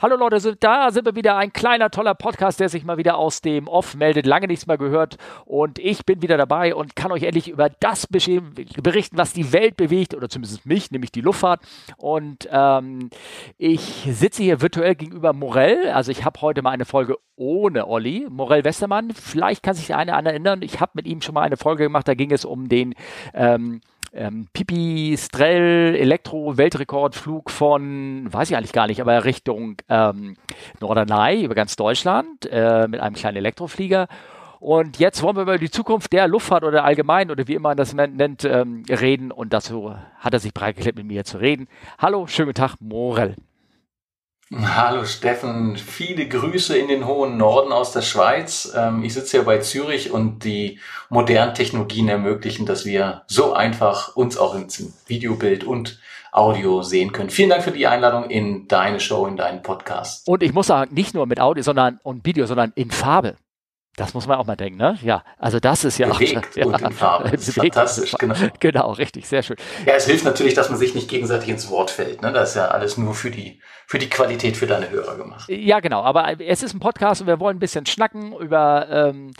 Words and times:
Hallo 0.00 0.14
Leute, 0.14 0.54
da 0.54 0.92
sind 0.92 1.06
wir 1.06 1.16
wieder. 1.16 1.36
Ein 1.36 1.52
kleiner, 1.52 1.90
toller 1.90 2.14
Podcast, 2.14 2.60
der 2.60 2.68
sich 2.68 2.84
mal 2.84 2.98
wieder 2.98 3.18
aus 3.18 3.40
dem 3.40 3.66
Off 3.66 3.96
meldet. 3.96 4.26
Lange 4.26 4.46
nichts 4.46 4.68
mehr 4.68 4.78
gehört. 4.78 5.16
Und 5.44 5.80
ich 5.80 6.06
bin 6.06 6.22
wieder 6.22 6.36
dabei 6.36 6.72
und 6.72 6.94
kann 6.94 7.10
euch 7.10 7.24
endlich 7.24 7.48
über 7.48 7.68
das 7.68 8.06
berichten, 8.06 9.18
was 9.18 9.32
die 9.32 9.52
Welt 9.52 9.76
bewegt, 9.76 10.14
oder 10.14 10.28
zumindest 10.28 10.66
mich, 10.66 10.92
nämlich 10.92 11.10
die 11.10 11.20
Luftfahrt. 11.20 11.62
Und 11.96 12.48
ähm, 12.52 13.10
ich 13.56 14.06
sitze 14.08 14.44
hier 14.44 14.60
virtuell 14.60 14.94
gegenüber 14.94 15.32
Morell. 15.32 15.90
Also 15.90 16.12
ich 16.12 16.24
habe 16.24 16.42
heute 16.42 16.62
mal 16.62 16.70
eine 16.70 16.84
Folge 16.84 17.16
ohne 17.34 17.88
Olli. 17.88 18.28
Morell 18.30 18.62
Westermann. 18.62 19.10
Vielleicht 19.10 19.64
kann 19.64 19.74
sich 19.74 19.88
der 19.88 19.98
eine 19.98 20.16
oder 20.16 20.30
erinnern. 20.30 20.62
Ich 20.62 20.78
habe 20.78 20.92
mit 20.94 21.08
ihm 21.08 21.22
schon 21.22 21.34
mal 21.34 21.42
eine 21.42 21.56
Folge 21.56 21.82
gemacht. 21.82 22.06
Da 22.06 22.14
ging 22.14 22.30
es 22.30 22.44
um 22.44 22.68
den 22.68 22.94
ähm, 23.34 23.80
ähm, 24.12 24.48
Pipistrel 24.52 25.94
Elektro-Weltrekordflug 25.96 27.50
von, 27.50 28.32
weiß 28.32 28.50
ich 28.50 28.56
eigentlich 28.56 28.72
gar 28.72 28.86
nicht, 28.86 29.00
aber 29.00 29.24
Richtung 29.24 29.76
ähm, 29.88 30.36
Norderney 30.80 31.44
über 31.44 31.54
ganz 31.54 31.76
Deutschland 31.76 32.46
äh, 32.50 32.88
mit 32.88 33.00
einem 33.00 33.14
kleinen 33.14 33.36
Elektroflieger. 33.36 34.08
Und 34.60 34.98
jetzt 34.98 35.22
wollen 35.22 35.36
wir 35.36 35.42
über 35.42 35.58
die 35.58 35.70
Zukunft 35.70 36.12
der 36.12 36.26
Luftfahrt 36.26 36.64
oder 36.64 36.84
allgemein 36.84 37.30
oder 37.30 37.46
wie 37.46 37.54
immer 37.54 37.68
man 37.68 37.76
das 37.76 37.94
nennt, 37.94 38.44
ähm, 38.44 38.82
reden. 38.88 39.30
Und 39.30 39.52
dazu 39.52 39.94
hat 40.18 40.32
er 40.32 40.40
sich 40.40 40.52
bereitgeklebt, 40.52 40.98
mit 40.98 41.06
mir 41.06 41.24
zu 41.24 41.38
reden. 41.38 41.68
Hallo, 41.98 42.26
schönen 42.26 42.54
Tag, 42.54 42.76
Morel. 42.80 43.36
Hallo 44.50 45.04
Steffen, 45.04 45.76
viele 45.76 46.26
Grüße 46.26 46.76
in 46.78 46.88
den 46.88 47.06
hohen 47.06 47.36
Norden 47.36 47.70
aus 47.70 47.92
der 47.92 48.00
Schweiz. 48.00 48.72
Ähm, 48.74 49.04
ich 49.04 49.12
sitze 49.12 49.36
hier 49.36 49.44
bei 49.44 49.58
Zürich 49.58 50.10
und 50.10 50.42
die 50.42 50.78
modernen 51.10 51.52
Technologien 51.52 52.08
ermöglichen, 52.08 52.64
dass 52.64 52.86
wir 52.86 53.24
so 53.26 53.52
einfach 53.52 54.16
uns 54.16 54.38
auch 54.38 54.54
in 54.54 54.68
Videobild 55.06 55.64
und 55.64 56.00
Audio 56.32 56.82
sehen 56.82 57.12
können. 57.12 57.28
Vielen 57.28 57.50
Dank 57.50 57.62
für 57.62 57.72
die 57.72 57.86
Einladung 57.86 58.30
in 58.30 58.66
deine 58.68 59.00
Show, 59.00 59.26
in 59.26 59.36
deinen 59.36 59.62
Podcast. 59.62 60.26
Und 60.26 60.42
ich 60.42 60.54
muss 60.54 60.68
sagen, 60.68 60.94
nicht 60.94 61.12
nur 61.12 61.26
mit 61.26 61.40
Audio 61.40 61.62
sondern, 61.62 62.00
und 62.02 62.24
Video, 62.24 62.46
sondern 62.46 62.72
in 62.74 62.90
Farbe. 62.90 63.36
Das 63.98 64.14
muss 64.14 64.26
man 64.28 64.38
auch 64.38 64.46
mal 64.46 64.56
denken, 64.56 64.78
ne? 64.78 64.96
Ja, 65.02 65.24
also 65.38 65.58
das 65.58 65.84
ist 65.84 65.98
ja 65.98 66.08
Bewegt 66.08 66.52
auch 66.52 66.56
ja, 66.56 66.66
und 66.66 66.80
in 66.80 66.92
Farbe. 66.92 67.30
Das 67.32 67.48
ist 67.48 67.54
fantastisch, 67.56 68.14
genau. 68.18 68.34
Genau, 68.60 68.92
richtig, 68.92 69.26
sehr 69.28 69.42
schön. 69.42 69.56
Ja, 69.86 69.94
es 69.94 70.06
hilft 70.06 70.24
natürlich, 70.24 70.54
dass 70.54 70.70
man 70.70 70.78
sich 70.78 70.94
nicht 70.94 71.08
gegenseitig 71.08 71.48
ins 71.48 71.68
Wort 71.68 71.90
fällt. 71.90 72.22
Ne? 72.22 72.32
Das 72.32 72.50
ist 72.50 72.56
ja 72.56 72.68
alles 72.68 72.96
nur 72.96 73.14
für 73.14 73.30
die 73.30 73.60
für 73.86 73.98
die 73.98 74.10
Qualität 74.10 74.56
für 74.56 74.66
deine 74.66 74.90
Hörer 74.90 75.16
gemacht. 75.16 75.48
Ja, 75.48 75.80
genau. 75.80 76.02
Aber 76.02 76.38
es 76.40 76.62
ist 76.62 76.74
ein 76.74 76.78
Podcast 76.78 77.22
und 77.22 77.26
wir 77.26 77.40
wollen 77.40 77.56
ein 77.56 77.60
bisschen 77.60 77.86
schnacken 77.86 78.34
über 78.36 78.86
ähm, 78.90 79.32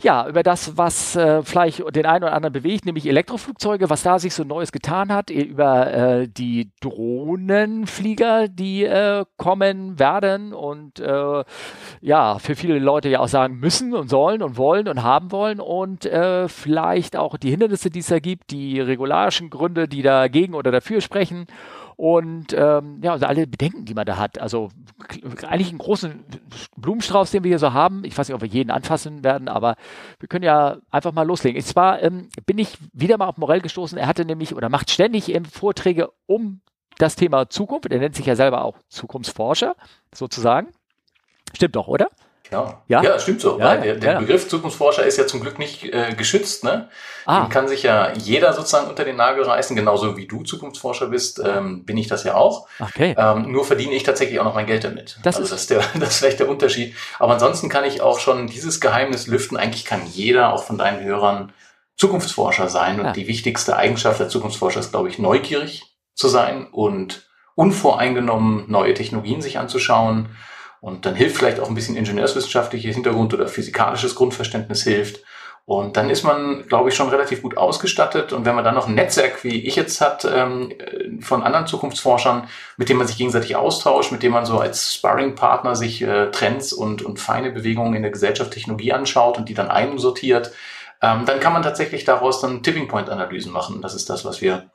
ja, 0.00 0.28
über 0.28 0.42
das, 0.42 0.76
was 0.76 1.16
äh, 1.16 1.42
vielleicht 1.42 1.82
den 1.94 2.06
einen 2.06 2.24
oder 2.24 2.32
anderen 2.32 2.52
bewegt, 2.52 2.86
nämlich 2.86 3.06
Elektroflugzeuge, 3.06 3.90
was 3.90 4.04
da 4.04 4.18
sich 4.18 4.32
so 4.32 4.44
Neues 4.44 4.70
getan 4.70 5.12
hat, 5.12 5.30
über 5.30 5.92
äh, 5.92 6.28
die 6.28 6.70
Drohnenflieger, 6.80 8.46
die 8.48 8.84
äh, 8.84 9.24
kommen 9.36 9.98
werden 9.98 10.52
und 10.52 11.00
äh, 11.00 11.44
ja, 12.00 12.38
für 12.38 12.54
viele 12.54 12.78
Leute 12.78 13.08
ja 13.08 13.18
auch 13.18 13.28
sagen 13.28 13.58
müssen 13.58 13.92
und 13.98 14.08
sollen 14.08 14.42
und 14.42 14.56
wollen 14.56 14.88
und 14.88 15.02
haben 15.02 15.32
wollen 15.32 15.60
und 15.60 16.06
äh, 16.06 16.48
vielleicht 16.48 17.16
auch 17.16 17.36
die 17.36 17.50
Hindernisse, 17.50 17.90
die 17.90 18.00
es 18.00 18.06
da 18.06 18.18
gibt, 18.18 18.50
die 18.50 18.80
regularischen 18.80 19.50
Gründe, 19.50 19.88
die 19.88 20.02
dagegen 20.02 20.54
oder 20.54 20.70
dafür 20.70 21.00
sprechen 21.00 21.46
und 21.98 22.52
ähm, 22.52 23.00
ja, 23.02 23.10
also 23.10 23.26
alle 23.26 23.48
Bedenken, 23.48 23.84
die 23.84 23.92
man 23.92 24.06
da 24.06 24.18
hat. 24.18 24.40
Also 24.40 24.68
eigentlich 25.48 25.70
einen 25.70 25.78
großen 25.78 26.24
Blumenstrauß, 26.76 27.32
den 27.32 27.42
wir 27.42 27.48
hier 27.48 27.58
so 27.58 27.72
haben. 27.72 28.04
Ich 28.04 28.16
weiß 28.16 28.28
nicht, 28.28 28.36
ob 28.36 28.40
wir 28.40 28.48
jeden 28.48 28.70
anfassen 28.70 29.24
werden, 29.24 29.48
aber 29.48 29.74
wir 30.20 30.28
können 30.28 30.44
ja 30.44 30.76
einfach 30.92 31.10
mal 31.10 31.26
loslegen. 31.26 31.60
Und 31.60 31.66
zwar 31.66 32.00
ähm, 32.00 32.28
bin 32.46 32.56
ich 32.58 32.78
wieder 32.92 33.18
mal 33.18 33.26
auf 33.26 33.36
Morell 33.36 33.60
gestoßen. 33.60 33.98
Er 33.98 34.06
hatte 34.06 34.24
nämlich 34.24 34.54
oder 34.54 34.68
macht 34.68 34.92
ständig 34.92 35.34
ähm, 35.34 35.44
Vorträge 35.44 36.12
um 36.26 36.60
das 36.98 37.16
Thema 37.16 37.50
Zukunft. 37.50 37.90
Er 37.90 37.98
nennt 37.98 38.14
sich 38.14 38.26
ja 38.26 38.36
selber 38.36 38.64
auch 38.64 38.78
Zukunftsforscher, 38.88 39.74
sozusagen. 40.14 40.68
Stimmt 41.52 41.74
doch, 41.74 41.88
oder? 41.88 42.10
Genau. 42.50 42.82
Ja, 42.88 43.02
ja 43.02 43.18
stimmt 43.18 43.40
so. 43.40 43.58
Ja, 43.58 43.76
der, 43.76 43.96
der 43.96 44.12
ja. 44.14 44.18
Begriff 44.18 44.48
Zukunftsforscher 44.48 45.04
ist 45.04 45.18
ja 45.18 45.26
zum 45.26 45.40
Glück 45.40 45.58
nicht 45.58 45.84
äh, 45.84 46.14
geschützt. 46.14 46.64
Ne? 46.64 46.88
Ah. 47.26 47.42
Den 47.42 47.50
kann 47.50 47.68
sich 47.68 47.82
ja 47.82 48.12
jeder 48.14 48.52
sozusagen 48.54 48.88
unter 48.88 49.04
den 49.04 49.16
Nagel 49.16 49.44
reißen, 49.44 49.76
genauso 49.76 50.16
wie 50.16 50.26
du 50.26 50.42
Zukunftsforscher 50.42 51.08
bist, 51.08 51.42
ähm, 51.44 51.84
bin 51.84 51.98
ich 51.98 52.06
das 52.06 52.24
ja 52.24 52.34
auch. 52.34 52.66
Okay. 52.80 53.14
Ähm, 53.18 53.52
nur 53.52 53.64
verdiene 53.64 53.94
ich 53.94 54.02
tatsächlich 54.02 54.40
auch 54.40 54.44
noch 54.44 54.54
mein 54.54 54.66
Geld 54.66 54.84
damit. 54.84 55.18
Das 55.22 55.36
also 55.36 55.44
ist 55.44 55.52
das, 55.52 55.60
ist 55.62 55.70
der, 55.70 55.82
das 56.00 56.10
ist 56.10 56.18
vielleicht 56.18 56.40
der 56.40 56.48
Unterschied. 56.48 56.94
Aber 57.18 57.34
ansonsten 57.34 57.68
kann 57.68 57.84
ich 57.84 58.00
auch 58.00 58.18
schon 58.18 58.46
dieses 58.46 58.80
Geheimnis 58.80 59.26
lüften. 59.26 59.56
Eigentlich 59.56 59.84
kann 59.84 60.06
jeder, 60.06 60.52
auch 60.54 60.64
von 60.64 60.78
deinen 60.78 61.04
Hörern, 61.04 61.52
Zukunftsforscher 61.96 62.68
sein. 62.68 62.98
Und 62.98 63.06
ja. 63.06 63.12
die 63.12 63.26
wichtigste 63.26 63.76
Eigenschaft 63.76 64.20
der 64.20 64.28
Zukunftsforscher 64.28 64.80
ist, 64.80 64.92
glaube 64.92 65.08
ich, 65.08 65.18
neugierig 65.18 65.82
zu 66.14 66.28
sein 66.28 66.66
und 66.70 67.28
unvoreingenommen 67.54 68.64
neue 68.68 68.94
Technologien 68.94 69.42
sich 69.42 69.58
anzuschauen 69.58 70.28
und 70.80 71.06
dann 71.06 71.14
hilft 71.14 71.36
vielleicht 71.36 71.60
auch 71.60 71.68
ein 71.68 71.74
bisschen 71.74 71.96
ingenieurswissenschaftliches 71.96 72.94
Hintergrund 72.94 73.34
oder 73.34 73.48
physikalisches 73.48 74.14
Grundverständnis 74.14 74.82
hilft. 74.82 75.22
Und 75.68 75.98
dann 75.98 76.08
ist 76.08 76.22
man, 76.22 76.66
glaube 76.66 76.88
ich, 76.88 76.94
schon 76.94 77.10
relativ 77.10 77.42
gut 77.42 77.58
ausgestattet. 77.58 78.32
Und 78.32 78.46
wenn 78.46 78.54
man 78.54 78.64
dann 78.64 78.74
noch 78.74 78.88
ein 78.88 78.94
Netzwerk, 78.94 79.44
wie 79.44 79.66
ich 79.66 79.76
jetzt 79.76 80.00
hat, 80.00 80.24
ähm, 80.24 80.72
von 81.20 81.42
anderen 81.42 81.66
Zukunftsforschern, 81.66 82.48
mit 82.78 82.88
dem 82.88 82.96
man 82.96 83.06
sich 83.06 83.18
gegenseitig 83.18 83.54
austauscht, 83.54 84.10
mit 84.10 84.22
dem 84.22 84.32
man 84.32 84.46
so 84.46 84.58
als 84.60 84.94
Sparring-Partner 84.94 85.76
sich 85.76 86.00
äh, 86.00 86.30
Trends 86.30 86.72
und, 86.72 87.02
und 87.02 87.20
feine 87.20 87.50
Bewegungen 87.50 87.92
in 87.92 88.00
der 88.00 88.10
Gesellschaft, 88.10 88.50
Technologie 88.50 88.94
anschaut 88.94 89.36
und 89.36 89.50
die 89.50 89.54
dann 89.54 89.68
einsortiert, 89.68 90.52
ähm, 91.02 91.26
dann 91.26 91.38
kann 91.38 91.52
man 91.52 91.62
tatsächlich 91.62 92.04
daraus 92.04 92.40
dann 92.40 92.62
Tipping 92.62 92.88
Point-Analysen 92.88 93.52
machen. 93.52 93.82
Das 93.82 93.94
ist 93.94 94.08
das, 94.08 94.24
was 94.24 94.40
wir 94.40 94.70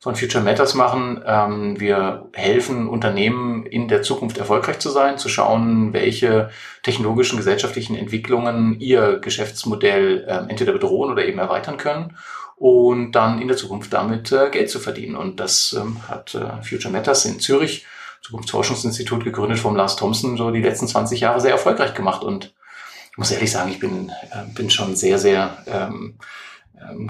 von 0.00 0.14
Future 0.14 0.44
Matters 0.44 0.74
machen. 0.74 1.22
Ähm, 1.26 1.80
wir 1.80 2.28
helfen 2.32 2.88
Unternehmen 2.88 3.66
in 3.66 3.88
der 3.88 4.02
Zukunft 4.02 4.38
erfolgreich 4.38 4.78
zu 4.78 4.90
sein, 4.90 5.18
zu 5.18 5.28
schauen, 5.28 5.92
welche 5.92 6.50
technologischen, 6.82 7.36
gesellschaftlichen 7.36 7.96
Entwicklungen 7.96 8.78
ihr 8.80 9.18
Geschäftsmodell 9.18 10.24
äh, 10.26 10.50
entweder 10.50 10.72
bedrohen 10.72 11.10
oder 11.10 11.24
eben 11.24 11.38
erweitern 11.38 11.78
können 11.78 12.16
und 12.56 13.12
dann 13.12 13.40
in 13.40 13.48
der 13.48 13.56
Zukunft 13.56 13.92
damit 13.92 14.30
äh, 14.32 14.50
Geld 14.50 14.70
zu 14.70 14.78
verdienen. 14.78 15.16
Und 15.16 15.40
das 15.40 15.72
ähm, 15.72 15.96
hat 16.08 16.34
äh, 16.34 16.62
Future 16.62 16.92
Matters 16.92 17.24
in 17.24 17.40
Zürich, 17.40 17.86
Zukunftsforschungsinstitut 18.22 19.24
gegründet 19.24 19.58
vom 19.58 19.76
Lars 19.76 19.96
Thompson, 19.96 20.36
so 20.36 20.50
die 20.50 20.62
letzten 20.62 20.88
20 20.88 21.20
Jahre 21.20 21.40
sehr 21.40 21.52
erfolgreich 21.52 21.94
gemacht. 21.94 22.22
Und 22.22 22.54
ich 23.12 23.18
muss 23.18 23.30
ehrlich 23.30 23.50
sagen, 23.50 23.70
ich 23.70 23.78
bin, 23.80 24.10
äh, 24.30 24.44
bin 24.54 24.70
schon 24.70 24.96
sehr, 24.96 25.18
sehr 25.18 25.58
ähm, 25.66 25.74
ähm, 25.74 26.18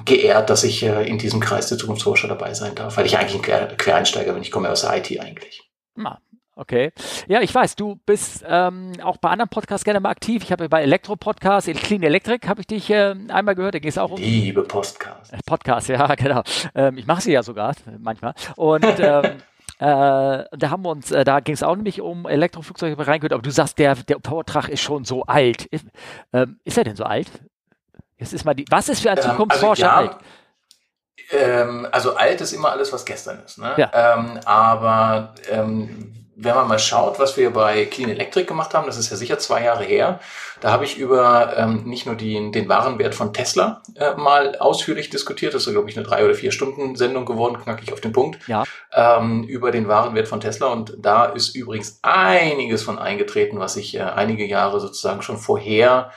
geehrt, 0.04 0.50
dass 0.50 0.64
ich 0.64 0.82
äh, 0.82 1.08
in 1.08 1.18
diesem 1.18 1.40
Kreis 1.40 1.68
der 1.68 1.78
Zukunftsforscher 1.78 2.28
dabei 2.28 2.54
sein 2.54 2.74
darf, 2.74 2.96
weil 2.96 3.06
ich 3.06 3.18
eigentlich 3.18 3.50
ein 3.52 3.76
Quereinsteiger 3.76 4.32
bin. 4.32 4.42
Ich 4.42 4.50
komme 4.50 4.70
aus 4.70 4.82
der 4.82 4.96
IT 4.96 5.20
eigentlich. 5.20 5.70
Ah, 6.02 6.18
okay. 6.56 6.92
Ja, 7.26 7.40
ich 7.40 7.54
weiß, 7.54 7.76
du 7.76 8.00
bist 8.06 8.44
ähm, 8.46 8.92
auch 9.02 9.16
bei 9.18 9.30
anderen 9.30 9.48
Podcasts 9.48 9.84
gerne 9.84 10.00
mal 10.00 10.10
aktiv. 10.10 10.42
Ich 10.42 10.52
habe 10.52 10.68
bei 10.68 10.82
Elektro-Podcast, 10.82 11.68
Clean 11.74 12.02
Electric 12.02 12.46
habe 12.46 12.60
ich 12.60 12.66
dich 12.66 12.90
äh, 12.90 13.14
einmal 13.28 13.54
gehört. 13.54 13.74
Da 13.74 13.78
geht 13.78 13.90
es 13.90 13.98
auch 13.98 14.10
um. 14.10 14.16
Liebe 14.18 14.62
Podcast. 14.62 15.32
Äh, 15.32 15.38
Podcast, 15.44 15.88
ja, 15.88 16.14
genau. 16.14 16.42
Ähm, 16.74 16.98
ich 16.98 17.06
mache 17.06 17.22
sie 17.22 17.32
ja 17.32 17.42
sogar 17.42 17.74
manchmal. 17.98 18.34
Und 18.56 18.84
ähm, 18.98 19.42
Äh, 19.80 20.44
da 20.50 20.70
haben 20.70 20.82
wir 20.82 20.90
uns, 20.90 21.12
äh, 21.12 21.22
da 21.22 21.38
ging 21.38 21.54
es 21.54 21.62
auch 21.62 21.76
nämlich 21.76 22.00
um 22.00 22.26
Elektroflugzeuge 22.26 23.06
reingehört, 23.06 23.32
aber 23.32 23.42
du 23.42 23.50
sagst, 23.52 23.78
der, 23.78 23.94
der 23.94 24.18
Vortrag 24.26 24.68
ist 24.68 24.80
schon 24.80 25.04
so 25.04 25.22
alt. 25.22 25.66
Ist, 25.66 25.86
ähm, 26.32 26.58
ist 26.64 26.78
er 26.78 26.82
denn 26.84 26.96
so 26.96 27.04
alt? 27.04 27.30
Jetzt 28.18 28.32
ist 28.32 28.44
mal 28.44 28.54
die, 28.54 28.64
was 28.68 28.88
ist 28.88 29.00
für 29.00 29.10
ein 29.10 29.18
ähm, 29.18 29.24
Zukunftsforscher 29.24 29.92
also, 29.92 30.10
ja, 30.10 30.12
alt? 30.12 30.22
Ähm, 31.30 31.88
also 31.90 32.16
alt 32.16 32.40
ist 32.40 32.52
immer 32.52 32.70
alles, 32.70 32.92
was 32.92 33.04
gestern 33.04 33.42
ist. 33.44 33.58
Ne? 33.58 33.74
Ja. 33.76 33.90
Ähm, 33.94 34.40
aber 34.44 35.34
ähm, 35.50 36.18
wenn 36.40 36.54
man 36.54 36.68
mal 36.68 36.78
schaut, 36.78 37.18
was 37.18 37.36
wir 37.36 37.52
bei 37.52 37.84
Clean 37.86 38.08
Electric 38.08 38.46
gemacht 38.46 38.72
haben, 38.72 38.86
das 38.86 38.96
ist 38.96 39.10
ja 39.10 39.16
sicher 39.16 39.38
zwei 39.38 39.64
Jahre 39.64 39.82
her, 39.82 40.20
da 40.60 40.70
habe 40.70 40.84
ich 40.84 40.96
über 40.96 41.56
ähm, 41.56 41.82
nicht 41.84 42.06
nur 42.06 42.14
die, 42.14 42.52
den 42.52 42.68
Warenwert 42.68 43.16
von 43.16 43.32
Tesla 43.32 43.82
äh, 43.96 44.14
mal 44.14 44.56
ausführlich 44.58 45.10
diskutiert, 45.10 45.54
das 45.54 45.66
ist, 45.66 45.72
glaube 45.72 45.90
ich, 45.90 45.96
eine 45.96 46.06
drei 46.06 46.24
oder 46.24 46.34
vier 46.34 46.52
Stunden 46.52 46.94
Sendung 46.94 47.26
geworden, 47.26 47.58
knackig 47.60 47.92
auf 47.92 48.00
den 48.00 48.12
Punkt, 48.12 48.38
ja. 48.46 48.62
ähm, 48.92 49.44
über 49.44 49.72
den 49.72 49.88
Warenwert 49.88 50.28
von 50.28 50.40
Tesla. 50.40 50.68
Und 50.68 50.94
da 51.00 51.24
ist 51.24 51.56
übrigens 51.56 51.98
einiges 52.02 52.84
von 52.84 53.00
eingetreten, 53.00 53.58
was 53.58 53.76
ich 53.76 53.96
äh, 53.96 54.02
einige 54.02 54.46
Jahre 54.46 54.78
sozusagen 54.78 55.22
schon 55.22 55.38
vorher 55.38 56.12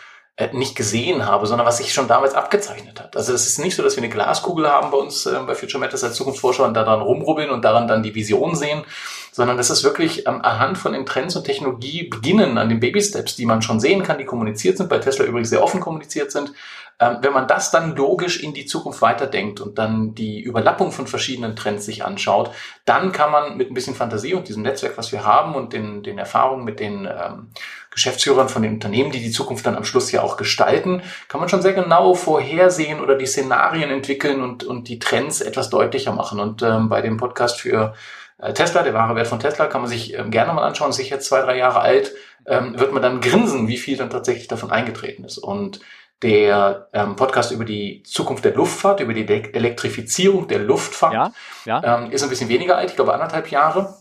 nicht 0.53 0.75
gesehen 0.75 1.25
habe, 1.25 1.45
sondern 1.47 1.67
was 1.67 1.77
sich 1.77 1.93
schon 1.93 2.07
damals 2.07 2.33
abgezeichnet 2.33 2.99
hat. 2.99 3.15
Also 3.15 3.33
es 3.33 3.47
ist 3.47 3.59
nicht 3.59 3.75
so, 3.75 3.83
dass 3.83 3.95
wir 3.95 4.03
eine 4.03 4.11
Glaskugel 4.11 4.67
haben 4.67 4.91
bei 4.91 4.97
uns 4.97 5.25
äh, 5.25 5.39
bei 5.45 5.55
Future 5.55 5.79
Matters 5.79 6.03
als 6.03 6.15
Zukunftsforscher 6.15 6.65
und 6.65 6.73
da 6.73 6.83
dran 6.83 7.01
rumrubbeln 7.01 7.49
und 7.49 7.63
daran 7.63 7.87
dann 7.87 8.03
die 8.03 8.15
Vision 8.15 8.55
sehen, 8.55 8.83
sondern 9.31 9.57
das 9.57 9.69
ist 9.69 9.83
wirklich 9.83 10.27
ähm, 10.27 10.41
anhand 10.41 10.77
von 10.77 10.93
den 10.93 11.05
Trends 11.05 11.35
und 11.35 11.45
Technologie 11.45 12.03
beginnen, 12.03 12.57
an 12.57 12.69
den 12.69 12.79
Baby-Steps, 12.79 13.35
die 13.35 13.45
man 13.45 13.61
schon 13.61 13.79
sehen 13.79 14.03
kann, 14.03 14.17
die 14.17 14.25
kommuniziert 14.25 14.77
sind, 14.77 14.89
bei 14.89 14.99
Tesla 14.99 15.25
übrigens 15.25 15.49
sehr 15.49 15.63
offen 15.63 15.79
kommuniziert 15.79 16.31
sind. 16.31 16.53
Ähm, 17.01 17.17
wenn 17.21 17.33
man 17.33 17.47
das 17.47 17.71
dann 17.71 17.95
logisch 17.95 18.41
in 18.41 18.53
die 18.53 18.67
Zukunft 18.67 19.01
weiterdenkt 19.01 19.59
und 19.59 19.79
dann 19.79 20.13
die 20.13 20.39
Überlappung 20.39 20.91
von 20.91 21.07
verschiedenen 21.07 21.55
Trends 21.55 21.83
sich 21.83 22.05
anschaut, 22.05 22.51
dann 22.85 23.11
kann 23.11 23.31
man 23.31 23.57
mit 23.57 23.71
ein 23.71 23.73
bisschen 23.73 23.95
Fantasie 23.95 24.35
und 24.35 24.47
diesem 24.47 24.61
Netzwerk, 24.61 24.99
was 24.99 25.11
wir 25.11 25.25
haben 25.25 25.55
und 25.55 25.73
den, 25.73 26.03
den 26.03 26.19
Erfahrungen 26.19 26.63
mit 26.63 26.79
den 26.79 27.07
ähm, 27.07 27.49
Geschäftsführern 27.89 28.49
von 28.49 28.61
den 28.61 28.73
Unternehmen, 28.73 29.11
die 29.11 29.19
die 29.19 29.31
Zukunft 29.31 29.65
dann 29.65 29.75
am 29.75 29.83
Schluss 29.83 30.11
ja 30.11 30.21
auch 30.21 30.37
gestalten, 30.37 31.01
kann 31.27 31.39
man 31.39 31.49
schon 31.49 31.63
sehr 31.63 31.73
genau 31.73 32.13
vorhersehen 32.13 33.01
oder 33.01 33.15
die 33.15 33.25
Szenarien 33.25 33.89
entwickeln 33.89 34.43
und, 34.43 34.63
und 34.63 34.87
die 34.87 34.99
Trends 34.99 35.41
etwas 35.41 35.71
deutlicher 35.71 36.11
machen. 36.11 36.39
Und 36.39 36.61
ähm, 36.61 36.87
bei 36.87 37.01
dem 37.01 37.17
Podcast 37.17 37.59
für 37.59 37.95
äh, 38.37 38.53
Tesla, 38.53 38.83
der 38.83 38.93
wahre 38.93 39.15
Wert 39.15 39.27
von 39.27 39.39
Tesla, 39.39 39.65
kann 39.65 39.81
man 39.81 39.89
sich 39.89 40.13
ähm, 40.13 40.29
gerne 40.29 40.53
mal 40.53 40.63
anschauen, 40.63 40.91
sicher 40.91 41.19
zwei, 41.19 41.41
drei 41.41 41.57
Jahre 41.57 41.79
alt, 41.79 42.13
ähm, 42.45 42.79
wird 42.79 42.93
man 42.93 43.01
dann 43.01 43.21
grinsen, 43.21 43.67
wie 43.67 43.77
viel 43.77 43.97
dann 43.97 44.11
tatsächlich 44.11 44.47
davon 44.47 44.71
eingetreten 44.71 45.23
ist. 45.23 45.39
Und 45.39 45.79
der 46.21 46.89
ähm, 46.93 47.15
Podcast 47.15 47.51
über 47.51 47.65
die 47.65 48.03
Zukunft 48.03 48.45
der 48.45 48.53
Luftfahrt, 48.53 48.99
über 48.99 49.13
die 49.13 49.25
De 49.25 49.51
Elektrifizierung 49.53 50.47
der 50.47 50.59
Luftfahrt, 50.59 51.13
ja, 51.13 51.31
ja. 51.65 51.97
Ähm, 51.97 52.11
ist 52.11 52.23
ein 52.23 52.29
bisschen 52.29 52.49
weniger 52.49 52.77
alt, 52.77 52.91
ich 52.91 52.95
glaube 52.95 53.13
anderthalb 53.13 53.49
Jahre. 53.49 53.95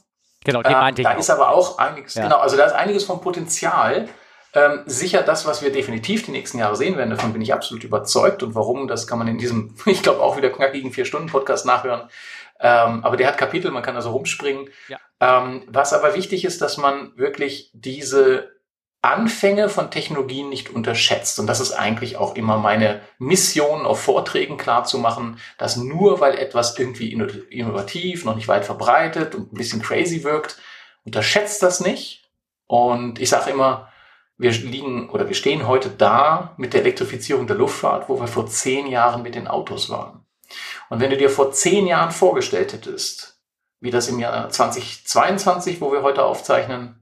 Genau, 0.44 0.62
die 0.62 0.70
meinte 0.70 1.02
ähm, 1.02 1.04
Da 1.04 1.12
ist 1.12 1.30
aber 1.30 1.50
auch 1.50 1.78
einiges, 1.78 2.14
ja. 2.14 2.24
genau, 2.24 2.38
also 2.38 2.56
da 2.56 2.64
ist 2.64 2.72
einiges 2.72 3.04
vom 3.04 3.20
Potenzial. 3.20 4.08
Ähm, 4.52 4.82
sicher 4.86 5.22
das, 5.22 5.46
was 5.46 5.62
wir 5.62 5.70
definitiv 5.70 6.24
die 6.24 6.32
nächsten 6.32 6.58
Jahre 6.58 6.74
sehen 6.74 6.96
werden, 6.96 7.10
davon 7.10 7.32
bin 7.32 7.40
ich 7.40 7.54
absolut 7.54 7.84
überzeugt. 7.84 8.42
Und 8.42 8.54
warum, 8.54 8.88
das 8.88 9.06
kann 9.06 9.18
man 9.18 9.28
in 9.28 9.38
diesem, 9.38 9.76
ich 9.86 10.02
glaube, 10.02 10.20
auch 10.20 10.36
wieder 10.36 10.50
knackigen 10.50 10.92
Vier-Stunden-Podcast 10.92 11.66
nachhören. 11.66 12.08
Ähm, 12.58 13.04
aber 13.04 13.16
der 13.16 13.28
hat 13.28 13.38
Kapitel, 13.38 13.70
man 13.70 13.82
kann 13.82 13.96
also 13.96 14.10
rumspringen. 14.10 14.68
Ja. 14.88 14.98
Ähm, 15.20 15.62
was 15.68 15.92
aber 15.92 16.14
wichtig 16.14 16.44
ist, 16.44 16.60
dass 16.60 16.76
man 16.76 17.16
wirklich 17.16 17.70
diese 17.72 18.50
Anfänge 19.02 19.70
von 19.70 19.90
Technologien 19.90 20.50
nicht 20.50 20.70
unterschätzt. 20.70 21.38
Und 21.38 21.46
das 21.46 21.60
ist 21.60 21.72
eigentlich 21.72 22.16
auch 22.16 22.34
immer 22.34 22.58
meine 22.58 23.00
Mission 23.18 23.86
auf 23.86 24.00
Vorträgen 24.00 24.58
klarzumachen, 24.58 25.38
dass 25.56 25.76
nur 25.76 26.20
weil 26.20 26.36
etwas 26.36 26.78
irgendwie 26.78 27.12
innovativ, 27.12 28.24
noch 28.24 28.36
nicht 28.36 28.48
weit 28.48 28.66
verbreitet 28.66 29.34
und 29.34 29.52
ein 29.52 29.56
bisschen 29.56 29.80
crazy 29.80 30.22
wirkt, 30.22 30.58
unterschätzt 31.04 31.62
das 31.62 31.80
nicht. 31.80 32.30
Und 32.66 33.18
ich 33.18 33.30
sage 33.30 33.50
immer, 33.50 33.90
wir 34.36 34.52
liegen 34.52 35.10
oder 35.10 35.28
wir 35.28 35.34
stehen 35.34 35.66
heute 35.66 35.90
da 35.90 36.54
mit 36.56 36.72
der 36.74 36.82
Elektrifizierung 36.82 37.46
der 37.46 37.56
Luftfahrt, 37.56 38.08
wo 38.08 38.20
wir 38.20 38.26
vor 38.26 38.46
zehn 38.46 38.86
Jahren 38.86 39.22
mit 39.22 39.34
den 39.34 39.48
Autos 39.48 39.90
waren. 39.90 40.26
Und 40.88 41.00
wenn 41.00 41.10
du 41.10 41.16
dir 41.16 41.30
vor 41.30 41.52
zehn 41.52 41.86
Jahren 41.86 42.10
vorgestellt 42.10 42.72
hättest, 42.72 43.40
wie 43.80 43.90
das 43.90 44.08
im 44.08 44.18
Jahr 44.18 44.48
2022, 44.48 45.80
wo 45.80 45.92
wir 45.92 46.02
heute 46.02 46.24
aufzeichnen, 46.24 46.99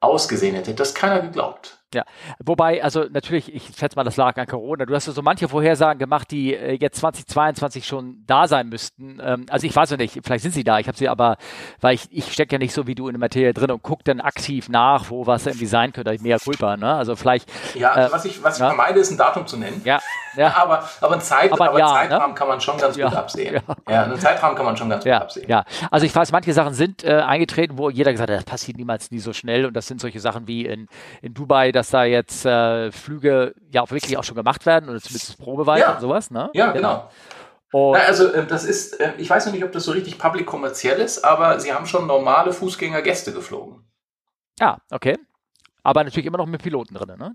ausgesehen 0.00 0.54
hätte, 0.54 0.74
das 0.74 0.94
keiner 0.94 1.20
geglaubt. 1.20 1.79
Ja, 1.92 2.04
wobei, 2.38 2.84
also 2.84 3.06
natürlich, 3.10 3.52
ich 3.52 3.64
schätze 3.76 3.96
mal, 3.96 4.04
das 4.04 4.16
lag 4.16 4.36
an 4.36 4.46
Corona. 4.46 4.86
Du 4.86 4.94
hast 4.94 5.06
ja 5.06 5.12
so 5.12 5.22
manche 5.22 5.48
Vorhersagen 5.48 5.98
gemacht, 5.98 6.30
die 6.30 6.54
äh, 6.54 6.74
jetzt 6.74 7.00
2022 7.00 7.84
schon 7.84 8.22
da 8.28 8.46
sein 8.46 8.68
müssten. 8.68 9.18
Ähm, 9.20 9.46
also 9.50 9.66
ich 9.66 9.74
weiß 9.74 9.90
ja 9.90 9.96
nicht, 9.96 10.20
vielleicht 10.22 10.42
sind 10.42 10.54
sie 10.54 10.62
da, 10.62 10.78
ich 10.78 10.86
habe 10.86 10.96
sie 10.96 11.08
aber, 11.08 11.36
weil 11.80 11.96
ich, 11.96 12.06
ich 12.12 12.32
stecke 12.32 12.54
ja 12.54 12.58
nicht 12.58 12.72
so 12.72 12.86
wie 12.86 12.94
du 12.94 13.08
in 13.08 13.14
der 13.14 13.18
Materie 13.18 13.52
drin 13.52 13.72
und 13.72 13.82
gucke 13.82 14.04
dann 14.04 14.20
aktiv 14.20 14.68
nach, 14.68 15.10
wo 15.10 15.26
was 15.26 15.46
irgendwie 15.46 15.66
sein 15.66 15.92
könnte, 15.92 16.16
mehr 16.20 16.38
culpa, 16.38 16.76
ne? 16.76 16.94
Also 16.94 17.16
vielleicht. 17.16 17.50
Ja, 17.74 17.90
also 17.90 18.08
äh, 18.08 18.12
was 18.12 18.24
ich, 18.24 18.42
was 18.44 18.54
ich 18.54 18.60
ja. 18.60 18.68
vermeide, 18.68 19.00
ist 19.00 19.10
ein 19.10 19.18
Datum 19.18 19.48
zu 19.48 19.56
nennen. 19.56 19.82
Ja. 19.84 20.00
ja. 20.36 20.54
aber, 20.56 20.88
aber, 21.00 21.14
ein 21.14 21.20
Zeit, 21.20 21.52
aber, 21.52 21.70
aber 21.70 21.78
ja, 21.80 21.88
Zeitrahmen 21.88 22.28
ne? 22.28 22.34
kann 22.34 22.46
man 22.46 22.60
schon 22.60 22.78
ganz 22.78 22.96
ja. 22.96 23.08
gut 23.08 23.18
absehen. 23.18 23.60
Ja. 23.86 24.04
einen 24.04 24.18
Zeitrahmen 24.20 24.56
kann 24.56 24.64
man 24.64 24.76
schon 24.76 24.88
ganz 24.88 25.02
gut 25.02 25.12
absehen. 25.12 25.48
Ja, 25.48 25.64
also 25.90 26.06
ich 26.06 26.14
weiß, 26.14 26.30
manche 26.30 26.52
Sachen 26.52 26.74
sind 26.74 27.02
äh, 27.02 27.14
eingetreten, 27.14 27.78
wo 27.78 27.90
jeder 27.90 28.12
gesagt 28.12 28.30
hat, 28.30 28.36
das 28.36 28.44
passiert 28.44 28.78
niemals 28.78 29.10
nie 29.10 29.18
so 29.18 29.32
schnell 29.32 29.66
und 29.66 29.74
das 29.74 29.88
sind 29.88 30.00
solche 30.00 30.20
Sachen 30.20 30.46
wie 30.46 30.66
in, 30.66 30.86
in 31.20 31.34
Dubai, 31.34 31.72
dass 31.80 31.88
da 31.88 32.04
jetzt 32.04 32.44
äh, 32.44 32.92
Flüge 32.92 33.54
ja 33.70 33.80
auch 33.80 33.90
wirklich 33.90 34.18
auch 34.18 34.24
schon 34.24 34.34
gemacht 34.36 34.66
werden 34.66 34.90
oder 34.90 35.00
zumindest 35.00 35.38
Probeweise 35.38 35.80
ja. 35.80 35.94
und 35.94 36.00
sowas. 36.02 36.30
Ne? 36.30 36.50
Ja, 36.52 36.72
genau. 36.72 37.10
genau. 37.72 37.92
Na, 37.94 38.00
also 38.00 38.30
äh, 38.34 38.46
das 38.46 38.64
ist, 38.64 39.00
äh, 39.00 39.14
ich 39.16 39.30
weiß 39.30 39.46
noch 39.46 39.54
nicht, 39.54 39.64
ob 39.64 39.72
das 39.72 39.84
so 39.84 39.92
richtig 39.92 40.18
public 40.18 40.44
kommerziell 40.44 41.00
ist, 41.00 41.24
aber 41.24 41.58
sie 41.58 41.72
haben 41.72 41.86
schon 41.86 42.06
normale 42.06 42.52
Fußgänger-Gäste 42.52 43.32
geflogen. 43.32 43.82
Ja, 44.58 44.76
okay. 44.90 45.16
Aber 45.82 46.04
natürlich 46.04 46.26
immer 46.26 46.36
noch 46.36 46.44
mit 46.44 46.62
Piloten 46.62 46.92
drin, 46.92 47.18
ne? 47.18 47.34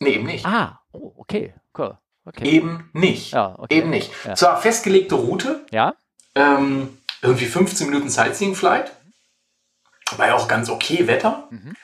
Nee, 0.00 0.14
eben 0.14 0.26
nicht. 0.26 0.44
Ah, 0.44 0.80
oh, 0.90 1.12
okay, 1.16 1.54
cool. 1.78 1.96
Okay. 2.24 2.48
Eben 2.48 2.90
nicht. 2.92 3.34
Ja, 3.34 3.54
okay. 3.56 3.78
Eben 3.78 3.90
nicht. 3.90 4.10
Ja. 4.24 4.34
Zwar 4.34 4.60
festgelegte 4.60 5.14
Route. 5.14 5.64
Ja. 5.70 5.94
Ähm, 6.34 6.98
irgendwie 7.22 7.46
15 7.46 7.88
Minuten 7.88 8.08
Sightseeing-Flight. 8.08 8.90
War 10.16 10.26
ja 10.26 10.34
auch 10.34 10.48
ganz 10.48 10.68
okay 10.70 11.06
Wetter. 11.06 11.46
Mhm. 11.50 11.76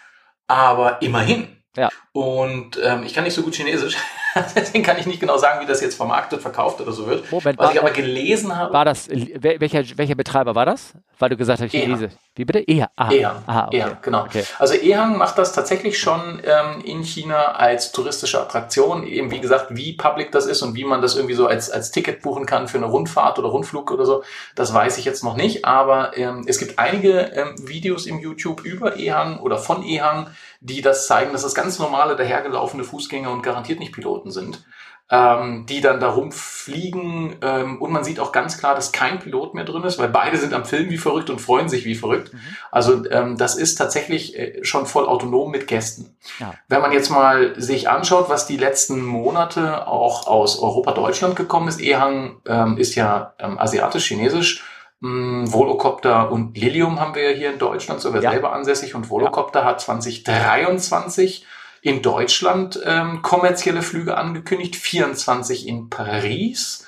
Aber 0.49 1.01
immerhin. 1.01 1.60
Ja. 1.77 1.89
Und 2.13 2.79
ähm, 2.83 3.05
ich 3.05 3.15
kann 3.15 3.25
nicht 3.25 3.35
so 3.35 3.43
gut 3.43 3.55
Chinesisch, 3.55 3.97
deswegen 4.55 4.85
kann 4.85 4.99
ich 4.99 5.07
nicht 5.07 5.21
genau 5.21 5.37
sagen, 5.39 5.61
wie 5.61 5.67
das 5.67 5.81
jetzt 5.81 5.97
vermarktet, 5.97 6.41
verkauft 6.41 6.81
oder 6.81 6.93
so 6.93 7.07
wird. 7.07 7.31
Moment, 7.31 7.59
Was 7.59 7.73
ich 7.73 7.81
aber 7.81 7.91
gelesen 7.91 8.57
habe. 8.57 8.73
War 8.73 8.85
das, 8.85 9.09
welcher, 9.11 9.85
welcher 9.97 10.15
Betreiber 10.15 10.55
war 10.55 10.67
das? 10.67 10.95
Weil 11.19 11.31
du 11.31 11.37
gesagt 11.37 11.61
hast, 11.61 11.71
Chinese. 11.71 12.11
Wie 12.35 12.45
bitte? 12.45 12.61
Ehang. 12.61 12.89
Ah. 12.97 13.11
Ehang. 13.11 13.43
Aha, 13.47 13.67
okay. 13.67 13.77
Ehang, 13.77 13.99
genau. 14.01 14.25
Okay. 14.25 14.45
Also 14.59 14.75
Ehang 14.75 15.19
macht 15.19 15.37
das 15.37 15.53
tatsächlich 15.53 15.99
schon 15.99 16.41
ähm, 16.45 16.83
in 16.85 17.03
China 17.03 17.53
als 17.53 17.93
touristische 17.93 18.41
Attraktion. 18.41 19.07
Eben 19.07 19.31
wie 19.31 19.41
gesagt, 19.41 19.67
wie 19.71 19.93
public 19.95 20.33
das 20.33 20.47
ist 20.47 20.63
und 20.63 20.75
wie 20.75 20.85
man 20.85 21.03
das 21.03 21.17
irgendwie 21.17 21.35
so 21.35 21.47
als, 21.47 21.71
als 21.71 21.91
Ticket 21.91 22.23
buchen 22.23 22.47
kann 22.47 22.69
für 22.69 22.79
eine 22.79 22.87
Rundfahrt 22.87 23.39
oder 23.39 23.49
Rundflug 23.49 23.91
oder 23.91 24.07
so, 24.07 24.23
das 24.55 24.73
weiß 24.73 24.99
ich 24.99 25.05
jetzt 25.05 25.25
noch 25.25 25.37
nicht. 25.37 25.65
Aber 25.65 26.17
ähm, 26.17 26.45
es 26.47 26.59
gibt 26.59 26.79
einige 26.79 27.33
ähm, 27.35 27.55
Videos 27.69 28.07
im 28.07 28.21
YouTube 28.21 28.65
über 28.65 28.97
Ehang 28.97 29.41
oder 29.41 29.59
von 29.59 29.83
Ehang, 29.83 30.29
die 30.61 30.83
das 30.83 31.07
zeigen, 31.07 31.33
dass 31.33 31.43
es 31.43 31.55
ganz 31.55 31.79
normale 31.79 32.17
dahergelaufene 32.17 32.85
Fußgänger 32.85 33.31
und 33.31 33.43
garantiert 33.43 33.81
nicht 33.81 33.93
Piloten 33.93 34.20
sind 34.27 34.65
ähm, 35.11 35.67
die 35.67 35.81
dann 35.81 35.99
da 35.99 36.09
rumfliegen. 36.09 37.37
Ähm, 37.43 37.83
und 37.83 37.91
man 37.91 38.05
sieht 38.05 38.21
auch 38.21 38.33
ganz 38.33 38.59
klar, 38.59 38.75
dass 38.75 38.93
kein 38.93 39.19
Pilot 39.19 39.55
mehr 39.55 39.65
drin 39.65 39.83
ist, 39.83 39.99
weil 39.99 40.09
beide 40.09 40.37
sind 40.37 40.55
am 40.55 40.65
Film 40.65 40.89
wie 40.89 40.99
verrückt 40.99 41.31
und 41.31 41.41
freuen 41.41 41.69
sich 41.69 41.85
wie 41.85 41.97
verrückt. 41.97 42.33
Mhm. 42.33 42.39
Also 42.71 43.05
ähm, 43.11 43.37
das 43.37 43.57
ist 43.57 43.75
tatsächlich 43.75 44.39
äh, 44.39 44.65
schon 44.65 44.87
voll 44.87 45.07
autonom 45.07 45.51
mit 45.51 45.67
Gästen. 45.67 46.17
Ja. 46.39 46.55
Wenn 46.69 46.81
man 46.81 46.93
jetzt 46.93 47.11
mal 47.11 47.61
sich 47.61 47.89
anschaut, 47.89 48.29
was 48.29 48.47
die 48.47 48.57
letzten 48.57 49.05
Monate 49.05 49.89
auch 49.89 50.29
aus 50.29 50.61
Europa, 50.61 50.93
Deutschland 50.93 51.35
gekommen 51.35 51.67
ist, 51.67 51.81
Ehang 51.81 52.41
ähm, 52.47 52.79
ist 52.79 52.95
ja 52.95 53.35
ähm, 53.41 53.59
asiatisch-chinesisch. 53.59 54.63
Mm, 55.01 55.51
Volocopter 55.51 56.31
und 56.31 56.57
Lilium 56.57 57.01
haben 57.01 57.15
wir 57.15 57.31
ja 57.31 57.37
hier 57.37 57.53
in 57.53 57.59
Deutschland 57.59 58.01
sogar 58.01 58.23
ja. 58.23 58.31
selber 58.31 58.53
ansässig 58.53 58.95
und 58.95 59.09
Volocopter 59.09 59.61
ja. 59.61 59.65
hat 59.65 59.81
2023 59.81 61.47
in 61.83 62.03
Deutschland 62.03 62.81
ähm, 62.85 63.23
kommerzielle 63.23 63.83
Flüge 63.83 64.17
angekündigt, 64.17 64.77
24 64.77 65.67
in 65.67 65.91
Paris 65.91 66.87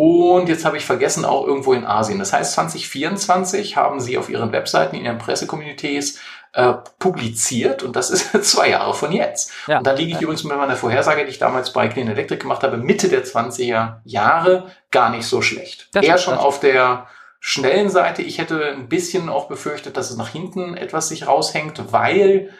und 0.00 0.48
jetzt 0.48 0.64
habe 0.64 0.76
ich 0.76 0.84
vergessen, 0.84 1.24
auch 1.24 1.44
irgendwo 1.44 1.72
in 1.72 1.84
Asien. 1.84 2.20
Das 2.20 2.32
heißt, 2.32 2.52
2024 2.52 3.76
haben 3.76 3.98
sie 3.98 4.16
auf 4.16 4.28
ihren 4.28 4.52
Webseiten, 4.52 4.94
in 4.94 5.04
ihren 5.04 5.18
Pressekommunités 5.18 6.20
äh, 6.52 6.74
publiziert 7.00 7.82
und 7.82 7.96
das 7.96 8.10
ist 8.32 8.44
zwei 8.44 8.70
Jahre 8.70 8.94
von 8.94 9.10
jetzt. 9.10 9.50
Ja. 9.66 9.78
Und 9.78 9.86
da 9.88 9.90
liege 9.90 10.12
ich 10.12 10.20
übrigens 10.22 10.44
mit 10.44 10.56
meiner 10.56 10.76
Vorhersage, 10.76 11.24
die 11.24 11.30
ich 11.30 11.40
damals 11.40 11.72
bei 11.72 11.88
Clean 11.88 12.06
Electric 12.06 12.40
gemacht 12.40 12.62
habe, 12.62 12.76
Mitte 12.76 13.08
der 13.08 13.24
20er 13.24 13.96
Jahre 14.04 14.70
gar 14.92 15.10
nicht 15.10 15.26
so 15.26 15.42
schlecht. 15.42 15.88
Das 15.92 16.06
Eher 16.06 16.18
schon 16.18 16.34
auf 16.34 16.60
der 16.60 17.08
schnellen 17.40 17.90
Seite. 17.90 18.22
Ich 18.22 18.38
hätte 18.38 18.66
ein 18.66 18.88
bisschen 18.88 19.28
auch 19.28 19.48
befürchtet, 19.48 19.96
dass 19.96 20.12
es 20.12 20.16
nach 20.16 20.28
hinten 20.28 20.76
etwas 20.76 21.08
sich 21.08 21.26
raushängt, 21.26 21.92
weil 21.92 22.50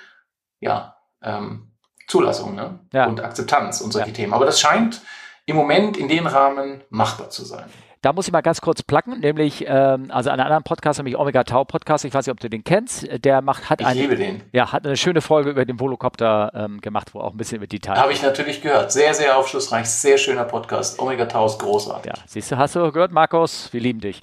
ja, 0.58 0.96
ähm, 1.22 1.67
Zulassung 2.08 2.54
ne? 2.54 2.78
ja. 2.92 3.06
und 3.06 3.22
Akzeptanz 3.22 3.80
und 3.80 3.92
solche 3.92 4.08
ja. 4.08 4.14
Themen. 4.14 4.32
Aber 4.32 4.46
das 4.46 4.58
scheint 4.60 5.02
im 5.46 5.56
Moment 5.56 5.96
in 5.96 6.08
den 6.08 6.26
Rahmen 6.26 6.82
machbar 6.90 7.30
zu 7.30 7.44
sein. 7.44 7.66
Da 8.00 8.12
muss 8.12 8.28
ich 8.28 8.32
mal 8.32 8.42
ganz 8.42 8.60
kurz 8.60 8.82
placken, 8.82 9.18
nämlich, 9.18 9.64
ähm, 9.66 10.12
also 10.12 10.30
einen 10.30 10.40
anderen 10.40 10.62
Podcast, 10.62 11.00
nämlich 11.00 11.18
Omega 11.18 11.42
Tau 11.42 11.64
Podcast, 11.64 12.04
ich 12.04 12.14
weiß 12.14 12.26
nicht, 12.26 12.32
ob 12.32 12.38
du 12.38 12.48
den 12.48 12.62
kennst, 12.62 13.08
der 13.24 13.42
macht, 13.42 13.68
hat 13.68 13.80
ich 13.80 13.86
eine, 13.88 14.00
liebe 14.00 14.14
den. 14.14 14.40
Ja, 14.52 14.70
hat 14.70 14.86
eine 14.86 14.96
schöne 14.96 15.20
Folge 15.20 15.50
über 15.50 15.64
den 15.64 15.80
Volocopter 15.80 16.52
ähm, 16.54 16.80
gemacht, 16.80 17.12
wo 17.12 17.20
auch 17.20 17.32
ein 17.32 17.36
bisschen 17.36 17.56
über 17.56 17.66
Details. 17.66 17.98
Habe 17.98 18.12
ich 18.12 18.22
natürlich 18.22 18.62
gehört. 18.62 18.92
Sehr, 18.92 19.14
sehr 19.14 19.36
aufschlussreich, 19.36 19.86
sehr 19.86 20.16
schöner 20.16 20.44
Podcast. 20.44 21.00
Omega 21.00 21.26
Tau 21.26 21.46
ist 21.46 21.58
großartig. 21.58 22.12
Ja, 22.12 22.22
siehst 22.24 22.52
du, 22.52 22.56
hast 22.56 22.76
du 22.76 22.92
gehört, 22.92 23.10
Markus? 23.10 23.72
Wir 23.72 23.80
lieben 23.80 24.00
dich. 24.00 24.20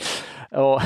Oh. 0.51 0.79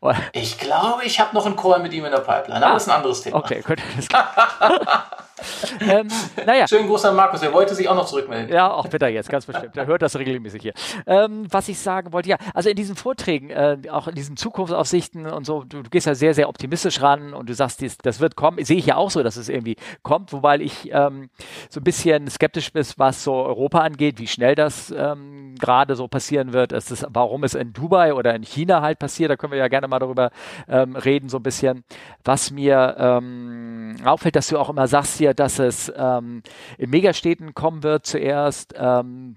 Oh. 0.00 0.12
Ich 0.32 0.56
glaube, 0.58 1.04
ich 1.04 1.18
habe 1.18 1.34
noch 1.34 1.46
einen 1.46 1.56
Call 1.56 1.80
mit 1.80 1.92
ihm 1.92 2.04
in 2.04 2.12
der 2.12 2.20
Pipeline, 2.20 2.58
aber 2.58 2.66
ah, 2.66 2.72
das 2.74 2.84
ist 2.84 2.88
ein 2.88 2.96
anderes 2.96 3.22
Thema. 3.22 3.38
Okay, 3.38 3.60
gut. 3.66 3.78
ähm, 5.80 6.08
naja. 6.46 6.66
Schönen 6.66 6.88
Gruß 6.88 7.04
an 7.04 7.16
Markus, 7.16 7.42
er 7.42 7.52
wollte 7.52 7.74
sich 7.74 7.88
auch 7.88 7.94
noch 7.94 8.06
zurückmelden. 8.06 8.54
Ja, 8.54 8.70
auch 8.70 8.88
bitte 8.88 9.06
jetzt, 9.06 9.28
ganz 9.28 9.46
bestimmt. 9.46 9.76
Er 9.76 9.86
hört 9.86 10.02
das 10.02 10.18
regelmäßig 10.18 10.62
hier. 10.62 10.72
Ähm, 11.06 11.46
was 11.50 11.68
ich 11.68 11.78
sagen 11.78 12.12
wollte, 12.12 12.30
ja, 12.30 12.36
also 12.54 12.70
in 12.70 12.76
diesen 12.76 12.96
Vorträgen, 12.96 13.50
äh, 13.50 13.76
auch 13.90 14.08
in 14.08 14.14
diesen 14.14 14.36
Zukunftsaussichten 14.36 15.26
und 15.26 15.44
so, 15.44 15.64
du, 15.64 15.82
du, 15.82 15.90
gehst 15.90 16.06
ja 16.06 16.14
sehr, 16.14 16.34
sehr 16.34 16.48
optimistisch 16.48 17.02
ran 17.02 17.34
und 17.34 17.48
du 17.48 17.54
sagst, 17.54 17.80
dies, 17.80 17.98
das 17.98 18.20
wird 18.20 18.36
kommen. 18.36 18.64
Sehe 18.64 18.78
ich 18.78 18.86
ja 18.86 18.96
auch 18.96 19.10
so, 19.10 19.22
dass 19.22 19.36
es 19.36 19.48
irgendwie 19.48 19.76
kommt, 20.02 20.32
wobei 20.32 20.58
ich 20.58 20.90
ähm, 20.92 21.28
so 21.68 21.80
ein 21.80 21.84
bisschen 21.84 22.28
skeptisch 22.28 22.72
bin, 22.72 22.86
was 22.96 23.24
so 23.24 23.34
Europa 23.34 23.80
angeht, 23.80 24.18
wie 24.18 24.26
schnell 24.26 24.54
das 24.54 24.90
ähm, 24.96 25.54
gerade 25.58 25.96
so 25.96 26.08
passieren 26.08 26.52
wird. 26.52 26.72
Es 26.72 26.90
ist, 26.90 27.06
warum 27.10 27.44
es 27.44 27.54
in 27.54 27.72
Dubai 27.72 28.14
oder 28.14 28.34
in 28.34 28.42
China 28.42 28.80
halt 28.80 28.98
passiert, 28.98 29.30
da 29.30 29.36
können 29.36 29.52
wir 29.52 29.58
ja 29.58 29.68
gerne 29.68 29.88
mal 29.88 29.98
darüber 29.98 30.30
ähm, 30.68 30.96
reden, 30.96 31.28
so 31.28 31.38
ein 31.38 31.42
bisschen. 31.42 31.84
Was 32.24 32.50
mir 32.50 32.96
ähm, 32.98 33.96
auffällt, 34.04 34.36
dass 34.36 34.48
du 34.48 34.58
auch 34.58 34.70
immer 34.70 34.86
sagst 34.86 35.18
hier, 35.18 35.25
dass 35.34 35.58
es 35.58 35.92
ähm, 35.96 36.42
in 36.78 36.90
Megastädten 36.90 37.54
kommen 37.54 37.82
wird 37.82 38.06
zuerst, 38.06 38.74
ähm, 38.76 39.36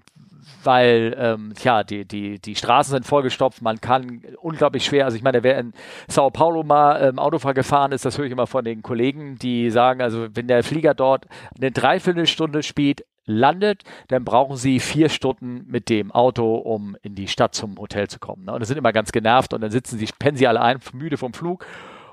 weil 0.64 1.14
ähm, 1.18 1.52
ja, 1.62 1.84
die, 1.84 2.04
die, 2.04 2.38
die 2.38 2.54
Straßen 2.54 2.92
sind 2.92 3.06
vollgestopft, 3.06 3.62
man 3.62 3.80
kann 3.80 4.22
unglaublich 4.40 4.84
schwer, 4.84 5.04
also 5.04 5.16
ich 5.16 5.22
meine, 5.22 5.42
wer 5.42 5.58
in 5.58 5.72
Sao 6.08 6.30
Paulo 6.30 6.62
mal 6.62 7.02
ähm, 7.02 7.18
Autofahr 7.18 7.54
gefahren 7.54 7.92
ist, 7.92 8.04
das 8.04 8.18
höre 8.18 8.26
ich 8.26 8.32
immer 8.32 8.46
von 8.46 8.64
den 8.64 8.82
Kollegen, 8.82 9.36
die 9.36 9.70
sagen, 9.70 10.02
also 10.02 10.28
wenn 10.34 10.48
der 10.48 10.62
Flieger 10.62 10.94
dort 10.94 11.26
eine 11.56 11.70
Dreiviertelstunde 11.70 12.62
spielt, 12.62 13.04
landet, 13.26 13.84
dann 14.08 14.24
brauchen 14.24 14.56
sie 14.56 14.80
vier 14.80 15.08
Stunden 15.08 15.64
mit 15.66 15.88
dem 15.88 16.10
Auto, 16.10 16.56
um 16.56 16.96
in 17.02 17.14
die 17.14 17.28
Stadt 17.28 17.54
zum 17.54 17.78
Hotel 17.78 18.08
zu 18.08 18.18
kommen. 18.18 18.44
Ne? 18.44 18.52
Und 18.52 18.64
sind 18.64 18.76
immer 18.76 18.92
ganz 18.92 19.12
genervt 19.12 19.54
und 19.54 19.60
dann 19.60 19.70
sitzen 19.70 19.98
sie, 19.98 20.08
pennen 20.18 20.36
sie 20.36 20.48
alle 20.48 20.60
ein, 20.60 20.80
müde 20.92 21.16
vom 21.16 21.32
Flug 21.32 21.64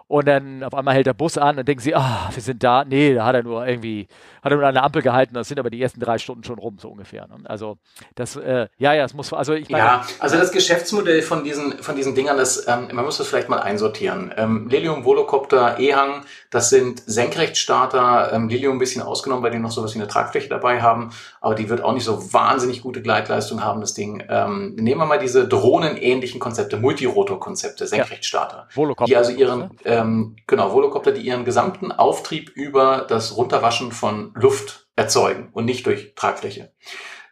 und 0.08 0.26
dann 0.26 0.64
auf 0.64 0.74
einmal 0.74 0.94
hält 0.94 1.06
der 1.06 1.14
Bus 1.14 1.38
an 1.38 1.58
und 1.58 1.68
denken 1.68 1.82
sie, 1.82 1.94
ah, 1.94 2.30
wir 2.34 2.42
sind 2.42 2.64
da. 2.64 2.86
Nee, 2.86 3.14
da 3.14 3.26
hat 3.26 3.36
er 3.36 3.44
nur 3.44 3.68
irgendwie, 3.68 4.08
hat 4.42 4.54
er 4.54 4.58
nur 4.58 4.66
eine 4.66 4.82
Ampel 4.82 5.02
gehalten. 5.02 5.34
Das 5.34 5.50
sind 5.50 5.60
aber 5.60 5.70
die 5.70 5.82
ersten 5.82 6.00
drei 6.00 6.18
Stunden 6.18 6.46
schon 6.46 6.60
rum, 6.60 6.78
so 6.80 6.90
ungefähr. 6.90 7.28
Ne? 7.28 7.40
Also 7.44 7.78
das, 8.16 8.38
äh, 8.38 8.68
ja, 8.78 8.94
ja, 8.94 9.04
das 9.04 9.14
muss, 9.14 9.34
also 9.34 9.54
ich 9.54 9.70
meine. 9.70 9.84
Ja, 9.84 10.06
also 10.20 10.38
das 10.38 10.52
Geschäftsmodell 10.52 11.22
von 11.22 11.44
diesen, 11.44 11.80
von 11.80 11.98
diesen 11.98 12.16
Dingern, 12.16 12.38
das, 12.38 12.68
ähm, 12.70 12.88
man 12.94 13.04
muss 13.04 13.18
das 13.18 13.28
vielleicht 13.28 13.50
mal 13.50 13.60
einsortieren. 13.60 14.34
Ähm, 14.38 14.70
Lilium, 14.70 15.04
Volocopter, 15.04 15.78
Ehang, 15.78 16.24
das 16.52 16.70
sind 16.70 17.04
Senkrechtstarter. 17.06 18.32
Ähm, 18.32 18.48
Lilium 18.48 18.78
ein 18.78 18.80
bisschen 18.80 19.02
ausgenommen, 19.02 19.44
weil 19.44 19.52
die 19.52 19.60
noch 19.60 19.72
sowas 19.72 19.94
wie 19.94 20.00
eine 20.00 20.08
Tragfläche 20.08 20.48
dabei 20.48 20.82
haben. 20.82 21.12
Aber 21.42 21.56
die 21.56 21.68
wird 21.68 21.82
auch 21.82 21.94
nicht 21.94 22.06
so 22.06 22.34
wahnsinnig 22.34 22.82
gute 22.82 23.02
Gleitleistung 23.02 23.62
haben, 23.62 23.82
das 23.82 23.94
Ding. 23.94 24.24
Ähm, 24.30 24.76
nehmen 24.76 25.02
wir 25.02 25.06
mal 25.06 25.20
diese 25.20 25.50
drohnenähnlichen 25.50 26.40
Konzepte, 26.40 26.78
Multirotor-Konzepte, 26.78 27.88
Senkrechtstarter. 27.88 28.68
Ja. 28.70 28.76
Volocopter. 28.76 29.10
Die 29.10 29.18
also 29.18 29.32
ihren, 29.32 29.60
ne? 29.60 29.70
Ähm, 29.98 30.36
genau, 30.48 30.74
Volocopter, 30.74 31.12
die 31.12 31.22
ihren 31.22 31.46
gesamten 31.46 31.92
Auftrieb 31.92 32.50
über 32.50 33.06
das 33.08 33.36
Runterwaschen 33.36 33.92
von 33.92 34.32
Luft 34.36 34.88
erzeugen 34.96 35.50
und 35.54 35.66
nicht 35.66 35.86
durch 35.86 36.14
Tragfläche. 36.16 36.72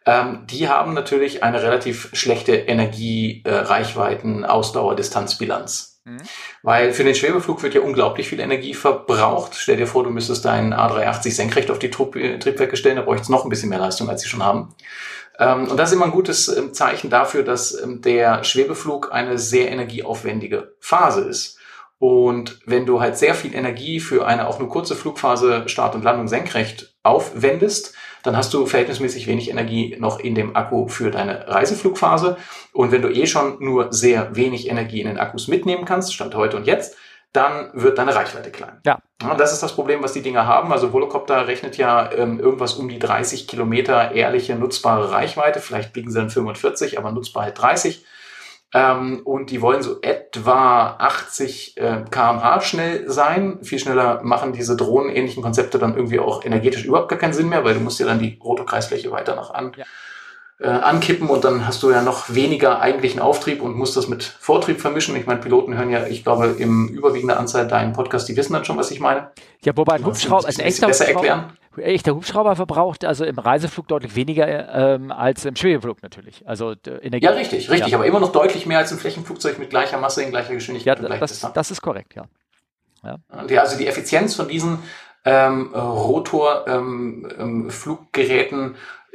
Ähm, 0.06 0.46
die 0.48 0.68
haben 0.68 0.94
natürlich 0.94 1.42
eine 1.42 1.62
relativ 1.62 2.10
schlechte 2.12 2.54
Energie, 2.54 3.42
äh, 3.44 3.52
Reichweiten, 3.52 4.44
Ausdauer, 4.44 4.94
Distanzbilanz. 4.94 6.00
Mhm. 6.04 6.18
Weil 6.62 6.92
für 6.92 7.02
den 7.02 7.16
Schwebeflug 7.16 7.62
wird 7.64 7.74
ja 7.74 7.80
unglaublich 7.80 8.28
viel 8.28 8.38
Energie 8.38 8.74
verbraucht. 8.74 9.56
Stell 9.56 9.76
dir 9.76 9.88
vor, 9.88 10.04
du 10.04 10.10
müsstest 10.10 10.44
deinen 10.44 10.72
A380 10.72 11.32
senkrecht 11.32 11.70
auf 11.70 11.80
die 11.80 11.90
Triebwerke 11.90 12.76
stellen, 12.76 12.96
da 12.96 13.02
bräuchtest 13.02 13.28
du 13.28 13.32
noch 13.32 13.44
ein 13.44 13.50
bisschen 13.50 13.68
mehr 13.68 13.80
Leistung, 13.80 14.08
als 14.08 14.22
sie 14.22 14.28
schon 14.28 14.44
haben. 14.44 14.74
Ähm, 15.38 15.68
und 15.68 15.76
das 15.76 15.90
ist 15.90 15.96
immer 15.96 16.06
ein 16.06 16.12
gutes 16.12 16.48
ähm, 16.48 16.72
Zeichen 16.72 17.10
dafür, 17.10 17.42
dass 17.42 17.78
ähm, 17.78 18.00
der 18.00 18.44
Schwebeflug 18.44 19.12
eine 19.12 19.38
sehr 19.38 19.70
energieaufwendige 19.70 20.74
Phase 20.80 21.22
ist. 21.22 21.55
Und 21.98 22.60
wenn 22.66 22.84
du 22.84 23.00
halt 23.00 23.16
sehr 23.16 23.34
viel 23.34 23.54
Energie 23.54 24.00
für 24.00 24.26
eine 24.26 24.48
auch 24.48 24.58
nur 24.58 24.68
kurze 24.68 24.94
Flugphase 24.94 25.68
Start 25.68 25.94
und 25.94 26.04
Landung 26.04 26.28
senkrecht 26.28 26.94
aufwendest, 27.02 27.94
dann 28.22 28.36
hast 28.36 28.52
du 28.52 28.66
verhältnismäßig 28.66 29.26
wenig 29.26 29.50
Energie 29.50 29.96
noch 29.98 30.18
in 30.18 30.34
dem 30.34 30.56
Akku 30.56 30.88
für 30.88 31.10
deine 31.10 31.48
Reiseflugphase. 31.48 32.36
Und 32.72 32.92
wenn 32.92 33.02
du 33.02 33.08
eh 33.08 33.26
schon 33.26 33.56
nur 33.60 33.92
sehr 33.92 34.34
wenig 34.36 34.68
Energie 34.68 35.00
in 35.00 35.06
den 35.06 35.18
Akkus 35.18 35.48
mitnehmen 35.48 35.84
kannst, 35.84 36.12
Stand 36.12 36.34
heute 36.34 36.56
und 36.56 36.66
jetzt, 36.66 36.96
dann 37.32 37.70
wird 37.74 37.98
deine 37.98 38.14
Reichweite 38.14 38.50
klein. 38.50 38.80
Ja. 38.84 38.98
ja 39.22 39.34
das 39.34 39.52
ist 39.52 39.62
das 39.62 39.74
Problem, 39.74 40.02
was 40.02 40.12
die 40.12 40.22
Dinger 40.22 40.46
haben. 40.46 40.72
Also 40.72 40.92
Volocopter 40.92 41.46
rechnet 41.46 41.76
ja 41.76 42.10
ähm, 42.12 42.40
irgendwas 42.40 42.74
um 42.74 42.88
die 42.88 42.98
30 42.98 43.46
Kilometer 43.46 44.12
ehrliche 44.12 44.56
nutzbare 44.56 45.12
Reichweite. 45.12 45.60
Vielleicht 45.60 45.94
liegen 45.96 46.10
sie 46.10 46.18
dann 46.18 46.30
45, 46.30 46.98
aber 46.98 47.12
nutzbar 47.12 47.44
halt 47.44 47.60
30. 47.60 48.04
Ähm, 48.74 49.20
und 49.24 49.50
die 49.50 49.62
wollen 49.62 49.82
so 49.82 50.00
etwa 50.02 50.96
80 50.98 51.76
äh, 51.76 52.04
kmh 52.10 52.60
schnell 52.60 53.08
sein. 53.08 53.62
Viel 53.62 53.78
schneller 53.78 54.22
machen 54.22 54.52
diese 54.52 54.76
drohnenähnlichen 54.76 55.42
Konzepte 55.42 55.78
dann 55.78 55.96
irgendwie 55.96 56.18
auch 56.18 56.44
energetisch 56.44 56.84
überhaupt 56.84 57.08
gar 57.08 57.18
keinen 57.18 57.32
Sinn 57.32 57.48
mehr, 57.48 57.64
weil 57.64 57.74
du 57.74 57.80
musst 57.80 58.00
ja 58.00 58.06
dann 58.06 58.18
die 58.18 58.38
Rotorkreisfläche 58.42 59.10
weiter 59.10 59.36
noch 59.36 59.54
an. 59.54 59.72
Ja. 59.76 59.84
Äh, 60.58 60.68
ankippen 60.68 61.28
und 61.28 61.44
dann 61.44 61.66
hast 61.66 61.82
du 61.82 61.90
ja 61.90 62.00
noch 62.00 62.34
weniger 62.34 62.80
eigentlichen 62.80 63.20
Auftrieb 63.20 63.60
und 63.60 63.76
musst 63.76 63.94
das 63.94 64.08
mit 64.08 64.22
Vortrieb 64.22 64.80
vermischen. 64.80 65.14
Ich 65.14 65.26
meine, 65.26 65.38
Piloten 65.38 65.76
hören 65.76 65.90
ja, 65.90 66.06
ich 66.06 66.24
glaube, 66.24 66.46
im 66.58 66.88
überwiegenden 66.88 67.36
Anzahl 67.36 67.68
deinen 67.68 67.92
Podcast, 67.92 68.26
die 68.26 68.38
wissen 68.38 68.54
dann 68.54 68.64
schon, 68.64 68.78
was 68.78 68.90
ich 68.90 68.98
meine. 68.98 69.32
Ja, 69.62 69.76
wobei 69.76 69.96
ein 69.96 70.06
Hubschrauber, 70.06 70.48
ein 70.48 70.58
echter 70.58 70.86
besser 70.86 71.08
Hubschrauber, 71.08 71.26
erklären 71.26 71.52
echter 71.78 72.14
Hubschrauber 72.14 72.56
verbraucht 72.56 73.04
also 73.04 73.26
im 73.26 73.38
Reiseflug 73.38 73.86
deutlich 73.88 74.16
weniger 74.16 74.94
ähm, 74.94 75.12
als 75.12 75.44
im 75.44 75.56
Schwebeflug 75.56 76.02
natürlich. 76.02 76.42
Also 76.46 76.74
Energie. 77.02 77.26
Ja, 77.26 77.32
richtig, 77.32 77.68
richtig, 77.70 77.92
ja. 77.92 77.98
aber 77.98 78.06
immer 78.06 78.20
noch 78.20 78.32
deutlich 78.32 78.64
mehr 78.66 78.78
als 78.78 78.90
im 78.92 78.98
Flächenflugzeug 78.98 79.58
mit 79.58 79.68
gleicher 79.70 79.98
Masse 79.98 80.22
in 80.22 80.30
gleicher 80.30 80.54
Geschwindigkeit. 80.54 81.02
Ja, 81.02 81.18
das, 81.18 81.52
das 81.52 81.70
ist 81.70 81.82
korrekt, 81.82 82.14
ja. 82.14 82.24
ja. 83.04 83.18
ja. 83.48 83.60
Also 83.60 83.76
die 83.78 83.86
Effizienz 83.86 84.34
von 84.34 84.48
diesen 84.48 84.78
ähm, 85.24 85.72
Rotor-Fluggeräten 85.74 88.60
ähm, 88.60 88.70
ähm, 88.70 88.74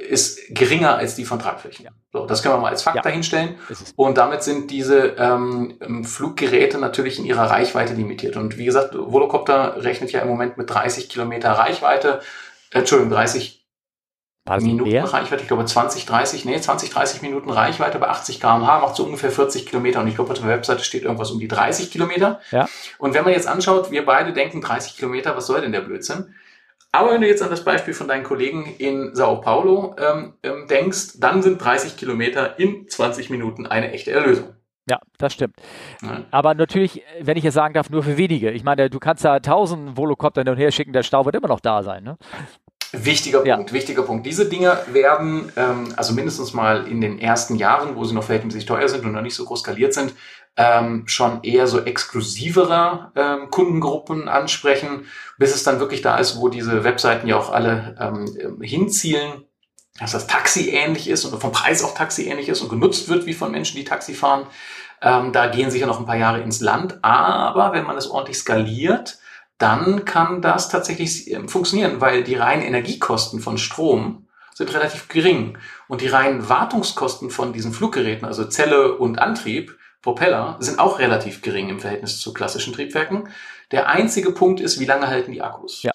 ist 0.09 0.39
geringer 0.49 0.95
als 0.97 1.15
die 1.15 1.25
von 1.25 1.39
Tragflächen. 1.39 1.85
Ja. 1.85 1.91
So, 2.11 2.25
das 2.25 2.41
können 2.41 2.55
wir 2.55 2.59
mal 2.59 2.69
als 2.69 2.83
Fakt 2.83 2.97
ja. 2.97 3.01
dahinstellen. 3.01 3.55
Und 3.95 4.17
damit 4.17 4.43
sind 4.43 4.69
diese 4.71 5.15
ähm, 5.17 5.77
ähm, 5.81 6.03
Fluggeräte 6.03 6.77
natürlich 6.77 7.19
in 7.19 7.25
ihrer 7.25 7.49
Reichweite 7.49 7.93
limitiert. 7.93 8.35
Und 8.35 8.57
wie 8.57 8.65
gesagt, 8.65 8.95
Volocopter 8.95 9.83
rechnet 9.83 10.11
ja 10.11 10.21
im 10.21 10.27
Moment 10.27 10.57
mit 10.57 10.69
30 10.69 11.09
Kilometer 11.09 11.51
Reichweite. 11.51 12.21
Entschuldigung, 12.71 13.11
30 13.13 13.61
Minuten 14.59 14.89
mehr? 14.89 15.03
Reichweite, 15.03 15.43
ich 15.43 15.47
glaube 15.47 15.65
20, 15.65 16.05
30, 16.05 16.45
nee, 16.45 16.59
20, 16.59 16.89
30 16.89 17.21
Minuten 17.21 17.51
Reichweite 17.51 17.99
bei 17.99 18.09
80 18.09 18.39
km/h 18.39 18.79
macht 18.79 18.95
so 18.95 19.03
ungefähr 19.05 19.31
40 19.31 19.67
Kilometer 19.67 20.01
und 20.01 20.07
ich 20.07 20.15
glaube 20.15 20.31
auf 20.31 20.39
der 20.39 20.47
Webseite 20.47 20.83
steht 20.83 21.03
irgendwas 21.03 21.29
um 21.29 21.39
die 21.39 21.47
30 21.47 21.91
Kilometer. 21.91 22.41
Ja. 22.49 22.67
Und 22.97 23.13
wenn 23.13 23.23
man 23.23 23.33
jetzt 23.33 23.47
anschaut, 23.47 23.91
wir 23.91 24.03
beide 24.03 24.33
denken 24.33 24.61
30 24.61 24.97
Kilometer, 24.97 25.37
was 25.37 25.45
soll 25.45 25.61
denn 25.61 25.71
der 25.71 25.81
Blödsinn? 25.81 26.33
Aber 26.91 27.11
wenn 27.11 27.21
du 27.21 27.27
jetzt 27.27 27.41
an 27.41 27.49
das 27.49 27.63
Beispiel 27.63 27.93
von 27.93 28.07
deinen 28.07 28.23
Kollegen 28.23 28.75
in 28.77 29.15
Sao 29.15 29.39
Paulo 29.39 29.95
ähm, 29.97 30.33
ähm, 30.43 30.67
denkst, 30.67 31.19
dann 31.19 31.41
sind 31.41 31.63
30 31.63 31.95
Kilometer 31.95 32.59
in 32.59 32.87
20 32.87 33.29
Minuten 33.29 33.65
eine 33.65 33.91
echte 33.91 34.11
Erlösung. 34.11 34.55
Ja, 34.89 34.99
das 35.17 35.33
stimmt. 35.33 35.55
Ja. 36.01 36.25
Aber 36.31 36.53
natürlich, 36.53 37.01
wenn 37.21 37.37
ich 37.37 37.43
jetzt 37.43 37.53
sagen 37.53 37.73
darf, 37.73 37.89
nur 37.89 38.03
für 38.03 38.17
wenige. 38.17 38.51
Ich 38.51 38.63
meine, 38.63 38.89
du 38.89 38.99
kannst 38.99 39.23
da 39.23 39.35
1000 39.35 39.95
Volocopter 39.95 40.41
hin 40.41 40.49
und 40.49 40.57
her 40.57 40.71
schicken, 40.71 40.91
der 40.91 41.03
Stau 41.03 41.23
wird 41.23 41.35
immer 41.35 41.47
noch 41.47 41.59
da 41.61 41.81
sein. 41.83 42.03
Ne? 42.03 42.17
Wichtiger 42.91 43.45
ja. 43.45 43.55
Punkt, 43.55 43.71
wichtiger 43.71 44.03
Punkt. 44.03 44.25
Diese 44.25 44.49
Dinge 44.49 44.77
werden, 44.91 45.49
ähm, 45.55 45.93
also 45.95 46.13
mindestens 46.13 46.53
mal 46.53 46.87
in 46.87 46.99
den 46.99 47.19
ersten 47.19 47.55
Jahren, 47.55 47.95
wo 47.95 48.03
sie 48.03 48.13
noch 48.13 48.23
verhältnismäßig 48.23 48.67
teuer 48.67 48.89
sind 48.89 49.05
und 49.05 49.13
noch 49.13 49.21
nicht 49.21 49.35
so 49.35 49.45
groß 49.45 49.61
skaliert 49.61 49.93
sind, 49.93 50.13
ähm, 50.57 51.03
schon 51.07 51.43
eher 51.43 51.67
so 51.67 51.79
exklusivere 51.79 53.11
ähm, 53.15 53.49
Kundengruppen 53.49 54.27
ansprechen, 54.27 55.05
bis 55.37 55.55
es 55.55 55.63
dann 55.63 55.79
wirklich 55.79 56.01
da 56.01 56.17
ist, 56.17 56.37
wo 56.37 56.49
diese 56.49 56.83
Webseiten 56.83 57.27
ja 57.27 57.37
auch 57.37 57.51
alle 57.51 57.95
ähm, 57.99 58.61
hinzielen, 58.61 59.45
dass 59.99 60.11
das 60.11 60.27
Taxi 60.27 60.69
ähnlich 60.69 61.07
ist 61.07 61.25
und 61.25 61.39
vom 61.39 61.51
Preis 61.51 61.83
auch 61.83 61.93
Taxi 61.93 62.27
ähnlich 62.27 62.49
ist 62.49 62.61
und 62.61 62.69
genutzt 62.69 63.09
wird 63.09 63.25
wie 63.25 63.33
von 63.33 63.51
Menschen, 63.51 63.77
die 63.77 63.85
Taxi 63.85 64.13
fahren. 64.13 64.47
Ähm, 65.01 65.31
da 65.31 65.47
gehen 65.47 65.71
sicher 65.71 65.87
noch 65.87 65.99
ein 65.99 66.05
paar 66.05 66.17
Jahre 66.17 66.41
ins 66.41 66.59
Land, 66.59 66.99
aber 67.03 67.73
wenn 67.73 67.85
man 67.85 67.97
es 67.97 68.09
ordentlich 68.09 68.37
skaliert, 68.37 69.19
dann 69.57 70.05
kann 70.05 70.41
das 70.41 70.69
tatsächlich 70.69 71.31
ähm, 71.31 71.47
funktionieren, 71.47 72.01
weil 72.01 72.23
die 72.23 72.35
reinen 72.35 72.63
Energiekosten 72.63 73.39
von 73.39 73.57
Strom 73.57 74.27
sind 74.53 74.73
relativ 74.73 75.07
gering 75.07 75.57
und 75.87 76.01
die 76.01 76.07
reinen 76.07 76.49
Wartungskosten 76.49 77.29
von 77.29 77.53
diesen 77.53 77.71
Fluggeräten, 77.71 78.27
also 78.27 78.45
Zelle 78.45 78.97
und 78.97 79.19
Antrieb, 79.19 79.77
Propeller, 80.01 80.57
sind 80.59 80.79
auch 80.79 80.99
relativ 80.99 81.41
gering 81.41 81.69
im 81.69 81.79
Verhältnis 81.79 82.19
zu 82.19 82.33
klassischen 82.33 82.73
Triebwerken. 82.73 83.29
Der 83.71 83.87
einzige 83.87 84.31
Punkt 84.31 84.59
ist, 84.59 84.79
wie 84.79 84.85
lange 84.85 85.07
halten 85.07 85.31
die 85.31 85.41
Akkus? 85.41 85.83
Ja. 85.83 85.91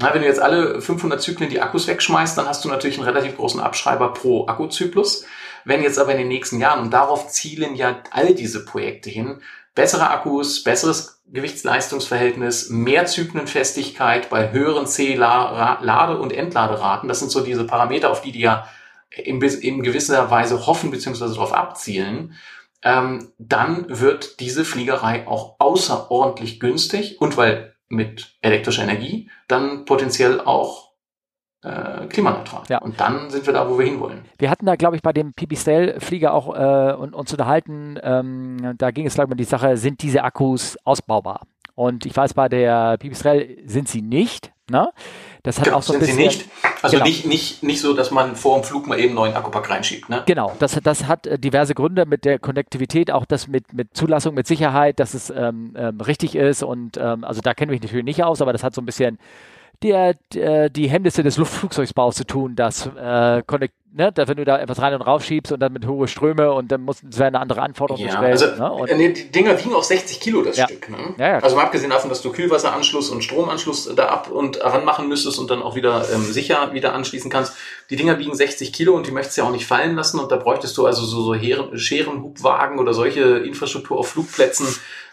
Na, 0.00 0.14
wenn 0.14 0.22
du 0.22 0.28
jetzt 0.28 0.40
alle 0.40 0.80
500 0.80 1.20
Zyklen 1.20 1.50
die 1.50 1.60
Akkus 1.60 1.88
wegschmeißt, 1.88 2.38
dann 2.38 2.46
hast 2.46 2.64
du 2.64 2.68
natürlich 2.68 2.98
einen 2.98 3.08
relativ 3.08 3.36
großen 3.36 3.60
Abschreiber 3.60 4.12
pro 4.12 4.46
Akkuzyklus. 4.46 5.24
Wenn 5.64 5.82
jetzt 5.82 5.98
aber 5.98 6.12
in 6.12 6.18
den 6.18 6.28
nächsten 6.28 6.60
Jahren, 6.60 6.80
und 6.80 6.92
darauf 6.92 7.28
zielen 7.28 7.74
ja 7.74 8.00
all 8.12 8.34
diese 8.34 8.64
Projekte 8.64 9.10
hin, 9.10 9.42
bessere 9.74 10.10
Akkus, 10.10 10.62
besseres 10.62 11.20
Gewichtsleistungsverhältnis, 11.26 12.70
mehr 12.70 13.06
Zyklenfestigkeit 13.06 14.30
bei 14.30 14.52
höheren 14.52 14.86
C-Lade- 14.86 16.18
und 16.18 16.32
Entladeraten, 16.32 17.08
das 17.08 17.18
sind 17.18 17.30
so 17.30 17.40
diese 17.40 17.64
Parameter, 17.64 18.10
auf 18.10 18.22
die 18.22 18.32
die 18.32 18.40
ja 18.40 18.68
in, 19.10 19.42
in 19.42 19.82
gewisser 19.82 20.30
Weise 20.30 20.66
hoffen 20.66 20.90
bzw. 20.90 21.26
darauf 21.28 21.52
abzielen, 21.52 22.34
ähm, 22.82 23.32
dann 23.38 23.86
wird 23.88 24.40
diese 24.40 24.64
Fliegerei 24.64 25.26
auch 25.26 25.56
außerordentlich 25.58 26.60
günstig 26.60 27.20
und 27.20 27.36
weil 27.36 27.74
mit 27.88 28.36
elektrischer 28.42 28.82
Energie 28.82 29.30
dann 29.48 29.84
potenziell 29.84 30.40
auch 30.40 30.88
äh, 31.62 32.06
klimaneutral. 32.06 32.62
Ja. 32.68 32.78
Und 32.78 33.00
dann 33.00 33.30
sind 33.30 33.46
wir 33.46 33.52
da, 33.52 33.68
wo 33.68 33.78
wir 33.78 33.86
hinwollen. 33.86 34.24
Wir 34.38 34.50
hatten 34.50 34.66
da, 34.66 34.76
glaube 34.76 34.96
ich, 34.96 35.02
bei 35.02 35.12
dem 35.12 35.32
Pipistrel-Flieger 35.32 36.32
auch 36.32 36.54
äh, 36.54 36.94
uns 36.94 37.32
unterhalten, 37.32 37.98
ähm, 38.02 38.74
da 38.78 38.90
ging 38.90 39.06
es, 39.06 39.14
glaube 39.14 39.28
ich, 39.28 39.32
um 39.32 39.38
die 39.38 39.44
Sache, 39.44 39.76
sind 39.76 40.02
diese 40.02 40.22
Akkus 40.22 40.76
ausbaubar? 40.84 41.42
Und 41.74 42.06
ich 42.06 42.16
weiß, 42.16 42.34
bei 42.34 42.48
der 42.48 42.96
Pipistrel 42.98 43.58
sind 43.64 43.88
sie 43.88 44.02
nicht. 44.02 44.52
Ne? 44.70 44.90
Das 45.42 45.60
hat 45.60 45.72
auch 45.72 45.82
so 45.82 45.94
ein 45.94 46.00
bisschen. 46.00 46.16
Sie 46.16 46.24
nicht. 46.24 46.44
Also 46.82 46.96
genau. 46.96 47.06
nicht, 47.06 47.26
nicht, 47.26 47.62
nicht 47.62 47.80
so, 47.80 47.94
dass 47.94 48.10
man 48.10 48.36
vor 48.36 48.58
dem 48.58 48.64
Flug 48.64 48.86
mal 48.86 48.98
eben 48.98 49.08
einen 49.08 49.14
neuen 49.14 49.34
Akkupack 49.34 49.70
reinschiebt. 49.70 50.08
Ne? 50.08 50.22
Genau, 50.26 50.54
das, 50.58 50.78
das 50.82 51.06
hat 51.06 51.26
äh, 51.26 51.38
diverse 51.38 51.74
Gründe 51.74 52.06
mit 52.06 52.24
der 52.24 52.38
Konnektivität, 52.38 53.10
auch 53.10 53.24
das 53.24 53.48
mit, 53.48 53.72
mit 53.72 53.96
Zulassung, 53.96 54.34
mit 54.34 54.46
Sicherheit, 54.46 55.00
dass 55.00 55.14
es 55.14 55.30
ähm, 55.30 55.74
ähm, 55.76 56.00
richtig 56.00 56.34
ist. 56.34 56.62
Und 56.62 56.96
ähm, 56.98 57.24
also 57.24 57.40
da 57.40 57.54
kenne 57.54 57.72
ich 57.72 57.80
mich 57.80 57.88
natürlich 57.88 58.04
nicht 58.04 58.22
aus, 58.24 58.42
aber 58.42 58.52
das 58.52 58.62
hat 58.62 58.74
so 58.74 58.82
ein 58.82 58.86
bisschen 58.86 59.18
der, 59.82 60.14
der, 60.32 60.68
die 60.70 60.88
Hemmnisse 60.88 61.22
des 61.22 61.36
Luftflugzeugsbaus 61.36 62.16
zu 62.16 62.24
tun, 62.24 62.56
dass 62.56 62.86
äh, 62.86 63.42
ne, 63.92 64.12
da, 64.12 64.28
wenn 64.28 64.36
du 64.36 64.44
da 64.44 64.58
etwas 64.58 64.80
rein 64.80 64.94
und 64.94 65.02
raus 65.02 65.24
schiebst 65.24 65.52
und 65.52 65.60
dann 65.60 65.72
mit 65.72 65.86
hohe 65.86 66.08
Ströme 66.08 66.52
und 66.52 66.70
dann 66.70 66.82
muss, 66.82 66.98
es 67.08 67.18
werden 67.18 67.36
andere 67.36 67.62
Anforderungen 67.62 68.06
ja, 68.06 68.20
gestellt. 68.20 68.58
Also, 68.58 68.62
ne? 68.62 68.72
und, 68.72 68.96
nee, 68.96 69.12
die 69.12 69.30
Dinger 69.30 69.58
wiegen 69.58 69.74
auch 69.74 69.82
60 69.82 70.20
Kilo 70.20 70.42
das 70.42 70.56
Ja. 70.56 70.66
Stück. 70.66 70.88
Ne? 70.90 71.14
Ja, 71.18 71.28
ja. 71.28 71.38
Also 71.38 71.56
mal 71.56 71.64
abgesehen 71.64 71.90
davon, 71.90 72.10
dass 72.10 72.22
du 72.22 72.30
Kühlwasseranschluss 72.32 73.10
und 73.10 73.22
Stromanschluss 73.22 73.92
da 73.94 74.06
ab 74.06 74.30
und 74.30 74.62
ranmachen 74.62 75.08
müsstest 75.08 75.38
und 75.38 75.50
dann 75.50 75.62
auch 75.62 75.74
wieder 75.74 76.04
ähm, 76.14 76.24
sicher 76.24 76.72
wieder 76.72 76.94
anschließen 76.94 77.30
kannst. 77.30 77.54
Die 77.90 77.96
Dinger 77.96 78.18
wiegen 78.18 78.34
60 78.34 78.72
Kilo 78.72 78.94
und 78.94 79.06
die 79.06 79.10
möchtest 79.10 79.36
du 79.36 79.42
ja 79.42 79.48
auch 79.48 79.52
nicht 79.52 79.66
fallen 79.66 79.96
lassen 79.96 80.20
und 80.20 80.30
da 80.30 80.36
bräuchtest 80.36 80.76
du 80.76 80.86
also 80.86 81.04
so, 81.04 81.22
so 81.22 81.34
Heeren, 81.34 81.76
Scherenhubwagen 81.78 82.78
oder 82.78 82.92
solche 82.92 83.38
Infrastruktur 83.38 83.98
auf 83.98 84.08
Flugplätzen. 84.10 84.66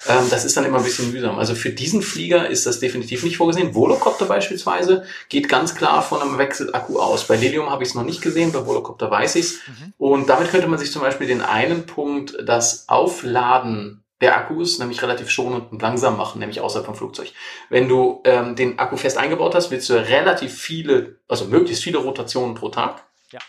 Ähm, 0.07 0.25
das 0.29 0.45
ist 0.45 0.55
dann 0.57 0.65
immer 0.65 0.77
ein 0.77 0.83
bisschen 0.83 1.11
mühsam. 1.11 1.39
Also 1.39 1.55
für 1.55 1.69
diesen 1.69 2.01
Flieger 2.01 2.47
ist 2.49 2.65
das 2.65 2.79
definitiv 2.79 3.23
nicht 3.23 3.37
vorgesehen. 3.37 3.73
Volocopter 3.73 4.25
beispielsweise 4.25 5.03
geht 5.29 5.49
ganz 5.49 5.73
klar 5.73 6.01
von 6.01 6.21
einem 6.21 6.37
Wechselakku 6.37 6.99
aus. 6.99 7.27
Bei 7.27 7.35
Lilium 7.35 7.69
habe 7.69 7.83
ich 7.83 7.89
es 7.89 7.95
noch 7.95 8.03
nicht 8.03 8.21
gesehen, 8.21 8.51
bei 8.51 8.64
Volocopter 8.67 9.09
weiß 9.11 9.35
ich 9.35 9.45
es. 9.45 9.59
Und 9.97 10.29
damit 10.29 10.49
könnte 10.49 10.67
man 10.67 10.79
sich 10.79 10.91
zum 10.91 11.01
Beispiel 11.01 11.27
den 11.27 11.41
einen 11.41 11.85
Punkt, 11.85 12.35
das 12.45 12.87
Aufladen 12.89 14.03
der 14.21 14.37
Akkus 14.37 14.79
nämlich 14.79 15.01
relativ 15.01 15.29
schonend 15.29 15.71
und 15.73 15.81
langsam 15.81 16.15
machen, 16.15 16.39
nämlich 16.39 16.61
außerhalb 16.61 16.85
vom 16.85 16.95
Flugzeug. 16.95 17.33
Wenn 17.69 17.89
du 17.89 18.21
ähm, 18.23 18.55
den 18.55 18.79
Akku 18.79 18.95
fest 18.95 19.17
eingebaut 19.17 19.53
hast, 19.55 19.71
willst 19.71 19.89
du 19.89 19.93
relativ 19.93 20.53
viele, 20.57 21.19
also 21.27 21.45
möglichst 21.45 21.83
viele 21.83 21.97
Rotationen 21.97 22.55
pro 22.55 22.69
Tag. 22.69 23.03
Ja. 23.31 23.39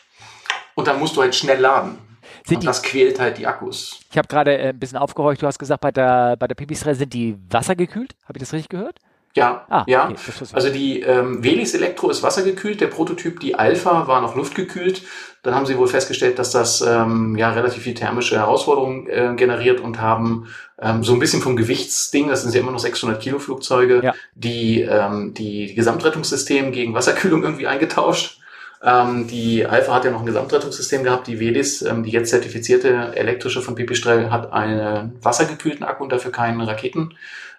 Und 0.75 0.89
dann 0.89 0.99
musst 0.99 1.17
du 1.17 1.23
halt 1.23 1.35
schnell 1.37 1.61
laden. 1.61 1.99
Sind 2.45 2.57
und 2.57 2.63
die- 2.63 2.67
das 2.67 2.83
quält 2.83 3.21
halt 3.21 3.39
die 3.39 3.47
Akkus. 3.47 4.01
ich 4.11 4.19
habe 4.19 4.27
gerade 4.29 4.59
äh, 4.59 4.69
ein 4.71 4.79
bisschen 4.79 4.99
aufgehorcht, 4.99 5.41
du 5.41 5.47
hast 5.47 5.59
gesagt, 5.59 5.81
bei 5.81 5.93
der, 5.93 6.37
bei 6.37 6.49
der 6.49 6.55
Pipistrel 6.57 6.95
sind 6.97 7.15
die 7.15 7.37
wassergekühlt. 7.51 8.15
Habe 8.25 8.39
ich 8.39 8.41
das 8.41 8.53
richtig 8.53 8.69
gehört? 8.69 8.99
Ja, 9.37 9.65
Ah, 9.69 9.85
ja. 9.87 10.07
okay. 10.09 10.17
Also 10.53 10.71
die 10.71 11.01
ähm, 11.03 11.45
Velis 11.45 11.75
Elektro 11.75 12.09
ist 12.11 12.23
wassergekühlt, 12.23 12.81
der 12.81 12.87
Prototyp, 12.89 13.39
die 13.41 13.55
Alpha, 13.55 14.07
war 14.09 14.21
noch 14.23 14.35
luftgekühlt. 14.35 15.03
Dann 15.43 15.55
haben 15.55 15.67
sie 15.67 15.77
wohl 15.79 15.87
festgestellt, 15.87 16.39
dass 16.41 16.51
das 16.51 16.81
ähm, 16.81 17.37
ja 17.37 17.51
relativ 17.53 17.83
viel 17.85 17.95
thermische 17.95 18.37
Herausforderungen 18.37 19.07
äh, 19.09 19.35
generiert 19.37 19.81
und 19.81 20.01
haben 20.01 20.49
ähm, 20.81 21.05
so 21.05 21.13
ein 21.13 21.19
bisschen 21.21 21.43
vom 21.43 21.55
Gewichtsding, 21.55 22.29
das 22.29 22.43
sind 22.43 22.55
ja 22.55 22.61
immer 22.61 22.73
noch 22.73 22.79
600 22.81 23.21
Kilo 23.23 23.39
Flugzeuge, 23.39 24.01
Ja. 24.03 24.15
die, 24.35 24.81
ähm, 24.81 25.35
die 25.35 25.75
Gesamtrettungssystem 25.75 26.73
gegen 26.73 26.95
Wasserkühlung 26.95 27.43
irgendwie 27.45 27.67
eingetauscht. 27.67 28.41
Ähm, 28.83 29.27
die 29.29 29.65
Alpha 29.67 29.95
hat 29.95 30.05
ja 30.05 30.11
noch 30.11 30.21
ein 30.21 30.27
Gesamtrettungssystem 30.27 31.05
gehabt. 31.05 31.27
Die 31.29 31.39
Velis, 31.41 31.83
ähm, 31.83 32.03
die 32.03 32.11
jetzt 32.11 32.31
zertifizierte 32.31 33.13
elektrische 33.15 33.63
von 33.63 33.75
Pipistrel, 33.75 34.31
hat 34.31 34.53
einen 34.53 35.17
wassergekühlten 35.23 35.85
Akku 35.85 36.03
und 36.05 36.13
dafür 36.13 36.33
kein 36.33 36.61
Raketenrettungssystem 36.61 37.17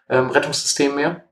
ähm, 0.10 0.30
Rettungssystem 0.30 0.96
mehr. 0.96 1.24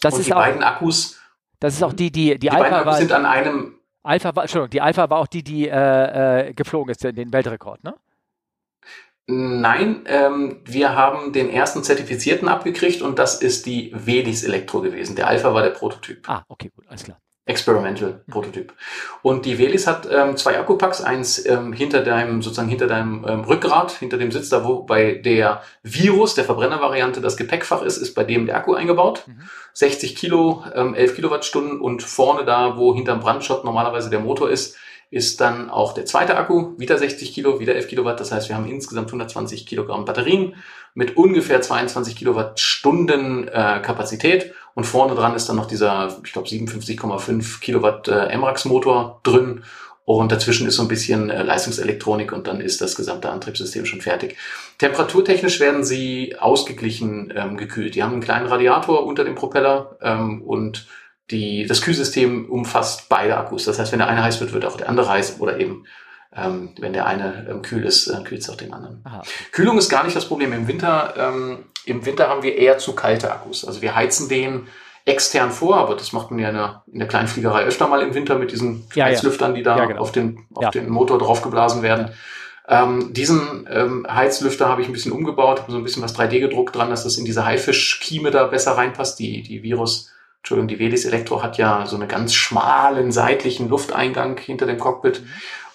Das 0.00 0.14
und 0.14 0.20
ist 0.20 0.26
die 0.26 0.34
auch, 0.34 0.38
beiden 0.38 0.62
Akkus, 0.62 1.20
das 1.58 1.74
ist 1.74 1.82
auch 1.82 1.92
die, 1.92 2.10
die, 2.10 2.30
die, 2.30 2.38
die 2.38 2.48
beiden 2.48 2.64
Alpha 2.64 2.76
Akkus 2.76 2.86
war, 2.86 2.98
sind 2.98 3.12
an 3.12 3.26
einem, 3.26 3.74
Alpha 4.02 4.34
war, 4.34 4.44
Entschuldigung, 4.44 4.70
die 4.70 4.80
Alpha 4.80 5.10
war 5.10 5.18
auch 5.18 5.26
die, 5.26 5.42
die 5.42 5.68
äh, 5.68 6.48
äh, 6.48 6.54
geflogen 6.54 6.90
ist, 6.90 7.04
den 7.04 7.14
den 7.14 7.32
Weltrekord, 7.32 7.84
ne? 7.84 7.94
nein, 9.30 10.04
ähm, 10.06 10.60
wir 10.64 10.94
haben 10.94 11.32
den 11.32 11.50
ersten 11.50 11.84
Zertifizierten 11.84 12.48
abgekriegt 12.48 13.02
und 13.02 13.18
das 13.18 13.40
ist 13.40 13.66
die 13.66 13.92
Velis 13.94 14.42
Elektro 14.42 14.80
gewesen. 14.80 15.16
Der 15.16 15.28
Alpha 15.28 15.54
war 15.54 15.62
der 15.62 15.70
Prototyp. 15.70 16.28
Ah, 16.28 16.44
okay, 16.48 16.70
gut, 16.74 16.86
alles 16.88 17.04
klar. 17.04 17.18
Experimental 17.50 18.20
Prototyp. 18.30 18.72
Und 19.22 19.44
die 19.44 19.58
Velis 19.58 19.86
hat 19.86 20.08
ähm, 20.10 20.36
zwei 20.36 20.58
Akkupacks, 20.58 21.02
eins 21.02 21.44
ähm, 21.44 21.72
hinter 21.72 22.02
deinem, 22.02 22.40
sozusagen 22.40 22.68
hinter 22.68 22.86
deinem 22.86 23.26
ähm, 23.28 23.40
Rückgrat, 23.40 23.90
hinter 23.92 24.16
dem 24.16 24.30
Sitz, 24.30 24.48
da 24.48 24.64
wo 24.64 24.82
bei 24.82 25.14
der 25.14 25.62
Virus, 25.82 26.34
der 26.34 26.44
Verbrennervariante, 26.44 27.20
das 27.20 27.36
Gepäckfach 27.36 27.82
ist, 27.82 27.98
ist 27.98 28.14
bei 28.14 28.24
dem 28.24 28.46
der 28.46 28.56
Akku 28.56 28.74
eingebaut. 28.74 29.24
Mhm. 29.26 29.42
60 29.72 30.16
Kilo, 30.16 30.64
ähm, 30.74 30.94
11 30.94 31.16
Kilowattstunden 31.16 31.80
und 31.80 32.02
vorne 32.02 32.44
da, 32.44 32.76
wo 32.76 32.94
hinterm 32.94 33.20
Brandschott 33.20 33.64
normalerweise 33.64 34.10
der 34.10 34.20
Motor 34.20 34.50
ist, 34.50 34.76
ist 35.10 35.40
dann 35.40 35.70
auch 35.70 35.92
der 35.92 36.06
zweite 36.06 36.36
Akku, 36.36 36.78
wieder 36.78 36.96
60 36.96 37.32
Kilo, 37.32 37.58
wieder 37.58 37.74
11 37.74 37.88
Kilowatt. 37.88 38.20
Das 38.20 38.30
heißt, 38.30 38.48
wir 38.48 38.56
haben 38.56 38.68
insgesamt 38.68 39.08
120 39.08 39.66
Kilogramm 39.66 40.04
Batterien 40.04 40.54
mit 40.94 41.16
ungefähr 41.16 41.60
22 41.60 42.14
Kilowattstunden 42.14 43.48
äh, 43.48 43.80
Kapazität. 43.82 44.52
Und 44.74 44.84
vorne 44.84 45.16
dran 45.16 45.34
ist 45.34 45.48
dann 45.48 45.56
noch 45.56 45.66
dieser, 45.66 46.16
ich 46.24 46.32
glaube, 46.32 46.48
57,5 46.48 47.60
Kilowatt 47.60 48.06
äh, 48.06 48.36
MRAX-Motor 48.36 49.20
drin. 49.24 49.64
Und 50.04 50.32
dazwischen 50.32 50.66
ist 50.66 50.76
so 50.76 50.82
ein 50.82 50.88
bisschen 50.88 51.28
äh, 51.28 51.42
Leistungselektronik 51.42 52.32
und 52.32 52.46
dann 52.46 52.60
ist 52.60 52.80
das 52.80 52.96
gesamte 52.96 53.30
Antriebssystem 53.30 53.86
schon 53.86 54.00
fertig. 54.00 54.36
Temperaturtechnisch 54.78 55.60
werden 55.60 55.84
sie 55.84 56.36
ausgeglichen 56.38 57.32
ähm, 57.36 57.56
gekühlt. 57.56 57.94
Die 57.94 58.02
haben 58.02 58.12
einen 58.12 58.22
kleinen 58.22 58.46
Radiator 58.46 59.06
unter 59.06 59.24
dem 59.24 59.34
Propeller 59.34 59.96
ähm, 60.02 60.42
und 60.42 60.86
die, 61.30 61.66
das 61.66 61.82
Kühlsystem 61.82 62.46
umfasst 62.50 63.08
beide 63.08 63.36
Akkus. 63.36 63.64
Das 63.64 63.78
heißt, 63.78 63.92
wenn 63.92 63.98
der 64.00 64.08
eine 64.08 64.22
heiß 64.22 64.40
wird, 64.40 64.52
wird 64.52 64.64
auch 64.64 64.76
der 64.76 64.88
andere 64.88 65.08
heiß 65.08 65.40
oder 65.40 65.58
eben 65.58 65.84
ähm, 66.36 66.70
wenn 66.78 66.92
der 66.92 67.06
eine 67.06 67.46
ähm, 67.50 67.62
kühl 67.62 67.84
ist, 67.84 68.06
äh, 68.06 68.22
kühlt 68.22 68.42
es 68.42 68.50
auch 68.50 68.56
den 68.56 68.72
anderen. 68.72 69.00
Aha. 69.04 69.22
Kühlung 69.52 69.78
ist 69.78 69.88
gar 69.88 70.04
nicht 70.04 70.14
das 70.14 70.26
Problem. 70.26 70.52
Im 70.52 70.68
Winter, 70.68 71.14
ähm, 71.16 71.64
im 71.86 72.06
Winter 72.06 72.28
haben 72.28 72.42
wir 72.42 72.56
eher 72.56 72.78
zu 72.78 72.94
kalte 72.94 73.32
Akkus. 73.32 73.64
Also 73.64 73.82
wir 73.82 73.96
heizen 73.96 74.28
den 74.28 74.68
extern 75.06 75.50
vor, 75.50 75.76
aber 75.76 75.96
das 75.96 76.12
macht 76.12 76.30
man 76.30 76.38
ja 76.38 76.50
in 76.50 76.54
der, 76.54 76.84
in 76.92 76.98
der 77.00 77.08
Kleinfliegerei 77.08 77.64
öfter 77.64 77.88
mal 77.88 78.02
im 78.02 78.14
Winter 78.14 78.38
mit 78.38 78.52
diesen 78.52 78.86
ja. 78.94 79.06
Heizlüftern, 79.06 79.54
die 79.54 79.62
da 79.62 79.76
Ja, 79.76 79.86
genau. 79.86 80.00
auf, 80.00 80.12
den, 80.12 80.46
auf 80.54 80.62
Ja. 80.62 80.70
den 80.70 80.88
Motor 80.88 81.18
draufgeblasen 81.18 81.82
werden. 81.82 82.10
Ähm, 82.68 83.12
diesen 83.12 83.66
ähm, 83.68 84.06
Heizlüfter 84.08 84.68
habe 84.68 84.82
ich 84.82 84.88
ein 84.88 84.92
bisschen 84.92 85.10
umgebaut, 85.10 85.60
habe 85.60 85.72
so 85.72 85.78
ein 85.78 85.82
bisschen 85.82 86.04
was 86.04 86.16
3D 86.16 86.38
gedruckt 86.38 86.76
dran, 86.76 86.90
dass 86.90 87.02
das 87.02 87.16
in 87.16 87.24
diese 87.24 87.44
Haifischkieme 87.44 88.30
da 88.30 88.46
besser 88.46 88.72
reinpasst. 88.72 89.18
Die, 89.18 89.42
die 89.42 89.64
Virus, 89.64 90.12
Entschuldigung, 90.42 90.68
die 90.68 90.78
Velis 90.78 91.04
Elektro 91.04 91.42
hat 91.42 91.58
ja 91.58 91.86
so 91.86 91.96
einen 91.96 92.08
ganz 92.08 92.34
schmalen 92.34 93.12
seitlichen 93.12 93.68
Lufteingang 93.68 94.38
hinter 94.38 94.66
dem 94.66 94.78
Cockpit. 94.78 95.22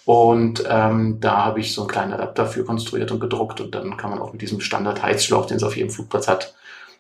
Und 0.06 0.64
ähm, 0.70 1.20
da 1.20 1.46
habe 1.46 1.60
ich 1.60 1.74
so 1.74 1.82
einen 1.82 1.90
kleinen 1.90 2.14
Adapter 2.14 2.46
für 2.46 2.64
konstruiert 2.64 3.12
und 3.12 3.20
gedruckt 3.20 3.60
und 3.60 3.74
dann 3.74 3.98
kann 3.98 4.12
man 4.12 4.20
auch 4.20 4.32
mit 4.32 4.42
diesem 4.42 4.60
Standard-Heizschlauch, 4.60 5.48
den 5.48 5.58
es 5.58 5.64
auf 5.64 5.76
jedem 5.76 5.90
Flugplatz 5.90 6.28
hat, 6.28 6.54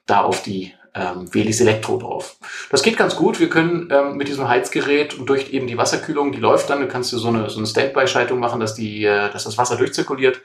da 0.08 0.22
auf 0.22 0.42
die 0.42 0.74
ähm, 0.96 1.32
Velis 1.32 1.62
Elektro 1.62 1.98
drauf. 1.98 2.38
Das 2.72 2.82
geht 2.82 2.98
ganz 2.98 3.16
gut. 3.16 3.40
Wir 3.40 3.50
können 3.50 3.90
ähm, 3.92 4.18
mit 4.18 4.28
diesem 4.28 4.48
Heizgerät 4.48 5.14
und 5.14 5.28
durch 5.28 5.52
eben 5.54 5.68
die 5.68 5.78
Wasserkühlung, 5.78 6.32
die 6.32 6.40
läuft 6.40 6.70
dann, 6.70 6.80
du 6.80 6.88
kannst 6.88 7.14
du 7.14 7.20
so 7.20 7.28
eine, 7.28 7.50
so 7.50 7.60
eine 7.60 7.68
Standby-Schaltung 7.68 8.40
machen, 8.40 8.60
dass, 8.60 8.74
die, 8.74 9.04
äh, 9.06 9.30
dass 9.32 9.44
das 9.44 9.58
Wasser 9.58 9.76
durchzirkuliert. 9.76 10.42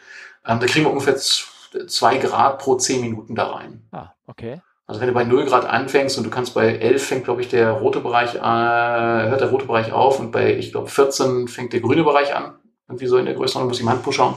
Ähm, 0.46 0.60
da 0.60 0.66
kriegen 0.66 0.84
wir 0.84 0.90
ungefähr 0.90 1.16
zwei 1.16 2.16
Grad 2.18 2.58
pro 2.58 2.74
zehn 2.74 3.00
Minuten 3.00 3.34
da 3.34 3.52
rein. 3.52 3.86
Ah, 3.92 4.12
okay. 4.26 4.60
Also 4.90 5.00
wenn 5.00 5.06
du 5.06 5.14
bei 5.14 5.22
0 5.22 5.44
Grad 5.44 5.66
anfängst 5.66 6.18
und 6.18 6.24
du 6.24 6.30
kannst 6.30 6.52
bei 6.52 6.74
11 6.74 7.04
fängt, 7.06 7.24
glaube 7.24 7.40
ich, 7.42 7.48
der 7.48 7.70
rote 7.70 8.00
Bereich, 8.00 8.34
äh, 8.34 8.40
hört 8.40 9.40
der 9.40 9.48
rote 9.50 9.64
Bereich 9.66 9.92
auf 9.92 10.18
und 10.18 10.32
bei, 10.32 10.56
ich 10.56 10.72
glaube, 10.72 10.88
14 10.88 11.46
fängt 11.46 11.72
der 11.72 11.78
grüne 11.80 12.02
Bereich 12.02 12.34
an. 12.34 12.54
Irgendwie 12.88 13.06
so 13.06 13.16
in 13.16 13.24
der 13.26 13.34
Größenordnung, 13.34 13.68
muss 13.68 13.76
ich 13.78 13.84
im 13.84 13.88
Handbuch 13.90 14.12
schauen. 14.12 14.34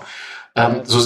Ähm, 0.56 0.82
so, 0.84 1.00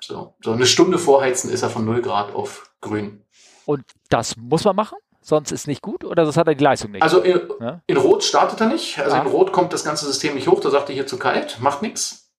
so, 0.00 0.34
so 0.40 0.52
eine 0.52 0.66
Stunde 0.66 0.98
vorheizen 0.98 1.50
ist 1.50 1.62
er 1.62 1.68
von 1.70 1.84
0 1.84 2.00
Grad 2.00 2.32
auf 2.32 2.70
grün. 2.80 3.24
Und 3.66 3.82
das 4.08 4.36
muss 4.36 4.62
man 4.64 4.76
machen? 4.76 4.98
Sonst 5.20 5.50
ist 5.50 5.66
nicht 5.66 5.82
gut 5.82 6.04
oder 6.04 6.24
das 6.24 6.36
hat 6.36 6.46
er 6.46 6.54
die 6.54 6.62
Leistung 6.62 6.92
nicht? 6.92 7.02
Also 7.02 7.22
in, 7.22 7.40
Ja. 7.60 7.80
in 7.88 7.96
Rot 7.96 8.22
startet 8.22 8.60
er 8.60 8.68
nicht. 8.68 9.00
Also 9.00 9.16
Ah. 9.16 9.20
in 9.22 9.26
Rot 9.26 9.50
kommt 9.50 9.72
das 9.72 9.82
ganze 9.84 10.06
System 10.06 10.34
nicht 10.36 10.46
hoch. 10.46 10.60
Da 10.60 10.70
sagt 10.70 10.88
er 10.90 10.94
hier 10.94 11.08
zu 11.08 11.18
kalt, 11.18 11.58
macht 11.60 11.82
nichts. 11.82 12.30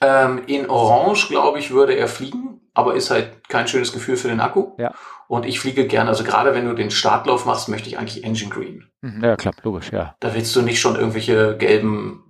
Ähm, 0.00 0.42
in 0.46 0.68
Orange, 0.68 1.28
glaube 1.28 1.58
ich, 1.60 1.70
würde 1.70 1.94
er 1.94 2.08
fliegen, 2.08 2.45
aber 2.76 2.94
ist 2.94 3.10
halt 3.10 3.48
kein 3.48 3.66
schönes 3.66 3.92
Gefühl 3.92 4.16
für 4.16 4.28
den 4.28 4.40
Akku. 4.40 4.72
Ja. 4.76 4.92
Und 5.28 5.46
ich 5.46 5.58
fliege 5.58 5.86
gerne, 5.86 6.10
also 6.10 6.24
gerade 6.24 6.54
wenn 6.54 6.66
du 6.66 6.74
den 6.74 6.90
Startlauf 6.90 7.46
machst, 7.46 7.68
möchte 7.68 7.88
ich 7.88 7.98
eigentlich 7.98 8.22
Engine 8.22 8.50
Green. 8.50 8.84
Mhm, 9.00 9.24
ja, 9.24 9.34
klar, 9.36 9.54
logisch, 9.62 9.90
ja. 9.92 10.14
Da 10.20 10.34
willst 10.34 10.54
du 10.54 10.60
nicht 10.60 10.78
schon 10.78 10.94
irgendwelche 10.94 11.56
gelben 11.56 12.22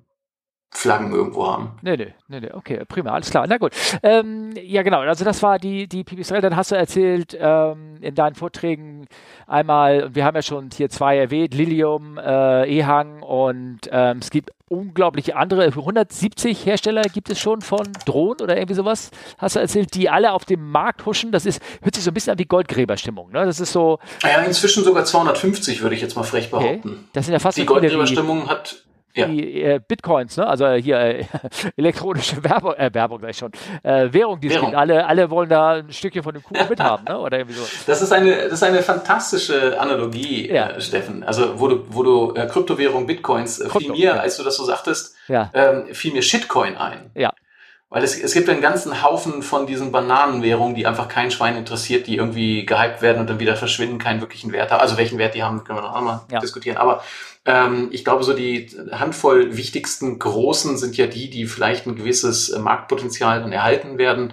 Flaggen 0.73 1.13
irgendwo 1.13 1.49
haben. 1.49 1.79
Nee, 1.83 1.97
nee, 1.97 2.15
nee, 2.29 2.41
nee, 2.41 2.53
okay, 2.53 2.85
prima, 2.87 3.11
alles 3.11 3.31
klar. 3.31 3.47
Na 3.49 3.57
gut. 3.59 3.73
Ähm, 4.05 4.51
ja, 4.63 4.83
genau, 4.83 5.01
also 5.01 5.25
das 5.25 5.43
war 5.43 5.59
die, 5.59 5.89
die 5.89 6.05
Pipistrel. 6.05 6.41
Dann 6.41 6.55
hast 6.55 6.71
du 6.71 6.77
erzählt 6.77 7.37
ähm, 7.39 7.97
in 8.01 8.15
deinen 8.15 8.37
Vorträgen 8.37 9.07
einmal, 9.49 10.05
und 10.05 10.15
wir 10.15 10.25
haben 10.25 10.37
ja 10.37 10.43
schon 10.43 10.71
hier 10.73 10.91
zwei 10.91 11.19
erwähnt, 11.19 11.55
Lilium, 11.55 12.19
äh, 12.19 12.69
Ehang 12.69 13.23
und 13.23 13.81
ähm, 13.91 14.19
es 14.19 14.31
gibt 14.31 14.51
unglaubliche 14.69 15.37
andere, 15.37 15.65
170 15.67 16.67
Hersteller 16.67 17.03
gibt 17.03 17.31
es 17.31 17.39
schon 17.39 17.61
von 17.61 17.87
Drohnen 18.05 18.41
oder 18.41 18.57
irgendwie 18.57 18.75
sowas, 18.75 19.11
hast 19.39 19.55
du 19.55 19.61
erzählt, 19.61 19.95
die 19.95 20.11
alle 20.11 20.33
auf 20.33 20.45
dem 20.45 20.71
Markt 20.71 21.07
huschen. 21.07 21.31
Das 21.31 21.47
ist, 21.47 21.63
hört 21.83 21.95
sich 21.95 22.03
so 22.03 22.11
ein 22.11 22.15
bisschen 22.15 22.33
an 22.33 22.39
wie 22.39 22.47
Goldgräberstimmung, 22.47 23.31
ne? 23.31 23.45
Das 23.47 23.61
ist 23.61 23.73
so, 23.73 24.01
Ja, 24.23 24.41
inzwischen 24.43 24.83
sogar 24.83 25.05
250, 25.05 25.83
würde 25.83 25.95
ich 25.95 26.01
jetzt 26.03 26.17
mal 26.17 26.25
frech 26.25 26.53
okay, 26.53 26.79
behaupten. 26.83 27.09
das 27.13 27.27
sind 27.27 27.33
ja 27.33 27.39
fast 27.39 27.59
Die 27.59 27.65
Goldgräberstimmung 27.67 28.49
hat, 28.49 28.85
ja. 29.17 29.27
die 29.27 29.63
äh, 29.63 29.81
Bitcoins, 29.87 30.37
ne? 30.37 30.47
also 30.47 30.67
äh, 30.67 30.81
hier 30.81 30.99
äh, 30.99 31.25
elektronische 31.77 32.43
Werbung, 32.45 32.75
äh, 32.75 32.91
Werbung 32.93 33.21
sag 33.21 33.31
ich 33.31 33.39
schon, 33.39 33.53
äh, 33.83 34.13
Währung, 34.13 34.41
die 34.41 34.49
es 34.49 34.55
Währung. 34.55 34.69
gibt. 34.71 34.79
Alle, 34.79 35.07
alle 35.07 35.31
wollen 35.31 35.49
da 35.49 35.75
ein 35.75 35.93
Stückchen 35.93 36.23
von 36.23 36.35
dem 36.35 36.43
Kuchen 36.43 36.67
mithaben, 36.69 37.05
ne? 37.09 37.19
oder 37.19 37.39
irgendwie 37.39 37.57
so. 37.57 37.65
Das 37.87 38.03
ist 38.03 38.13
eine, 38.13 38.35
das 38.45 38.53
ist 38.53 38.63
eine 38.63 38.83
fantastische 38.83 39.81
Analogie, 39.81 40.51
Ja. 40.51 40.71
äh, 40.71 40.81
Steffen. 40.81 41.25
Also, 41.25 41.59
wo 41.59 41.69
du, 41.69 41.85
wo 41.89 42.03
du 42.03 42.35
äh, 42.35 42.47
Kryptowährung, 42.47 43.07
Bitcoins, 43.07 43.59
äh, 43.59 43.65
fiel 43.65 43.71
Krypto, 43.71 43.93
mir, 43.93 44.05
ja. 44.05 44.13
als 44.17 44.37
du 44.37 44.43
das 44.45 44.57
so 44.57 44.65
sagtest, 44.65 45.17
ähm, 45.29 45.87
fiel 45.93 46.13
mir 46.13 46.23
Shitcoin 46.23 46.77
ein. 46.77 47.11
Ja. 47.15 47.33
Weil 47.89 48.03
es, 48.03 48.21
es 48.21 48.35
gibt 48.35 48.49
einen 48.49 48.61
ganzen 48.61 49.03
Haufen 49.05 49.43
von 49.43 49.67
diesen 49.67 49.93
Bananenwährungen, 49.93 50.75
die 50.75 50.87
einfach 50.87 51.07
kein 51.07 51.31
Schwein 51.31 51.57
interessiert, 51.57 52.09
die 52.09 52.17
irgendwie 52.17 52.67
gehypt 52.67 53.01
werden 53.01 53.21
und 53.21 53.31
dann 53.31 53.39
wieder 53.39 53.55
verschwinden, 53.57 53.99
keinen 53.99 54.21
wirklichen 54.21 54.53
Wert 54.53 54.73
haben. 54.73 54.81
Also 54.81 54.97
welchen 54.97 55.19
Wert 55.19 55.35
die 55.37 55.45
haben, 55.45 55.63
können 55.63 55.79
wir 55.79 55.83
noch 55.83 55.95
einmal 55.95 56.23
ja. 56.31 56.41
diskutieren. 56.41 56.79
Aber 56.79 57.03
ähm, 57.47 57.89
ich 57.93 58.05
glaube, 58.05 58.25
so 58.25 58.33
die 58.33 58.69
Handvoll 58.91 59.57
wichtigsten 59.57 60.19
Großen 60.19 60.77
sind 60.77 60.97
ja 60.97 61.07
die, 61.07 61.31
die 61.31 61.47
vielleicht 61.47 61.87
ein 61.87 61.97
gewisses 61.97 62.57
Marktpotenzial 62.59 63.41
dann 63.41 63.53
erhalten 63.53 63.99
werden. 63.99 64.33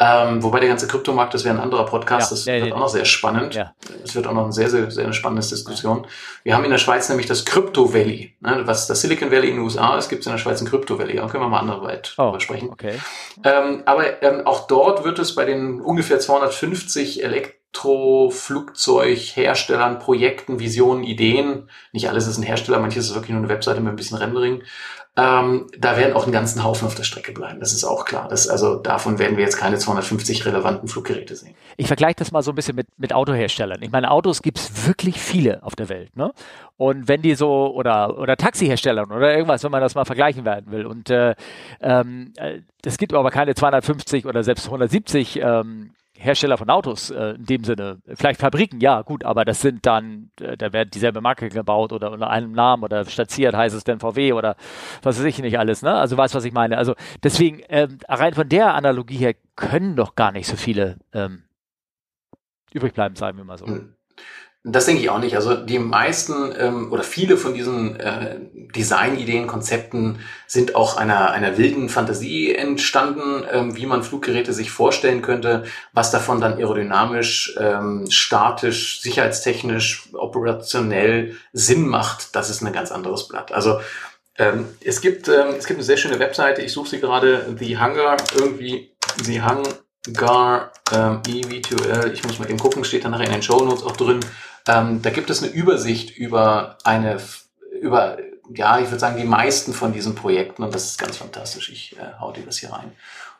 Ähm, 0.00 0.44
wobei 0.44 0.60
der 0.60 0.68
ganze 0.68 0.86
Kryptomarkt, 0.86 1.34
das 1.34 1.44
wäre 1.44 1.56
ein 1.56 1.60
anderer 1.60 1.84
Podcast, 1.84 2.30
ja, 2.30 2.36
das 2.36 2.44
ja, 2.44 2.54
wird 2.54 2.66
ja, 2.68 2.74
auch 2.74 2.78
noch 2.78 2.88
sehr 2.88 3.04
spannend. 3.04 3.58
Es 4.04 4.14
wird 4.14 4.28
auch 4.28 4.32
noch 4.32 4.44
eine 4.44 4.52
sehr, 4.52 4.70
sehr, 4.70 4.92
sehr 4.92 5.12
spannende 5.12 5.44
Diskussion. 5.44 6.06
Wir 6.44 6.54
haben 6.54 6.64
in 6.64 6.70
der 6.70 6.78
Schweiz 6.78 7.08
nämlich 7.08 7.26
das 7.26 7.44
Crypto 7.44 7.92
Valley. 7.92 8.36
Ne? 8.38 8.62
Was 8.64 8.86
das 8.86 9.00
Silicon 9.00 9.32
Valley 9.32 9.48
in 9.48 9.56
den 9.56 9.64
USA 9.64 9.98
ist, 9.98 10.08
gibt 10.08 10.20
es 10.20 10.26
in 10.26 10.32
der 10.32 10.38
Schweiz 10.38 10.60
ein 10.60 10.68
Crypto 10.68 11.00
Valley. 11.00 11.16
Da 11.16 11.26
können 11.26 11.42
wir 11.42 11.48
mal 11.48 11.58
anderweit 11.58 12.14
oh, 12.16 12.26
drüber 12.26 12.38
sprechen. 12.38 12.70
Okay. 12.70 13.00
Ähm, 13.42 13.82
aber 13.86 14.22
ähm, 14.22 14.46
auch 14.46 14.68
dort 14.68 15.04
wird 15.04 15.18
es 15.18 15.34
bei 15.34 15.44
den 15.44 15.80
ungefähr 15.80 16.20
250 16.20 17.20
Elektroflugzeugherstellern, 17.74 19.98
Projekten, 19.98 20.58
Visionen, 20.58 21.04
Ideen, 21.04 21.68
nicht 21.92 22.08
alles 22.08 22.26
ist 22.26 22.38
ein 22.38 22.42
Hersteller, 22.42 22.80
manches 22.80 23.06
ist 23.06 23.14
wirklich 23.14 23.30
nur 23.30 23.40
eine 23.40 23.48
Webseite 23.48 23.80
mit 23.80 23.92
ein 23.92 23.96
bisschen 23.96 24.18
Rendering, 24.18 24.62
ähm, 25.16 25.68
da 25.76 25.96
werden 25.96 26.14
auch 26.14 26.24
einen 26.24 26.32
ganzen 26.32 26.62
Haufen 26.62 26.86
auf 26.86 26.94
der 26.94 27.02
Strecke 27.02 27.32
bleiben. 27.32 27.58
Das 27.58 27.72
ist 27.72 27.82
auch 27.82 28.04
klar. 28.04 28.28
Das, 28.28 28.46
also 28.46 28.76
davon 28.76 29.18
werden 29.18 29.36
wir 29.36 29.42
jetzt 29.42 29.56
keine 29.56 29.76
250 29.76 30.46
relevanten 30.46 30.86
Fluggeräte 30.86 31.34
sehen. 31.34 31.56
Ich 31.76 31.88
vergleiche 31.88 32.14
das 32.18 32.30
mal 32.30 32.42
so 32.42 32.52
ein 32.52 32.54
bisschen 32.54 32.76
mit, 32.76 32.86
mit 32.98 33.12
Autoherstellern. 33.12 33.82
Ich 33.82 33.90
meine, 33.90 34.12
Autos 34.12 34.42
gibt 34.42 34.58
es 34.58 34.86
wirklich 34.86 35.20
viele 35.20 35.60
auf 35.64 35.74
der 35.74 35.88
Welt. 35.88 36.16
Ne? 36.16 36.32
Und 36.76 37.08
wenn 37.08 37.20
die 37.20 37.34
so, 37.34 37.74
oder, 37.74 38.16
oder 38.16 38.36
Taxiherstellern 38.36 39.10
oder 39.10 39.34
irgendwas, 39.34 39.64
wenn 39.64 39.72
man 39.72 39.80
das 39.80 39.96
mal 39.96 40.04
vergleichen 40.04 40.44
werden 40.44 40.70
will. 40.70 40.86
Und 40.86 41.10
äh, 41.10 41.34
ähm, 41.80 42.32
äh, 42.36 42.60
es 42.84 42.96
gibt 42.96 43.12
aber 43.12 43.32
keine 43.32 43.56
250 43.56 44.24
oder 44.24 44.44
selbst 44.44 44.66
170 44.66 45.40
ähm, 45.42 45.94
Hersteller 46.18 46.58
von 46.58 46.68
Autos 46.68 47.10
äh, 47.10 47.30
in 47.36 47.44
dem 47.44 47.64
Sinne. 47.64 47.98
Vielleicht 48.14 48.40
Fabriken, 48.40 48.80
ja, 48.80 49.02
gut, 49.02 49.24
aber 49.24 49.44
das 49.44 49.60
sind 49.60 49.86
dann, 49.86 50.30
äh, 50.40 50.56
da 50.56 50.72
wird 50.72 50.94
dieselbe 50.94 51.20
Marke 51.20 51.48
gebaut 51.48 51.92
oder 51.92 52.10
unter 52.10 52.28
einem 52.28 52.52
Namen 52.52 52.82
oder 52.82 53.04
statiert 53.04 53.54
heißt 53.54 53.74
es 53.74 53.84
dann 53.84 54.00
VW 54.00 54.32
oder 54.32 54.56
was 55.02 55.18
weiß 55.18 55.24
ich 55.24 55.38
nicht 55.38 55.58
alles, 55.58 55.82
ne? 55.82 55.94
Also 55.94 56.16
weißt 56.16 56.34
was 56.34 56.44
ich 56.44 56.52
meine. 56.52 56.76
Also 56.76 56.94
deswegen, 57.22 57.62
ähm, 57.68 57.98
rein 58.08 58.34
von 58.34 58.48
der 58.48 58.74
Analogie 58.74 59.18
her 59.18 59.34
können 59.54 59.94
doch 59.94 60.16
gar 60.16 60.32
nicht 60.32 60.48
so 60.48 60.56
viele 60.56 60.98
ähm, 61.12 61.44
übrig 62.72 62.94
bleiben, 62.94 63.14
sagen 63.14 63.38
wir 63.38 63.44
mal 63.44 63.58
so. 63.58 63.66
Das 64.64 64.86
denke 64.86 65.00
ich 65.00 65.08
auch 65.08 65.20
nicht. 65.20 65.36
Also 65.36 65.54
die 65.54 65.78
meisten 65.78 66.52
ähm, 66.58 66.92
oder 66.92 67.04
viele 67.04 67.36
von 67.36 67.54
diesen 67.54 67.98
äh, 68.00 68.38
Designideen, 68.74 69.46
Konzepten 69.46 70.18
sind 70.46 70.74
auch 70.74 70.96
einer, 70.96 71.30
einer 71.30 71.56
wilden 71.56 71.88
Fantasie 71.88 72.54
entstanden, 72.54 73.44
ähm, 73.50 73.76
wie 73.76 73.86
man 73.86 74.02
Fluggeräte 74.02 74.52
sich 74.52 74.70
vorstellen 74.70 75.22
könnte, 75.22 75.64
was 75.92 76.10
davon 76.10 76.40
dann 76.40 76.54
aerodynamisch, 76.54 77.56
ähm, 77.58 78.06
statisch, 78.10 79.00
sicherheitstechnisch, 79.00 80.10
operationell 80.12 81.36
Sinn 81.52 81.86
macht. 81.86 82.34
Das 82.34 82.50
ist 82.50 82.60
ein 82.60 82.72
ganz 82.72 82.90
anderes 82.90 83.28
Blatt. 83.28 83.52
Also 83.52 83.80
ähm, 84.36 84.66
es 84.84 85.00
gibt 85.00 85.28
ähm, 85.28 85.54
es 85.56 85.66
gibt 85.66 85.78
eine 85.78 85.84
sehr 85.84 85.96
schöne 85.96 86.18
Webseite. 86.18 86.62
Ich 86.62 86.72
suche 86.72 86.90
sie 86.90 87.00
gerade, 87.00 87.56
The 87.58 87.78
Hunger 87.78 88.16
irgendwie. 88.36 88.92
The 89.24 89.42
Hunger 90.16 90.70
ähm, 90.92 91.22
EV2L. 91.22 92.12
Ich 92.12 92.24
muss 92.24 92.38
mal 92.38 92.48
eben 92.48 92.58
gucken, 92.58 92.84
steht 92.84 93.04
da 93.04 93.08
nachher 93.08 93.26
in 93.26 93.32
den 93.32 93.42
Show 93.42 93.64
Notes 93.64 93.82
auch 93.82 93.96
drin. 93.96 94.20
Ähm, 94.66 95.02
da 95.02 95.10
gibt 95.10 95.30
es 95.30 95.42
eine 95.42 95.52
Übersicht 95.52 96.16
über 96.16 96.76
eine, 96.84 97.18
über, 97.80 98.18
ja, 98.54 98.78
ich 98.78 98.86
würde 98.86 98.98
sagen, 98.98 99.16
die 99.16 99.24
meisten 99.24 99.72
von 99.72 99.92
diesen 99.92 100.14
Projekten 100.14 100.62
und 100.62 100.74
das 100.74 100.84
ist 100.84 100.98
ganz 100.98 101.16
fantastisch. 101.16 101.70
Ich 101.70 101.96
äh, 101.96 102.18
hau 102.20 102.32
dir 102.32 102.44
das 102.44 102.58
hier 102.58 102.72
rein. 102.72 102.92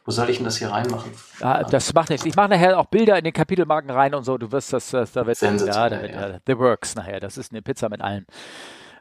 Wo 0.04 0.10
soll 0.10 0.30
ich 0.30 0.36
denn 0.36 0.46
das 0.46 0.56
hier 0.56 0.70
reinmachen? 0.70 1.12
Ja, 1.40 1.64
das 1.64 1.92
macht 1.92 2.08
nichts. 2.08 2.24
Ich 2.24 2.34
mache 2.34 2.48
nachher 2.48 2.78
auch 2.78 2.86
Bilder 2.86 3.18
in 3.18 3.24
den 3.24 3.32
Kapitelmarken 3.34 3.90
rein 3.90 4.14
und 4.14 4.24
so. 4.24 4.38
Du 4.38 4.50
wirst 4.50 4.72
das, 4.72 4.90
das 4.90 5.12
da 5.12 5.26
wird, 5.26 5.38
ja, 5.42 5.50
da 5.50 6.00
wird, 6.00 6.14
ja. 6.14 6.38
The 6.46 6.58
Works 6.58 6.94
nachher. 6.94 7.20
Das 7.20 7.36
ist 7.36 7.52
eine 7.52 7.60
Pizza 7.60 7.90
mit 7.90 8.00
allem 8.00 8.24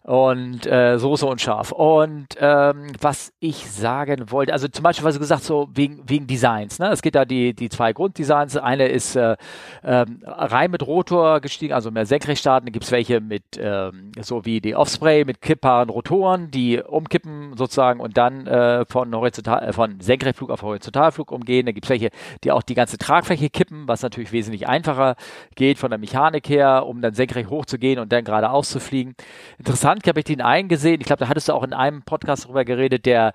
und 0.08 0.65
äh, 0.65 0.98
Soße 0.98 1.26
und 1.26 1.41
scharf. 1.41 1.74
Und 1.74 2.28
ähm, 2.39 2.93
was 3.02 3.34
ich 3.41 3.70
sagen 3.70 4.32
wollte, 4.32 4.54
also 4.54 4.70
zum 4.70 4.84
Beispiel, 4.84 5.04
was 5.06 5.15
du 5.15 5.20
gesagt 5.20 5.43
so 5.43 5.67
wegen, 5.74 6.02
wegen 6.08 6.28
Designs. 6.28 6.80
Ne? 6.80 6.88
Es 6.91 7.02
geht 7.02 7.13
da 7.13 7.26
die, 7.26 7.54
die 7.54 7.67
zwei 7.67 7.91
Grunddesigns. 7.91 8.56
Eine 8.56 8.88
ist 8.88 9.17
äh, 9.17 9.36
ähm, 9.84 10.22
rein 10.26 10.72
mit 10.72 10.88
Rotor 10.88 11.41
gestiegen, 11.41 11.74
also 11.74 11.91
mehr 11.91 12.06
Senkrechtstarten. 12.06 12.67
Da 12.67 12.72
gibt 12.72 12.86
es 12.86 12.91
welche 12.91 13.20
mit 13.20 13.43
ähm, 13.60 14.13
so 14.22 14.46
wie 14.46 14.62
die 14.62 14.78
Offspray 14.78 15.26
mit 15.26 15.41
kippbaren 15.41 15.89
Rotoren, 15.89 16.52
die 16.52 16.82
umkippen 16.82 17.58
sozusagen 17.58 18.00
und 18.00 18.15
dann 18.15 18.48
äh, 18.48 18.86
von, 18.86 19.13
horizontal, 19.13 19.62
äh, 19.62 19.74
von 19.74 20.00
Senkrechtflug 20.00 20.52
auf 20.52 20.62
Horizontalflug 20.62 21.34
umgehen. 21.34 21.65
Da 21.65 21.74
gibt 21.74 21.86
es 21.86 21.89
welche, 21.89 22.12
die 22.46 22.54
auch 22.54 22.63
die 22.63 22.76
ganze 22.76 22.98
Tragfläche 22.98 23.50
kippen, 23.50 23.89
was 23.89 24.04
natürlich 24.04 24.32
wesentlich 24.32 24.70
einfacher 24.70 25.17
geht 25.56 25.80
von 25.80 25.89
der 25.89 26.00
Mechanik 26.00 26.48
her, 26.48 26.86
um 26.86 27.02
dann 27.02 27.13
senkrecht 27.13 27.50
hochzugehen 27.50 28.00
und 28.00 28.13
dann 28.13 28.24
geradeaus 28.24 28.70
zu 28.70 28.80
fliegen. 28.80 29.13
Interessant 29.58 29.96
Handke 29.97 30.10
habe 30.10 30.19
ich 30.19 30.25
den 30.25 30.41
einen 30.41 30.69
gesehen. 30.69 31.01
Ich 31.01 31.07
glaube, 31.07 31.21
da 31.21 31.27
hattest 31.27 31.49
du 31.49 31.53
auch 31.53 31.63
in 31.63 31.73
einem 31.73 32.03
Podcast 32.03 32.45
darüber 32.45 32.65
geredet, 32.65 33.07
der 33.07 33.33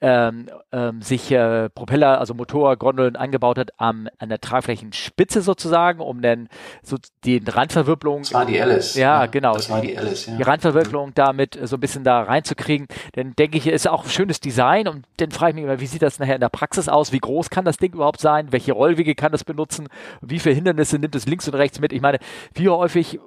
ähm, 0.00 0.48
ähm, 0.72 1.02
sich 1.02 1.30
äh, 1.30 1.68
Propeller, 1.68 2.18
also 2.18 2.34
Motorgondeln 2.34 3.14
angebaut 3.14 3.58
hat 3.58 3.70
am, 3.76 4.08
an 4.18 4.30
der 4.30 4.40
Tragflächenspitze 4.40 5.42
sozusagen, 5.42 6.00
um 6.00 6.22
dann 6.22 6.48
so 6.82 6.96
die 7.24 7.42
Randverwirbelung. 7.46 8.22
Das 8.22 8.34
war 8.34 8.46
die 8.46 8.60
Alice. 8.60 8.94
Ja, 8.94 9.20
ja 9.20 9.26
genau. 9.26 9.52
Das 9.52 9.70
war 9.70 9.80
die 9.80 9.96
Alice, 9.96 10.26
ja. 10.26 10.36
Die 10.36 10.42
Randverwirbelung 10.42 11.10
mhm. 11.10 11.14
damit 11.14 11.58
so 11.62 11.76
ein 11.76 11.80
bisschen 11.80 12.02
da 12.02 12.22
reinzukriegen. 12.22 12.88
Dann 13.12 13.34
denke 13.36 13.58
ich, 13.58 13.66
ist 13.66 13.86
auch 13.86 14.04
ein 14.04 14.10
schönes 14.10 14.40
Design 14.40 14.88
und 14.88 15.04
dann 15.18 15.30
frage 15.30 15.50
ich 15.50 15.54
mich 15.56 15.64
immer, 15.64 15.78
wie 15.78 15.86
sieht 15.86 16.02
das 16.02 16.18
nachher 16.18 16.34
in 16.36 16.40
der 16.40 16.48
Praxis 16.48 16.88
aus? 16.88 17.12
Wie 17.12 17.20
groß 17.20 17.50
kann 17.50 17.64
das 17.64 17.76
Ding 17.76 17.92
überhaupt 17.92 18.20
sein? 18.20 18.50
Welche 18.50 18.72
Rollwege 18.72 19.14
kann 19.14 19.30
das 19.30 19.44
benutzen? 19.44 19.88
Wie 20.20 20.38
viele 20.38 20.54
Hindernisse 20.54 20.98
nimmt 20.98 21.14
es 21.14 21.26
links 21.26 21.46
und 21.46 21.54
rechts 21.54 21.80
mit? 21.80 21.92
Ich 21.92 22.00
meine, 22.00 22.18
wie 22.54 22.68
häufig 22.68 23.20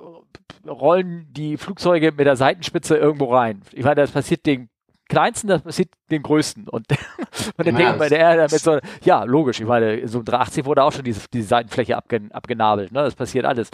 rollen 0.67 1.27
die 1.31 1.57
Flugzeuge 1.57 2.11
mit 2.11 2.25
der 2.25 2.35
Seitenspitze 2.35 2.97
irgendwo 2.97 3.33
rein. 3.33 3.61
Ich 3.71 3.83
meine, 3.83 3.95
das 3.95 4.11
passiert 4.11 4.45
den 4.45 4.69
kleinsten, 5.07 5.47
das 5.47 5.61
passiert 5.61 5.89
den 6.11 6.23
größten. 6.23 6.67
Und, 6.67 6.87
und 7.57 7.67
dann 7.67 7.77
ja, 7.77 7.85
denkt 7.85 7.99
bei 7.99 8.09
der 8.09 8.19
Erde 8.19 8.41
mit 8.51 8.61
so, 8.61 8.79
ja, 9.03 9.23
logisch, 9.23 9.59
ich 9.59 9.67
meine, 9.67 10.07
so 10.07 10.19
ein 10.19 10.25
380 10.25 10.65
wurde 10.65 10.83
auch 10.83 10.91
schon 10.91 11.03
diese, 11.03 11.21
diese 11.31 11.47
Seitenfläche 11.47 11.95
abgen, 11.95 12.31
abgenabelt, 12.31 12.91
ne? 12.91 13.03
Das 13.03 13.15
passiert 13.15 13.45
alles. 13.45 13.69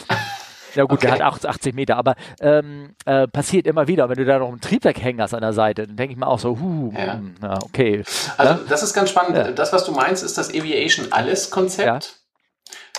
Ja 0.76 0.84
gut, 0.84 1.00
okay. 1.00 1.18
der 1.18 1.26
hat 1.26 1.46
80 1.46 1.76
Meter, 1.76 1.98
aber 1.98 2.16
ähm, 2.40 2.96
äh, 3.06 3.28
passiert 3.28 3.68
immer 3.68 3.88
wieder. 3.88 4.08
Wenn 4.08 4.16
du 4.16 4.26
da 4.26 4.40
noch 4.40 4.52
ein 4.52 4.62
Triebwerk 4.62 5.02
hängen 5.02 5.22
hast 5.22 5.34
an 5.34 5.42
der 5.42 5.52
Seite, 5.52 5.86
dann 5.86 5.98
denke 5.98 6.14
ich 6.14 6.18
mal 6.18 6.28
auch 6.28 6.40
so, 6.40 6.58
huh, 6.60 6.94
ja. 6.96 7.14
Hm, 7.16 7.36
ja 7.42 7.58
okay. 7.62 8.04
Also 8.38 8.64
das 8.70 8.84
ist 8.84 8.94
ganz 8.94 9.10
spannend. 9.10 9.60
Das, 9.60 9.74
was 9.74 9.84
du 9.84 9.92
meinst, 9.92 10.24
ist 10.24 10.38
das 10.38 10.50
Aviation 10.50 11.08
Alles 11.12 11.52
Konzept. 11.52 12.21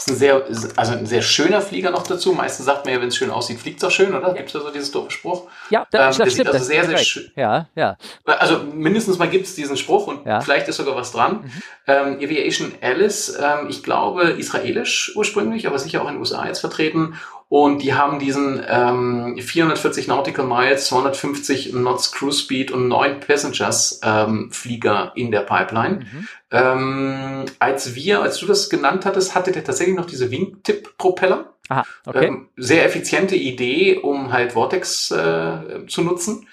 Ist 0.02 0.10
ein 0.10 0.16
sehr, 0.16 0.42
also 0.74 0.92
ein 0.94 1.06
sehr 1.06 1.22
schöner 1.22 1.60
Flieger 1.60 1.92
noch 1.92 2.04
dazu. 2.04 2.32
Meistens 2.32 2.66
sagt 2.66 2.84
man 2.84 2.94
ja, 2.94 3.00
wenn 3.00 3.06
es 3.06 3.16
schön 3.16 3.30
aussieht, 3.30 3.60
fliegt 3.60 3.78
es 3.78 3.84
auch 3.84 3.90
schön, 3.92 4.12
oder? 4.12 4.34
Gibt 4.34 4.48
es 4.48 4.54
ja 4.54 4.60
so 4.60 4.70
dieses 4.70 4.90
doofe 4.90 5.12
Spruch? 5.12 5.46
Ja, 5.70 5.86
das, 5.92 6.18
ähm, 6.18 6.24
das 6.24 6.34
stimmt. 6.34 6.48
Also 6.48 6.64
sehr, 6.64 6.84
sehr 6.84 6.98
schön. 6.98 7.30
Ja, 7.36 7.68
ja. 7.76 7.96
Also 8.24 8.64
mindestens 8.74 9.18
mal 9.18 9.28
gibt 9.30 9.46
es 9.46 9.54
diesen 9.54 9.76
Spruch 9.76 10.08
und 10.08 10.26
ja. 10.26 10.40
vielleicht 10.40 10.66
ist 10.66 10.78
sogar 10.78 10.96
was 10.96 11.12
dran. 11.12 11.42
Mhm. 11.42 11.52
Ähm, 11.86 12.16
Aviation 12.16 12.72
Alice, 12.80 13.38
ähm, 13.40 13.68
ich 13.68 13.84
glaube 13.84 14.22
israelisch 14.30 15.12
ursprünglich, 15.14 15.68
aber 15.68 15.78
sicher 15.78 16.02
auch 16.02 16.08
in 16.08 16.14
den 16.14 16.20
USA 16.20 16.46
jetzt 16.46 16.58
vertreten 16.58 17.14
und 17.52 17.82
die 17.82 17.92
haben 17.92 18.18
diesen 18.18 18.64
ähm, 18.66 19.36
440 19.38 20.08
Nautical 20.08 20.46
Miles, 20.46 20.86
250 20.86 21.72
Knots 21.72 22.10
Cruise 22.10 22.38
Speed 22.38 22.70
und 22.70 22.88
9 22.88 23.20
Passengers 23.20 24.00
ähm, 24.02 24.50
Flieger 24.50 25.12
in 25.16 25.30
der 25.30 25.40
Pipeline. 25.40 25.96
Mhm. 25.96 26.28
Ähm, 26.50 27.44
als 27.58 27.94
wir, 27.94 28.22
als 28.22 28.38
du 28.38 28.46
das 28.46 28.70
genannt 28.70 29.04
hattest, 29.04 29.34
hatte 29.34 29.52
der 29.52 29.64
tatsächlich 29.64 29.94
noch 29.94 30.06
diese 30.06 30.30
Wingtip-Propeller. 30.30 31.52
Aha, 31.68 31.84
okay. 32.06 32.28
Ähm, 32.28 32.48
sehr 32.56 32.86
effiziente 32.86 33.36
Idee, 33.36 33.98
um 33.98 34.32
halt 34.32 34.52
Vortex 34.52 35.10
äh, 35.10 35.86
zu 35.88 36.00
nutzen. 36.00 36.48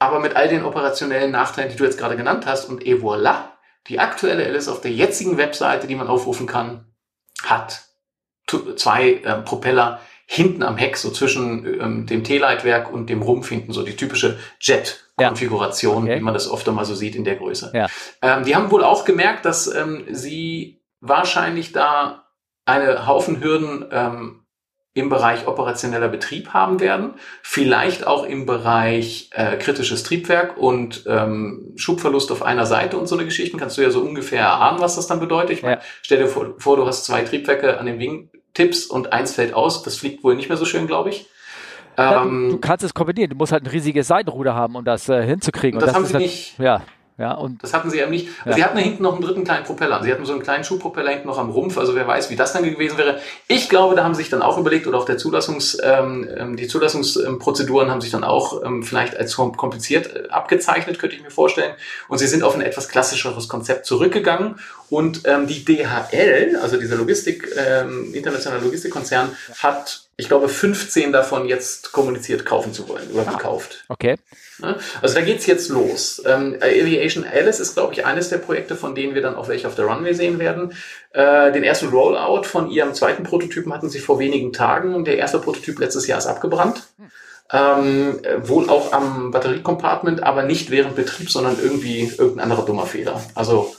Aber 0.00 0.18
mit 0.18 0.34
all 0.34 0.48
den 0.48 0.64
operationellen 0.64 1.30
Nachteilen, 1.30 1.70
die 1.70 1.76
du 1.76 1.84
jetzt 1.84 1.98
gerade 1.98 2.16
genannt 2.16 2.46
hast, 2.46 2.68
und 2.68 2.84
et 2.84 3.00
voilà, 3.00 3.50
die 3.86 4.00
aktuelle 4.00 4.44
Alice 4.44 4.66
auf 4.66 4.80
der 4.80 4.90
jetzigen 4.90 5.36
Webseite, 5.36 5.86
die 5.86 5.94
man 5.94 6.08
aufrufen 6.08 6.48
kann, 6.48 6.84
hat 7.44 7.82
zwei 8.74 9.12
äh, 9.22 9.42
Propeller 9.42 10.00
hinten 10.26 10.62
am 10.64 10.76
Heck, 10.76 10.96
so 10.96 11.10
zwischen 11.10 11.64
ähm, 11.80 12.06
dem 12.06 12.24
T-Leitwerk 12.24 12.92
und 12.92 13.08
dem 13.08 13.22
Rumpf 13.22 13.48
hinten, 13.48 13.72
so 13.72 13.82
die 13.82 13.96
typische 13.96 14.38
Jet-Konfiguration, 14.60 16.06
ja. 16.06 16.12
okay. 16.12 16.20
wie 16.20 16.24
man 16.24 16.34
das 16.34 16.50
oft 16.50 16.68
einmal 16.68 16.84
so 16.84 16.94
sieht 16.94 17.14
in 17.14 17.24
der 17.24 17.36
Größe. 17.36 17.70
Ähm, 18.22 18.44
die 18.44 18.56
haben 18.56 18.70
wohl 18.70 18.82
auch 18.82 19.04
gemerkt, 19.04 19.44
dass 19.44 19.72
ähm, 19.72 20.04
sie 20.10 20.82
wahrscheinlich 21.00 21.72
da 21.72 22.24
eine 22.64 23.06
Haufen 23.06 23.40
Hürden 23.40 23.86
ähm, 23.92 24.42
im 24.96 25.10
Bereich 25.10 25.46
operationeller 25.46 26.08
Betrieb 26.08 26.54
haben 26.54 26.80
werden, 26.80 27.14
vielleicht 27.42 28.06
auch 28.06 28.24
im 28.24 28.46
Bereich 28.46 29.28
äh, 29.34 29.56
kritisches 29.58 30.02
Triebwerk 30.04 30.56
und 30.56 31.04
ähm, 31.06 31.74
Schubverlust 31.76 32.32
auf 32.32 32.42
einer 32.42 32.64
Seite 32.64 32.96
und 32.96 33.06
so 33.06 33.14
eine 33.14 33.26
Geschichten. 33.26 33.58
Kannst 33.58 33.76
du 33.76 33.82
ja 33.82 33.90
so 33.90 34.00
ungefähr 34.00 34.40
erahnen, 34.40 34.80
was 34.80 34.96
das 34.96 35.06
dann 35.06 35.20
bedeutet. 35.20 35.58
Ich 35.58 35.62
ja. 35.62 35.80
stell 36.00 36.18
dir 36.18 36.28
vor, 36.28 36.54
vor, 36.58 36.78
du 36.78 36.86
hast 36.86 37.04
zwei 37.04 37.22
Triebwerke 37.22 37.78
an 37.78 37.84
den 37.84 37.98
Wing, 37.98 38.30
Tipps 38.56 38.86
und 38.86 39.12
eins 39.12 39.34
fällt 39.34 39.52
aus. 39.52 39.82
Das 39.82 39.96
fliegt 39.98 40.24
wohl 40.24 40.34
nicht 40.34 40.48
mehr 40.48 40.56
so 40.56 40.64
schön, 40.64 40.86
glaube 40.86 41.10
ich. 41.10 41.26
Ähm, 41.98 42.50
du 42.50 42.58
kannst 42.58 42.84
es 42.84 42.94
kombinieren. 42.94 43.30
Du 43.30 43.36
musst 43.36 43.52
halt 43.52 43.64
ein 43.64 43.70
riesiges 43.70 44.08
Seitenruder 44.08 44.54
haben, 44.54 44.76
um 44.76 44.84
das 44.84 45.08
äh, 45.08 45.24
hinzukriegen. 45.24 45.78
Und 45.78 45.82
das, 45.82 45.92
das 45.92 45.96
haben 45.96 46.06
sie 46.06 46.16
nicht. 46.16 46.58
Ja. 46.58 46.82
Ja, 47.18 47.32
und 47.32 47.62
das 47.62 47.72
hatten 47.72 47.88
sie 47.88 47.98
eben 47.98 48.10
nicht. 48.10 48.28
Ja. 48.44 48.52
Sie 48.52 48.62
hatten 48.62 48.76
da 48.76 48.82
hinten 48.82 49.02
noch 49.02 49.14
einen 49.14 49.22
dritten 49.22 49.44
kleinen 49.44 49.64
Propeller. 49.64 50.02
Sie 50.02 50.12
hatten 50.12 50.26
so 50.26 50.32
einen 50.32 50.42
kleinen 50.42 50.64
Schubpropeller 50.64 51.10
hinten 51.10 51.26
noch 51.26 51.38
am 51.38 51.48
Rumpf. 51.48 51.78
Also 51.78 51.94
wer 51.94 52.06
weiß, 52.06 52.28
wie 52.28 52.36
das 52.36 52.52
dann 52.52 52.62
gewesen 52.62 52.98
wäre. 52.98 53.20
Ich 53.48 53.70
glaube, 53.70 53.94
da 53.94 54.04
haben 54.04 54.14
sie 54.14 54.20
sich 54.22 54.28
dann 54.28 54.42
auch 54.42 54.58
überlegt 54.58 54.86
oder 54.86 54.98
auch 54.98 55.06
der 55.06 55.16
Zulassungs, 55.16 55.78
ähm, 55.82 56.28
ähm 56.36 56.56
die 56.56 56.68
Zulassungsprozeduren 56.68 57.90
haben 57.90 58.02
sich 58.02 58.10
dann 58.10 58.22
auch 58.22 58.62
ähm, 58.62 58.82
vielleicht 58.82 59.16
als 59.16 59.34
kompliziert 59.34 60.14
äh, 60.14 60.28
abgezeichnet, 60.28 60.98
könnte 60.98 61.16
ich 61.16 61.22
mir 61.22 61.30
vorstellen. 61.30 61.74
Und 62.08 62.18
sie 62.18 62.26
sind 62.26 62.42
auf 62.42 62.54
ein 62.54 62.60
etwas 62.60 62.88
klassischeres 62.88 63.48
Konzept 63.48 63.86
zurückgegangen. 63.86 64.56
Und 64.90 65.22
ähm, 65.24 65.46
die 65.46 65.64
DHL, 65.64 66.58
also 66.60 66.76
dieser 66.76 66.96
Logistik, 66.96 67.48
ähm, 67.56 68.12
internationale 68.12 68.62
Logistikkonzern, 68.62 69.30
hat 69.62 70.05
ich 70.18 70.28
glaube, 70.28 70.48
15 70.48 71.12
davon 71.12 71.46
jetzt 71.46 71.92
kommuniziert 71.92 72.46
kaufen 72.46 72.72
zu 72.72 72.88
wollen 72.88 73.10
oder 73.12 73.28
ah, 73.28 73.32
gekauft. 73.32 73.84
Okay. 73.88 74.16
Also 75.02 75.14
da 75.14 75.20
geht's 75.20 75.44
jetzt 75.44 75.68
los. 75.68 76.22
Ähm, 76.24 76.56
Aviation 76.60 77.24
Alice 77.24 77.60
ist, 77.60 77.74
glaube 77.74 77.92
ich, 77.92 78.06
eines 78.06 78.30
der 78.30 78.38
Projekte, 78.38 78.76
von 78.76 78.94
denen 78.94 79.14
wir 79.14 79.20
dann 79.20 79.34
auch 79.34 79.48
welche 79.48 79.68
auf 79.68 79.74
der 79.74 79.84
Runway 79.84 80.14
sehen 80.14 80.38
werden. 80.38 80.74
Äh, 81.12 81.52
den 81.52 81.62
ersten 81.62 81.88
Rollout 81.88 82.44
von 82.44 82.70
ihrem 82.70 82.94
zweiten 82.94 83.24
Prototypen 83.24 83.74
hatten 83.74 83.90
sie 83.90 83.98
vor 83.98 84.18
wenigen 84.18 84.54
Tagen. 84.54 85.04
Der 85.04 85.18
erste 85.18 85.38
Prototyp 85.38 85.78
letztes 85.78 86.06
Jahr 86.06 86.18
ist 86.18 86.26
abgebrannt. 86.26 86.82
Hm. 86.96 87.10
Ähm, 87.52 88.20
wohl 88.38 88.68
auch 88.70 88.92
am 88.92 89.30
Batteriecompartment, 89.30 90.22
aber 90.22 90.42
nicht 90.42 90.70
während 90.70 90.96
Betrieb, 90.96 91.30
sondern 91.30 91.56
irgendwie 91.62 92.12
irgendein 92.18 92.50
anderer 92.50 92.64
dummer 92.64 92.86
Fehler. 92.86 93.22
Also 93.34 93.76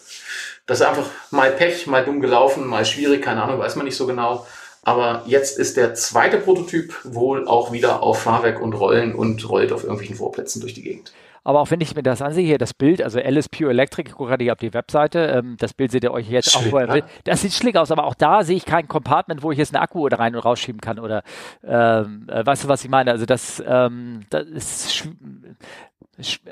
das 0.68 0.82
ist 0.82 0.86
einfach 0.86 1.08
mal 1.32 1.52
Pech, 1.52 1.88
mal 1.88 2.06
dumm 2.06 2.22
gelaufen, 2.22 2.68
mal 2.68 2.86
schwierig, 2.86 3.24
keine 3.24 3.42
Ahnung, 3.42 3.60
weiß 3.60 3.76
man 3.76 3.86
nicht 3.86 3.98
so 3.98 4.06
genau. 4.06 4.46
Aber 4.88 5.24
jetzt 5.26 5.60
ist 5.60 5.76
der 5.76 5.96
zweite 5.96 6.38
Prototyp 6.38 6.98
wohl 7.04 7.46
auch 7.46 7.74
wieder 7.74 8.02
auf 8.02 8.22
Fahrwerk 8.22 8.62
und 8.62 8.72
Rollen 8.72 9.16
und 9.16 9.50
rollt 9.50 9.74
auf 9.74 9.84
irgendwelchen 9.84 10.16
Vorplätzen 10.16 10.62
durch 10.62 10.76
die 10.76 10.82
Gegend. 10.82 11.12
Aber 11.44 11.60
auch 11.60 11.72
wenn 11.72 11.82
ich 11.82 11.94
mir 11.94 12.04
das 12.04 12.22
ansehe, 12.22 12.46
hier 12.46 12.58
das 12.58 12.74
Bild, 12.74 13.02
also 13.02 13.20
Alice 13.20 13.50
Pure 13.50 13.72
Electric, 13.72 14.08
ich 14.08 14.16
gucke 14.16 14.30
gerade 14.30 14.46
hier 14.46 14.54
auf 14.54 14.60
die 14.60 14.74
Webseite, 14.74 15.20
ähm, 15.26 15.58
das 15.60 15.74
Bild 15.74 15.92
seht 15.92 16.06
ihr 16.06 16.12
euch 16.12 16.30
jetzt 16.30 16.52
Schön, 16.52 16.74
auch. 16.74 16.96
Ja? 16.96 17.02
Das 17.26 17.42
sieht 17.42 17.52
schlick 17.52 17.76
aus, 17.76 17.92
aber 17.92 18.06
auch 18.06 18.16
da 18.16 18.46
sehe 18.46 18.56
ich 18.56 18.64
kein 18.64 18.88
Compartment, 18.88 19.44
wo 19.44 19.52
ich 19.52 19.58
jetzt 19.58 19.76
einen 19.76 19.84
Akku 19.84 20.08
rein 20.08 20.34
und 20.38 20.46
rausschieben 20.46 20.80
kann. 20.80 21.00
Oder 21.00 21.22
ähm, 21.66 22.26
äh, 22.32 22.46
weißt 22.46 22.64
du, 22.64 22.70
was 22.70 22.82
ich 22.86 22.90
meine? 22.90 23.12
Also 23.12 23.26
das, 23.26 23.62
ähm, 23.68 24.22
das 24.30 24.46
ist 24.48 25.08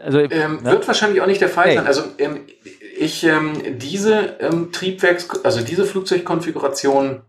also, 0.04 0.20
ähm, 0.20 0.58
ne? 0.62 0.72
Wird 0.72 0.86
wahrscheinlich 0.86 1.22
auch 1.22 1.28
nicht 1.28 1.40
der 1.40 1.48
Fall 1.48 1.68
hey. 1.68 1.76
sein. 1.78 1.88
Also 1.88 2.04
ähm, 2.18 2.42
ich 2.98 3.24
ähm, 3.24 3.80
diese 3.80 4.38
Triebwerks, 4.74 5.30
also 5.46 5.62
diese 5.62 5.86
Flugzeugkonfiguration 5.86 7.22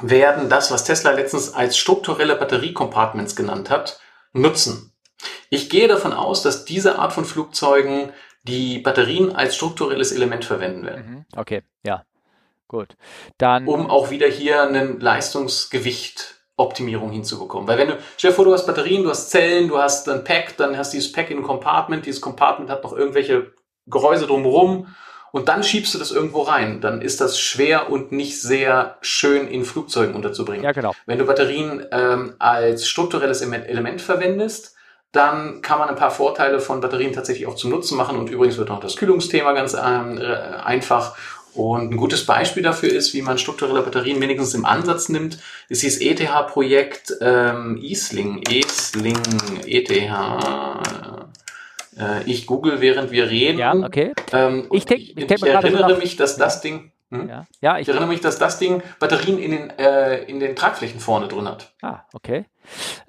werden 0.00 0.48
das, 0.48 0.70
was 0.70 0.84
Tesla 0.84 1.12
letztens 1.12 1.52
als 1.52 1.76
strukturelle 1.76 2.36
Batteriecompartments 2.36 3.36
genannt 3.36 3.70
hat, 3.70 4.00
nutzen. 4.32 4.92
Ich 5.50 5.68
gehe 5.68 5.88
davon 5.88 6.12
aus, 6.12 6.42
dass 6.42 6.64
diese 6.64 6.98
Art 6.98 7.12
von 7.12 7.24
Flugzeugen 7.24 8.12
die 8.44 8.78
Batterien 8.78 9.34
als 9.34 9.56
strukturelles 9.56 10.12
Element 10.12 10.44
verwenden 10.44 10.86
werden. 10.86 11.10
Mhm. 11.10 11.24
Okay, 11.36 11.62
ja. 11.84 12.04
Gut. 12.68 12.96
Dann 13.36 13.66
um 13.66 13.90
auch 13.90 14.10
wieder 14.10 14.28
hier 14.28 14.62
einen 14.62 15.00
Leistungsgewicht 15.00 16.40
Optimierung 16.60 17.10
hinzubekommen. 17.10 17.66
Weil 17.66 17.78
wenn 17.78 17.88
du, 17.88 17.98
stell 18.16 18.30
dir 18.30 18.36
vor, 18.36 18.44
du 18.44 18.52
hast 18.52 18.66
Batterien, 18.66 19.02
du 19.02 19.10
hast 19.10 19.30
Zellen, 19.30 19.68
du 19.68 19.78
hast 19.78 20.08
ein 20.08 20.24
Pack, 20.24 20.56
dann 20.56 20.76
hast 20.76 20.92
du 20.92 20.98
dieses 20.98 21.10
Pack 21.10 21.30
in 21.30 21.38
einem 21.38 21.46
Compartment, 21.46 22.06
dieses 22.06 22.20
Compartment 22.20 22.70
hat 22.70 22.84
noch 22.84 22.92
irgendwelche 22.92 23.52
Gehäuse 23.86 24.26
drumherum 24.26 24.94
und 25.32 25.48
dann 25.48 25.62
schiebst 25.62 25.94
du 25.94 25.98
das 25.98 26.10
irgendwo 26.10 26.42
rein. 26.42 26.80
Dann 26.80 27.02
ist 27.02 27.20
das 27.20 27.40
schwer 27.40 27.90
und 27.90 28.12
nicht 28.12 28.40
sehr 28.40 28.96
schön 29.00 29.48
in 29.48 29.64
Flugzeugen 29.64 30.14
unterzubringen. 30.14 30.64
Ja, 30.64 30.72
genau. 30.72 30.94
Wenn 31.06 31.18
du 31.18 31.26
Batterien 31.26 31.86
ähm, 31.92 32.34
als 32.38 32.88
strukturelles 32.88 33.40
Element 33.42 34.00
verwendest, 34.00 34.74
dann 35.12 35.60
kann 35.62 35.78
man 35.78 35.88
ein 35.88 35.96
paar 35.96 36.10
Vorteile 36.10 36.60
von 36.60 36.80
Batterien 36.80 37.12
tatsächlich 37.12 37.46
auch 37.46 37.56
zum 37.56 37.70
Nutzen 37.70 37.96
machen. 37.96 38.18
Und 38.18 38.30
übrigens 38.30 38.58
wird 38.58 38.68
noch 38.68 38.80
das 38.80 38.96
Kühlungsthema 38.96 39.52
ganz 39.52 39.74
ähm, 39.74 40.18
äh, 40.18 40.24
einfach. 40.24 41.16
Und 41.52 41.92
ein 41.92 41.96
gutes 41.96 42.26
Beispiel 42.26 42.62
dafür 42.62 42.90
ist, 42.90 43.12
wie 43.12 43.22
man 43.22 43.36
strukturelle 43.36 43.82
Batterien 43.82 44.20
wenigstens 44.20 44.54
im 44.54 44.64
Ansatz 44.64 45.08
nimmt, 45.08 45.38
ist 45.68 45.82
dieses 45.82 46.00
ETH-Projekt 46.00 47.14
ähm, 47.20 47.76
ESLING, 47.82 48.42
ESLING, 48.48 49.20
ETH, 49.66 49.90
äh, 52.00 52.22
ich 52.24 52.46
google, 52.46 52.80
während 52.80 53.10
wir 53.10 53.28
reden. 53.28 53.58
Ja, 53.58 53.74
okay. 53.74 54.12
Ähm, 54.32 54.68
ich, 54.72 54.86
denk, 54.86 55.00
ich, 55.00 55.16
ich, 55.16 55.30
ich 55.30 55.42
erinnere 55.42 55.98
mich, 55.98 56.16
dass 56.16 56.36
das 56.36 56.60
Ding 56.60 56.92
hm? 57.10 57.28
Ja. 57.28 57.46
ja, 57.60 57.76
ich, 57.76 57.82
ich 57.82 57.88
erinnere 57.88 58.08
mich, 58.08 58.20
dass 58.20 58.38
das 58.38 58.58
Ding 58.58 58.82
Batterien 59.00 59.38
in 59.38 59.50
den, 59.50 59.70
äh, 59.70 60.22
in 60.24 60.38
den 60.38 60.54
Tragflächen 60.54 61.00
vorne 61.00 61.26
drin 61.26 61.48
hat. 61.48 61.72
Ah, 61.82 62.00
okay. 62.12 62.44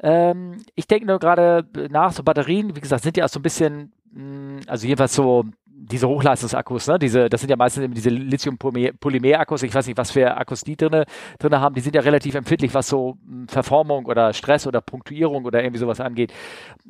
Ähm, 0.01 0.63
ich 0.73 0.87
denke 0.87 1.05
nur 1.05 1.19
gerade 1.19 1.67
nach, 1.89 2.11
so 2.11 2.23
Batterien, 2.23 2.75
wie 2.75 2.81
gesagt, 2.81 3.03
sind 3.03 3.17
ja 3.17 3.25
auch 3.25 3.29
so 3.29 3.39
ein 3.39 3.43
bisschen, 3.43 3.93
mh, 4.11 4.21
hm, 4.21 4.59
also 4.67 4.87
jedenfalls 4.87 5.13
so 5.13 5.45
diese 5.83 6.07
Hochleistungsakkus, 6.07 6.87
ne? 6.87 6.99
diese, 6.99 7.29
das 7.29 7.41
sind 7.41 7.49
ja 7.49 7.55
meistens 7.55 7.83
eben 7.83 7.93
diese 7.93 8.09
Lithium-Polymer-Akkus, 8.09 9.63
ich 9.63 9.73
weiß 9.73 9.87
nicht, 9.87 9.97
was 9.97 10.11
für 10.11 10.37
Akkus 10.37 10.61
die 10.61 10.75
drinne, 10.75 11.05
drinne 11.39 11.59
haben, 11.59 11.73
die 11.73 11.81
sind 11.81 11.95
ja 11.95 12.01
relativ 12.01 12.35
empfindlich, 12.35 12.73
was 12.73 12.87
so 12.87 13.17
hm, 13.27 13.47
Verformung 13.47 14.05
oder 14.05 14.33
Stress 14.33 14.67
oder 14.67 14.81
Punktuierung 14.81 15.45
oder 15.45 15.63
irgendwie 15.63 15.79
sowas 15.79 15.99
angeht. 15.99 16.33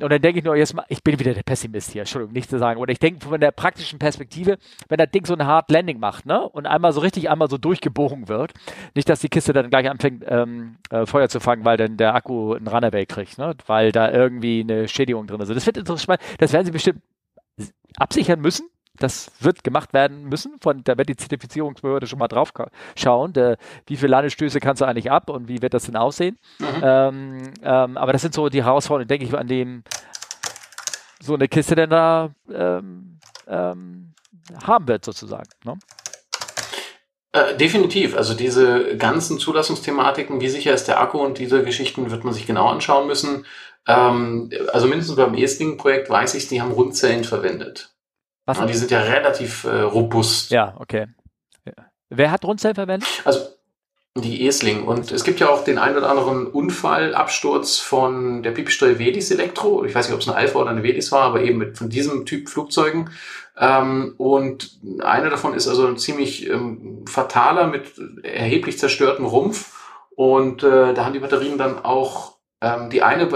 Und 0.00 0.12
dann 0.12 0.20
denke 0.20 0.40
ich 0.40 0.44
nur, 0.44 0.56
jetzt 0.56 0.74
mal, 0.74 0.84
ich 0.88 1.02
bin 1.02 1.18
wieder 1.18 1.32
der 1.32 1.42
Pessimist 1.42 1.92
hier, 1.92 2.02
Entschuldigung, 2.02 2.34
nicht 2.34 2.50
zu 2.50 2.58
sagen. 2.58 2.80
Oder 2.80 2.92
ich 2.92 2.98
denke 2.98 3.24
von 3.24 3.40
der 3.40 3.50
praktischen 3.50 3.98
Perspektive, 3.98 4.58
wenn 4.88 4.98
das 4.98 5.10
Ding 5.10 5.24
so 5.24 5.34
eine 5.34 5.46
Hard 5.46 5.70
Landing 5.70 5.98
macht, 5.98 6.26
ne, 6.26 6.46
und 6.48 6.66
einmal 6.66 6.92
so 6.92 7.00
richtig, 7.00 7.30
einmal 7.30 7.48
so 7.48 7.58
durchgebogen 7.58 8.28
wird, 8.28 8.52
nicht, 8.94 9.08
dass 9.08 9.20
die 9.20 9.28
Kiste 9.28 9.52
dann 9.52 9.70
gleich 9.70 9.88
anfängt, 9.88 10.24
ähm, 10.26 10.76
äh, 10.90 11.06
Feuer 11.06 11.28
zu 11.28 11.40
fangen, 11.40 11.64
weil 11.64 11.76
dann 11.76 11.96
der 11.96 12.14
Akku 12.14 12.54
einen 12.54 12.68
Runaway 12.68 13.06
kriegt, 13.06 13.38
ne, 13.38 13.54
weil 13.66 13.92
da 13.92 14.10
irgendwie 14.10 14.60
eine 14.60 14.88
Schädigung 14.88 15.26
drin 15.26 15.40
ist. 15.40 15.50
Das 15.50 15.66
wird 15.66 15.78
interessant, 15.78 16.20
das 16.38 16.52
werden 16.52 16.66
sie 16.66 16.72
bestimmt 16.72 17.00
absichern 17.96 18.40
müssen, 18.40 18.68
das 18.98 19.30
wird 19.40 19.64
gemacht 19.64 19.92
werden 19.92 20.24
müssen. 20.28 20.58
Von, 20.60 20.84
da 20.84 20.96
wird 20.98 21.08
die 21.08 21.16
Zertifizierungsbehörde 21.16 22.06
schon 22.06 22.18
mal 22.18 22.28
drauf 22.28 22.52
schauen, 22.96 23.32
der, 23.32 23.56
wie 23.86 23.96
viele 23.96 24.10
Landestöße 24.10 24.60
kannst 24.60 24.80
du 24.80 24.84
eigentlich 24.84 25.10
ab 25.10 25.30
und 25.30 25.48
wie 25.48 25.62
wird 25.62 25.74
das 25.74 25.84
denn 25.84 25.96
aussehen. 25.96 26.38
Mhm. 26.58 26.66
Ähm, 26.82 27.54
ähm, 27.62 27.96
aber 27.96 28.12
das 28.12 28.22
sind 28.22 28.34
so 28.34 28.48
die 28.48 28.64
Herausforderungen, 28.64 29.08
denke 29.08 29.24
ich, 29.24 29.34
an 29.34 29.48
dem 29.48 29.82
so 31.20 31.34
eine 31.34 31.48
Kiste 31.48 31.74
denn 31.74 31.90
da 31.90 32.30
ähm, 32.52 33.18
ähm 33.46 34.08
haben 34.66 34.88
wird, 34.88 35.04
sozusagen. 35.04 35.48
Ne? 35.64 35.78
Äh, 37.32 37.56
definitiv. 37.56 38.16
Also 38.16 38.34
diese 38.34 38.96
ganzen 38.96 39.38
Zulassungsthematiken, 39.38 40.40
wie 40.40 40.48
sicher 40.48 40.74
ist 40.74 40.88
der 40.88 41.00
Akku 41.00 41.18
und 41.18 41.38
diese 41.38 41.64
Geschichten 41.64 42.10
wird 42.10 42.24
man 42.24 42.34
sich 42.34 42.46
genau 42.46 42.68
anschauen 42.68 43.06
müssen. 43.06 43.46
Ähm, 43.86 44.50
also 44.72 44.86
mindestens 44.86 45.16
beim 45.16 45.34
E-Sling-Projekt 45.34 46.10
weiß 46.10 46.34
ich, 46.34 46.48
die 46.48 46.60
haben 46.60 46.72
Rundzellen 46.72 47.24
verwendet. 47.24 47.91
Was? 48.52 48.60
Ja, 48.60 48.66
die 48.66 48.78
sind 48.78 48.90
ja 48.90 49.00
relativ 49.00 49.64
äh, 49.64 49.80
robust. 49.80 50.50
Ja, 50.50 50.74
okay. 50.78 51.06
Wer 52.14 52.30
hat 52.30 52.44
Rundzellen 52.44 52.74
verwendet? 52.74 53.08
Also 53.24 53.40
die 54.14 54.46
Esling. 54.46 54.84
Und 54.84 55.10
es 55.10 55.24
gibt 55.24 55.40
ja 55.40 55.48
auch 55.48 55.64
den 55.64 55.78
ein 55.78 55.96
oder 55.96 56.10
anderen 56.10 56.46
Unfallabsturz 56.46 57.78
von 57.78 58.42
der 58.42 58.50
Pipistrel 58.50 58.98
Velis 58.98 59.30
Elektro. 59.30 59.84
Ich 59.84 59.94
weiß 59.94 60.06
nicht, 60.06 60.14
ob 60.14 60.20
es 60.20 60.28
eine 60.28 60.36
Alpha 60.36 60.58
oder 60.58 60.70
eine 60.70 60.82
Velis 60.82 61.10
war, 61.12 61.22
aber 61.22 61.42
eben 61.42 61.58
mit, 61.58 61.78
von 61.78 61.88
diesem 61.88 62.26
Typ 62.26 62.50
Flugzeugen. 62.50 63.10
Ähm, 63.58 64.14
und 64.18 64.78
einer 65.00 65.30
davon 65.30 65.54
ist 65.54 65.68
also 65.68 65.86
ein 65.86 65.96
ziemlich 65.96 66.48
ähm, 66.48 67.04
fataler 67.06 67.66
mit 67.66 67.92
erheblich 68.22 68.78
zerstörtem 68.78 69.24
Rumpf. 69.24 69.78
Und 70.14 70.62
äh, 70.62 70.92
da 70.92 71.06
haben 71.06 71.14
die 71.14 71.18
Batterien 71.20 71.56
dann 71.56 71.82
auch 71.82 72.31
ähm, 72.62 72.88
die 72.88 73.02
eine 73.02 73.28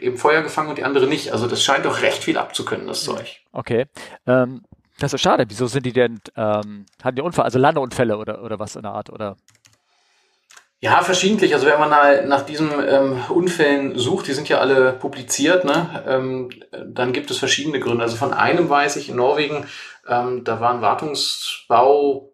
eben 0.00 0.16
Feuer 0.16 0.42
gefangen 0.42 0.70
und 0.70 0.78
die 0.78 0.84
andere 0.84 1.06
nicht. 1.06 1.32
Also 1.32 1.46
das 1.46 1.62
scheint 1.62 1.84
doch 1.84 2.02
recht 2.02 2.24
viel 2.24 2.38
abzukönnen, 2.38 2.86
das 2.86 3.04
Zeug. 3.04 3.40
Okay. 3.52 3.86
Ähm, 4.26 4.62
das 4.98 5.12
ist 5.12 5.20
schade. 5.20 5.44
Wieso 5.48 5.66
sind 5.66 5.86
die 5.86 5.92
denn, 5.92 6.20
ähm, 6.36 6.86
haben 7.02 7.16
die 7.16 7.22
Unfall, 7.22 7.44
also 7.44 7.58
Landeunfälle 7.58 8.16
oder, 8.16 8.42
oder 8.42 8.58
was 8.58 8.76
in 8.76 8.82
der 8.82 8.92
Art? 8.92 9.10
Oder? 9.10 9.36
Ja, 10.80 11.02
verschiedentlich. 11.02 11.52
Also 11.52 11.66
wenn 11.66 11.78
man 11.78 11.90
nach, 11.90 12.24
nach 12.24 12.42
diesen 12.42 12.70
ähm, 12.86 13.22
Unfällen 13.28 13.98
sucht, 13.98 14.26
die 14.26 14.32
sind 14.32 14.48
ja 14.48 14.58
alle 14.58 14.94
publiziert, 14.94 15.64
ne? 15.66 16.04
ähm, 16.06 16.50
dann 16.86 17.12
gibt 17.12 17.30
es 17.30 17.36
verschiedene 17.38 17.80
Gründe. 17.80 18.02
Also 18.02 18.16
von 18.16 18.32
einem 18.32 18.70
weiß 18.70 18.96
ich 18.96 19.10
in 19.10 19.16
Norwegen, 19.16 19.66
ähm, 20.08 20.42
da 20.44 20.60
war 20.60 20.72
ein 20.72 20.80
Wartungsbau 20.80 22.32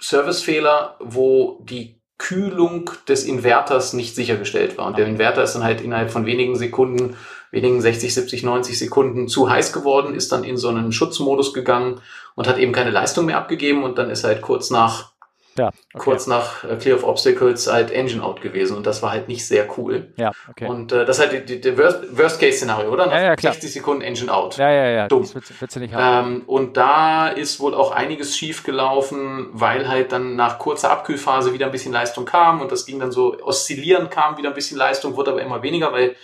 Servicefehler, 0.00 0.96
wo 1.00 1.60
die 1.62 1.93
Kühlung 2.18 2.90
des 3.08 3.24
Inverters 3.24 3.92
nicht 3.92 4.14
sichergestellt 4.14 4.78
war. 4.78 4.86
Und 4.86 4.98
der 4.98 5.06
Inverter 5.06 5.42
ist 5.42 5.54
dann 5.54 5.64
halt 5.64 5.80
innerhalb 5.80 6.10
von 6.10 6.26
wenigen 6.26 6.56
Sekunden, 6.56 7.16
wenigen 7.50 7.80
60, 7.80 8.14
70, 8.14 8.42
90 8.42 8.78
Sekunden 8.78 9.28
zu 9.28 9.50
heiß 9.50 9.72
geworden, 9.72 10.14
ist 10.14 10.32
dann 10.32 10.44
in 10.44 10.56
so 10.56 10.68
einen 10.68 10.92
Schutzmodus 10.92 11.52
gegangen 11.52 12.00
und 12.34 12.46
hat 12.46 12.58
eben 12.58 12.72
keine 12.72 12.90
Leistung 12.90 13.26
mehr 13.26 13.38
abgegeben 13.38 13.82
und 13.82 13.98
dann 13.98 14.10
ist 14.10 14.24
halt 14.24 14.42
kurz 14.42 14.70
nach 14.70 15.13
ja, 15.56 15.68
okay. 15.68 15.76
kurz 15.94 16.26
nach 16.26 16.64
äh, 16.64 16.76
Clear 16.76 16.96
of 16.96 17.04
Obstacles 17.04 17.70
halt 17.70 17.90
Engine 17.90 18.22
Out 18.22 18.40
gewesen 18.40 18.76
und 18.76 18.86
das 18.86 19.02
war 19.02 19.12
halt 19.12 19.28
nicht 19.28 19.46
sehr 19.46 19.66
cool. 19.78 20.12
Ja, 20.16 20.32
okay. 20.50 20.66
Und 20.66 20.92
äh, 20.92 21.04
das 21.04 21.18
ist 21.18 21.30
halt 21.30 21.48
die, 21.48 21.60
die 21.60 21.78
Worst-Case-Szenario, 21.78 22.90
oder? 22.90 23.06
Nach 23.06 23.14
ja, 23.14 23.22
ja, 23.30 23.36
60 23.36 23.72
Sekunden 23.72 24.02
Engine 24.02 24.32
Out. 24.32 24.56
Ja, 24.56 24.70
ja, 24.70 24.88
ja. 24.88 25.08
Dumm. 25.08 25.22
Das 25.22 25.34
willst, 25.34 25.60
willst 25.60 25.76
du 25.76 25.80
nicht 25.80 25.94
haben. 25.94 26.36
Ähm, 26.36 26.42
und 26.46 26.76
da 26.76 27.28
ist 27.28 27.60
wohl 27.60 27.74
auch 27.74 27.92
einiges 27.92 28.36
schief 28.36 28.64
gelaufen, 28.64 29.48
weil 29.52 29.88
halt 29.88 30.12
dann 30.12 30.36
nach 30.36 30.58
kurzer 30.58 30.90
Abkühlphase 30.90 31.52
wieder 31.52 31.66
ein 31.66 31.72
bisschen 31.72 31.92
Leistung 31.92 32.24
kam 32.24 32.60
und 32.60 32.72
das 32.72 32.86
ging 32.86 32.98
dann 32.98 33.12
so 33.12 33.36
oszillierend 33.40 34.10
kam 34.10 34.36
wieder 34.36 34.48
ein 34.48 34.54
bisschen 34.54 34.78
Leistung, 34.78 35.16
wurde 35.16 35.32
aber 35.32 35.42
immer 35.42 35.62
weniger, 35.62 35.92
weil 35.92 36.16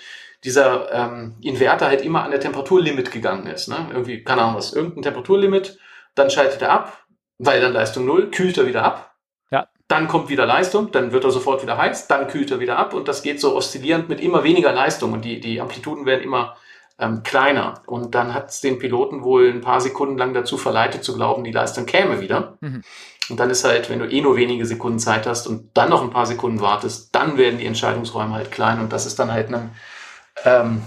dieser 0.44 0.92
ähm, 0.92 1.34
Inverter 1.42 1.86
halt 1.86 2.02
immer 2.02 2.24
an 2.24 2.30
der 2.30 2.40
Temperaturlimit 2.40 3.10
gegangen 3.10 3.46
ist. 3.46 3.68
Ne? 3.68 3.88
Irgendwie, 3.90 4.24
keine 4.24 4.42
Ahnung 4.42 4.56
was, 4.56 4.72
irgendein 4.72 5.02
Temperaturlimit, 5.02 5.78
dann 6.14 6.30
schaltet 6.30 6.62
er 6.62 6.70
ab, 6.70 7.04
weil 7.38 7.60
dann 7.60 7.72
Leistung 7.72 8.06
null, 8.06 8.30
kühlt 8.30 8.56
er 8.58 8.66
wieder 8.66 8.84
ab. 8.84 9.09
Dann 9.90 10.06
kommt 10.06 10.28
wieder 10.28 10.46
Leistung, 10.46 10.92
dann 10.92 11.10
wird 11.10 11.24
er 11.24 11.32
sofort 11.32 11.64
wieder 11.64 11.76
heiß, 11.76 12.06
dann 12.06 12.28
kühlt 12.28 12.52
er 12.52 12.60
wieder 12.60 12.78
ab 12.78 12.94
und 12.94 13.08
das 13.08 13.22
geht 13.22 13.40
so 13.40 13.56
oszillierend 13.56 14.08
mit 14.08 14.20
immer 14.20 14.44
weniger 14.44 14.72
Leistung 14.72 15.12
und 15.12 15.24
die, 15.24 15.40
die 15.40 15.60
Amplituden 15.60 16.06
werden 16.06 16.22
immer 16.22 16.54
ähm, 17.00 17.24
kleiner. 17.24 17.82
Und 17.86 18.14
dann 18.14 18.32
hat 18.32 18.50
es 18.50 18.60
den 18.60 18.78
Piloten 18.78 19.24
wohl 19.24 19.48
ein 19.48 19.62
paar 19.62 19.80
Sekunden 19.80 20.16
lang 20.16 20.32
dazu 20.32 20.58
verleitet 20.58 21.02
zu 21.02 21.16
glauben, 21.16 21.42
die 21.42 21.50
Leistung 21.50 21.86
käme 21.86 22.20
wieder. 22.20 22.56
Mhm. 22.60 22.84
Und 23.30 23.40
dann 23.40 23.50
ist 23.50 23.64
halt, 23.64 23.90
wenn 23.90 23.98
du 23.98 24.08
eh 24.08 24.20
nur 24.20 24.36
wenige 24.36 24.64
Sekunden 24.64 25.00
Zeit 25.00 25.26
hast 25.26 25.48
und 25.48 25.76
dann 25.76 25.90
noch 25.90 26.02
ein 26.02 26.10
paar 26.10 26.26
Sekunden 26.26 26.60
wartest, 26.60 27.12
dann 27.12 27.36
werden 27.36 27.58
die 27.58 27.66
Entscheidungsräume 27.66 28.34
halt 28.34 28.52
klein 28.52 28.78
und 28.78 28.92
das 28.92 29.06
ist 29.06 29.18
dann 29.18 29.32
halt 29.32 29.52
ein 29.52 29.72
ähm, 30.44 30.82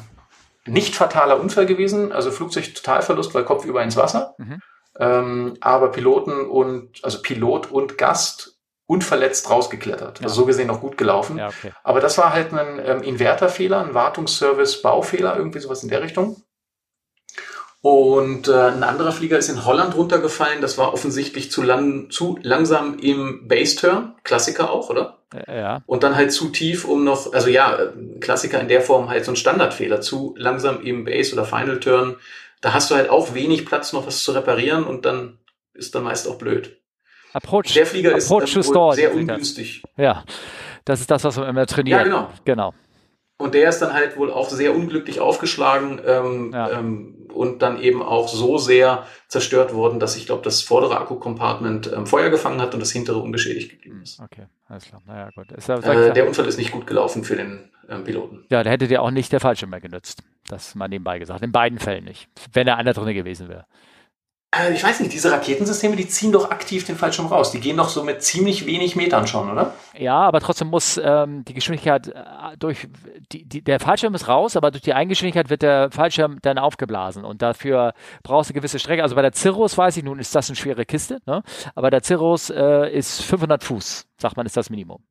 nicht 0.66 0.96
fataler 0.96 1.42
Unfall 1.42 1.66
gewesen, 1.66 2.13
also 2.13 2.32
Flugzeug 2.32 2.74
Totalverlust, 2.74 3.36
weil 3.36 3.44
Kopf 3.44 3.66
über 3.66 3.84
ins 3.84 3.98
Wasser. 3.98 4.34
Mhm. 4.38 4.62
Ähm, 4.98 5.58
aber 5.60 5.92
Piloten 5.92 6.48
und, 6.48 7.04
also 7.04 7.22
Pilot 7.22 7.70
und 7.70 7.98
Gast 7.98 8.53
unverletzt 8.86 9.50
rausgeklettert. 9.50 10.19
Ja. 10.19 10.26
Also 10.26 10.41
so 10.41 10.46
gesehen 10.46 10.67
noch 10.67 10.82
gut 10.82 10.98
gelaufen. 10.98 11.38
Ja, 11.38 11.48
okay. 11.48 11.72
Aber 11.84 12.00
das 12.00 12.17
war 12.17 12.34
halt 12.34 12.54
ein 12.54 12.82
ähm, 12.86 13.04
Inverterfehler, 13.04 13.84
ein 13.84 13.93
Wartungsservice-Baufehler, 13.93 15.38
irgendwie 15.38 15.60
sowas 15.60 15.84
in 15.84 15.89
der 15.89 16.02
Richtung. 16.02 16.41
Und 17.82 18.48
äh, 18.48 18.54
ein 18.54 18.84
anderer 18.84 19.12
Flieger 19.12 19.38
ist 19.38 19.50
in 19.50 19.65
Holland 19.65 19.96
runtergefallen. 19.96 20.62
Das 20.62 20.78
war 20.78 20.93
offensichtlich 20.93 21.52
zu, 21.52 21.62
lang, 21.62 22.10
zu 22.10 22.39
langsam 22.41 22.98
im 22.98 23.48
Base-Turn. 23.48 24.15
Klassiker 24.24 24.69
auch, 24.69 24.89
oder? 24.89 25.17
Ja. 25.48 25.82
Und 25.86 26.04
dann 26.04 26.15
halt 26.15 26.32
zu 26.32 26.50
tief, 26.50 26.86
um 26.86 27.04
noch, 27.04 27.34
also 27.34 27.50
ja, 27.50 27.78
Klassiker 28.22 28.62
in 28.62 28.69
der 28.69 28.82
Form 28.82 29.10
halt 29.10 29.26
so 29.26 29.34
ein 29.34 29.36
Standardfehler. 29.36 30.00
Zu 30.00 30.34
langsam 30.38 30.82
im 30.82 31.04
Base- 31.04 31.34
oder 31.34 31.43
Final-Turn. 31.43 32.15
Da 32.62 32.74
hast 32.74 32.89
du 32.89 32.96
halt 32.96 33.10
auch 33.10 33.34
wenig 33.34 33.65
Platz, 33.65 33.91
noch 33.91 34.08
was 34.08 34.24
zu 34.24 34.32
reparieren 34.32 34.86
und 34.86 35.06
dann 35.06 35.39
ist 35.74 35.93
dann 35.93 36.04
meist 36.04 36.28
auch 36.30 36.38
blöd. 36.38 36.78
Approach, 37.34 37.74
der 37.74 37.86
Flieger 37.86 38.15
Approach 38.15 38.56
ist 38.56 38.76
äh, 38.76 38.91
sehr 38.93 39.15
ungünstig. 39.15 39.84
Ja, 39.98 40.24
das 40.86 41.02
ist 41.02 41.12
das, 41.12 41.24
was 41.24 41.38
man 41.38 41.50
immer 41.50 41.65
trainiert. 41.65 42.00
Ja, 42.00 42.04
genau. 42.04 42.30
genau. 42.46 42.74
Und 43.38 43.56
der 43.56 43.69
ist 43.69 43.80
dann 43.80 43.93
halt 43.93 44.15
wohl 44.15 44.32
auch 44.32 44.50
sehr 44.50 44.76
unglücklich 44.76 45.19
aufgeschlagen 45.19 46.00
ähm, 46.06 46.52
ja. 46.54 46.80
ähm, 46.80 47.28
und 47.34 47.62
dann 47.62 47.82
eben 47.82 48.02
auch 48.02 48.28
so 48.28 48.58
sehr 48.58 49.06
zerstört 49.28 49.74
worden, 49.74 50.00
dass 50.00 50.15
ich 50.15 50.28
glaube, 50.28 50.43
das 50.43 50.62
vordere 50.62 50.98
Akku-Compartment 51.00 51.91
ähm, 51.91 52.06
Feuer 52.06 52.30
gefangen 52.30 52.62
hat 52.62 52.74
und 52.74 52.80
das 52.80 52.91
hintere 52.91 53.17
unbeschädigt 53.17 53.72
geblieben 53.72 54.02
ist. 54.04 54.19
Okay, 54.22 54.46
alles 54.67 54.86
klar. 54.86 55.02
Naja, 55.08 55.30
gut. 55.36 55.52
Äh, 55.52 56.13
der 56.13 56.28
Unfall 56.28 56.48
ist 56.48 56.58
nicht 56.58 56.72
gut 56.72 56.86
gelaufen 56.86 57.24
für 57.24 57.36
den 57.36 57.72
ähm, 57.89 58.04
Piloten. 58.04 58.46
Ja, 58.50 58.63
da 58.63 58.69
hätte 58.69 58.88
der 58.88 59.02
auch 59.02 59.12
nicht 59.12 59.32
der 59.32 59.39
Fallschirm 59.39 59.72
mehr 59.72 59.82
genützt. 59.82 60.24
Das 60.48 60.76
mal 60.76 60.88
nebenbei 60.88 61.19
gesagt. 61.19 61.41
In 61.41 61.52
beiden 61.52 61.80
Fällen 61.80 62.06
nicht. 62.06 62.30
Wenn 62.54 62.67
da 62.67 62.76
einer 62.76 62.93
drin 62.93 63.13
gewesen 63.13 63.50
wäre. 63.50 63.65
Äh, 64.54 64.74
ich 64.74 64.84
weiß 64.84 65.00
nicht, 65.00 65.13
diese 65.13 65.32
Raketensysteme, 65.32 65.96
die 65.96 66.08
ziehen 66.08 66.32
doch 66.32 66.52
aktiv 66.52 66.86
den 66.86 66.96
Fallschirm 66.96 67.28
raus. 67.28 67.52
Die 67.52 67.60
gehen 67.60 67.78
doch 67.78 67.89
so 67.89 68.04
mit 68.04 68.22
ziemlich 68.22 68.66
wenig 68.66 68.96
Metern 68.96 69.28
schon, 69.28 69.50
oder? 69.50 69.74
Ja, 69.98 70.18
aber 70.18 70.39
trotzdem 70.39 70.70
muss 70.70 71.00
ähm, 71.04 71.44
die 71.46 71.54
Geschwindigkeit 71.54 72.08
äh, 72.08 72.13
durch, 72.58 72.88
die, 73.32 73.46
die, 73.46 73.63
der 73.63 73.80
Fallschirm 73.80 74.13
ist 74.16 74.28
raus, 74.28 74.56
aber 74.56 74.72
durch 74.72 74.84
die 74.84 74.94
Eigengeschwindigkeit 74.94 75.50
wird 75.50 75.62
der 75.62 75.92
Fallschirm 75.92 76.39
dann 76.42 76.58
aufgeblasen 76.58 77.26
und 77.26 77.42
dafür 77.42 77.94
brauchst 78.24 78.50
du 78.50 78.54
eine 78.54 78.60
gewisse 78.60 78.80
Strecke. 78.80 79.04
Also 79.04 79.16
bei 79.16 79.22
der 79.22 79.34
Cirrus 79.34 79.78
weiß 79.78 79.98
ich, 79.98 80.04
nun 80.04 80.20
ist 80.20 80.36
das 80.36 80.50
eine 80.50 80.56
schwere 80.56 80.86
Kiste, 80.86 81.20
ne? 81.26 81.44
aber 81.76 81.89
der 81.89 82.04
Cirrus 82.04 82.50
äh, 82.50 82.92
ist 82.92 83.22
500 83.24 83.63
Fuß, 83.63 84.06
sagt 84.18 84.38
man, 84.38 84.46
ist 84.46 84.58
das 84.58 84.70
Minimum. 84.70 85.04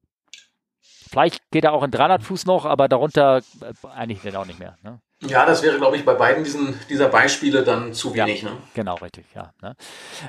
Vielleicht 1.11 1.51
geht 1.51 1.65
er 1.65 1.73
auch 1.73 1.83
in 1.83 1.91
300 1.91 2.23
Fuß 2.23 2.47
noch, 2.47 2.65
aber 2.65 2.89
darunter 2.89 3.39
äh, 3.61 3.89
eigentlich 3.95 4.23
dann 4.23 4.37
auch 4.37 4.47
nicht 4.47 4.59
mehr. 4.59 4.77
Ne? 4.83 5.01
Ja, 5.29 5.47
das 5.47 5.63
wäre, 5.63 5.79
glaube 5.79 5.97
ich, 5.97 6.05
bei 6.05 6.15
beiden 6.15 6.43
diesen, 6.43 6.75
dieser 6.89 7.09
Beispiele 7.09 7.63
dann 7.63 7.93
zu 7.93 8.13
wenig. 8.15 8.43
Ja, 8.43 8.51
ne? 8.51 8.57
Genau, 8.75 8.97
richtig, 8.97 9.25
ja. 9.35 9.53
Ne? 9.63 9.77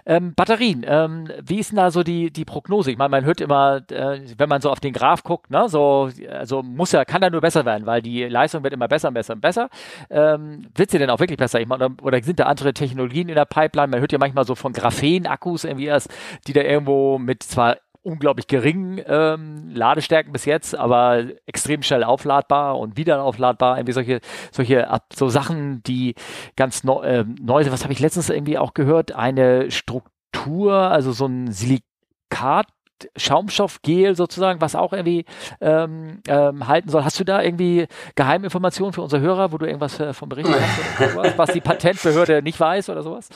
Ähm, 0.06 0.36
Batterien, 0.36 0.86
ähm, 0.88 1.28
wie 1.42 1.60
ist 1.60 1.72
denn 1.72 1.78
da 1.78 1.90
so 1.90 2.04
die, 2.04 2.32
die 2.32 2.46
Prognose? 2.46 2.92
Ich 2.92 2.98
meine, 2.98 3.10
man 3.10 3.26
hört 3.26 3.42
immer, 3.42 3.82
äh, 3.90 4.22
wenn 4.38 4.50
man 4.50 4.62
so 4.62 4.70
auf 4.70 4.80
den 4.80 4.94
Graph 4.94 5.24
guckt, 5.24 5.50
ne, 5.50 5.68
so, 5.68 6.10
also 6.30 6.62
muss 6.62 6.92
ja, 6.92 7.06
kann 7.06 7.22
da 7.22 7.30
nur 7.32 7.42
besser 7.42 7.66
werden, 7.66 7.88
weil 7.88 8.04
die 8.04 8.24
Leistung 8.26 8.64
wird 8.64 8.74
immer 8.74 8.88
besser 8.88 9.08
und 9.08 9.16
besser 9.16 9.34
und 9.34 9.42
besser. 9.42 9.70
Ähm, 10.12 10.68
wird 10.76 10.92
sie 10.92 11.00
denn 11.00 11.10
auch 11.10 11.20
wirklich 11.20 11.40
besser? 11.40 11.60
Ich 11.60 11.68
meine, 11.68 11.86
oder, 11.86 12.04
oder, 12.04 12.24
sind 12.24 12.40
da 12.40 12.46
andere 12.46 12.74
Technologien 12.74 13.30
in 13.30 13.36
der 13.36 13.46
Pipeline? 13.46 13.88
Man 13.88 14.00
hört 14.00 14.12
ja 14.12 14.20
manchmal 14.20 14.46
so 14.46 14.54
von 14.54 14.74
Graphen-Akkus 14.74 15.64
irgendwie 15.64 15.86
erst, 15.86 16.10
die 16.48 16.54
da 16.54 16.62
irgendwo 16.62 17.18
mit 17.18 17.42
zwar 17.42 17.78
unglaublich 18.04 18.48
geringen 18.48 19.02
ähm, 19.06 19.70
Ladestärken 19.74 20.32
bis 20.32 20.46
jetzt, 20.46 20.76
aber 20.76 21.26
extrem 21.46 21.82
schnell 21.82 22.04
aufladbar 22.04 22.78
und 22.78 22.98
wieder 22.98 23.24
aufladbar. 23.24 23.78
Irgendwie 23.78 23.94
solche, 23.94 24.20
solche 24.52 24.88
so 25.14 25.30
Sachen, 25.30 25.82
die 25.84 26.16
ganz 26.56 26.84
neu, 26.84 27.02
äh, 27.02 27.26
neu 27.42 27.64
sind. 27.64 27.74
Was 27.74 27.84
habe 27.84 27.94
ich 27.94 28.00
letztens 28.00 28.30
irgendwie 28.30 28.58
auch 28.58 28.74
gehört? 28.74 29.14
Eine 29.14 29.72
Struktur, 29.72 30.74
also 30.74 31.12
so 31.12 31.26
ein 31.26 31.52
Silikat 31.52 32.68
Schaumstoffgel 33.16 34.16
sozusagen, 34.16 34.62
was 34.62 34.76
auch 34.76 34.94
irgendwie 34.94 35.26
ähm, 35.62 36.22
ähm, 36.28 36.68
halten 36.68 36.90
soll. 36.90 37.04
Hast 37.04 37.20
du 37.20 37.24
da 37.24 37.42
irgendwie 37.42 37.88
Geheiminformationen 38.16 38.94
für 38.94 39.02
unsere 39.02 39.22
Hörer, 39.22 39.52
wo 39.52 39.58
du 39.58 39.66
irgendwas 39.66 40.00
äh, 40.00 40.14
von 40.14 40.30
berichten 40.30 40.54
kannst, 40.54 41.14
sowas, 41.14 41.34
was 41.38 41.52
die 41.52 41.62
Patentbehörde 41.62 42.42
nicht 42.42 42.60
weiß 42.60 42.90
oder 42.90 43.04
sowas? 43.04 43.30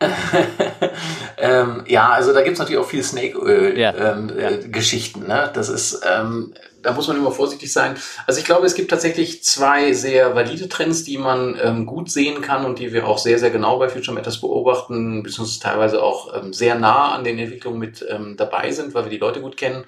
ähm, 1.38 1.84
ja, 1.86 2.10
also 2.10 2.32
da 2.32 2.42
gibt 2.42 2.54
es 2.54 2.58
natürlich 2.58 2.80
auch 2.80 2.88
viele 2.88 3.02
Snake-Öl-Geschichten. 3.02 5.20
Ja, 5.22 5.22
ähm, 5.22 5.28
ja. 5.28 5.44
ne? 5.44 5.50
Das 5.52 5.68
ist 5.68 6.00
ähm, 6.08 6.54
da 6.82 6.92
muss 6.92 7.08
man 7.08 7.16
immer 7.16 7.32
vorsichtig 7.32 7.72
sein. 7.72 7.96
Also 8.26 8.40
ich 8.40 8.46
glaube, 8.46 8.66
es 8.66 8.74
gibt 8.74 8.90
tatsächlich 8.90 9.44
zwei 9.44 9.92
sehr 9.92 10.34
valide 10.34 10.68
Trends, 10.68 11.04
die 11.04 11.18
man 11.18 11.58
ähm, 11.62 11.86
gut 11.86 12.10
sehen 12.10 12.40
kann 12.40 12.64
und 12.64 12.78
die 12.78 12.92
wir 12.92 13.06
auch 13.06 13.18
sehr, 13.18 13.38
sehr 13.38 13.50
genau 13.50 13.78
bei 13.78 13.88
Future 13.88 14.14
Matters 14.14 14.40
beobachten, 14.40 15.22
beziehungsweise 15.22 15.60
teilweise 15.60 16.02
auch 16.02 16.34
ähm, 16.34 16.52
sehr 16.52 16.74
nah 16.74 17.14
an 17.14 17.24
den 17.24 17.38
Entwicklungen 17.38 17.78
mit 17.78 18.04
ähm, 18.08 18.36
dabei 18.36 18.70
sind, 18.72 18.94
weil 18.94 19.04
wir 19.04 19.10
die 19.10 19.18
Leute 19.18 19.40
gut 19.40 19.56
kennen. 19.56 19.84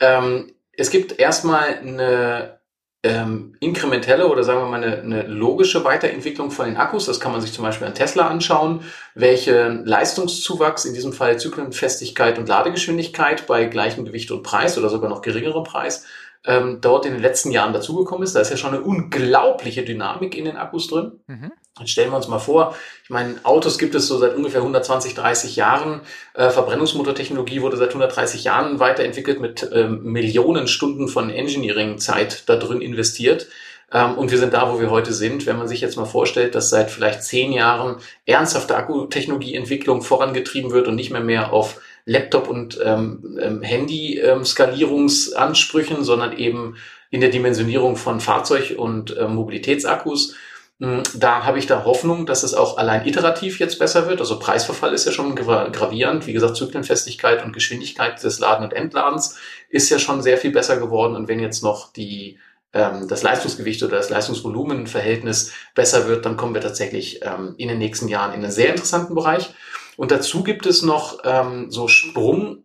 Ähm, 0.00 0.52
es 0.76 0.90
gibt 0.90 1.18
erstmal 1.18 1.78
eine 1.78 2.61
ähm, 3.04 3.54
inkrementelle 3.58 4.28
oder 4.28 4.44
sagen 4.44 4.60
wir 4.60 4.68
mal 4.68 4.82
eine, 4.82 5.02
eine 5.02 5.22
logische 5.22 5.84
Weiterentwicklung 5.84 6.52
von 6.52 6.66
den 6.66 6.76
Akkus. 6.76 7.06
Das 7.06 7.18
kann 7.18 7.32
man 7.32 7.40
sich 7.40 7.52
zum 7.52 7.64
Beispiel 7.64 7.86
an 7.86 7.94
Tesla 7.94 8.28
anschauen, 8.28 8.84
welche 9.14 9.68
Leistungszuwachs, 9.84 10.84
in 10.84 10.94
diesem 10.94 11.12
Fall 11.12 11.38
Zyklenfestigkeit 11.38 12.38
und 12.38 12.48
Ladegeschwindigkeit 12.48 13.46
bei 13.48 13.64
gleichem 13.64 14.04
Gewicht 14.04 14.30
und 14.30 14.44
Preis 14.44 14.78
oder 14.78 14.88
sogar 14.88 15.10
noch 15.10 15.22
geringerem 15.22 15.64
Preis 15.64 16.06
ähm, 16.44 16.78
dort 16.80 17.06
in 17.06 17.12
den 17.12 17.22
letzten 17.22 17.50
Jahren 17.50 17.72
dazugekommen 17.72 18.24
ist. 18.24 18.34
Da 18.34 18.40
ist 18.40 18.50
ja 18.50 18.56
schon 18.56 18.74
eine 18.74 18.82
unglaubliche 18.82 19.84
Dynamik 19.84 20.36
in 20.36 20.44
den 20.44 20.56
Akkus 20.56 20.88
drin. 20.88 21.12
Mhm. 21.26 21.52
Dann 21.76 21.86
stellen 21.86 22.10
wir 22.10 22.16
uns 22.16 22.28
mal 22.28 22.38
vor, 22.38 22.76
ich 23.02 23.10
meine, 23.10 23.36
Autos 23.44 23.78
gibt 23.78 23.94
es 23.94 24.06
so 24.06 24.18
seit 24.18 24.36
ungefähr 24.36 24.60
120, 24.60 25.14
30 25.14 25.56
Jahren. 25.56 26.02
Äh, 26.34 26.50
Verbrennungsmotortechnologie 26.50 27.62
wurde 27.62 27.78
seit 27.78 27.90
130 27.90 28.44
Jahren 28.44 28.78
weiterentwickelt 28.78 29.40
mit 29.40 29.68
ähm, 29.72 30.02
Millionen 30.02 30.68
Stunden 30.68 31.08
von 31.08 31.30
Engineering-Zeit 31.30 32.48
da 32.48 32.56
drin 32.56 32.82
investiert. 32.82 33.48
Ähm, 33.90 34.18
und 34.18 34.30
wir 34.30 34.38
sind 34.38 34.52
da, 34.52 34.72
wo 34.72 34.80
wir 34.80 34.90
heute 34.90 35.14
sind. 35.14 35.46
Wenn 35.46 35.56
man 35.56 35.68
sich 35.68 35.80
jetzt 35.80 35.96
mal 35.96 36.04
vorstellt, 36.04 36.54
dass 36.54 36.68
seit 36.68 36.90
vielleicht 36.90 37.22
zehn 37.22 37.52
Jahren 37.52 37.96
ernsthafte 38.26 38.76
Akkutechnologieentwicklung 38.76 40.02
vorangetrieben 40.02 40.72
wird 40.72 40.88
und 40.88 40.94
nicht 40.94 41.10
mehr 41.10 41.22
mehr 41.22 41.52
auf 41.52 41.80
Laptop- 42.04 42.48
und 42.48 42.78
ähm, 42.84 43.38
ähm, 43.40 43.62
Handy-Skalierungsansprüchen, 43.62 46.02
sondern 46.04 46.36
eben 46.36 46.76
in 47.10 47.20
der 47.20 47.30
Dimensionierung 47.30 47.94
von 47.96 48.20
Fahrzeug- 48.20 48.74
und 48.76 49.16
äh, 49.16 49.28
Mobilitätsakkus. 49.28 50.34
Hm, 50.80 51.04
da 51.14 51.44
habe 51.44 51.60
ich 51.60 51.66
da 51.66 51.84
Hoffnung, 51.84 52.26
dass 52.26 52.42
es 52.42 52.54
auch 52.54 52.76
allein 52.76 53.06
iterativ 53.06 53.60
jetzt 53.60 53.78
besser 53.78 54.08
wird. 54.08 54.18
Also 54.20 54.40
Preisverfall 54.40 54.92
ist 54.92 55.06
ja 55.06 55.12
schon 55.12 55.36
gravierend. 55.36 56.26
Wie 56.26 56.32
gesagt, 56.32 56.56
Zyklenfestigkeit 56.56 57.44
und 57.44 57.52
Geschwindigkeit 57.52 58.20
des 58.22 58.40
Laden- 58.40 58.64
und 58.64 58.72
Entladens 58.72 59.36
ist 59.68 59.90
ja 59.90 60.00
schon 60.00 60.22
sehr 60.22 60.38
viel 60.38 60.50
besser 60.50 60.78
geworden. 60.78 61.14
Und 61.14 61.28
wenn 61.28 61.38
jetzt 61.38 61.62
noch 61.62 61.92
die, 61.92 62.40
ähm, 62.72 63.06
das 63.06 63.22
Leistungsgewicht 63.22 63.80
oder 63.84 63.98
das 63.98 64.10
Leistungsvolumenverhältnis 64.10 65.52
besser 65.76 66.08
wird, 66.08 66.26
dann 66.26 66.36
kommen 66.36 66.54
wir 66.54 66.62
tatsächlich 66.62 67.20
ähm, 67.22 67.54
in 67.58 67.68
den 67.68 67.78
nächsten 67.78 68.08
Jahren 68.08 68.32
in 68.32 68.42
einen 68.42 68.50
sehr 68.50 68.70
interessanten 68.70 69.14
Bereich. 69.14 69.54
Und 69.96 70.10
dazu 70.10 70.42
gibt 70.42 70.66
es 70.66 70.82
noch 70.82 71.18
ähm, 71.24 71.70
so 71.70 71.88
Sprung 71.88 72.64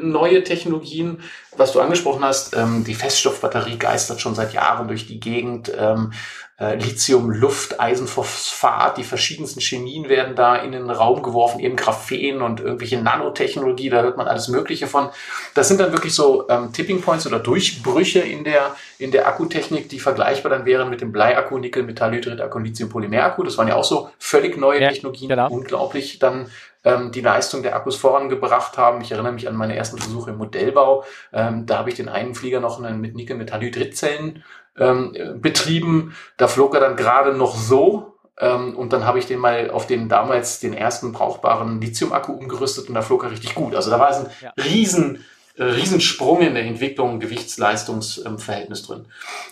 neue 0.00 0.44
Technologien, 0.44 1.22
was 1.56 1.72
du 1.72 1.80
angesprochen 1.80 2.24
hast, 2.24 2.56
ähm, 2.56 2.84
die 2.84 2.94
Feststoffbatterie 2.94 3.78
geistert 3.78 4.20
schon 4.20 4.34
seit 4.34 4.52
Jahren 4.52 4.88
durch 4.88 5.06
die 5.06 5.20
Gegend. 5.20 5.72
Ähm, 5.76 6.12
äh, 6.58 6.76
Lithium, 6.76 7.30
Luft, 7.30 7.80
Eisenphosphat, 7.80 8.98
die 8.98 9.04
verschiedensten 9.04 9.60
Chemien 9.60 10.08
werden 10.08 10.36
da 10.36 10.56
in 10.56 10.72
den 10.72 10.90
Raum 10.90 11.22
geworfen, 11.22 11.60
eben 11.60 11.76
Graphen 11.76 12.42
und 12.42 12.60
irgendwelche 12.60 13.00
Nanotechnologie, 13.00 13.90
da 13.90 14.02
hört 14.02 14.16
man 14.16 14.28
alles 14.28 14.48
Mögliche 14.48 14.86
von. 14.86 15.08
Das 15.54 15.68
sind 15.68 15.80
dann 15.80 15.92
wirklich 15.92 16.14
so 16.14 16.48
ähm, 16.48 16.72
Tipping 16.72 17.00
Points 17.00 17.26
oder 17.26 17.38
Durchbrüche 17.38 18.20
in 18.20 18.44
der, 18.44 18.76
in 18.98 19.10
der 19.10 19.26
Akkutechnik, 19.26 19.88
die 19.88 19.98
vergleichbar 19.98 20.50
dann 20.50 20.64
wären 20.66 20.90
mit 20.90 21.00
dem 21.00 21.10
Bleiakku, 21.10 21.58
Nickel, 21.58 21.82
Metallhydrid-Akku, 21.82 22.58
Lithium-Polymer-Akku. 22.58 23.42
Das 23.42 23.58
waren 23.58 23.68
ja 23.68 23.76
auch 23.76 23.84
so 23.84 24.10
völlig 24.18 24.56
neue 24.56 24.82
ja, 24.82 24.90
Technologien, 24.90 25.30
genau. 25.30 25.48
unglaublich 25.48 26.18
dann 26.18 26.48
ähm, 26.84 27.12
die 27.12 27.20
Leistung 27.20 27.62
der 27.62 27.76
Akkus 27.76 27.96
vorangebracht 27.96 28.76
haben. 28.76 29.00
Ich 29.00 29.12
erinnere 29.12 29.32
mich 29.32 29.48
an 29.48 29.56
meine 29.56 29.76
ersten 29.76 29.98
Versuche 29.98 30.30
im 30.30 30.36
Modellbau. 30.36 31.04
Ähm, 31.32 31.66
da 31.66 31.78
habe 31.78 31.90
ich 31.90 31.96
den 31.96 32.08
einen 32.08 32.34
Flieger 32.34 32.60
noch 32.60 32.78
mit 32.78 33.14
Nickel-Metallhydridzellen 33.14 34.42
ähm, 34.78 35.40
betrieben. 35.40 36.14
Da 36.36 36.48
flog 36.48 36.74
er 36.74 36.80
dann 36.80 36.96
gerade 36.96 37.34
noch 37.34 37.56
so. 37.56 38.18
Ähm, 38.38 38.76
und 38.76 38.92
dann 38.92 39.04
habe 39.04 39.18
ich 39.18 39.26
den 39.26 39.38
mal 39.38 39.70
auf 39.70 39.86
den 39.86 40.08
damals 40.08 40.60
den 40.60 40.72
ersten 40.72 41.12
brauchbaren 41.12 41.80
Lithium-Akku 41.80 42.32
umgerüstet 42.32 42.88
und 42.88 42.94
da 42.94 43.02
flog 43.02 43.24
er 43.24 43.30
richtig 43.30 43.54
gut. 43.54 43.74
Also 43.74 43.90
da 43.90 43.98
war 44.00 44.10
es 44.10 44.16
ein 44.18 44.30
ja. 44.40 44.52
riesen, 44.64 45.24
äh, 45.56 45.64
Riesensprung 45.64 46.40
in 46.40 46.54
der 46.54 46.64
Entwicklung, 46.64 47.20
Gewichtsleistungsverhältnis 47.20 48.84
drin. 48.84 49.06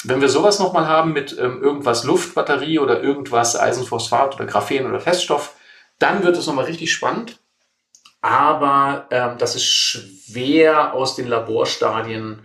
Wenn 0.05 0.23
wir 0.23 0.31
sowas 0.31 0.59
nochmal 0.59 0.89
haben 0.89 1.13
mit 1.13 1.37
ähm, 1.39 1.63
irgendwas 1.63 2.05
Luftbatterie 2.05 2.79
oder 2.79 3.03
irgendwas 3.03 3.55
Eisenphosphat 3.59 4.37
oder 4.37 4.47
Graphen 4.47 4.87
oder 4.87 5.01
Feststoff, 5.01 5.55
dann 5.99 6.25
wird 6.25 6.39
es 6.39 6.47
nochmal 6.47 6.65
richtig 6.65 6.93
spannend. 6.93 7.39
Aber 8.23 9.07
ähm, 9.11 9.37
das 9.39 9.57
ist 9.57 9.65
schwer 9.65 10.95
aus 10.95 11.17
den 11.17 11.29
Laborstadien 11.29 12.43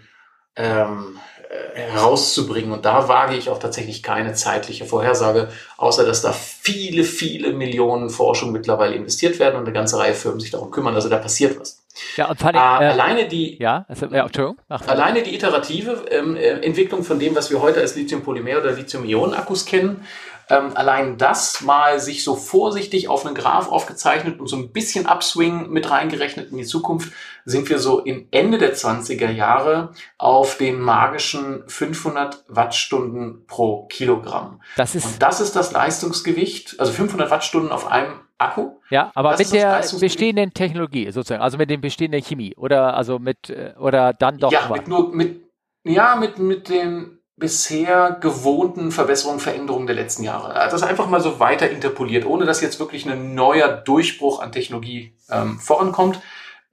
ähm, 0.55 1.19
äh, 1.34 1.34
herauszubringen. 1.73 2.71
Und 2.71 2.85
da 2.85 3.07
wage 3.07 3.35
ich 3.35 3.49
auch 3.49 3.59
tatsächlich 3.59 4.03
keine 4.03 4.33
zeitliche 4.33 4.85
Vorhersage, 4.85 5.49
außer 5.77 6.05
dass 6.05 6.21
da 6.21 6.31
viele, 6.31 7.03
viele 7.03 7.53
Millionen 7.53 8.09
Forschung 8.09 8.51
mittlerweile 8.51 8.95
investiert 8.95 9.39
werden 9.39 9.55
und 9.55 9.65
eine 9.65 9.73
ganze 9.73 9.97
Reihe 9.97 10.13
Firmen 10.13 10.39
sich 10.39 10.51
darum 10.51 10.71
kümmern. 10.71 10.95
Also 10.95 11.09
da 11.09 11.17
passiert 11.17 11.59
was. 11.59 11.81
Ja, 12.17 12.29
und 12.29 12.39
fand 12.39 12.55
ich, 12.55 12.61
äh, 12.61 12.65
alleine 12.65 13.27
die, 13.27 13.57
ja, 13.57 13.85
also, 13.87 14.07
ja, 14.07 14.25
Entschuldigung. 14.25 14.59
Ach, 14.67 14.85
alleine 14.87 15.23
die 15.23 15.33
iterative 15.33 16.05
ähm, 16.09 16.35
äh, 16.35 16.49
Entwicklung 16.61 17.03
von 17.03 17.19
dem, 17.19 17.35
was 17.35 17.49
wir 17.51 17.61
heute 17.61 17.79
als 17.79 17.95
Lithium-Polymer 17.95 18.57
oder 18.59 18.73
Lithium-Ionen-Akkus 18.73 19.65
kennen, 19.65 20.05
ähm, 20.49 20.71
allein 20.75 21.17
das 21.17 21.61
mal 21.61 21.99
sich 21.99 22.23
so 22.23 22.35
vorsichtig 22.35 23.07
auf 23.07 23.25
einen 23.25 23.33
Graph 23.33 23.69
aufgezeichnet 23.69 24.39
und 24.39 24.47
so 24.47 24.57
ein 24.57 24.71
bisschen 24.71 25.07
Upswing 25.07 25.69
mit 25.69 25.89
reingerechnet 25.89 26.51
in 26.51 26.57
die 26.57 26.65
Zukunft, 26.65 27.13
sind 27.45 27.69
wir 27.69 27.79
so 27.79 27.99
im 27.99 28.27
Ende 28.31 28.57
der 28.57 28.75
20er 28.75 29.29
Jahre 29.29 29.91
auf 30.17 30.57
den 30.57 30.79
magischen 30.79 31.63
500 31.67 32.43
Wattstunden 32.47 33.45
pro 33.45 33.85
Kilogramm. 33.85 34.61
Das 34.75 34.95
ist 34.95 35.05
und 35.05 35.21
das 35.21 35.39
ist 35.39 35.55
das 35.55 35.71
Leistungsgewicht, 35.71 36.79
also 36.79 36.91
500 36.91 37.29
Wattstunden 37.29 37.71
auf 37.71 37.89
einem 37.89 38.19
Akku. 38.37 38.71
Ja, 38.89 39.11
aber 39.15 39.37
mit 39.37 39.53
der 39.53 39.83
bestehenden 39.99 40.53
Technologie 40.53 41.11
sozusagen, 41.11 41.41
also 41.41 41.57
mit 41.57 41.69
dem 41.69 41.81
bestehenden 41.81 42.21
Chemie 42.21 42.55
oder 42.55 42.95
also 42.95 43.19
mit 43.19 43.49
äh, 43.49 43.73
oder 43.79 44.13
dann 44.13 44.39
doch. 44.39 44.51
Ja, 44.51 44.69
mit 44.69 44.87
nur 44.87 45.15
mit 45.15 45.41
ja 45.83 46.15
mit 46.15 46.39
mit 46.39 46.67
den 46.67 47.19
bisher 47.37 48.17
gewohnten 48.21 48.91
Verbesserungen, 48.91 49.41
Veränderungen 49.41 49.87
der 49.87 49.95
letzten 49.95 50.23
Jahre. 50.23 50.53
Das 50.53 50.83
einfach 50.83 51.07
mal 51.07 51.19
so 51.19 51.39
weiter 51.39 51.69
interpoliert, 51.69 52.25
ohne 52.25 52.45
dass 52.45 52.61
jetzt 52.61 52.79
wirklich 52.79 53.05
ein 53.05 53.35
neuer 53.35 53.67
Durchbruch 53.67 54.41
an 54.41 54.53
Technologie 54.53 55.15
ähm, 55.29 55.59
vorankommt. 55.59 56.21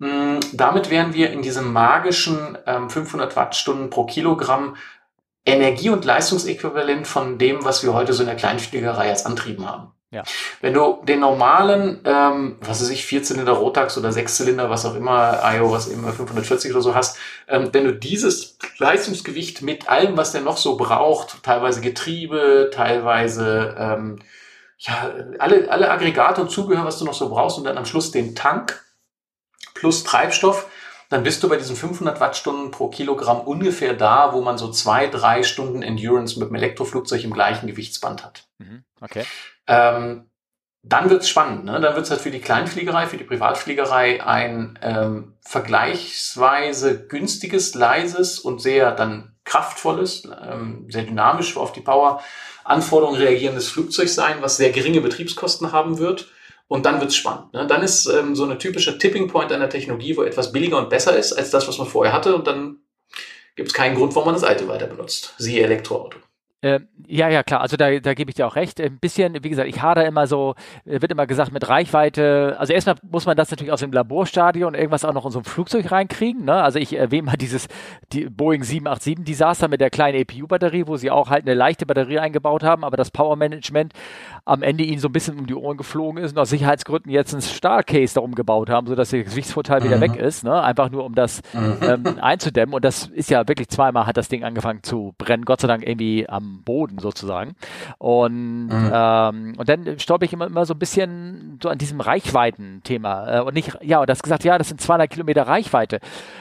Mm, 0.03 0.41
damit 0.53 0.91
wären 0.91 1.15
wir 1.15 1.31
in 1.31 1.43
diesem 1.43 1.73
magischen 1.73 2.59
ähm, 2.67 2.91
500 2.91 3.37
Wattstunden 3.37 3.89
pro 3.89 4.05
Kilogramm 4.05 4.75
Energie- 5.47 5.91
und 5.91 6.05
Leistungsäquivalent 6.05 7.07
von 7.07 7.39
dem, 7.39 7.65
was 7.65 7.85
wir 7.85 7.95
heute 7.95 8.13
so 8.13 8.25
in 8.25 8.27
der 8.27 8.35
Kleinfliegerei 8.35 9.11
als 9.11 9.25
Antrieben 9.27 9.65
haben. 9.65 9.93
Ja. 10.11 10.25
Wenn 10.61 10.75
du 10.75 11.05
den 11.07 11.21
normalen, 11.21 12.01
ähm, 12.05 12.57
was 12.63 12.83
weiß 12.83 12.91
ich, 12.91 13.05
Vierzylinder 13.05 13.53
Rotax 13.53 13.97
oder 13.97 14.11
Sechszylinder, 14.11 14.69
was 14.71 14.85
auch 14.85 14.97
immer, 14.97 15.41
IO, 15.55 15.71
was 15.71 15.87
immer 15.87 16.13
540 16.13 16.73
oder 16.73 16.83
so 16.83 16.97
hast, 16.97 17.17
ähm, 17.47 17.69
wenn 17.71 17.85
du 17.85 17.95
dieses 17.95 18.59
Leistungsgewicht 18.79 19.63
mit 19.63 19.89
allem, 19.89 20.17
was 20.17 20.33
der 20.33 20.41
noch 20.41 20.57
so 20.57 20.77
braucht, 20.77 21.45
teilweise 21.45 21.81
Getriebe, 21.81 22.71
teilweise 22.75 23.77
ähm, 23.79 24.19
ja, 24.79 25.13
alle, 25.39 25.71
alle 25.71 25.91
Aggregate 25.93 26.41
und 26.41 26.51
Zubehör, 26.51 26.85
was 26.85 26.99
du 26.99 27.05
noch 27.05 27.15
so 27.15 27.29
brauchst, 27.29 27.57
und 27.57 27.65
dann 27.65 27.79
am 27.79 27.87
Schluss 27.87 28.11
den 28.11 28.35
Tank 28.35 28.83
plus 29.83 30.05
Treibstoff, 30.05 30.69
dann 31.09 31.25
bist 31.25 31.43
du 31.43 31.49
bei 31.49 31.57
diesen 31.57 31.75
500 31.75 32.21
Wattstunden 32.21 32.71
pro 32.71 32.89
Kilogramm 32.89 33.41
ungefähr 33.41 33.95
da, 33.95 34.33
wo 34.33 34.41
man 34.41 34.59
so 34.59 34.71
zwei, 34.71 35.09
drei 35.09 35.43
Stunden 35.43 35.83
Endurance 35.83 36.39
mit 36.39 36.51
dem 36.51 36.55
Elektroflugzeug 36.55 37.25
im 37.25 37.33
gleichen 37.33 37.67
Gewichtsband 37.67 38.25
hat. 38.25 38.45
Mhm, 38.59 38.85
okay. 39.01 39.25
Ähm, 39.67 40.31
dann 40.85 41.11
wird's 41.11 41.29
spannend. 41.29 41.65
Ne? 41.65 41.81
Dann 41.81 41.97
wird's 41.97 42.11
halt 42.11 42.21
für 42.21 42.31
die 42.31 42.39
Kleinfliegerei, 42.39 43.09
für 43.09 43.17
die 43.17 43.25
Privatfliegerei 43.25 44.25
ein 44.25 44.79
ähm, 44.83 45.35
vergleichsweise 45.41 47.09
günstiges, 47.09 47.75
leises 47.75 48.39
und 48.39 48.63
sehr 48.63 48.93
dann 48.93 49.35
kraftvolles, 49.45 50.29
ähm, 50.49 50.87
sehr 50.91 51.03
dynamisch 51.03 51.57
auf 51.57 51.73
die 51.73 51.81
Power-Anforderungen 51.81 53.21
reagierendes 53.21 53.69
Flugzeug 53.69 54.09
sein, 54.09 54.37
was 54.43 54.59
sehr 54.59 54.71
geringe 54.71 55.01
Betriebskosten 55.01 55.73
haben 55.73 55.99
wird. 55.99 56.31
Und 56.69 56.87
dann 56.87 57.01
wird's 57.01 57.17
spannend. 57.17 57.53
Ne? 57.53 57.67
Dann 57.67 57.83
ist 57.83 58.07
ähm, 58.07 58.35
so 58.35 58.45
eine 58.45 58.59
typische 58.59 58.99
Tipping 58.99 59.29
Point 59.29 59.53
einer 59.53 59.69
Technologie, 59.69 60.17
wo 60.17 60.23
etwas 60.23 60.53
billiger 60.53 60.79
und 60.79 60.89
besser 60.89 61.17
ist 61.17 61.33
als 61.33 61.51
das, 61.51 61.69
was 61.69 61.79
man 61.79 61.87
vorher 61.87 62.15
hatte. 62.15 62.35
Und 62.35 62.47
dann 62.47 62.79
gibt's 63.57 63.75
keinen 63.75 63.97
Grund, 63.97 64.15
warum 64.15 64.27
man 64.27 64.35
das 64.35 64.45
alte 64.45 64.69
weiter 64.69 64.87
benutzt. 64.87 65.35
Siehe 65.39 65.63
Elektroauto. 65.63 66.19
Äh, 66.63 66.79
ja, 67.09 67.29
ja, 67.29 67.43
klar. 67.43 67.61
Also 67.61 67.77
da, 67.77 67.99
da 67.99 68.15
gebe 68.15 68.31
ich 68.31 68.37
dir 68.37 68.47
auch 68.47 68.55
recht. 68.55 68.81
Ein 68.81 68.99
bisschen, 68.99 69.43
wie 69.43 69.49
gesagt, 69.49 69.69
ich 69.69 69.83
hader 69.83 70.07
immer 70.07 70.29
so, 70.29 70.55
äh, 70.85 71.03
wird 71.03 71.11
immer 71.11 71.27
gesagt 71.27 71.53
mit 71.53 71.69
Reichweite. 71.69 72.55
Also 72.57 72.73
erstmal 72.73 72.95
muss 73.03 73.27
man 73.27 73.37
das 73.37 73.51
natürlich 73.51 73.73
aus 73.73 73.81
dem 73.81 73.93
Laborstadion 73.93 74.75
irgendwas 74.75 75.05
auch 75.05 75.13
noch 75.13 75.27
in 75.27 75.33
so 75.33 75.41
ein 75.41 75.45
Flugzeug 75.45 75.91
reinkriegen. 75.91 76.45
Ne? 76.45 76.55
Also 76.55 76.79
ich 76.79 76.97
erwähne 76.97 77.25
mal 77.25 77.37
dieses 77.37 77.67
die 78.13 78.27
Boeing 78.27 78.63
787 78.63 79.25
Desaster 79.25 79.67
mit 79.67 79.81
der 79.81 79.91
kleinen 79.91 80.23
APU-Batterie, 80.23 80.87
wo 80.87 80.97
sie 80.97 81.11
auch 81.11 81.31
halt 81.31 81.43
eine 81.43 81.55
leichte 81.55 81.85
Batterie 81.85 82.21
eingebaut 82.21 82.63
haben, 82.63 82.85
aber 82.85 82.97
das 82.97 83.11
Power 83.11 83.35
Management 83.35 83.93
am 84.45 84.63
Ende 84.63 84.83
ihnen 84.83 84.99
so 84.99 85.09
ein 85.09 85.13
bisschen 85.13 85.39
um 85.39 85.47
die 85.47 85.55
Ohren 85.55 85.77
geflogen 85.77 86.23
ist 86.23 86.33
und 86.33 86.39
aus 86.39 86.51
Sicherheitsgründen 86.51 87.13
jetzt 87.13 87.33
ein 87.33 87.43
Stahlcase 87.43 88.15
darum 88.15 88.35
gebaut 88.35 88.71
haben, 88.71 88.87
sodass 88.89 89.11
der 89.11 89.23
Gewichtsvorteil 89.23 89.81
mhm. 89.81 89.85
wieder 89.85 90.01
weg 90.01 90.17
ist. 90.17 90.43
Ne? 90.43 90.61
Einfach 90.61 90.91
nur, 90.91 91.05
um 91.05 91.15
das 91.15 91.43
mhm. 91.53 91.77
ähm, 91.83 92.19
einzudämmen. 92.21 92.75
Und 92.75 92.85
das 92.85 93.07
ist 93.07 93.31
ja 93.31 93.47
wirklich 93.47 93.69
zweimal 93.69 94.07
hat 94.07 94.17
das 94.17 94.29
Ding 94.29 94.43
angefangen 94.43 94.83
zu 94.83 95.15
brennen. 95.17 95.45
Gott 95.45 95.61
sei 95.61 95.69
Dank 95.69 95.87
irgendwie 95.87 96.29
am 96.29 96.63
Boden 96.65 96.99
sozusagen. 96.99 97.55
Und, 97.99 98.67
mhm. 98.67 98.91
ähm, 98.93 99.55
und 99.57 99.69
dann 99.69 99.99
stolper 99.99 100.25
ich 100.25 100.33
immer, 100.33 100.47
immer 100.47 100.67
so 100.67 100.75
ein 100.75 100.79
bisschen 100.79 101.61
so 101.63 101.69
an 101.69 101.79
diesem 101.79 102.01
Reichweiten-Thema. 102.01 103.39
Äh, 103.39 103.41
und 103.43 103.55
nicht, 103.55 103.79
ja, 103.83 104.01
und 104.01 104.11
das 104.11 104.23
gesagt, 104.23 104.43
ja, 104.43 104.59
das 104.59 104.69
sind 104.69 104.81
200 104.81 105.09
Kilometer 105.09 105.47
Reichweite. 105.47 106.01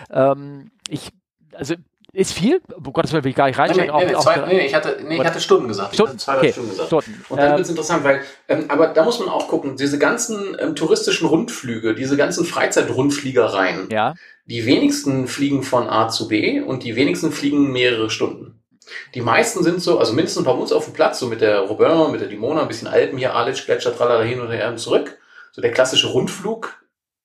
Ähm, 0.09 0.71
ich, 0.87 1.11
also 1.53 1.75
ist 2.13 2.33
viel? 2.33 2.61
Um 2.75 2.91
Gottes 2.91 3.13
Willen 3.13 3.23
will 3.23 3.31
ich 3.31 3.37
gar 3.37 3.47
nicht 3.47 3.57
reinsteigen. 3.57 3.95
Nee, 3.95 4.05
nee, 4.05 4.11
nee, 4.11 4.19
zwei, 4.19 4.37
nee, 4.45 4.65
ich 4.65 4.75
hatte, 4.75 4.97
nee, 5.03 5.15
ich 5.15 5.23
hatte 5.23 5.39
Stunden 5.39 5.67
gesagt. 5.67 5.93
Stunden? 5.93 6.17
Ich 6.17 6.27
hatte 6.27 6.39
okay. 6.39 6.51
Stunden 6.51 6.69
gesagt. 6.69 6.87
Stunden. 6.87 7.25
Und 7.29 7.37
dann 7.37 7.45
ähm, 7.45 7.51
wird 7.53 7.61
es 7.61 7.69
interessant, 7.69 8.03
weil, 8.03 8.21
ähm, 8.49 8.65
aber 8.67 8.87
da 8.87 9.03
muss 9.03 9.19
man 9.19 9.29
auch 9.29 9.47
gucken, 9.47 9.77
diese 9.77 9.97
ganzen 9.97 10.57
ähm, 10.59 10.75
touristischen 10.75 11.27
Rundflüge, 11.27 11.95
diese 11.95 12.17
ganzen 12.17 12.45
Freizeitrundfliegereien, 12.45 13.89
ja. 13.91 14.15
die 14.45 14.65
wenigsten 14.65 15.27
fliegen 15.27 15.63
von 15.63 15.87
A 15.87 16.09
zu 16.09 16.27
B 16.27 16.59
und 16.59 16.83
die 16.83 16.95
wenigsten 16.95 17.31
fliegen 17.31 17.71
mehrere 17.71 18.09
Stunden. 18.09 18.61
Die 19.15 19.21
meisten 19.21 19.63
sind 19.63 19.81
so, 19.81 19.99
also 19.99 20.13
mindestens 20.13 20.43
bei 20.43 20.51
uns 20.51 20.73
auf 20.73 20.85
dem 20.85 20.93
Platz, 20.93 21.19
so 21.19 21.27
mit 21.27 21.39
der 21.39 21.59
Robin, 21.59 22.11
mit 22.11 22.19
der 22.19 22.27
Dimona, 22.27 22.61
ein 22.61 22.67
bisschen 22.67 22.87
Alpen 22.87 23.17
hier, 23.17 23.35
Alic, 23.35 23.65
Gletscher, 23.65 23.95
Tralala 23.95 24.23
hin 24.23 24.41
und 24.41 24.51
her 24.51 24.69
und 24.69 24.79
zurück. 24.79 25.17
So 25.53 25.61
der 25.61 25.71
klassische 25.71 26.07
Rundflug 26.07 26.81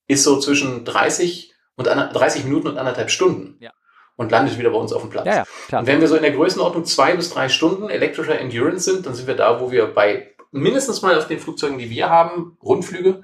ist 0.07 0.23
so 0.23 0.39
zwischen 0.39 0.85
30 0.85 1.55
und 1.77 1.87
30 1.87 2.45
Minuten 2.45 2.69
und 2.69 2.79
anderthalb 2.79 3.11
Stunden. 3.11 3.57
Ja. 3.61 3.73
Und 4.17 4.31
landet 4.31 4.59
wieder 4.59 4.71
bei 4.71 4.79
uns 4.79 4.93
auf 4.95 5.03
dem 5.03 5.11
Platz. 5.11 5.27
Ja, 5.27 5.45
ja. 5.71 5.79
Und 5.79 5.87
wenn 5.87 6.01
wir 6.01 6.09
so 6.09 6.17
in 6.17 6.23
der 6.23 6.33
Größenordnung 6.33 6.87
zwei 6.87 7.15
bis 7.15 7.31
drei 7.31 7.51
Stunden 7.51 7.91
elektrischer 7.91 8.39
Endurance 8.39 8.91
sind, 8.91 9.05
dann 9.05 9.15
sind 9.15 9.27
wir 9.27 9.37
da, 9.37 9.61
wo 9.61 9.71
wir 9.71 9.87
bei 9.87 10.35
mindestens 10.53 11.03
mal 11.03 11.17
auf 11.19 11.27
den 11.27 11.39
Flugzeugen, 11.39 11.79
die 11.79 11.91
wir 11.91 12.09
haben, 12.09 12.57
Rundflüge, 12.63 13.23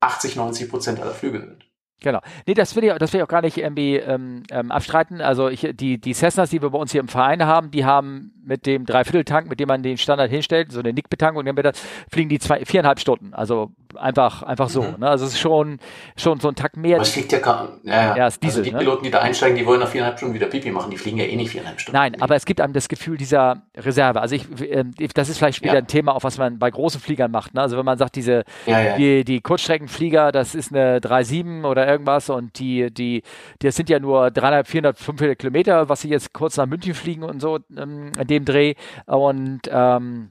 80, 0.00 0.36
90 0.36 0.70
Prozent 0.70 1.00
aller 1.00 1.12
Flüge 1.12 1.40
sind. 1.40 1.66
Genau. 2.02 2.20
Nee, 2.46 2.54
das 2.54 2.74
will 2.76 2.84
ich, 2.84 2.92
das 2.94 3.12
will 3.12 3.20
ich 3.20 3.24
auch 3.24 3.28
gar 3.28 3.42
nicht 3.42 3.58
irgendwie 3.58 3.96
ähm, 3.96 4.42
ähm, 4.50 4.70
abstreiten. 4.70 5.20
Also 5.20 5.48
ich, 5.48 5.68
die, 5.74 5.98
die 5.98 6.14
Cessnas, 6.14 6.48
die 6.48 6.62
wir 6.62 6.70
bei 6.70 6.78
uns 6.78 6.92
hier 6.92 7.00
im 7.00 7.08
Verein 7.08 7.44
haben, 7.44 7.70
die 7.70 7.84
haben 7.84 8.32
mit 8.42 8.64
dem 8.64 8.86
Dreivierteltank, 8.86 9.48
mit 9.48 9.60
dem 9.60 9.68
man 9.68 9.82
den 9.82 9.98
Standard 9.98 10.30
hinstellt, 10.30 10.72
so 10.72 10.80
eine 10.80 10.94
Nickbetankung, 10.94 11.44
dann 11.44 11.72
fliegen 12.10 12.30
die 12.30 12.38
zwei, 12.38 12.64
viereinhalb 12.64 13.00
Stunden. 13.00 13.34
Also 13.34 13.72
einfach, 13.96 14.42
einfach 14.42 14.68
so. 14.68 14.82
Mhm. 14.82 15.00
Ne? 15.00 15.08
Also 15.08 15.26
es 15.26 15.34
ist 15.34 15.40
schon, 15.40 15.78
schon 16.16 16.40
so 16.40 16.48
ein 16.48 16.54
Tag 16.54 16.76
mehr. 16.76 16.96
Aber 16.96 17.02
es 17.02 17.10
fliegt 17.10 17.32
ja 17.32 17.38
kaum. 17.38 17.68
Ja, 17.84 18.16
ja. 18.16 18.26
ist 18.26 18.42
Diesel, 18.42 18.60
also 18.60 18.62
die 18.62 18.72
ne? 18.72 18.78
Piloten, 18.78 19.04
die 19.04 19.10
da 19.10 19.20
einsteigen, 19.20 19.56
die 19.56 19.66
wollen 19.66 19.80
nach 19.80 19.88
viereinhalb 19.88 20.18
Stunden 20.18 20.34
wieder 20.34 20.46
Pipi 20.46 20.70
machen. 20.70 20.90
Die 20.90 20.96
fliegen 20.96 21.18
ja 21.18 21.24
eh 21.24 21.36
nicht 21.36 21.50
viereinhalb 21.50 21.80
Stunden. 21.80 21.98
Nein, 21.98 22.20
aber 22.22 22.36
es 22.36 22.46
gibt 22.46 22.60
einem 22.60 22.72
das 22.72 22.88
Gefühl 22.88 23.16
dieser 23.16 23.62
Reserve. 23.76 24.20
Also 24.20 24.34
ich, 24.34 24.44
äh, 24.62 24.84
das 25.14 25.28
ist 25.28 25.38
vielleicht 25.38 25.58
später 25.58 25.74
ja. 25.74 25.80
ein 25.80 25.86
Thema, 25.86 26.14
auch 26.14 26.24
was 26.24 26.38
man 26.38 26.58
bei 26.58 26.70
großen 26.70 27.00
Fliegern 27.00 27.30
macht. 27.30 27.54
Ne? 27.54 27.60
Also 27.60 27.76
wenn 27.76 27.84
man 27.84 27.98
sagt, 27.98 28.16
diese, 28.16 28.44
ja, 28.66 28.96
die, 28.96 29.24
die 29.24 29.40
Kurzstreckenflieger, 29.40 30.32
das 30.32 30.54
ist 30.54 30.72
eine 30.72 30.98
3,7 30.98 31.64
oder 31.64 31.86
irgendwas 31.86 32.30
und 32.30 32.58
die 32.58 32.70
die, 32.70 32.90
die, 32.92 33.22
das 33.58 33.76
sind 33.76 33.90
ja 33.90 33.98
nur 33.98 34.30
300, 34.30 34.66
400, 34.66 34.98
500 34.98 35.38
Kilometer, 35.38 35.88
was 35.88 36.02
sie 36.02 36.08
jetzt 36.08 36.32
kurz 36.32 36.56
nach 36.56 36.66
München 36.66 36.94
fliegen 36.94 37.22
und 37.22 37.40
so 37.40 37.58
ähm, 37.76 38.12
in 38.18 38.26
dem 38.26 38.44
Dreh. 38.44 38.74
Und 39.06 39.62
ähm, 39.70 40.30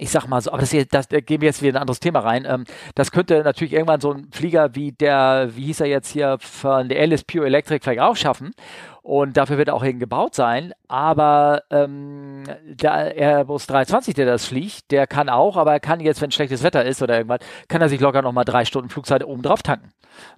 ich 0.00 0.10
sag 0.10 0.26
mal 0.26 0.40
so, 0.40 0.50
aber 0.50 0.60
das, 0.60 0.70
hier, 0.70 0.86
das 0.86 1.08
da 1.08 1.20
gehen 1.20 1.40
wir 1.40 1.46
jetzt 1.46 1.60
wieder 1.60 1.70
in 1.70 1.76
ein 1.76 1.82
anderes 1.82 2.00
Thema 2.00 2.20
rein. 2.20 2.46
Ähm, 2.48 2.64
das 2.94 3.12
könnte 3.12 3.42
natürlich 3.42 3.74
irgendwann 3.74 4.00
so 4.00 4.12
ein 4.12 4.28
Flieger 4.32 4.74
wie 4.74 4.92
der, 4.92 5.50
wie 5.54 5.66
hieß 5.66 5.80
er 5.80 5.86
jetzt 5.86 6.10
hier 6.10 6.38
von 6.40 6.88
der 6.88 7.00
Alice 7.00 7.24
Pure 7.24 7.46
Electric 7.46 7.84
vielleicht 7.84 8.00
auch 8.00 8.16
schaffen. 8.16 8.52
Und 9.02 9.36
dafür 9.36 9.56
wird 9.56 9.68
er 9.68 9.74
auch 9.74 9.82
gebaut 9.82 10.34
sein. 10.34 10.72
Aber 10.88 11.62
ähm, 11.70 12.44
der 12.64 13.16
Airbus 13.16 13.66
320, 13.66 14.14
der 14.14 14.26
das 14.26 14.44
fliegt, 14.44 14.90
der 14.90 15.06
kann 15.06 15.28
auch, 15.28 15.56
aber 15.56 15.72
er 15.72 15.80
kann 15.80 16.00
jetzt, 16.00 16.20
wenn 16.20 16.30
schlechtes 16.30 16.62
Wetter 16.62 16.84
ist 16.84 17.02
oder 17.02 17.16
irgendwas, 17.16 17.40
kann 17.68 17.80
er 17.80 17.88
sich 17.88 18.00
locker 18.00 18.22
nochmal 18.22 18.44
drei 18.44 18.64
Stunden 18.64 18.90
Flugzeit 18.90 19.24
oben 19.24 19.42
drauf 19.42 19.62
tanken. 19.62 19.90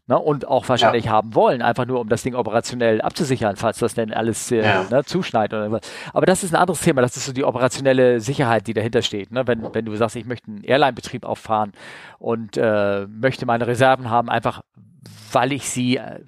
Ne? 0.07 0.19
Und 0.19 0.47
auch 0.47 0.69
wahrscheinlich 0.69 1.07
ja. 1.07 1.13
haben 1.13 1.35
wollen, 1.35 1.61
einfach 1.61 1.87
nur 1.87 2.01
um 2.01 2.09
das 2.09 2.23
Ding 2.23 2.35
operationell 2.35 3.01
abzusichern, 3.01 3.57
falls 3.57 3.79
das 3.79 3.95
denn 3.95 4.13
alles 4.13 4.51
äh, 4.53 4.63
ja. 4.63 4.85
ne, 4.91 5.05
zuschneit 5.05 5.53
oder 5.53 5.73
was. 5.73 5.81
Aber 6.13 6.27
das 6.27 6.45
ist 6.45 6.55
ein 6.55 6.61
anderes 6.61 6.81
Thema. 6.81 7.03
Das 7.03 7.17
ist 7.17 7.27
so 7.27 7.33
die 7.33 7.45
operationelle 7.45 8.21
Sicherheit, 8.21 8.67
die 8.69 8.75
dahinter 8.75 9.03
steht. 9.03 9.33
Ne? 9.33 9.47
Wenn, 9.47 9.75
wenn 9.75 9.85
du 9.85 9.97
sagst, 9.97 10.15
ich 10.17 10.27
möchte 10.27 10.49
einen 10.49 10.63
Airline-Betrieb 10.63 11.25
auffahren 11.25 11.73
und 12.19 12.57
äh, 12.57 13.07
möchte 13.07 13.45
meine 13.45 13.67
Reserven 13.67 14.09
haben, 14.09 14.29
einfach 14.29 14.63
weil 15.33 15.53
ich 15.53 15.69
sie 15.69 15.97
äh, 15.97 16.21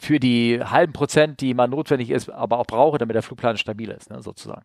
für 0.00 0.18
die 0.18 0.60
halben 0.62 0.92
Prozent, 0.92 1.40
die 1.40 1.54
mal 1.54 1.68
notwendig 1.68 2.10
ist, 2.10 2.30
aber 2.30 2.58
auch 2.58 2.66
brauche, 2.66 2.98
damit 2.98 3.14
der 3.14 3.22
Flugplan 3.22 3.58
stabil 3.58 3.90
ist, 3.90 4.10
ne, 4.10 4.22
sozusagen. 4.22 4.64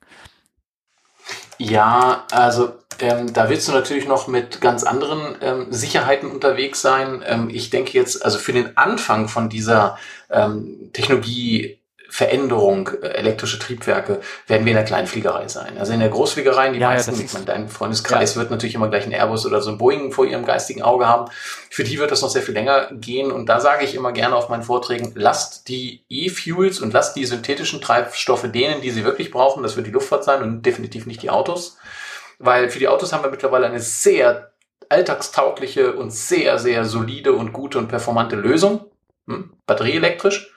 Ja, 1.58 2.26
also 2.32 2.74
ähm, 3.00 3.34
da 3.34 3.50
willst 3.50 3.68
du 3.68 3.72
natürlich 3.72 4.08
noch 4.08 4.28
mit 4.28 4.62
ganz 4.62 4.84
anderen 4.84 5.36
ähm, 5.42 5.68
Sicherheiten 5.72 6.32
unterwegs 6.32 6.82
sein. 6.82 7.24
Ähm, 7.26 7.50
ich 7.50 7.70
denke 7.70 7.98
jetzt, 7.98 8.24
also 8.24 8.38
für 8.38 8.54
den 8.54 8.78
Anfang 8.78 9.28
von 9.28 9.50
dieser 9.50 9.98
ähm, 10.30 10.92
Technologie 10.94 11.80
Veränderung 12.16 12.88
äh, 13.02 13.08
elektrische 13.08 13.60
Triebwerke 13.60 14.22
werden 14.48 14.66
wir 14.66 14.72
in 14.72 14.78
der 14.78 14.86
Kleinfliegerei 14.86 15.50
sein. 15.50 15.78
Also 15.78 15.92
in 15.92 16.00
der 16.00 16.08
Großfliegerei, 16.08 16.70
die 16.70 16.80
ja, 16.80 16.92
meisten, 16.92 17.14
ja, 17.14 17.22
ich 17.22 17.34
meine, 17.34 17.46
dein 17.46 17.68
Freundeskreis 17.68 18.36
ja. 18.36 18.40
wird 18.40 18.52
natürlich 18.52 18.76
immer 18.76 18.88
gleich 18.88 19.06
ein 19.06 19.12
Airbus 19.12 19.46
oder 19.46 19.62
so 19.62 19.70
ein 19.72 19.78
Boeing 19.78 20.14
vor 20.14 20.26
ihrem 20.26 20.46
geistigen 20.46 20.82
Auge 20.82 21.10
haben. 21.10 21.30
Für 21.70 21.84
die 21.84 22.00
wird 22.00 22.12
das 22.12 22.22
noch 22.22 22.30
sehr 22.30 22.42
viel 22.42 22.54
länger 22.54 22.88
gehen. 22.94 23.34
Und 23.34 23.48
da 23.48 23.60
sage 23.60 23.84
ich 23.84 23.96
immer 23.96 24.14
gerne 24.14 24.38
auf 24.38 24.48
meinen 24.48 24.64
Vorträgen, 24.64 25.12
lasst 25.14 25.68
die 25.68 26.06
E-Fuels 26.08 26.80
und 26.80 26.94
lasst 26.94 27.18
die 27.18 27.26
synthetischen 27.26 27.82
Treibstoffe 27.82 28.50
denen, 28.50 28.80
die 28.80 28.92
sie 28.92 29.04
wirklich 29.04 29.30
brauchen. 29.30 29.62
Das 29.62 29.76
wird 29.76 29.88
die 29.88 29.92
Luftfahrt 29.92 30.24
sein 30.24 30.42
und 30.42 30.66
definitiv 30.66 31.08
nicht 31.08 31.22
die 31.22 31.32
Autos. 31.32 31.78
Weil 32.40 32.70
für 32.70 32.80
die 32.80 32.88
Autos 32.88 33.12
haben 33.12 33.26
wir 33.26 33.30
mittlerweile 33.30 33.66
eine 33.66 33.82
sehr 33.82 34.54
alltagstaugliche 34.88 35.92
und 35.96 36.12
sehr, 36.12 36.60
sehr 36.60 36.86
solide 36.86 37.34
und 37.34 37.52
gute 37.52 37.78
und 37.78 37.90
performante 37.90 38.38
Lösung. 38.38 38.86
Hm? 39.28 39.52
Batterieelektrisch. 39.66 40.55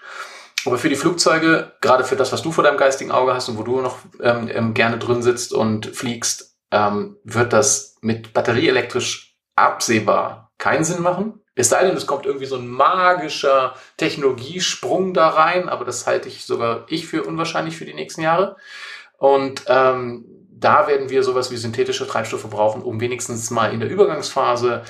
Aber 0.65 0.79
für 0.79 0.89
die 0.89 0.97
Flugzeuge, 0.97 1.73
gerade 1.81 2.05
für 2.05 2.17
das, 2.17 2.33
was 2.33 2.43
du 2.43 2.53
vor 2.53 2.65
deinem 2.65 2.77
geistigen 2.77 3.13
Auge 3.13 3.35
hast 3.35 3.49
und 3.49 3.59
wo 3.59 3.63
du 3.63 3.81
noch 3.81 3.99
ähm, 4.21 4.51
ähm, 4.53 4.75
gerne 4.75 4.99
drin 4.99 5.23
sitzt 5.23 5.53
und 5.53 5.87
fliegst, 5.87 6.57
ähm, 6.71 7.17
wird 7.25 7.53
das 7.53 7.97
mit 8.01 8.33
batterieelektrisch 8.33 9.37
absehbar 9.57 10.53
keinen 10.59 10.85
Sinn 10.85 11.03
machen. 11.03 11.41
Es 11.55 11.71
sei 11.71 11.85
denn, 11.85 11.97
es 11.97 12.07
kommt 12.07 12.27
irgendwie 12.27 12.47
so 12.47 12.57
ein 12.57 12.69
magischer 12.69 13.75
Technologiesprung 13.97 15.15
da 15.15 15.29
rein, 15.29 15.69
aber 15.69 15.85
das 15.85 16.07
halte 16.07 16.29
ich 16.29 16.45
sogar 16.45 16.85
ich 16.89 17.07
für 17.07 17.25
unwahrscheinlich 17.25 17.77
für 17.77 17.85
die 17.85 17.95
nächsten 17.95 18.21
Jahre. 18.21 18.57
Und 19.17 19.65
ähm, 19.67 20.25
da 20.51 20.87
werden 20.87 21.11
wir 21.11 21.23
sowas 21.23 21.51
wie 21.51 21.57
synthetische 21.57 22.07
Treibstoffe 22.07 22.49
brauchen, 22.49 22.83
um 22.83 23.01
wenigstens 23.01 23.51
mal 23.51 23.73
in 23.73 23.81
der 23.81 23.89
Übergangsphase 23.89 24.83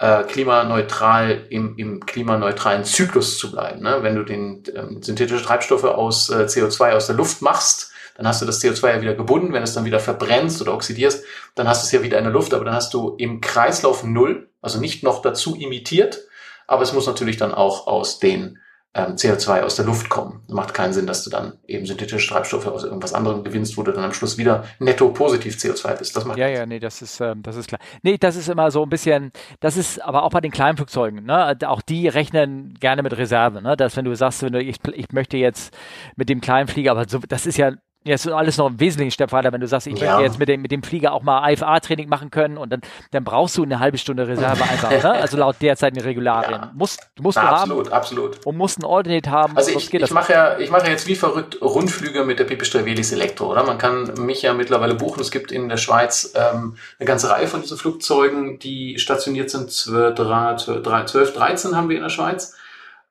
äh, 0.00 0.24
klimaneutral 0.24 1.46
im, 1.50 1.76
im 1.76 2.04
klimaneutralen 2.04 2.84
Zyklus 2.84 3.38
zu 3.38 3.52
bleiben. 3.52 3.82
Ne? 3.82 3.98
Wenn 4.00 4.16
du 4.16 4.24
den 4.24 4.62
ähm, 4.74 5.02
synthetische 5.02 5.44
Treibstoffe 5.44 5.84
aus 5.84 6.30
äh, 6.30 6.44
CO2 6.44 6.92
aus 6.92 7.06
der 7.06 7.16
Luft 7.16 7.42
machst, 7.42 7.92
dann 8.16 8.26
hast 8.26 8.40
du 8.40 8.46
das 8.46 8.62
CO2 8.62 8.94
ja 8.94 9.02
wieder 9.02 9.14
gebunden. 9.14 9.52
Wenn 9.52 9.62
es 9.62 9.74
dann 9.74 9.84
wieder 9.84 10.00
verbrennst 10.00 10.60
oder 10.62 10.72
oxidierst, 10.74 11.24
dann 11.54 11.68
hast 11.68 11.82
du 11.82 11.86
es 11.86 11.92
ja 11.92 12.02
wieder 12.02 12.16
in 12.16 12.24
der 12.24 12.32
Luft, 12.32 12.54
aber 12.54 12.64
dann 12.64 12.74
hast 12.74 12.94
du 12.94 13.14
im 13.18 13.42
Kreislauf 13.42 14.02
null, 14.02 14.48
also 14.62 14.80
nicht 14.80 15.02
noch 15.02 15.20
dazu 15.20 15.54
imitiert, 15.54 16.20
aber 16.66 16.82
es 16.82 16.94
muss 16.94 17.06
natürlich 17.06 17.36
dann 17.36 17.52
auch 17.52 17.86
aus 17.86 18.18
den 18.20 18.58
ähm, 18.92 19.14
CO2 19.14 19.62
aus 19.62 19.76
der 19.76 19.84
Luft 19.84 20.08
kommen. 20.08 20.42
Macht 20.48 20.74
keinen 20.74 20.92
Sinn, 20.92 21.06
dass 21.06 21.22
du 21.22 21.30
dann 21.30 21.52
eben 21.68 21.86
synthetische 21.86 22.28
Treibstoffe 22.28 22.66
aus 22.66 22.82
irgendwas 22.82 23.14
anderem 23.14 23.44
gewinnst, 23.44 23.76
wo 23.76 23.84
du 23.84 23.92
dann 23.92 24.02
am 24.02 24.12
Schluss 24.12 24.36
wieder 24.36 24.64
netto 24.80 25.10
positiv 25.10 25.54
CO2 25.54 25.96
bist. 25.96 26.16
Das 26.16 26.24
macht 26.24 26.38
ja, 26.38 26.48
ja, 26.48 26.66
nee, 26.66 26.80
das 26.80 27.00
ist, 27.00 27.20
ähm, 27.20 27.42
das 27.42 27.54
ist 27.54 27.68
klar. 27.68 27.80
Nee, 28.02 28.18
das 28.18 28.34
ist 28.34 28.48
immer 28.48 28.70
so 28.72 28.82
ein 28.82 28.88
bisschen, 28.88 29.30
das 29.60 29.76
ist 29.76 30.02
aber 30.02 30.24
auch 30.24 30.30
bei 30.30 30.40
den 30.40 30.50
kleinen 30.50 30.76
Flugzeugen, 30.76 31.24
ne? 31.24 31.56
Auch 31.66 31.82
die 31.82 32.08
rechnen 32.08 32.74
gerne 32.80 33.02
mit 33.02 33.16
Reserve, 33.16 33.62
ne? 33.62 33.76
Dass 33.76 33.96
wenn 33.96 34.04
du 34.04 34.14
sagst, 34.16 34.42
wenn 34.42 34.52
du, 34.52 34.60
ich, 34.60 34.78
ich 34.92 35.12
möchte 35.12 35.36
jetzt 35.36 35.72
mit 36.16 36.28
dem 36.28 36.40
kleinen 36.40 36.66
Flieger, 36.66 36.90
aber 36.90 37.08
so, 37.08 37.20
das 37.28 37.46
ist 37.46 37.58
ja 37.58 37.72
ja, 38.02 38.14
ist 38.14 38.26
alles 38.26 38.56
noch 38.56 38.70
ein 38.70 38.80
wesentlichen 38.80 39.10
Step 39.10 39.30
weiter, 39.32 39.52
wenn 39.52 39.60
du 39.60 39.66
sagst, 39.66 39.86
ich 39.86 39.98
ja. 39.98 40.12
möchte 40.12 40.24
jetzt 40.24 40.38
mit 40.38 40.48
dem, 40.48 40.62
mit 40.62 40.70
dem 40.70 40.82
Flieger 40.82 41.12
auch 41.12 41.22
mal 41.22 41.52
IFA-Training 41.52 42.08
machen 42.08 42.30
können 42.30 42.56
und 42.56 42.70
dann, 42.70 42.80
dann 43.10 43.24
brauchst 43.24 43.58
du 43.58 43.62
eine 43.62 43.78
halbe 43.78 43.98
Stunde 43.98 44.26
Reserve 44.26 44.62
einfach, 44.62 44.90
ne? 44.90 45.12
Also 45.12 45.36
laut 45.36 45.56
derzeitigen 45.60 46.02
Regularien. 46.02 46.52
Ja. 46.52 46.72
Musst, 46.74 47.10
musst 47.20 47.36
Na, 47.36 47.42
du 47.42 47.48
absolut, 47.48 47.86
haben. 47.86 47.92
Absolut, 47.92 48.32
absolut. 48.32 48.46
Und 48.46 48.56
musst 48.56 48.78
ein 48.78 48.86
Alternate 48.86 49.30
haben. 49.30 49.54
Also 49.54 49.72
ich, 49.72 49.92
ich 49.92 50.10
mache 50.12 50.32
ja, 50.32 50.58
ich 50.58 50.70
mache 50.70 50.88
jetzt 50.88 51.06
wie 51.08 51.14
verrückt 51.14 51.60
Rundflüge 51.60 52.24
mit 52.24 52.38
der 52.38 52.44
Pipistrellis 52.44 53.12
Elektro, 53.12 53.52
oder? 53.52 53.64
Man 53.64 53.76
kann 53.76 54.14
mich 54.24 54.40
ja 54.40 54.54
mittlerweile 54.54 54.94
buchen. 54.94 55.20
Es 55.20 55.30
gibt 55.30 55.52
in 55.52 55.68
der 55.68 55.76
Schweiz 55.76 56.32
ähm, 56.34 56.76
eine 56.98 57.06
ganze 57.06 57.28
Reihe 57.28 57.48
von 57.48 57.60
diesen 57.60 57.76
Flugzeugen, 57.76 58.58
die 58.58 58.98
stationiert 58.98 59.50
sind. 59.50 59.70
12, 59.70 60.14
12 60.14 61.32
13 61.34 61.76
haben 61.76 61.90
wir 61.90 61.96
in 61.96 62.02
der 62.02 62.08
Schweiz 62.08 62.56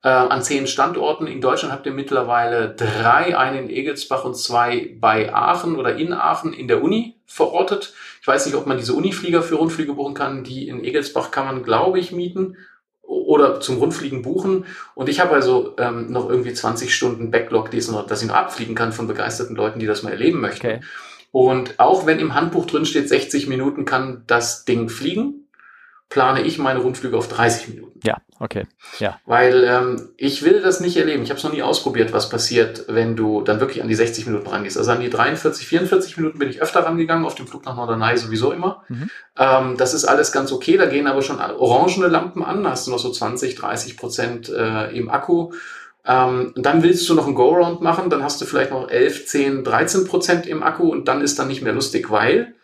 äh, 0.04 0.10
an 0.10 0.42
zehn 0.42 0.68
Standorten. 0.68 1.28
In 1.28 1.42
Deutschland 1.42 1.74
habt 1.74 1.86
ihr 1.86 1.92
mittlerweile 1.92 2.76
drei, 2.76 3.38
einen 3.38 3.66
in 3.66 3.70
Egelsbach 3.70 4.24
und 4.24 4.36
zwei 4.36 4.96
bei 5.00 5.34
Aachen 5.34 5.76
oder 5.76 5.96
in 5.96 6.14
Aachen 6.14 6.54
in 6.54 6.68
der 6.68 6.82
Uni 6.84 7.16
verortet. 7.26 7.94
Ich 8.22 8.28
weiß 8.28 8.46
nicht, 8.46 8.56
ob 8.56 8.66
man 8.66 8.78
diese 8.78 8.94
Uniflieger 8.94 9.42
für 9.42 9.56
Rundflüge 9.56 9.94
buchen 9.94 10.14
kann. 10.14 10.44
Die 10.44 10.68
in 10.68 10.84
Egelsbach 10.84 11.32
kann 11.32 11.46
man, 11.46 11.64
glaube 11.64 12.00
ich, 12.00 12.12
mieten 12.12 12.58
oder 13.02 13.60
zum 13.60 13.78
Rundfliegen 13.78 14.22
buchen. 14.22 14.66
Und 14.96 15.10
ich 15.10 15.20
habe 15.20 15.34
also 15.34 15.76
ähm, 15.78 16.12
noch 16.12 16.30
irgendwie 16.30 16.54
20 16.54 16.94
Stunden 16.94 17.32
Backlog, 17.32 17.72
die 17.72 17.82
noch, 17.92 18.06
dass 18.06 18.22
ich 18.22 18.28
noch 18.28 18.36
abfliegen 18.36 18.76
kann 18.76 18.94
von 18.94 19.08
begeisterten 19.08 19.56
Leuten, 19.56 19.80
die 19.80 19.86
das 19.86 20.04
mal 20.04 20.12
erleben 20.12 20.40
möchten. 20.40 20.68
Okay. 20.68 20.80
Und 21.32 21.80
auch 21.80 22.06
wenn 22.06 22.20
im 22.20 22.34
Handbuch 22.34 22.66
drin 22.66 22.86
steht, 22.86 23.08
60 23.08 23.48
Minuten 23.48 23.86
kann 23.86 24.24
das 24.28 24.66
Ding 24.66 24.90
fliegen, 24.90 25.48
plane 26.10 26.42
ich 26.42 26.58
meine 26.58 26.80
Rundflüge 26.80 27.16
auf 27.18 27.28
30 27.28 27.70
Minuten. 27.70 28.00
Ja, 28.04 28.18
okay. 28.40 28.66
Ja. 28.98 29.20
Weil 29.26 29.64
ähm, 29.64 30.10
ich 30.18 30.44
will 30.44 30.62
das 30.62 30.80
nicht 30.80 30.98
erleben. 30.98 31.22
Ich 31.22 31.30
habe 31.30 31.38
es 31.38 31.44
noch 31.44 31.54
nie 31.54 31.62
ausprobiert, 31.62 32.14
was 32.14 32.30
passiert, 32.30 32.86
wenn 32.88 33.16
du 33.16 33.42
dann 33.42 33.60
wirklich 33.60 33.82
an 33.84 33.88
die 33.88 33.96
60 33.96 34.26
Minuten 34.26 34.48
rangehst. 34.48 34.78
Also 34.78 34.92
an 34.92 35.02
die 35.02 35.10
43, 35.10 35.68
44 35.68 36.18
Minuten 36.18 36.40
bin 36.40 36.50
ich 36.50 36.62
öfter 36.62 36.80
rangegangen, 36.80 37.26
auf 37.26 37.36
dem 37.36 37.48
Flug 37.48 37.66
nach 37.66 37.76
Norderney 37.76 38.18
sowieso 38.18 38.52
immer. 38.52 38.84
Mhm. 38.90 39.10
Ähm, 39.38 39.78
das 39.78 39.94
ist 39.94 40.06
alles 40.06 40.32
ganz 40.32 40.52
okay. 40.52 40.78
Da 40.78 40.88
gehen 40.88 41.06
aber 41.06 41.22
schon 41.22 41.40
orangene 41.40 42.08
Lampen 42.08 42.44
an. 42.44 42.64
Da 42.64 42.72
hast 42.72 42.88
du 42.88 42.92
noch 42.92 43.00
so 43.00 43.12
20, 43.12 43.56
30 43.56 43.96
Prozent 43.96 44.50
äh, 44.50 44.90
im 44.98 45.10
Akku. 45.10 45.52
Ähm, 46.06 46.54
und 46.56 46.66
dann 46.66 46.82
willst 46.82 47.08
du 47.08 47.14
noch 47.14 47.28
ein 47.28 47.36
Go-Round 47.36 47.82
machen, 47.82 48.10
dann 48.10 48.24
hast 48.24 48.42
du 48.42 48.46
vielleicht 48.46 48.72
noch 48.72 48.90
11, 48.90 49.28
10, 49.28 49.64
13 49.64 50.06
Prozent 50.06 50.48
im 50.48 50.64
Akku 50.64 50.90
und 50.90 51.08
dann 51.08 51.22
ist 51.22 51.38
dann 51.38 51.50
nicht 51.50 51.62
mehr 51.62 51.74
lustig, 51.74 52.10
weil 52.10 52.56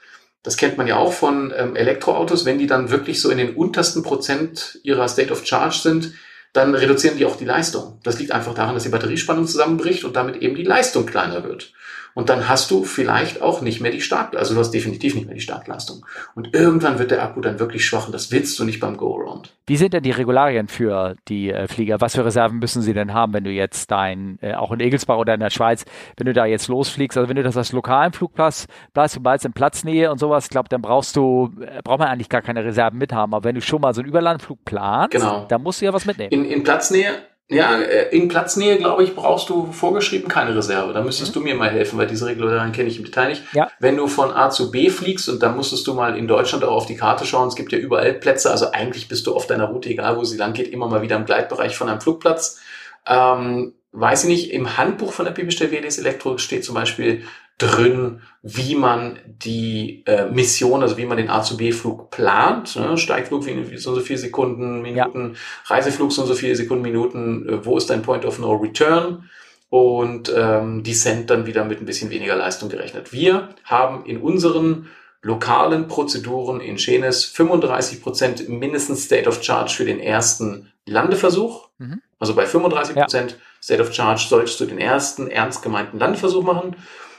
das 0.46 0.58
kennt 0.58 0.78
man 0.78 0.86
ja 0.86 0.98
auch 0.98 1.12
von 1.12 1.52
ähm, 1.58 1.76
Elektroautos, 1.76 2.46
wenn 2.46 2.60
die 2.60 2.68
dann 2.68 2.92
wirklich 2.92 3.20
so 3.20 3.32
in 3.32 3.40
den 3.40 3.56
untersten 3.56 4.04
Prozent 4.04 4.80
ihrer 4.84 5.08
State 5.08 5.34
of 5.34 5.44
Charge 5.44 5.80
sind, 5.82 6.14
dann 6.54 6.76
reduzieren 6.76 7.18
die 7.18 7.26
auch 7.26 7.36
die 7.36 7.46
Leistung. 7.46 8.00
Das 8.04 8.20
liegt 8.20 8.32
einfach 8.32 8.54
daran, 8.54 8.76
dass 8.76 8.84
die 8.84 8.90
Batteriespannung 8.90 9.48
zusammenbricht 9.48 10.04
und 10.04 10.16
damit 10.16 10.38
eben 10.44 10.56
die 10.56 10.64
Leistung 10.64 11.08
kleiner 11.08 11.44
wird. 11.44 11.74
Und 12.16 12.30
dann 12.30 12.48
hast 12.48 12.72
du 12.72 12.86
vielleicht 12.86 13.42
auch 13.42 13.62
nicht 13.62 13.82
mehr 13.82 13.92
die 13.92 14.00
Startleistung. 14.00 14.40
Also 14.40 14.54
du 14.54 14.60
hast 14.62 14.72
definitiv 14.72 15.16
nicht 15.16 15.26
mehr 15.26 15.36
die 15.36 15.42
Startleistung. 15.42 16.06
Und 16.34 16.56
irgendwann 16.56 16.98
wird 16.98 17.12
der 17.12 17.22
Akku 17.22 17.42
dann 17.42 17.60
wirklich 17.60 17.86
schwach 17.86 18.06
und 18.06 18.14
das 18.14 18.32
willst 18.32 18.58
du 18.58 18.64
nicht 18.64 18.80
beim 18.80 18.96
Go-Around. 18.96 19.54
Wie 19.68 19.76
sind 19.76 19.94
denn 19.94 20.02
die 20.02 20.12
Regularien 20.12 20.70
für 20.70 21.18
die 21.28 21.52
äh, 21.52 21.68
Flieger? 21.68 22.00
Was 22.00 22.16
für 22.16 22.24
Reserven 22.24 22.60
müssen 22.60 22.82
sie 22.82 22.94
denn 22.94 23.14
haben, 23.14 23.34
wenn 23.34 23.44
du 23.44 23.50
jetzt 23.50 23.92
dein, 23.92 24.40
äh, 24.42 24.54
auch 24.54 24.72
in 24.72 24.80
Egelsbach 24.80 25.18
oder 25.18 25.34
in 25.34 25.42
der 25.42 25.50
Schweiz, 25.50 25.84
wenn 26.16 26.26
du 26.26 26.32
da 26.32 26.46
jetzt 26.46 26.70
losfliegst, 26.70 27.18
also 27.18 27.28
wenn 27.28 27.36
du 27.36 27.44
das 27.44 27.58
als 27.58 27.74
lokalen 27.74 28.14
Flugplatz 28.14 28.68
bleibst, 28.94 29.18
du 29.18 29.20
bleibst 29.20 29.46
in 29.46 29.52
Platznähe 29.52 30.10
und 30.10 30.18
sowas, 30.18 30.48
glaube, 30.48 30.70
dann 30.70 30.82
brauchst 30.82 31.18
du, 31.18 31.52
äh, 31.60 31.82
braucht 31.84 32.00
man 32.00 32.08
eigentlich 32.08 32.30
gar 32.30 32.42
keine 32.42 32.64
Reserven 32.64 32.98
mithaben. 32.98 33.34
Aber 33.34 33.44
wenn 33.44 33.56
du 33.56 33.62
schon 33.62 33.82
mal 33.82 33.94
so 33.94 34.00
einen 34.00 34.08
Überlandflug 34.08 34.64
planst, 34.64 35.12
genau. 35.12 35.46
dann 35.50 35.62
musst 35.62 35.82
du 35.82 35.86
ja 35.86 35.92
was 35.92 36.06
mitnehmen. 36.06 36.32
In, 36.32 36.46
in 36.46 36.64
Platznähe 36.64 37.12
ja, 37.48 37.80
äh, 37.80 38.16
in 38.16 38.28
Platznähe, 38.28 38.78
glaube 38.78 39.04
ich, 39.04 39.16
brauchst 39.16 39.50
du 39.50 39.72
vorgeschrieben 39.72 40.28
keine 40.28 40.56
Reserve. 40.56 40.94
Da 40.94 41.02
müsstest 41.02 41.36
mhm. 41.36 41.40
du 41.40 41.46
mir 41.46 41.56
mal 41.56 41.70
helfen, 41.70 42.00
weil 42.00 42.08
diese 42.08 42.26
Regularien 42.26 42.72
kenne 42.72 42.90
ich 42.90 42.98
im 42.98 43.06
Detail 43.06 43.30
nicht. 43.30 43.44
Ja. 43.54 43.70
Wenn 43.80 43.98
du 43.98 44.08
von 44.08 44.32
A 44.32 44.50
zu 44.50 44.72
B 44.72 44.90
fliegst 44.90 45.30
und 45.30 45.44
dann 45.44 45.56
musstest 45.56 45.86
du 45.86 45.94
mal 45.94 46.18
in 46.18 46.28
Deutschland 46.28 46.64
auch 46.64 46.76
auf 46.76 46.86
die 46.88 46.96
Karte 46.96 47.26
schauen, 47.26 47.48
es 47.48 47.56
gibt 47.56 47.72
ja 47.72 47.78
überall 47.78 48.14
Plätze, 48.14 48.50
also 48.50 48.72
eigentlich 48.72 49.08
bist 49.08 49.28
du 49.28 49.36
auf 49.36 49.46
deiner 49.46 49.66
Route, 49.66 49.90
egal 49.90 50.18
wo 50.18 50.24
sie 50.24 50.38
lang 50.38 50.54
geht, 50.54 50.70
immer 50.70 50.88
mal 50.88 51.04
wieder 51.04 51.18
im 51.18 51.26
Gleitbereich 51.26 51.78
von 51.78 51.88
einem 51.88 52.02
Flugplatz. 52.02 52.60
Ähm, 53.08 53.74
weiß 53.92 54.24
ich 54.24 54.30
nicht, 54.30 54.52
im 54.52 54.78
Handbuch 54.78 55.14
von 55.14 55.26
der 55.26 55.32
Pipistrel 55.32 55.72
WDS 55.72 56.00
Elektro 56.00 56.40
steht 56.40 56.66
zum 56.66 56.74
Beispiel 56.74 57.26
drin, 57.58 58.22
wie 58.42 58.76
man 58.76 59.20
die 59.26 60.04
äh, 60.06 60.30
Mission, 60.30 60.82
also 60.82 60.98
wie 60.98 61.06
man 61.06 61.18
den 61.18 61.30
A 61.30 61.42
zu 61.42 61.56
B 61.56 61.72
Flug 61.72 62.10
plant, 62.10 62.76
ne? 62.76 62.98
Steigflug 62.98 63.46
wie 63.46 63.78
so 63.78 63.92
und 63.92 63.96
so 63.96 64.02
viele 64.02 64.20
Sekunden, 64.20 64.82
Minuten, 64.82 65.34
ja. 65.34 65.76
Reiseflug 65.76 66.12
so 66.12 66.24
und 66.24 66.28
so 66.28 66.36
viele 66.36 66.56
Sekunden, 66.56 66.84
Minuten, 66.84 67.48
äh, 67.48 67.66
wo 67.66 67.78
ist 67.78 67.90
dein 67.90 68.02
Point 68.02 68.26
of 68.26 68.40
No 68.40 68.54
Return? 68.54 69.30
Und 69.70 70.32
ähm, 70.36 70.84
Descent 70.84 71.30
dann 71.30 71.46
wieder 71.46 71.66
mit 71.66 71.82
ein 71.82 71.86
bisschen 71.86 72.10
weniger 72.10 72.36
Leistung 72.36 72.70
gerechnet. 72.70 73.12
Wir 73.12 73.50
haben 73.64 74.06
in 74.06 74.18
unseren 74.22 74.90
lokalen 75.22 75.88
Prozeduren 75.88 76.62
in 76.62 76.78
Schenes 76.78 77.26
35 77.26 78.02
Prozent 78.02 78.48
mindestens 78.48 79.06
State 79.06 79.28
of 79.28 79.44
Charge 79.44 79.74
für 79.74 79.86
den 79.86 80.00
ersten 80.00 80.72
Landeversuch. 80.86 81.70
Mhm. 81.80 82.02
Also 82.20 82.36
bei 82.36 82.46
35 82.46 82.96
Prozent 82.96 83.32
ja 83.32 83.38
State 83.66 83.82
of 83.82 83.92
Charge 83.92 84.28
solltest 84.30 84.60
du 84.60 84.66
den 84.66 84.78
ersten 84.78 85.28
ernst 85.28 85.64
gemeinten 85.64 85.98
Landversuch 85.98 86.44
machen. 86.44 86.76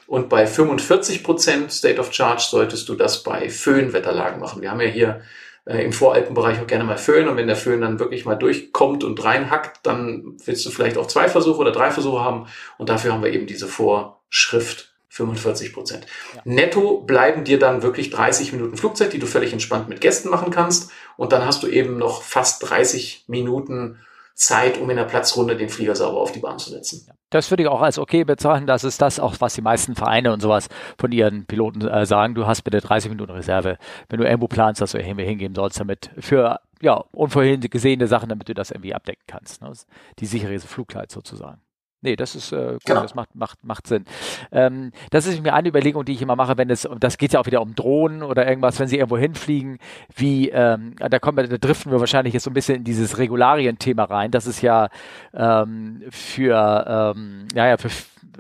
Und 0.06 0.28
bei 0.28 0.44
45% 0.44 1.70
State 1.70 2.00
of 2.00 2.12
Charge 2.12 2.44
solltest 2.48 2.88
du 2.88 2.94
das 2.94 3.22
bei 3.22 3.50
Föhnwetterlagen 3.50 4.40
machen. 4.40 4.62
Wir 4.62 4.70
haben 4.70 4.80
ja 4.80 4.88
hier 4.88 5.20
äh, 5.66 5.84
im 5.84 5.92
Voralpenbereich 5.92 6.60
auch 6.60 6.66
gerne 6.66 6.84
mal 6.84 6.96
Föhn 6.96 7.28
und 7.28 7.36
wenn 7.36 7.48
der 7.48 7.56
Föhn 7.56 7.80
dann 7.80 7.98
wirklich 7.98 8.24
mal 8.24 8.36
durchkommt 8.36 9.04
und 9.04 9.22
reinhackt, 9.22 9.80
dann 9.82 10.36
willst 10.44 10.64
du 10.64 10.70
vielleicht 10.70 10.96
auch 10.96 11.06
zwei 11.06 11.28
Versuche 11.28 11.58
oder 11.58 11.72
drei 11.72 11.90
Versuche 11.90 12.20
haben 12.20 12.46
und 12.78 12.88
dafür 12.88 13.12
haben 13.12 13.22
wir 13.22 13.32
eben 13.32 13.46
diese 13.46 13.66
Vorschrift 13.66 14.92
45 15.08 15.72
Prozent. 15.72 16.06
Ja. 16.34 16.42
Netto 16.44 17.00
bleiben 17.00 17.44
dir 17.44 17.58
dann 17.58 17.82
wirklich 17.82 18.10
30 18.10 18.52
Minuten 18.52 18.76
Flugzeit, 18.76 19.12
die 19.12 19.18
du 19.18 19.26
völlig 19.26 19.52
entspannt 19.52 19.88
mit 19.88 20.00
Gästen 20.00 20.28
machen 20.28 20.50
kannst 20.50 20.92
und 21.16 21.32
dann 21.32 21.44
hast 21.44 21.62
du 21.62 21.66
eben 21.66 21.98
noch 21.98 22.22
fast 22.22 22.68
30 22.70 23.24
Minuten 23.26 23.98
Zeit, 24.34 24.78
um 24.78 24.88
in 24.90 24.96
der 24.96 25.04
Platzrunde 25.04 25.56
den 25.56 25.70
Flieger 25.70 25.96
sauber 25.96 26.20
auf 26.20 26.32
die 26.32 26.40
Bahn 26.40 26.58
zu 26.58 26.70
setzen. 26.70 27.08
Das 27.30 27.50
würde 27.50 27.64
ich 27.64 27.68
auch 27.68 27.82
als 27.82 27.98
okay 27.98 28.24
bezeichnen. 28.24 28.66
Das 28.66 28.84
ist 28.84 29.02
das 29.02 29.18
auch, 29.18 29.34
was 29.40 29.54
die 29.54 29.62
meisten 29.62 29.96
Vereine 29.96 30.32
und 30.32 30.40
sowas 30.40 30.68
von 30.98 31.10
ihren 31.10 31.44
Piloten 31.46 31.86
äh, 31.86 32.06
sagen. 32.06 32.34
Du 32.34 32.46
hast 32.46 32.62
bitte 32.62 32.80
30 32.80 33.10
Minuten 33.10 33.32
Reserve, 33.32 33.78
wenn 34.08 34.20
du 34.20 34.26
irgendwo 34.26 34.46
planst, 34.46 34.80
dass 34.80 34.92
du 34.92 34.98
irgendwie 34.98 35.24
hingehen 35.24 35.54
sollst, 35.54 35.80
damit 35.80 36.10
für 36.18 36.60
ja, 36.80 37.02
unvorhergesehene 37.12 38.06
Sachen, 38.06 38.28
damit 38.28 38.48
du 38.48 38.54
das 38.54 38.70
irgendwie 38.70 38.94
abdecken 38.94 39.24
kannst. 39.26 39.62
Ne? 39.62 39.72
Die 40.18 40.26
sichere 40.26 40.58
Flugzeit 40.60 41.10
sozusagen. 41.10 41.60
Nee, 42.06 42.14
das 42.14 42.36
ist 42.36 42.52
äh, 42.52 42.74
gut, 42.74 42.84
genau. 42.84 43.02
das 43.02 43.16
macht, 43.16 43.34
macht, 43.34 43.64
macht 43.64 43.88
Sinn. 43.88 44.04
Ähm, 44.52 44.92
das 45.10 45.26
ist 45.26 45.42
mir 45.42 45.54
eine 45.54 45.68
Überlegung, 45.70 46.04
die 46.04 46.12
ich 46.12 46.22
immer 46.22 46.36
mache, 46.36 46.56
wenn 46.56 46.70
es, 46.70 46.86
und 46.86 47.02
das 47.02 47.18
geht 47.18 47.32
ja 47.32 47.40
auch 47.40 47.46
wieder 47.46 47.60
um 47.60 47.74
Drohnen 47.74 48.22
oder 48.22 48.46
irgendwas, 48.46 48.78
wenn 48.78 48.86
sie 48.86 48.96
irgendwo 48.96 49.18
hinfliegen, 49.18 49.78
wie, 50.14 50.50
ähm, 50.50 50.94
da 51.00 51.18
kommen 51.18 51.36
wir, 51.36 51.48
da 51.48 51.58
driften 51.58 51.90
wir 51.90 51.98
wahrscheinlich 51.98 52.32
jetzt 52.32 52.44
so 52.44 52.50
ein 52.50 52.54
bisschen 52.54 52.76
in 52.76 52.84
dieses 52.84 53.18
Regularien-Thema 53.18 54.04
rein. 54.04 54.30
Das 54.30 54.46
ist 54.46 54.62
ja 54.62 54.88
ähm, 55.34 56.04
für, 56.10 57.14
ähm, 57.16 57.48
ja, 57.56 57.66
ja, 57.66 57.76
für, 57.76 57.90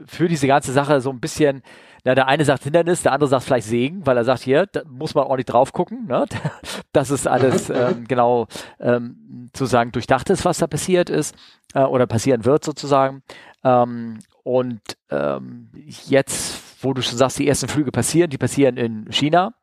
für 0.06 0.28
diese 0.28 0.46
ganze 0.46 0.70
Sache 0.70 1.00
so 1.00 1.10
ein 1.10 1.18
bisschen, 1.18 1.64
na, 2.06 2.14
der 2.14 2.28
eine 2.28 2.44
sagt 2.44 2.62
Hindernis, 2.62 3.02
der 3.02 3.10
andere 3.10 3.28
sagt 3.28 3.42
vielleicht 3.42 3.66
Segen, 3.66 4.06
weil 4.06 4.16
er 4.16 4.22
sagt, 4.22 4.42
hier, 4.42 4.66
da 4.66 4.82
muss 4.88 5.16
man 5.16 5.24
ordentlich 5.24 5.46
drauf 5.46 5.72
gucken, 5.72 6.06
ne? 6.06 6.24
dass 6.92 7.10
es 7.10 7.26
alles 7.26 7.68
ähm, 7.74 8.04
genau 8.06 8.46
ähm, 8.78 9.48
sozusagen 9.52 9.90
durchdacht 9.90 10.30
ist, 10.30 10.44
was 10.44 10.58
da 10.58 10.68
passiert 10.68 11.10
ist 11.10 11.34
äh, 11.74 11.80
oder 11.80 12.06
passieren 12.06 12.44
wird 12.44 12.64
sozusagen. 12.64 13.24
Ähm, 13.64 14.20
und 14.44 14.80
ähm, 15.10 15.70
jetzt, 16.04 16.62
wo 16.80 16.94
du 16.94 17.02
schon 17.02 17.18
sagst, 17.18 17.40
die 17.40 17.48
ersten 17.48 17.66
Flüge 17.66 17.90
passieren, 17.90 18.30
die 18.30 18.38
passieren 18.38 18.76
in 18.76 19.10
China. 19.10 19.54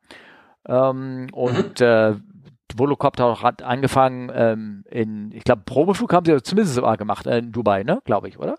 Ähm, 0.68 1.28
und 1.32 1.80
mhm. 1.80 1.86
äh, 1.86 2.14
Volocopter 2.76 3.40
hat 3.40 3.62
angefangen 3.62 4.30
ähm, 4.34 4.84
in, 4.90 5.32
ich 5.32 5.44
glaube, 5.44 5.62
Probeflug 5.64 6.12
haben 6.12 6.26
sie 6.26 6.42
zumindest 6.42 6.74
sogar 6.74 6.98
gemacht, 6.98 7.26
äh, 7.26 7.38
in 7.38 7.52
Dubai, 7.52 7.84
ne? 7.84 8.02
Glaube 8.04 8.28
ich, 8.28 8.38
oder? 8.38 8.58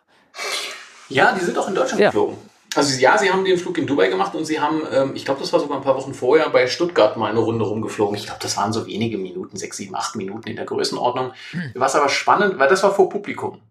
Ja, 1.08 1.34
die 1.34 1.46
sind 1.46 1.56
auch 1.56 1.68
in 1.68 1.76
Deutschland 1.76 2.02
ja. 2.02 2.08
geflogen. 2.08 2.55
Also 2.76 3.00
ja, 3.00 3.18
sie 3.18 3.32
haben 3.32 3.46
den 3.46 3.58
Flug 3.58 3.78
in 3.78 3.88
Dubai 3.88 4.08
gemacht 4.08 4.36
und 4.36 4.46
sie 4.46 4.60
haben, 4.60 4.82
ähm, 4.92 5.12
ich 5.16 5.26
glaube, 5.26 5.40
das 5.40 5.52
war 5.54 5.60
sogar 5.60 5.78
ein 5.78 5.84
paar 5.84 5.96
Wochen 5.96 6.14
vorher 6.14 6.50
bei 6.50 6.68
Stuttgart 6.68 7.18
mal 7.18 7.30
eine 7.30 7.40
Runde 7.40 7.66
rumgeflogen. 7.66 8.16
Ich 8.16 8.26
glaube, 8.26 8.40
das 8.42 8.58
waren 8.58 8.74
so 8.74 8.86
wenige 8.86 9.18
Minuten, 9.18 9.58
sechs, 9.58 9.78
sieben, 9.78 9.96
acht 9.96 10.16
Minuten 10.16 10.50
in 10.50 10.56
der 10.56 10.66
Größenordnung. 10.66 11.32
Hm. 11.52 11.72
Was 11.76 11.96
aber 11.96 12.10
spannend, 12.10 12.60
weil 12.60 12.70
das 12.70 12.84
war 12.84 12.94
vor 12.94 13.10
Publikum. 13.10 13.62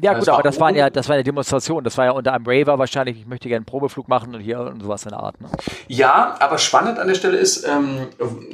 Ja, 0.00 0.18
gut, 0.18 0.28
aber 0.28 0.42
das, 0.42 0.60
waren 0.60 0.74
ja, 0.74 0.90
das 0.90 1.08
war 1.08 1.14
eine 1.14 1.24
Demonstration. 1.24 1.82
Das 1.82 1.96
war 1.98 2.04
ja 2.04 2.10
unter 2.12 2.32
einem 2.32 2.44
Raver 2.46 2.78
wahrscheinlich, 2.78 3.18
ich 3.20 3.26
möchte 3.26 3.48
gerne 3.48 3.58
einen 3.58 3.66
Probeflug 3.66 4.08
machen 4.08 4.34
und 4.34 4.40
hier 4.40 4.60
und 4.60 4.82
sowas 4.82 5.04
in 5.04 5.10
der 5.10 5.20
Art. 5.20 5.40
Ne? 5.40 5.48
Ja, 5.88 6.36
aber 6.38 6.58
spannend 6.58 6.98
an 6.98 7.08
der 7.08 7.14
Stelle 7.14 7.36
ist, 7.36 7.66
ähm, 7.66 8.08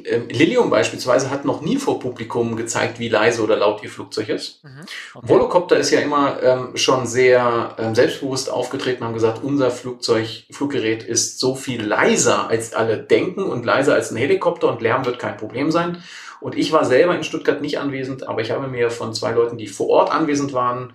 äh, 0.04 0.18
Lilium 0.32 0.70
beispielsweise 0.70 1.30
hat 1.30 1.44
noch 1.44 1.60
nie 1.60 1.76
vor 1.76 2.00
Publikum 2.00 2.56
gezeigt, 2.56 2.98
wie 2.98 3.08
leise 3.08 3.42
oder 3.42 3.56
laut 3.56 3.82
ihr 3.82 3.90
Flugzeug 3.90 4.28
ist. 4.30 4.64
Mhm. 4.64 4.70
Okay. 5.14 5.28
Volocopter 5.28 5.76
ist 5.76 5.90
ja 5.90 6.00
immer 6.00 6.42
ähm, 6.42 6.76
schon 6.76 7.06
sehr 7.06 7.74
ähm, 7.78 7.94
selbstbewusst 7.94 8.50
aufgetreten, 8.50 9.04
haben 9.04 9.14
gesagt, 9.14 9.42
unser 9.42 9.70
Flugzeug, 9.70 10.44
Fluggerät 10.50 11.02
ist 11.02 11.40
so 11.40 11.54
viel 11.54 11.82
leiser, 11.82 12.48
als 12.48 12.74
alle 12.74 12.98
denken 12.98 13.42
und 13.42 13.64
leiser 13.64 13.94
als 13.94 14.10
ein 14.10 14.16
Helikopter 14.16 14.68
und 14.68 14.80
Lärm 14.80 15.04
wird 15.04 15.18
kein 15.18 15.36
Problem 15.36 15.70
sein. 15.70 15.98
Und 16.40 16.56
ich 16.56 16.72
war 16.72 16.84
selber 16.84 17.16
in 17.16 17.24
Stuttgart 17.24 17.62
nicht 17.62 17.78
anwesend, 17.78 18.28
aber 18.28 18.42
ich 18.42 18.50
habe 18.50 18.68
mir 18.68 18.90
von 18.90 19.14
zwei 19.14 19.32
Leuten, 19.32 19.56
die 19.56 19.66
vor 19.66 19.88
Ort 19.88 20.12
anwesend 20.12 20.52
waren, 20.52 20.92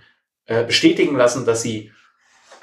äh, 0.49 0.63
bestätigen 0.63 1.15
lassen, 1.15 1.45
dass 1.45 1.61
sie 1.61 1.91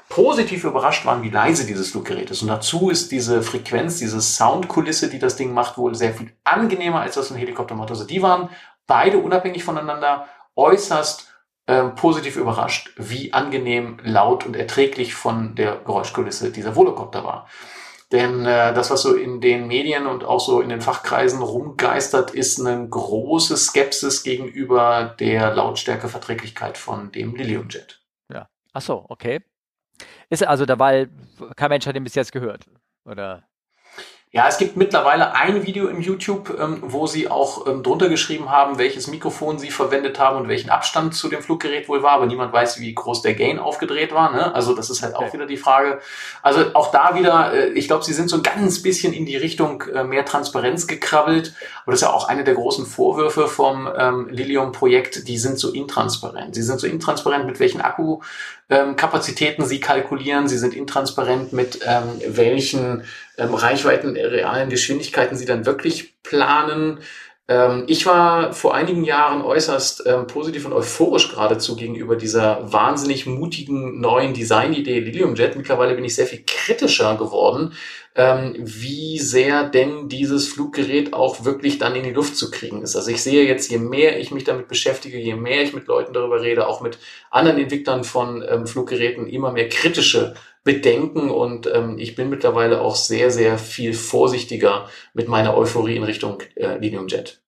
positiv 0.09 0.65
überrascht 0.65 1.05
waren, 1.05 1.23
wie 1.23 1.29
leise 1.29 1.65
dieses 1.65 1.91
Fluggerät 1.91 2.29
ist. 2.29 2.41
Und 2.41 2.49
dazu 2.49 2.89
ist 2.89 3.13
diese 3.13 3.41
Frequenz, 3.41 3.97
diese 3.97 4.19
Soundkulisse, 4.21 5.09
die 5.09 5.19
das 5.19 5.37
Ding 5.37 5.53
macht, 5.53 5.77
wohl 5.77 5.95
sehr 5.95 6.13
viel 6.13 6.33
angenehmer, 6.43 6.99
als 6.99 7.15
das 7.15 7.31
ein 7.31 7.37
Helikopter 7.37 7.75
macht. 7.75 7.89
Also 7.89 8.03
die 8.03 8.21
waren 8.21 8.49
beide 8.87 9.19
unabhängig 9.19 9.63
voneinander 9.63 10.27
äußerst 10.57 11.29
äh, 11.67 11.83
positiv 11.83 12.35
überrascht, 12.35 12.91
wie 12.97 13.31
angenehm, 13.31 13.99
laut 14.03 14.45
und 14.45 14.57
erträglich 14.57 15.15
von 15.15 15.55
der 15.55 15.77
Geräuschkulisse 15.77 16.51
dieser 16.51 16.75
Volocopter 16.75 17.23
war. 17.23 17.47
Denn 18.11 18.45
äh, 18.45 18.73
das, 18.73 18.89
was 18.89 19.01
so 19.01 19.15
in 19.15 19.41
den 19.41 19.67
Medien 19.67 20.07
und 20.07 20.23
auch 20.23 20.39
so 20.39 20.61
in 20.61 20.69
den 20.69 20.81
Fachkreisen 20.81 21.41
rumgeistert, 21.41 22.31
ist 22.31 22.59
eine 22.59 22.87
große 22.87 23.57
Skepsis 23.57 24.23
gegenüber 24.23 25.15
der 25.19 25.53
Lautstärkeverträglichkeit 25.53 26.77
von 26.77 27.11
dem 27.11 27.35
Lilium-Jet. 27.35 28.01
Ja. 28.31 28.49
Ach 28.71 28.81
so, 28.81 29.05
okay. 29.09 29.41
Ist 30.29 30.47
also 30.47 30.65
dabei, 30.65 31.09
kein 31.55 31.69
Mensch 31.69 31.85
hat 31.85 31.95
ihn 31.95 32.03
bis 32.03 32.15
jetzt 32.15 32.31
gehört, 32.31 32.65
oder? 33.05 33.46
Ja, 34.31 34.45
es 34.49 34.57
gibt 34.57 34.75
mittlerweile 34.75 35.33
ein 35.35 35.65
Video 35.65 35.87
im 35.87 36.01
YouTube, 36.01 36.53
ähm, 36.59 36.79
wo 36.81 37.07
sie 37.07 37.29
auch 37.29 37.65
ähm, 37.65 37.81
drunter 37.81 38.09
geschrieben 38.09 38.51
haben, 38.51 38.77
welches 38.77 39.07
Mikrofon 39.07 39.57
sie 39.57 39.71
verwendet 39.71 40.19
haben 40.19 40.37
und 40.37 40.49
welchen 40.49 40.69
Abstand 40.69 41.15
zu 41.15 41.29
dem 41.29 41.41
Fluggerät 41.41 41.87
wohl 41.87 42.03
war, 42.03 42.11
aber 42.11 42.25
niemand 42.25 42.51
weiß, 42.51 42.81
wie 42.81 42.93
groß 42.93 43.21
der 43.21 43.35
Gain 43.35 43.57
aufgedreht 43.57 44.13
war. 44.13 44.33
Ne? 44.33 44.53
Also 44.53 44.75
das 44.75 44.89
ist 44.89 45.01
halt 45.01 45.15
okay. 45.15 45.25
auch 45.25 45.33
wieder 45.33 45.45
die 45.45 45.55
Frage. 45.55 46.01
Also 46.41 46.65
auch 46.73 46.91
da 46.91 47.15
wieder, 47.15 47.53
äh, 47.53 47.69
ich 47.69 47.87
glaube, 47.87 48.03
sie 48.03 48.11
sind 48.11 48.29
so 48.29 48.35
ein 48.35 48.43
ganz 48.43 48.81
bisschen 48.81 49.13
in 49.13 49.25
die 49.25 49.37
Richtung 49.37 49.83
äh, 49.83 50.03
mehr 50.03 50.25
Transparenz 50.25 50.87
gekrabbelt. 50.87 51.53
Aber 51.83 51.93
das 51.93 52.01
ist 52.01 52.07
ja 52.07 52.13
auch 52.13 52.27
eine 52.27 52.43
der 52.43 52.55
großen 52.55 52.85
Vorwürfe 52.85 53.47
vom 53.47 53.89
ähm, 53.97 54.27
Lilium-Projekt. 54.29 55.29
Die 55.29 55.37
sind 55.37 55.57
so 55.57 55.71
intransparent. 55.71 56.53
Sie 56.53 56.63
sind 56.63 56.81
so 56.81 56.85
intransparent, 56.85 57.45
mit 57.45 57.61
welchen 57.61 57.79
Akku 57.79 58.19
ähm, 58.69 58.95
sie 59.63 59.79
kalkulieren. 59.79 60.49
Sie 60.49 60.57
sind 60.57 60.73
intransparent 60.73 61.53
mit 61.53 61.79
ähm, 61.85 62.21
welchen 62.27 63.05
ähm, 63.37 63.53
Reichweiten, 63.53 64.15
äh, 64.15 64.25
realen 64.25 64.69
Geschwindigkeiten 64.69 65.37
sie 65.37 65.45
dann 65.45 65.65
wirklich 65.65 66.21
planen. 66.23 66.99
Ähm, 67.49 67.85
ich 67.87 68.05
war 68.05 68.51
vor 68.51 68.75
einigen 68.75 69.03
Jahren 69.05 69.41
äußerst 69.41 70.03
ähm, 70.05 70.27
positiv 70.27 70.65
und 70.65 70.73
euphorisch 70.73 71.29
geradezu 71.29 71.75
gegenüber 71.77 72.17
dieser 72.17 72.71
wahnsinnig 72.73 73.25
mutigen 73.25 74.01
neuen 74.01 74.33
Designidee 74.33 74.99
Lilium 74.99 75.35
Jet. 75.35 75.55
Mittlerweile 75.55 75.95
bin 75.95 76.03
ich 76.03 76.15
sehr 76.15 76.25
viel 76.25 76.43
kritischer 76.45 77.15
geworden, 77.15 77.73
ähm, 78.15 78.55
wie 78.57 79.17
sehr 79.19 79.63
denn 79.63 80.09
dieses 80.09 80.49
Fluggerät 80.49 81.13
auch 81.13 81.45
wirklich 81.45 81.77
dann 81.77 81.95
in 81.95 82.03
die 82.03 82.11
Luft 82.11 82.35
zu 82.35 82.51
kriegen 82.51 82.81
ist. 82.81 82.97
Also 82.97 83.11
ich 83.11 83.23
sehe 83.23 83.45
jetzt, 83.45 83.71
je 83.71 83.77
mehr 83.77 84.19
ich 84.19 84.31
mich 84.31 84.43
damit 84.43 84.67
beschäftige, 84.67 85.17
je 85.17 85.35
mehr 85.35 85.61
ich 85.61 85.73
mit 85.73 85.87
Leuten 85.87 86.11
darüber 86.11 86.41
rede, 86.41 86.67
auch 86.67 86.81
mit 86.81 86.97
anderen 87.31 87.59
Entwicklern 87.59 88.03
von 88.03 88.43
ähm, 88.45 88.67
Fluggeräten, 88.67 89.27
immer 89.27 89.53
mehr 89.53 89.69
kritische 89.69 90.33
Bedenken 90.67 91.29
und 91.29 91.65
ähm, 91.73 91.97
ich 91.97 92.15
bin 92.15 92.29
mittlerweile 92.29 92.81
auch 92.81 92.97
sehr, 92.97 93.31
sehr 93.31 93.57
viel 93.57 93.93
vorsichtiger 93.93 94.89
mit 95.13 95.29
meiner 95.29 95.55
Euphorie 95.55 95.95
in 95.95 96.03
Richtung 96.03 96.43
äh, 96.55 96.77
Linium 96.77 97.07
Jet. 97.07 97.41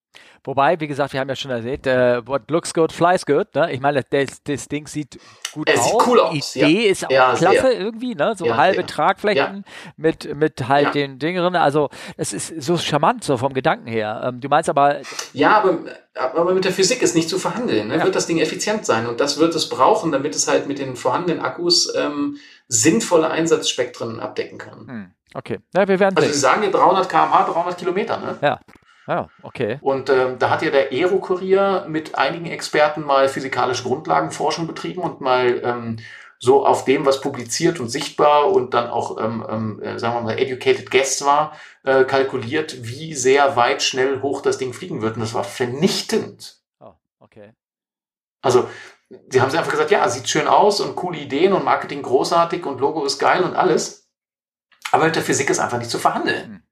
Wobei, 0.44 0.80
wie 0.80 0.86
gesagt, 0.86 1.12
wir 1.12 1.20
haben 1.20 1.28
ja 1.28 1.36
schon 1.36 1.50
erzählt, 1.50 1.86
äh, 1.86 2.26
what 2.26 2.50
looks 2.50 2.72
good, 2.72 2.92
flies 2.92 3.26
good. 3.26 3.54
Ne? 3.54 3.72
Ich 3.72 3.80
meine, 3.80 4.02
das, 4.08 4.42
das 4.42 4.68
Ding 4.68 4.86
sieht 4.86 5.18
gut 5.52 5.68
es 5.68 5.78
aus. 5.78 5.86
Sieht 5.86 6.06
cool 6.06 6.20
aus. 6.20 6.52
Die 6.52 6.60
Idee 6.60 6.84
ja. 6.86 6.90
ist 6.90 7.06
auch 7.06 7.10
ja, 7.10 7.34
klasse 7.34 7.60
sehr. 7.60 7.80
irgendwie, 7.80 8.14
ne? 8.14 8.34
So 8.36 8.46
ja, 8.46 8.56
halbe. 8.56 8.86
Tragflächen 8.86 9.64
mit, 9.96 10.34
mit 10.34 10.68
halt 10.68 10.94
den 10.94 11.18
Dingen. 11.18 11.56
Also 11.56 11.90
es 12.16 12.32
ist 12.32 12.62
so 12.62 12.78
charmant, 12.78 13.22
so 13.22 13.36
vom 13.36 13.52
Gedanken 13.52 13.86
her. 13.86 14.22
Ähm, 14.24 14.40
du 14.40 14.48
meinst 14.48 14.68
aber. 14.70 15.00
Ja, 15.32 15.58
aber, 15.58 15.78
aber 16.14 16.54
mit 16.54 16.64
der 16.64 16.72
Physik 16.72 17.02
ist 17.02 17.14
nicht 17.14 17.28
zu 17.28 17.38
verhandeln. 17.38 17.88
Ne? 17.88 18.02
Wird 18.02 18.16
das 18.16 18.26
Ding 18.26 18.38
effizient 18.38 18.86
sein? 18.86 19.06
Und 19.06 19.20
das 19.20 19.38
wird 19.38 19.54
es 19.54 19.68
brauchen, 19.68 20.12
damit 20.12 20.34
es 20.34 20.48
halt 20.48 20.66
mit 20.66 20.78
den 20.78 20.96
vorhandenen 20.96 21.40
Akkus 21.40 21.94
ähm, 21.94 22.38
sinnvolle 22.68 23.30
Einsatzspektren 23.30 24.20
abdecken 24.20 24.58
kann. 24.58 24.86
Hm. 24.86 25.10
Okay. 25.34 25.58
Ja, 25.74 25.86
wir 25.86 26.00
werden 26.00 26.16
also 26.16 26.28
sehen. 26.28 26.34
Sie 26.34 26.40
sagen 26.40 26.62
hier 26.62 26.72
300 26.72 27.08
km/h, 27.08 27.52
300 27.52 27.78
Kilometer, 27.78 28.18
ne? 28.18 28.38
Ja. 28.40 28.60
Ja, 29.10 29.28
okay. 29.42 29.78
Und 29.80 30.08
ähm, 30.08 30.38
da 30.38 30.50
hat 30.50 30.62
ja 30.62 30.70
der 30.70 30.92
Aero-Kurier 30.92 31.86
mit 31.88 32.14
einigen 32.14 32.46
Experten 32.46 33.02
mal 33.02 33.28
physikalische 33.28 33.82
Grundlagenforschung 33.82 34.68
betrieben 34.68 35.00
und 35.00 35.20
mal 35.20 35.60
ähm, 35.64 35.96
so 36.38 36.64
auf 36.64 36.84
dem, 36.84 37.04
was 37.04 37.20
publiziert 37.20 37.80
und 37.80 37.88
sichtbar 37.88 38.52
und 38.52 38.72
dann 38.72 38.88
auch, 38.88 39.18
ähm, 39.18 39.44
ähm, 39.48 39.82
äh, 39.82 39.98
sagen 39.98 40.14
wir 40.14 40.20
mal, 40.20 40.38
educated 40.38 40.92
guess 40.92 41.24
war, 41.24 41.56
äh, 41.82 42.04
kalkuliert, 42.04 42.84
wie 42.86 43.14
sehr 43.14 43.56
weit, 43.56 43.82
schnell, 43.82 44.22
hoch 44.22 44.42
das 44.42 44.58
Ding 44.58 44.72
fliegen 44.72 45.02
wird. 45.02 45.16
Und 45.16 45.22
das 45.22 45.34
war 45.34 45.42
vernichtend. 45.42 46.62
Oh, 46.78 46.92
okay. 47.18 47.52
Also, 48.42 48.70
sie 49.28 49.40
haben 49.40 49.50
sie 49.50 49.58
einfach 49.58 49.72
gesagt, 49.72 49.90
ja, 49.90 50.08
sieht 50.08 50.28
schön 50.28 50.46
aus 50.46 50.80
und 50.80 50.94
coole 50.94 51.18
Ideen 51.18 51.52
und 51.52 51.64
Marketing 51.64 52.02
großartig 52.02 52.64
und 52.64 52.78
Logo 52.78 53.04
ist 53.04 53.18
geil 53.18 53.42
und 53.42 53.56
alles. 53.56 54.08
Aber 54.92 55.06
mit 55.06 55.16
der 55.16 55.24
Physik 55.24 55.50
ist 55.50 55.58
einfach 55.58 55.78
nicht 55.78 55.90
zu 55.90 55.98
verhandeln. 55.98 56.44
Hm. 56.44 56.62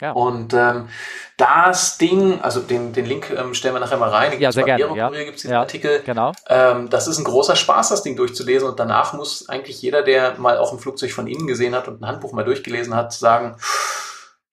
Ja. 0.00 0.12
Und 0.12 0.52
ähm, 0.54 0.88
das 1.36 1.98
Ding, 1.98 2.40
also 2.40 2.60
den, 2.60 2.92
den 2.92 3.06
Link 3.06 3.30
ähm, 3.30 3.54
stellen 3.54 3.74
wir 3.74 3.80
nachher 3.80 3.96
mal 3.96 4.10
rein. 4.10 4.40
Ja, 4.40 4.52
sehr 4.52 4.64
gerne. 4.64 4.96
Ja. 4.96 5.08
Gibt 5.10 5.36
es 5.36 5.42
diesen 5.42 5.52
ja, 5.52 5.60
Artikel. 5.60 6.02
Genau. 6.04 6.32
Ähm, 6.48 6.88
das 6.90 7.08
ist 7.08 7.18
ein 7.18 7.24
großer 7.24 7.56
Spaß, 7.56 7.88
das 7.88 8.02
Ding 8.02 8.16
durchzulesen. 8.16 8.68
Und 8.68 8.78
danach 8.78 9.14
muss 9.14 9.48
eigentlich 9.48 9.82
jeder, 9.82 10.02
der 10.02 10.38
mal 10.38 10.58
auch 10.58 10.72
ein 10.72 10.78
Flugzeug 10.78 11.12
von 11.12 11.26
innen 11.26 11.46
gesehen 11.46 11.74
hat 11.74 11.88
und 11.88 12.00
ein 12.00 12.06
Handbuch 12.06 12.32
mal 12.32 12.44
durchgelesen 12.44 12.94
hat, 12.94 13.12
sagen, 13.12 13.56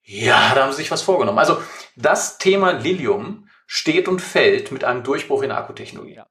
ja, 0.02 0.52
da 0.54 0.62
haben 0.62 0.72
sie 0.72 0.78
sich 0.78 0.90
was 0.90 1.02
vorgenommen. 1.02 1.38
Also 1.38 1.58
das 1.94 2.38
Thema 2.38 2.72
Lilium 2.72 3.48
steht 3.66 4.08
und 4.08 4.20
fällt 4.20 4.72
mit 4.72 4.82
einem 4.82 5.04
Durchbruch 5.04 5.42
in 5.42 5.50
der 5.50 5.58
Akkutechnologie. 5.58 6.16
Ja. 6.16 6.26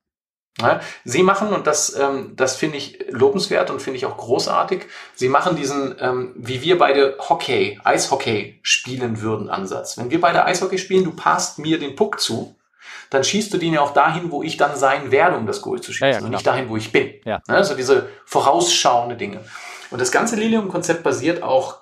Ja, 0.59 0.81
sie 1.05 1.23
machen, 1.23 1.49
und 1.49 1.65
das, 1.65 1.95
ähm, 1.95 2.33
das 2.35 2.57
finde 2.57 2.77
ich 2.77 3.05
lobenswert 3.09 3.69
und 3.69 3.81
finde 3.81 3.97
ich 3.97 4.05
auch 4.05 4.17
großartig, 4.17 4.85
sie 5.15 5.29
machen 5.29 5.55
diesen, 5.55 5.95
ähm, 5.99 6.33
wie 6.35 6.61
wir 6.61 6.77
beide 6.77 7.17
Hockey, 7.19 7.79
Eishockey 7.83 8.59
spielen 8.61 9.21
würden, 9.21 9.49
Ansatz. 9.49 9.97
Wenn 9.97 10.11
wir 10.11 10.19
beide 10.19 10.43
Eishockey 10.45 10.77
spielen, 10.77 11.05
du 11.05 11.11
passt 11.11 11.57
mir 11.57 11.79
den 11.79 11.95
Puck 11.95 12.19
zu, 12.19 12.55
dann 13.09 13.23
schießt 13.23 13.53
du 13.53 13.57
den 13.57 13.73
ja 13.73 13.81
auch 13.81 13.93
dahin, 13.93 14.31
wo 14.31 14.43
ich 14.43 14.57
dann 14.57 14.75
sein 14.75 15.11
werde, 15.11 15.37
um 15.37 15.45
das 15.45 15.61
Goal 15.61 15.81
zu 15.81 15.93
schießen, 15.93 16.07
ja, 16.07 16.19
ja, 16.19 16.25
und 16.25 16.31
nicht 16.31 16.45
dahin, 16.45 16.69
wo 16.69 16.77
ich 16.77 16.91
bin. 16.91 17.13
Ja. 17.25 17.41
Also 17.47 17.75
diese 17.75 18.09
vorausschauende 18.25 19.15
Dinge. 19.15 19.43
Und 19.89 19.99
das 19.99 20.11
ganze 20.11 20.35
Lilium-Konzept 20.35 21.03
basiert 21.03 21.43
auch 21.43 21.81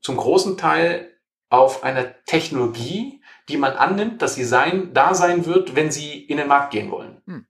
zum 0.00 0.16
großen 0.16 0.56
Teil 0.56 1.10
auf 1.48 1.82
einer 1.82 2.24
Technologie, 2.24 3.20
die 3.48 3.56
man 3.56 3.72
annimmt, 3.72 4.22
dass 4.22 4.36
sie 4.36 4.44
sein, 4.44 4.94
da 4.94 5.14
sein 5.14 5.46
wird, 5.46 5.74
wenn 5.74 5.90
sie 5.90 6.22
in 6.22 6.36
den 6.36 6.46
Markt 6.46 6.70
gehen 6.70 6.90
wollen. 6.90 7.20
Hm. 7.26 7.46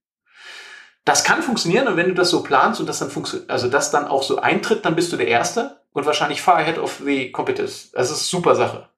Das 1.11 1.25
kann 1.25 1.43
funktionieren 1.43 1.89
und 1.89 1.97
wenn 1.97 2.07
du 2.07 2.15
das 2.15 2.31
so 2.31 2.41
planst 2.41 2.79
und 2.79 2.89
das 2.89 3.01
dann 3.01 3.11
funktioniert, 3.11 3.51
also 3.51 3.69
das 3.69 3.91
dann 3.91 4.07
auch 4.07 4.23
so 4.23 4.39
eintritt, 4.39 4.85
dann 4.85 4.95
bist 4.95 5.13
du 5.13 5.17
der 5.17 5.27
Erste 5.27 5.81
und 5.91 6.07
wahrscheinlich 6.07 6.41
far 6.41 6.55
ahead 6.55 6.79
of 6.79 7.03
the 7.05 7.33
competitors. 7.33 7.91
Das 7.91 8.13
ist 8.13 8.31
super 8.31 8.55
Sache. 8.55 8.89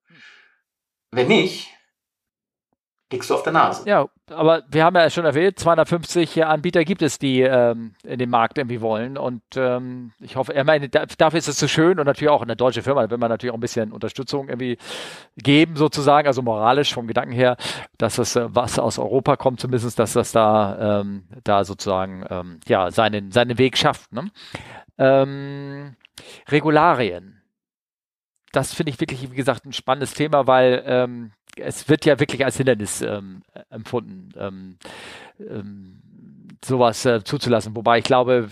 Wenn 1.11 1.29
nicht, 1.29 1.71
liegst 3.13 3.31
du 3.31 3.35
auf 3.35 3.43
der 3.43 3.53
Nase. 3.53 3.89
Ja, 3.89 4.07
aber 4.31 4.63
wir 4.69 4.85
haben 4.85 4.97
ja 4.97 5.09
schon 5.11 5.25
erwähnt, 5.25 5.59
250 5.59 6.45
Anbieter 6.45 6.85
gibt 6.85 7.03
es, 7.03 7.19
die 7.19 7.43
ähm, 7.43 7.95
in 8.03 8.19
den 8.19 8.31
Markt 8.31 8.59
irgendwie 8.59 8.81
wollen. 8.81 9.17
Und 9.17 9.43
ähm, 9.57 10.13
ich 10.21 10.37
hoffe, 10.37 10.53
ich 10.53 10.65
meine, 10.65 10.89
dafür 10.89 11.39
ist 11.39 11.49
es 11.49 11.59
so 11.59 11.69
schön 11.69 11.99
und 11.99 12.07
natürlich 12.07 12.31
auch 12.31 12.43
eine 12.43 12.57
deutsche 12.57 12.83
Firma, 12.83 13.03
da 13.03 13.11
will 13.11 13.19
man 13.19 13.29
natürlich 13.29 13.53
auch 13.53 13.59
ein 13.59 13.61
bisschen 13.61 13.93
Unterstützung 13.93 14.49
irgendwie 14.49 14.79
geben, 15.37 15.77
sozusagen, 15.77 16.27
also 16.27 16.43
moralisch 16.43 16.93
vom 16.93 17.07
Gedanken 17.07 17.33
her, 17.33 17.57
dass 17.99 18.17
das, 18.17 18.35
äh, 18.37 18.47
was 18.49 18.79
aus 18.79 18.99
Europa 18.99 19.37
kommt, 19.37 19.61
zumindest, 19.61 19.99
dass 19.99 20.15
das 20.15 20.33
da, 20.33 21.01
ähm, 21.01 21.25
da 21.45 21.65
sozusagen 21.65 22.25
ähm, 22.31 22.61
ja, 22.67 22.91
seinen, 22.91 23.31
seinen 23.31 23.59
Weg 23.59 23.77
schafft. 23.77 24.13
Ne? 24.13 24.31
Ähm, 24.99 25.97
Regularien 26.51 27.43
das 28.53 28.75
finde 28.75 28.91
ich 28.91 29.01
wirklich, 29.01 29.31
wie 29.31 29.35
gesagt, 29.35 29.65
ein 29.65 29.73
spannendes 29.73 30.13
Thema, 30.13 30.47
weil 30.47 30.83
ähm, 30.87 31.33
es 31.57 31.89
wird 31.89 32.05
ja 32.05 32.19
wirklich 32.19 32.45
als 32.45 32.57
Hindernis 32.57 33.03
ähm, 33.03 33.43
empfunden, 33.71 34.31
ähm, 34.39 34.77
ähm, 35.39 36.01
sowas 36.65 37.05
äh, 37.05 37.23
zuzulassen. 37.25 37.77
Wobei 37.77 37.99
ich 37.99 38.05
glaube, 38.05 38.49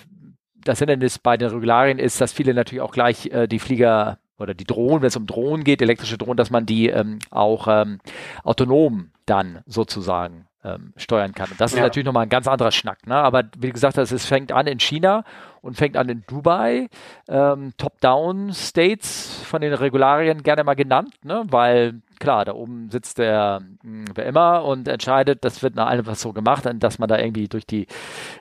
das 0.65 0.79
Hindernis 0.79 1.19
bei 1.19 1.37
den 1.37 1.51
Regularien 1.51 1.99
ist, 1.99 2.21
dass 2.21 2.33
viele 2.33 2.55
natürlich 2.55 2.83
auch 2.83 2.93
gleich 2.93 3.27
äh, 3.27 3.47
die 3.47 3.59
Flieger 3.59 4.19
oder 4.39 4.55
die 4.55 4.65
Drohnen, 4.65 5.03
wenn 5.03 5.09
es 5.09 5.17
um 5.17 5.27
Drohnen 5.27 5.65
geht, 5.65 5.83
elektrische 5.83 6.19
Drohnen, 6.19 6.37
dass 6.37 6.51
man 6.51 6.67
die 6.67 6.89
ähm, 6.89 7.19
auch 7.31 7.69
ähm, 7.69 8.01
autonom 8.43 9.11
dann 9.27 9.61
sozusagen 9.67 10.47
ähm, 10.65 10.93
steuern 10.97 11.33
kann. 11.33 11.51
Und 11.51 11.61
das 11.61 11.73
ja. 11.73 11.79
ist 11.79 11.83
natürlich 11.83 12.07
nochmal 12.07 12.25
ein 12.25 12.31
ganz 12.31 12.49
anderer 12.49 12.71
Schnack. 12.71 13.07
Ne? 13.07 13.15
Aber 13.15 13.45
wie 13.59 13.71
gesagt, 13.71 13.99
es 13.99 14.27
fängt 14.27 14.53
an 14.53 14.67
in 14.67 14.81
China 14.81 15.25
und 15.61 15.77
fängt 15.77 15.97
an 15.97 16.09
in 16.09 16.25
Dubai. 16.27 16.89
Ähm, 17.29 17.73
Top-Down-States 17.77 19.43
von 19.45 19.61
den 19.61 19.75
Regularien 19.75 20.43
gerne 20.43 20.65
mal 20.65 20.75
genannt, 20.75 21.15
ne? 21.23 21.45
weil 21.49 22.01
klar, 22.21 22.45
da 22.45 22.53
oben 22.53 22.91
sitzt 22.91 23.19
der 23.19 23.63
hm, 23.83 24.05
wer 24.15 24.27
immer 24.27 24.65
und 24.65 24.87
entscheidet, 24.87 25.45
das 25.45 25.63
wird 25.63 25.75
nach 25.75 25.89
allem 25.89 26.07
was 26.07 26.21
so 26.21 26.33
gemacht, 26.33 26.65
dass 26.75 26.99
man 26.99 27.09
da 27.09 27.19
irgendwie 27.19 27.49
durch 27.49 27.67
die 27.67 27.87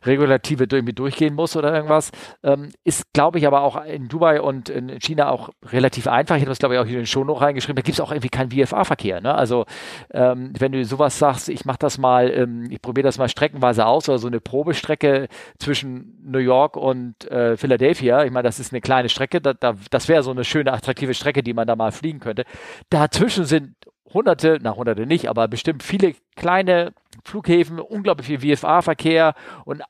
Regulative 0.05 0.65
irgendwie 0.69 0.93
durchgehen 0.93 1.33
muss 1.33 1.55
oder 1.55 1.73
irgendwas. 1.73 2.11
Ähm, 2.43 2.69
ist, 2.83 3.11
glaube 3.13 3.39
ich, 3.39 3.47
aber 3.47 3.61
auch 3.61 3.83
in 3.85 4.07
Dubai 4.07 4.41
und 4.41 4.69
in 4.69 4.99
China 4.99 5.29
auch 5.29 5.49
relativ 5.65 6.07
einfach. 6.07 6.35
Ich 6.35 6.41
habe 6.41 6.49
das, 6.49 6.59
glaube 6.59 6.75
ich, 6.75 6.81
auch 6.81 6.85
hier 6.85 6.95
in 6.95 7.01
den 7.01 7.07
Show 7.07 7.23
noch 7.23 7.41
reingeschrieben. 7.41 7.75
Da 7.77 7.81
gibt 7.81 7.97
es 7.97 8.01
auch 8.01 8.11
irgendwie 8.11 8.29
keinen 8.29 8.51
VFA-Verkehr. 8.51 9.21
Ne? 9.21 9.33
Also, 9.33 9.65
ähm, 10.11 10.53
wenn 10.57 10.71
du 10.71 10.83
sowas 10.85 11.17
sagst, 11.17 11.49
ich 11.49 11.65
mache 11.65 11.79
das 11.79 11.97
mal, 11.97 12.29
ähm, 12.29 12.67
ich 12.69 12.81
probiere 12.81 13.05
das 13.05 13.17
mal 13.17 13.29
streckenweise 13.29 13.85
aus 13.85 14.09
oder 14.09 14.19
so 14.19 14.27
eine 14.27 14.41
Probestrecke 14.41 15.27
zwischen 15.57 16.19
New 16.23 16.39
York 16.39 16.75
und 16.75 17.29
äh, 17.31 17.55
Philadelphia. 17.57 18.25
Ich 18.25 18.31
meine, 18.31 18.43
das 18.43 18.59
ist 18.59 18.73
eine 18.73 18.81
kleine 18.81 19.09
Strecke. 19.09 19.41
Da, 19.41 19.53
da, 19.53 19.75
das 19.89 20.07
wäre 20.07 20.23
so 20.23 20.31
eine 20.31 20.43
schöne, 20.43 20.73
attraktive 20.73 21.13
Strecke, 21.13 21.43
die 21.43 21.53
man 21.53 21.67
da 21.67 21.75
mal 21.75 21.91
fliegen 21.91 22.19
könnte. 22.19 22.43
Dazwischen 22.89 23.45
sind 23.45 23.68
hunderte, 24.13 24.59
na 24.61 24.75
hunderte 24.75 25.05
nicht, 25.05 25.29
aber 25.29 25.47
bestimmt 25.47 25.83
viele 25.83 26.15
kleine 26.35 26.93
Flughäfen, 27.23 27.79
unglaublich 27.79 28.27
viel 28.27 28.55
VFA-Verkehr 28.57 29.33
und 29.65 29.83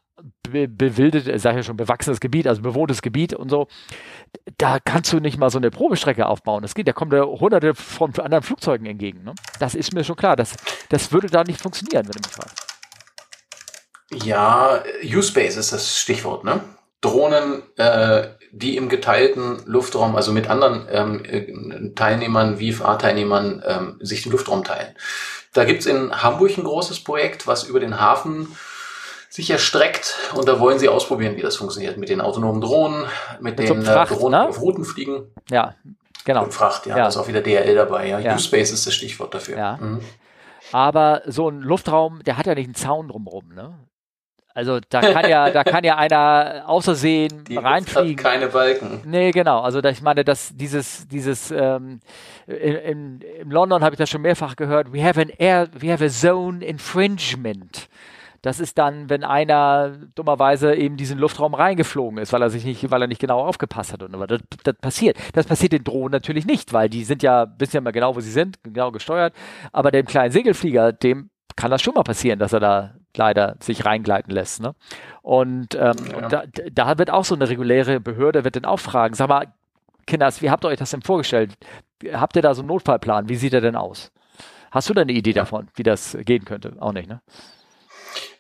be 0.50 0.68
bewildet, 0.68 1.26
sag 1.40 1.52
ich 1.52 1.58
ja 1.58 1.64
schon, 1.64 1.78
bewachsenes 1.78 2.20
Gebiet, 2.20 2.48
also 2.48 2.62
bewohntes 2.62 3.02
Gebiet 3.02 3.34
und 3.34 3.50
so. 3.50 3.68
Da 4.58 4.80
kannst 4.84 5.14
du 5.14 5.20
nicht 5.20 5.38
mal 5.38 5.50
so 5.50 5.58
eine 5.58 5.72
Probestrecke 5.72 6.26
aufbauen. 6.26 6.62
Das 6.62 6.76
geht, 6.76 6.88
da 6.88 6.94
kommen 6.94 7.12
da 7.12 7.24
hunderte 7.24 7.76
von 7.76 8.14
anderen 8.20 8.44
Flugzeugen 8.44 8.86
entgegen. 8.86 9.24
Ne? 9.24 9.34
Das 9.60 9.76
ist 9.76 9.94
mir 9.94 10.04
schon 10.04 10.16
klar. 10.16 10.36
Das, 10.36 10.56
das 10.90 11.12
würde 11.12 11.28
da 11.28 11.44
nicht 11.44 11.62
funktionieren, 11.62 12.06
wenn 12.06 12.22
du 12.22 12.28
mich 12.28 12.36
fragst. 12.36 12.66
Ja, 14.26 14.84
U-Space 15.04 15.58
ist 15.58 15.72
das 15.72 16.00
Stichwort, 16.00 16.44
ne? 16.44 16.62
Drohnen, 17.02 17.62
äh, 17.78 18.30
die 18.52 18.78
im 18.78 18.89
geteilten 18.89 19.62
Luftraum, 19.66 20.16
also 20.16 20.32
mit 20.32 20.50
anderen 20.50 20.88
ähm, 20.91 21.24
äh, 21.26 21.93
Teilnehmern, 21.95 22.58
VFA-Teilnehmern, 22.58 23.64
ähm, 23.66 23.97
sich 24.00 24.24
den 24.24 24.32
Luftraum 24.32 24.64
teilen. 24.64 24.95
Da 25.54 25.66
gibt's 25.66 25.86
in 25.86 26.12
Hamburg 26.24 26.58
ein 26.58 26.64
großes 26.64 27.04
Projekt, 27.04 27.47
was 27.47 27.64
über 27.64 27.80
den 27.80 28.00
Hafen 28.00 28.56
sich 29.30 29.52
erstreckt 29.52 30.16
und 30.34 30.47
da 30.47 30.60
wollen 30.60 30.80
sie 30.80 30.89
ausprobieren, 30.89 31.36
wie 31.36 31.41
das 31.41 31.56
funktioniert 31.56 31.97
mit 31.97 32.10
den 32.10 32.20
autonomen 32.20 32.62
Drohnen, 32.62 33.06
mit, 33.39 33.58
mit 33.58 33.70
den 33.70 33.82
so 33.82 33.91
Fracht, 33.91 34.12
äh, 34.12 34.16
Drohnen, 34.16 34.41
ne? 34.41 34.50
auf 34.50 34.60
Routen 34.60 34.84
fliegen. 34.84 35.32
Ja, 35.52 35.76
genau. 36.26 36.45
Und 36.45 36.54
Fracht, 36.54 36.88
ja, 36.88 36.97
ja. 36.97 37.04
da 37.04 37.08
ist 37.10 37.18
auch 37.18 37.28
wieder 37.28 37.41
DRL 37.41 37.76
dabei. 37.76 38.08
Ja. 38.08 38.20
ja. 38.20 38.36
U-Space 38.36 38.72
ist 38.72 38.88
das 38.88 38.93
Stichwort 38.93 39.34
dafür. 39.34 39.58
Ja. 39.58 39.78
Mhm. 39.80 40.00
Aber 40.72 41.22
so 41.26 41.50
ein 41.50 41.62
Luftraum, 41.62 42.24
der 42.24 42.38
hat 42.38 42.47
ja 42.47 42.56
nicht 42.56 42.66
einen 42.66 42.76
Zaun 42.76 43.08
drumherum, 43.08 43.50
ne? 43.54 43.74
Also 44.54 44.80
da 44.89 45.02
kann 45.02 45.30
ja, 45.30 45.52
da 45.52 45.64
kann 45.64 45.84
ja 45.84 45.97
einer 45.97 46.64
außersehen 46.66 47.43
Die 47.45 47.58
reinfliegen. 47.58 48.18
Hat 48.18 48.32
keine 48.32 48.47
Balken. 48.47 49.02
Nee, 49.06 49.32
genau. 49.32 49.62
Also 49.62 49.82
ich 49.84 50.02
meine, 50.02 50.26
dass 50.26 50.56
dieses, 50.56 51.08
dieses 51.08 51.52
ähm, 51.52 52.00
in, 52.47 52.76
in, 52.76 53.22
in 53.22 53.52
London 53.52 53.84
habe 53.84 53.93
ich 53.93 54.00
das 54.00 54.10
schon 54.10 54.22
mehrfach 54.22 54.56
gehört. 54.56 54.91
We 54.91 55.04
have 55.04 55.22
an 55.22 55.30
air, 55.30 55.68
we 55.78 55.91
have 55.91 56.04
a 56.04 56.10
zone 56.10 56.66
infringement. 56.66 57.88
Das 58.41 58.60
ist 58.60 58.78
dann, 58.78 59.10
wenn 59.10 59.24
einer 59.24 59.91
dummerweise 60.16 60.74
eben 60.74 60.95
diesen 60.95 61.20
Luftraum 61.20 61.54
reingeflogen 61.54 62.18
ist, 62.20 62.32
weil 62.32 62.41
er 62.41 62.50
sich 62.50 62.64
nicht, 62.64 62.89
weil 62.89 63.02
er 63.02 63.08
nicht 63.08 63.20
genau 63.20 63.41
aufgepasst 63.41 63.91
hat. 63.91 64.02
Und 64.02 64.16
aber 64.16 64.28
das, 64.28 64.39
das 64.64 64.76
passiert. 64.76 65.18
Das 65.34 65.45
passiert 65.45 65.74
den 65.74 65.84
Drohnen 65.84 66.12
natürlich 66.12 66.45
nicht, 66.45 66.72
weil 66.72 66.89
die 66.89 67.04
sind 67.04 67.22
ja, 67.22 67.47
wissen 67.58 67.76
ja 67.76 67.82
mal 67.82 67.91
genau, 67.91 68.16
wo 68.16 68.22
sie 68.22 68.32
sind, 68.32 68.58
genau 68.64 68.91
gesteuert. 68.91 69.34
Aber 69.74 69.91
dem 69.91 70.06
kleinen 70.06 70.32
Segelflieger, 70.32 70.93
dem 70.93 71.30
kann 71.58 71.70
das 71.70 71.82
schon 71.82 71.93
mal 71.93 72.04
passieren, 72.04 72.39
dass 72.39 72.54
er 72.54 72.62
da 72.62 72.93
leider 73.16 73.55
sich 73.60 73.86
reingleiten 73.86 74.34
lässt. 74.34 74.62
Ne? 74.62 74.76
Und, 75.22 75.76
ähm, 75.76 75.95
ja. 76.12 76.28
da, 76.28 76.43
da, 76.72 76.97
wird 76.97 77.12
auch 77.12 77.26
so 77.26 77.36
eine 77.36 77.49
reguläre 77.49 77.99
Behörde, 77.99 78.43
wird 78.43 78.55
dann 78.55 78.66
auch 78.66 78.80
fragen, 78.80 79.16
sag 79.16 79.30
mal, 79.30 79.47
Kinders, 80.05 80.41
wie 80.41 80.49
habt 80.49 80.66
ihr 80.66 80.70
euch 80.70 80.80
das 80.80 80.91
denn 80.91 81.01
vorgestellt? 81.01 81.51
Habt 82.14 82.36
ihr 82.36 82.41
da 82.41 82.53
so 82.53 82.62
einen 82.62 82.70
Notfallplan? 82.70 83.30
Wie 83.30 83.36
sieht 83.36 83.53
er 83.53 83.62
denn 83.62 83.76
aus? 83.76 84.12
Hast 84.72 84.89
du 84.89 84.93
da 84.93 85.01
eine 85.01 85.12
Idee 85.12 85.34
davon, 85.34 85.68
wie 85.76 85.84
das 85.84 86.18
gehen 86.22 86.45
könnte? 86.45 86.74
Auch 86.80 86.93
nicht, 86.93 87.10
ne? 87.10 87.22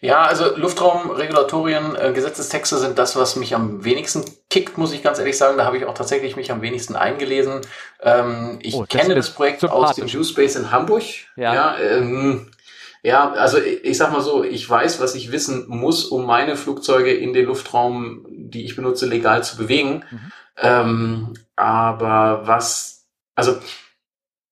Ja, 0.01 0.23
also 0.23 0.55
Luftraumregulatorien, 0.55 1.95
äh, 1.95 2.13
Gesetzestexte 2.13 2.77
sind 2.77 2.97
das, 2.97 3.17
was 3.17 3.35
mich 3.35 3.53
am 3.53 3.83
wenigsten 3.83 4.23
kickt, 4.49 4.77
muss 4.77 4.93
ich 4.93 5.03
ganz 5.03 5.19
ehrlich 5.19 5.37
sagen. 5.37 5.57
Da 5.57 5.65
habe 5.65 5.77
ich 5.77 5.85
auch 5.85 5.93
tatsächlich 5.93 6.37
mich 6.37 6.51
am 6.51 6.61
wenigsten 6.61 6.95
eingelesen. 6.95 7.61
Ähm, 8.01 8.59
ich 8.61 8.75
oh, 8.75 8.85
das 8.87 9.01
kenne 9.01 9.15
das 9.15 9.31
Projekt 9.31 9.63
aus 9.65 9.95
dem 9.95 10.07
Juice 10.07 10.55
in 10.55 10.71
Hamburg. 10.71 11.03
Ja. 11.35 11.53
ja 11.53 11.77
ähm, 11.79 12.49
ja, 13.01 13.31
also 13.31 13.57
ich 13.59 13.97
sag 13.97 14.11
mal 14.11 14.21
so, 14.21 14.43
ich 14.43 14.69
weiß, 14.69 14.99
was 14.99 15.15
ich 15.15 15.31
wissen 15.31 15.65
muss, 15.67 16.05
um 16.05 16.25
meine 16.25 16.55
Flugzeuge 16.55 17.13
in 17.13 17.33
den 17.33 17.45
Luftraum, 17.45 18.25
die 18.29 18.65
ich 18.65 18.75
benutze, 18.75 19.05
legal 19.05 19.43
zu 19.43 19.57
bewegen. 19.57 20.03
Mhm. 20.11 20.31
Ähm, 20.57 21.33
aber 21.55 22.41
was, 22.45 23.07
also 23.35 23.57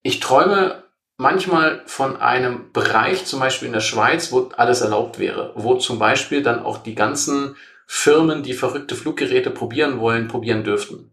ich 0.02 0.22
träume 0.22 0.84
manchmal 1.18 1.82
von 1.86 2.16
einem 2.18 2.72
Bereich, 2.72 3.26
zum 3.26 3.40
Beispiel 3.40 3.68
in 3.68 3.74
der 3.74 3.82
Schweiz, 3.82 4.32
wo 4.32 4.50
alles 4.56 4.82
erlaubt 4.82 5.20
wäre, 5.20 5.52
wo 5.56 5.76
zum 5.76 6.00
Beispiel 6.00 6.42
dann 6.42 6.64
auch 6.64 6.78
die 6.78 6.96
ganzen 6.96 7.56
Firmen, 7.86 8.44
die 8.44 8.54
verrückte 8.54 8.96
Fluggeräte 8.96 9.50
probieren 9.50 10.00
wollen, 10.00 10.28
probieren 10.28 10.64
dürften. 10.64 11.12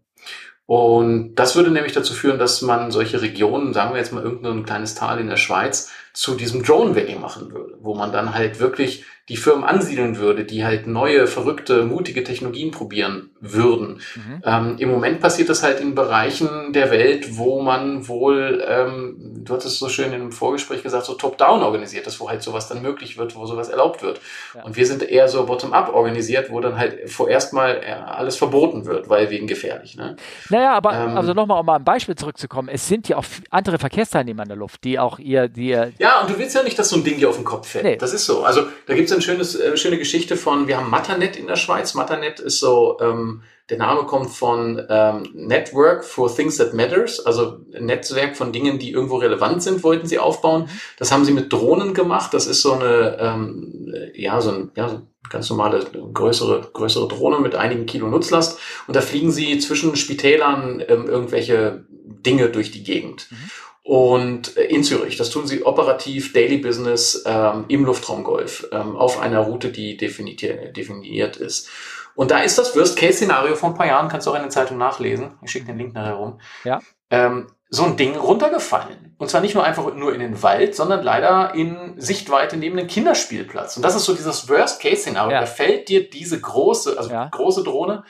Und 0.67 1.35
das 1.35 1.55
würde 1.55 1.71
nämlich 1.71 1.93
dazu 1.93 2.13
führen, 2.13 2.39
dass 2.39 2.61
man 2.61 2.91
solche 2.91 3.21
Regionen, 3.21 3.73
sagen 3.73 3.93
wir 3.93 3.99
jetzt 3.99 4.13
mal 4.13 4.23
irgendein 4.23 4.65
kleines 4.65 4.95
Tal 4.95 5.19
in 5.19 5.27
der 5.27 5.37
Schweiz, 5.37 5.91
zu 6.15 6.35
diesem 6.35 6.63
Drone 6.63 6.95
Valley 6.95 7.15
machen 7.15 7.51
würde, 7.51 7.77
wo 7.81 7.93
man 7.93 8.11
dann 8.11 8.33
halt 8.33 8.59
wirklich 8.59 9.05
die 9.29 9.37
Firmen 9.37 9.63
ansiedeln 9.63 10.17
würde, 10.17 10.45
die 10.45 10.63
halt 10.63 10.85
neue, 10.85 11.25
verrückte, 11.25 11.85
mutige 11.85 12.23
Technologien 12.23 12.71
probieren 12.71 13.31
würden. 13.39 14.01
Mhm. 14.15 14.41
Ähm, 14.43 14.75
Im 14.77 14.91
Moment 14.91 15.19
passiert 15.19 15.49
das 15.49 15.63
halt 15.63 15.79
in 15.79 15.95
Bereichen 15.95 16.73
der 16.73 16.91
Welt, 16.91 17.37
wo 17.37 17.61
man 17.61 18.07
wohl 18.07 18.63
ähm, 18.67 19.35
du 19.45 19.53
hattest 19.53 19.79
so 19.79 19.89
schön 19.89 20.11
im 20.11 20.31
Vorgespräch 20.31 20.83
gesagt, 20.83 21.05
so 21.05 21.13
top-down 21.13 21.61
organisiert 21.61 22.07
ist, 22.07 22.19
wo 22.19 22.29
halt 22.29 22.41
sowas 22.41 22.67
dann 22.67 22.81
möglich 22.81 23.17
wird, 23.17 23.35
wo 23.35 23.45
sowas 23.45 23.69
erlaubt 23.69 24.01
wird. 24.01 24.19
Ja. 24.53 24.63
Und 24.63 24.75
wir 24.75 24.85
sind 24.85 25.03
eher 25.03 25.27
so 25.27 25.45
bottom-up 25.45 25.93
organisiert, 25.93 26.49
wo 26.49 26.59
dann 26.59 26.77
halt 26.77 27.09
vorerst 27.09 27.53
mal 27.53 27.81
äh, 27.83 27.91
alles 27.91 28.35
verboten 28.35 28.85
wird, 28.85 29.09
weil 29.09 29.29
wegen 29.29 29.47
gefährlich. 29.47 29.95
Ne? 29.95 30.15
Naja, 30.49 30.73
aber 30.73 30.93
ähm, 30.93 31.17
also 31.17 31.33
nochmal, 31.33 31.59
um 31.59 31.65
mal 31.65 31.75
ein 31.75 31.83
Beispiel 31.83 32.15
zurückzukommen, 32.15 32.69
es 32.69 32.87
sind 32.87 33.07
ja 33.07 33.17
auch 33.17 33.25
andere 33.49 33.77
Verkehrsteilnehmer 33.77 34.43
in 34.43 34.49
der 34.49 34.57
Luft, 34.57 34.83
die 34.83 34.99
auch 34.99 35.19
ihr, 35.19 35.47
die 35.47 35.69
Ja, 35.69 36.21
und 36.21 36.29
du 36.29 36.37
willst 36.37 36.55
ja 36.55 36.63
nicht, 36.63 36.77
dass 36.77 36.89
so 36.89 36.97
ein 36.97 37.03
Ding 37.03 37.17
dir 37.17 37.29
auf 37.29 37.35
den 37.35 37.45
Kopf 37.45 37.69
fällt. 37.69 37.85
Nee. 37.85 37.97
Das 37.97 38.13
ist 38.13 38.25
so. 38.25 38.43
Also 38.43 38.63
da 38.87 38.95
gibt 38.95 39.09
es 39.09 39.14
eine 39.15 39.23
schönes, 39.23 39.55
äh, 39.55 39.77
schöne 39.77 39.97
Geschichte 39.97 40.37
von, 40.37 40.67
wir 40.67 40.77
haben 40.77 40.89
Matanet 40.89 41.35
in 41.37 41.47
der 41.47 41.55
Schweiz. 41.55 41.93
Matanet 41.93 42.39
ist 42.39 42.59
so, 42.59 42.97
ähm, 43.01 43.41
der 43.69 43.79
Name 43.79 44.03
kommt 44.03 44.29
von 44.29 44.79
ähm, 44.89 45.27
Network 45.33 46.05
for 46.05 46.33
Things 46.33 46.57
That 46.57 46.75
Matters, 46.75 47.25
also 47.25 47.57
ein 47.75 47.85
Netzwerk 47.85 48.37
von 48.37 48.51
Dingen, 48.51 48.77
die 48.77 48.91
irgendwo 48.91 49.17
relevant 49.17 49.63
sind, 49.63 49.83
wollten 49.83 50.05
sie 50.05 50.19
aufbauen. 50.19 50.63
Mhm. 50.63 50.79
Das 50.99 51.11
haben 51.11 51.25
sie 51.25 51.33
mit 51.33 51.51
Drohnen 51.51 51.95
gemacht. 51.95 52.33
Das 52.33 52.45
ist 52.45 52.61
so 52.61 52.73
eine, 52.73 53.17
ähm, 53.19 53.87
ja, 54.13 54.39
so 54.39 54.51
ein, 54.51 54.71
ja, 54.75 54.89
so 54.89 55.01
ganz 55.29 55.49
normale 55.49 55.83
größere, 56.13 56.69
größere 56.73 57.07
Drohne 57.07 57.39
mit 57.39 57.55
einigen 57.55 57.87
Kilo 57.87 58.07
Nutzlast. 58.07 58.59
Und 58.85 58.95
da 58.95 59.01
fliegen 59.01 59.31
sie 59.31 59.57
zwischen 59.57 59.95
Spitälern 59.95 60.83
ähm, 60.87 61.07
irgendwelche 61.07 61.85
Dinge 61.89 62.49
durch 62.49 62.69
die 62.69 62.83
Gegend. 62.83 63.27
Mhm. 63.31 63.49
Und 63.85 64.57
äh, 64.57 64.63
in 64.63 64.83
Zürich, 64.83 65.15
das 65.15 65.29
tun 65.29 65.45
sie 65.45 65.63
operativ, 65.63 66.33
Daily 66.33 66.57
Business 66.57 67.23
ähm, 67.27 67.65
im 67.67 67.85
Luftraumgolf, 67.85 68.67
ähm, 68.71 68.95
auf 68.95 69.19
einer 69.19 69.41
Route, 69.41 69.69
die 69.69 69.95
definiert, 69.95 70.75
definiert 70.75 71.37
ist. 71.37 71.69
Und 72.15 72.31
da 72.31 72.39
ist 72.39 72.57
das 72.57 72.75
Worst-Case-Szenario 72.75 73.55
von 73.55 73.73
ein 73.73 73.77
paar 73.77 73.85
Jahren, 73.85 74.09
kannst 74.09 74.25
du 74.25 74.31
auch 74.31 74.35
in 74.35 74.41
der 74.41 74.49
Zeitung 74.49 74.79
nachlesen. 74.79 75.37
Ich 75.43 75.51
schicke 75.51 75.67
den 75.67 75.77
Link 75.77 75.93
nachher 75.93 76.15
rum. 76.15 76.39
Ja. 76.63 76.79
Ähm, 77.11 77.45
so 77.69 77.83
ein 77.83 77.95
Ding 77.95 78.15
runtergefallen. 78.15 79.13
Und 79.19 79.29
zwar 79.29 79.41
nicht 79.41 79.53
nur 79.53 79.63
einfach 79.63 79.93
nur 79.93 80.15
in 80.15 80.19
den 80.19 80.41
Wald, 80.41 80.75
sondern 80.75 81.03
leider 81.03 81.53
in 81.53 81.93
Sichtweite 81.97 82.57
neben 82.57 82.77
den 82.77 82.87
Kinderspielplatz. 82.87 83.77
Und 83.77 83.83
das 83.83 83.95
ist 83.95 84.05
so 84.05 84.15
dieses 84.15 84.49
Worst-Case-Szenario. 84.49 85.31
Ja. 85.31 85.41
Da 85.41 85.45
fällt 85.45 85.89
dir 85.89 86.09
diese 86.09 86.41
große, 86.41 86.97
also 86.97 87.11
ja. 87.11 87.27
große 87.27 87.63
Drohne 87.63 88.03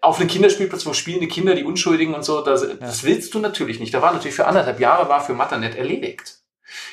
auf 0.00 0.20
einen 0.20 0.28
Kinderspielplatz, 0.28 0.86
wo 0.86 0.92
spielende 0.92 1.28
Kinder, 1.28 1.54
die 1.54 1.64
Unschuldigen 1.64 2.14
und 2.14 2.24
so, 2.24 2.42
das, 2.42 2.62
ja. 2.62 2.74
das 2.74 3.04
willst 3.04 3.34
du 3.34 3.38
natürlich 3.38 3.80
nicht. 3.80 3.92
Da 3.94 4.02
war 4.02 4.12
natürlich 4.12 4.36
für 4.36 4.46
anderthalb 4.46 4.80
Jahre 4.80 5.08
war 5.08 5.20
für 5.20 5.34
Matternet 5.34 5.76
erledigt. 5.76 6.38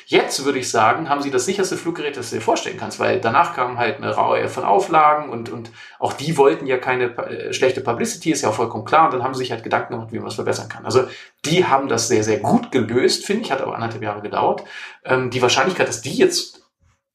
Jetzt 0.06 0.44
würde 0.44 0.58
ich 0.58 0.70
sagen, 0.70 1.08
haben 1.08 1.22
sie 1.22 1.30
das 1.30 1.44
sicherste 1.44 1.76
Fluggerät, 1.76 2.16
das 2.16 2.30
du 2.30 2.36
dir 2.36 2.42
vorstellen 2.42 2.76
kannst, 2.78 3.00
weil 3.00 3.20
danach 3.20 3.54
kam 3.54 3.78
halt 3.78 3.96
eine 3.96 4.16
Reihe 4.16 4.48
von 4.48 4.64
Auflagen 4.64 5.30
und, 5.30 5.48
und 5.48 5.70
auch 5.98 6.12
die 6.12 6.36
wollten 6.36 6.66
ja 6.66 6.78
keine 6.78 7.16
äh, 7.16 7.52
schlechte 7.52 7.80
Publicity, 7.80 8.30
ist 8.30 8.42
ja 8.42 8.50
auch 8.50 8.54
vollkommen 8.54 8.84
klar. 8.84 9.06
Und 9.06 9.14
dann 9.14 9.24
haben 9.24 9.34
sie 9.34 9.38
sich 9.38 9.50
halt 9.50 9.64
Gedanken 9.64 9.94
gemacht, 9.94 10.12
wie 10.12 10.18
man 10.18 10.28
es 10.28 10.34
verbessern 10.34 10.68
kann. 10.68 10.84
Also 10.84 11.04
die 11.44 11.64
haben 11.64 11.88
das 11.88 12.08
sehr, 12.08 12.24
sehr 12.24 12.38
gut 12.38 12.70
gelöst, 12.70 13.24
finde 13.24 13.44
ich, 13.44 13.52
hat 13.52 13.60
aber 13.60 13.74
anderthalb 13.74 14.02
Jahre 14.02 14.20
gedauert. 14.20 14.62
Ähm, 15.04 15.30
die 15.30 15.42
Wahrscheinlichkeit, 15.42 15.88
dass 15.88 16.02
die 16.02 16.14
jetzt 16.14 16.61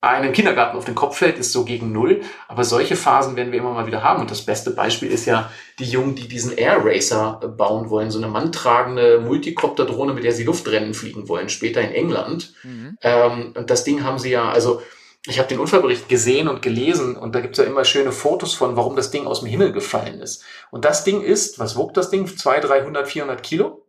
einem 0.01 0.31
Kindergarten 0.31 0.77
auf 0.77 0.85
den 0.85 0.95
Kopf 0.95 1.17
fällt, 1.17 1.37
ist 1.37 1.51
so 1.51 1.65
gegen 1.65 1.91
null. 1.91 2.21
Aber 2.47 2.63
solche 2.63 2.95
Phasen 2.95 3.35
werden 3.35 3.51
wir 3.51 3.59
immer 3.59 3.73
mal 3.73 3.87
wieder 3.87 4.03
haben. 4.03 4.21
Und 4.21 4.31
das 4.31 4.45
beste 4.45 4.71
Beispiel 4.71 5.11
ist 5.11 5.25
ja 5.25 5.51
die 5.79 5.85
Jungen, 5.85 6.15
die 6.15 6.27
diesen 6.27 6.55
Air 6.55 6.81
Racer 6.83 7.39
bauen 7.57 7.89
wollen. 7.89 8.11
So 8.11 8.19
eine 8.19 8.27
manntragende 8.27 9.19
Multicopter-Drohne, 9.19 10.13
mit 10.13 10.23
der 10.23 10.33
sie 10.33 10.43
Luftrennen 10.43 10.93
fliegen 10.93 11.27
wollen, 11.27 11.49
später 11.49 11.81
in 11.81 11.91
England. 11.91 12.53
Mhm. 12.63 12.97
Ähm, 13.01 13.53
und 13.55 13.69
das 13.69 13.83
Ding 13.83 14.03
haben 14.03 14.19
sie 14.19 14.31
ja, 14.31 14.49
also 14.49 14.81
ich 15.25 15.39
habe 15.39 15.49
den 15.49 15.59
Unfallbericht 15.59 16.07
gesehen 16.07 16.47
und 16.47 16.61
gelesen 16.61 17.17
und 17.17 17.35
da 17.35 17.41
gibt's 17.41 17.57
ja 17.57 17.65
immer 17.65 17.83
schöne 17.83 18.13
Fotos 18.13 18.53
von, 18.53 18.77
warum 18.77 18.95
das 18.95 19.11
Ding 19.11 19.27
aus 19.27 19.41
dem 19.41 19.49
Himmel 19.49 19.73
gefallen 19.73 20.21
ist. 20.21 20.43
Und 20.71 20.85
das 20.85 21.03
Ding 21.03 21.21
ist, 21.21 21.59
was 21.59 21.75
wog 21.75 21.93
das 21.93 22.09
Ding? 22.09 22.27
200, 22.27 22.69
300, 22.69 23.07
400 23.07 23.43
Kilo? 23.43 23.86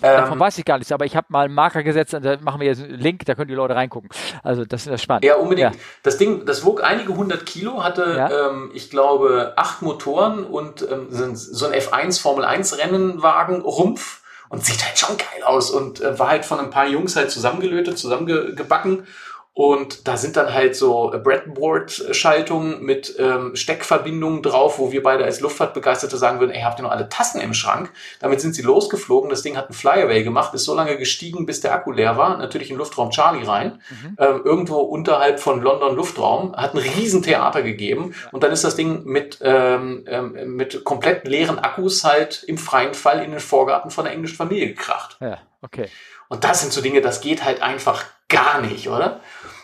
Davon 0.00 0.34
ähm, 0.34 0.40
weiß 0.40 0.58
ich 0.58 0.64
gar 0.64 0.78
nichts, 0.78 0.92
aber 0.92 1.04
ich 1.04 1.16
habe 1.16 1.26
mal 1.30 1.46
einen 1.46 1.54
Marker 1.54 1.82
gesetzt 1.82 2.14
und 2.14 2.24
da 2.24 2.36
machen 2.40 2.60
wir 2.60 2.68
jetzt 2.68 2.82
einen 2.82 2.98
Link, 2.98 3.24
da 3.26 3.34
können 3.34 3.48
die 3.48 3.54
Leute 3.54 3.74
reingucken. 3.74 4.10
Also 4.42 4.64
das 4.64 4.86
ist 4.86 5.02
spannend. 5.02 5.24
Ja, 5.24 5.36
unbedingt. 5.36 5.74
Ja. 5.74 5.80
Das 6.02 6.18
Ding, 6.18 6.46
das 6.46 6.64
wog 6.64 6.82
einige 6.84 7.16
hundert 7.16 7.46
Kilo, 7.46 7.82
hatte, 7.82 8.14
ja. 8.16 8.48
ähm, 8.48 8.70
ich 8.74 8.90
glaube, 8.90 9.54
acht 9.56 9.82
Motoren 9.82 10.44
und 10.44 10.82
ähm, 10.82 11.08
so 11.10 11.66
ein 11.66 11.72
F1 11.72 12.20
Formel 12.20 12.44
1 12.44 12.78
Rennenwagen, 12.78 13.62
Rumpf 13.62 14.22
und 14.48 14.64
sieht 14.64 14.84
halt 14.84 14.98
schon 14.98 15.16
geil 15.16 15.42
aus 15.44 15.70
und 15.70 16.00
äh, 16.00 16.18
war 16.18 16.28
halt 16.28 16.44
von 16.44 16.60
ein 16.60 16.70
paar 16.70 16.86
Jungs 16.86 17.16
halt 17.16 17.30
zusammengelötet, 17.30 17.98
zusammengebacken 17.98 19.06
und 19.54 20.08
da 20.08 20.16
sind 20.16 20.38
dann 20.38 20.54
halt 20.54 20.74
so 20.74 21.10
Breadboard-Schaltungen 21.10 22.82
mit 22.82 23.14
ähm, 23.18 23.54
Steckverbindungen 23.54 24.42
drauf, 24.42 24.78
wo 24.78 24.92
wir 24.92 25.02
beide 25.02 25.24
als 25.24 25.40
Luftfahrtbegeisterte 25.40 26.16
sagen 26.16 26.40
würden, 26.40 26.52
ey, 26.52 26.62
habt 26.62 26.80
ihr 26.80 26.84
noch 26.84 26.90
alle 26.90 27.10
Tasten 27.10 27.38
im 27.38 27.52
Schrank? 27.52 27.92
Damit 28.20 28.40
sind 28.40 28.54
sie 28.54 28.62
losgeflogen. 28.62 29.28
Das 29.28 29.42
Ding 29.42 29.58
hat 29.58 29.66
einen 29.66 29.74
Flyaway 29.74 30.22
gemacht, 30.22 30.54
ist 30.54 30.64
so 30.64 30.74
lange 30.74 30.96
gestiegen, 30.96 31.44
bis 31.44 31.60
der 31.60 31.74
Akku 31.74 31.92
leer 31.92 32.16
war. 32.16 32.38
Natürlich 32.38 32.70
in 32.70 32.78
Luftraum 32.78 33.10
Charlie 33.10 33.44
rein. 33.44 33.82
Mhm. 33.90 34.16
Ähm, 34.18 34.40
irgendwo 34.42 34.78
unterhalb 34.78 35.38
von 35.38 35.60
London 35.60 35.96
Luftraum. 35.96 36.56
Hat 36.56 36.72
ein 36.72 36.78
Riesentheater 36.78 37.62
gegeben. 37.62 38.14
Und 38.30 38.44
dann 38.44 38.52
ist 38.52 38.64
das 38.64 38.74
Ding 38.74 39.04
mit, 39.04 39.38
ähm, 39.42 40.04
ähm, 40.06 40.56
mit 40.56 40.82
komplett 40.84 41.28
leeren 41.28 41.58
Akkus 41.58 42.04
halt 42.04 42.42
im 42.44 42.56
freien 42.56 42.94
Fall 42.94 43.22
in 43.22 43.32
den 43.32 43.40
Vorgarten 43.40 43.90
von 43.90 44.04
der 44.04 44.14
englischen 44.14 44.36
Familie 44.36 44.68
gekracht. 44.68 45.18
Ja, 45.20 45.36
okay. 45.60 45.90
Und 46.30 46.44
das 46.44 46.62
sind 46.62 46.72
so 46.72 46.80
Dinge, 46.80 47.02
das 47.02 47.20
geht 47.20 47.44
halt 47.44 47.60
einfach 47.60 48.06
gar 48.32 48.62
nicht, 48.62 48.88
oder? 48.88 49.20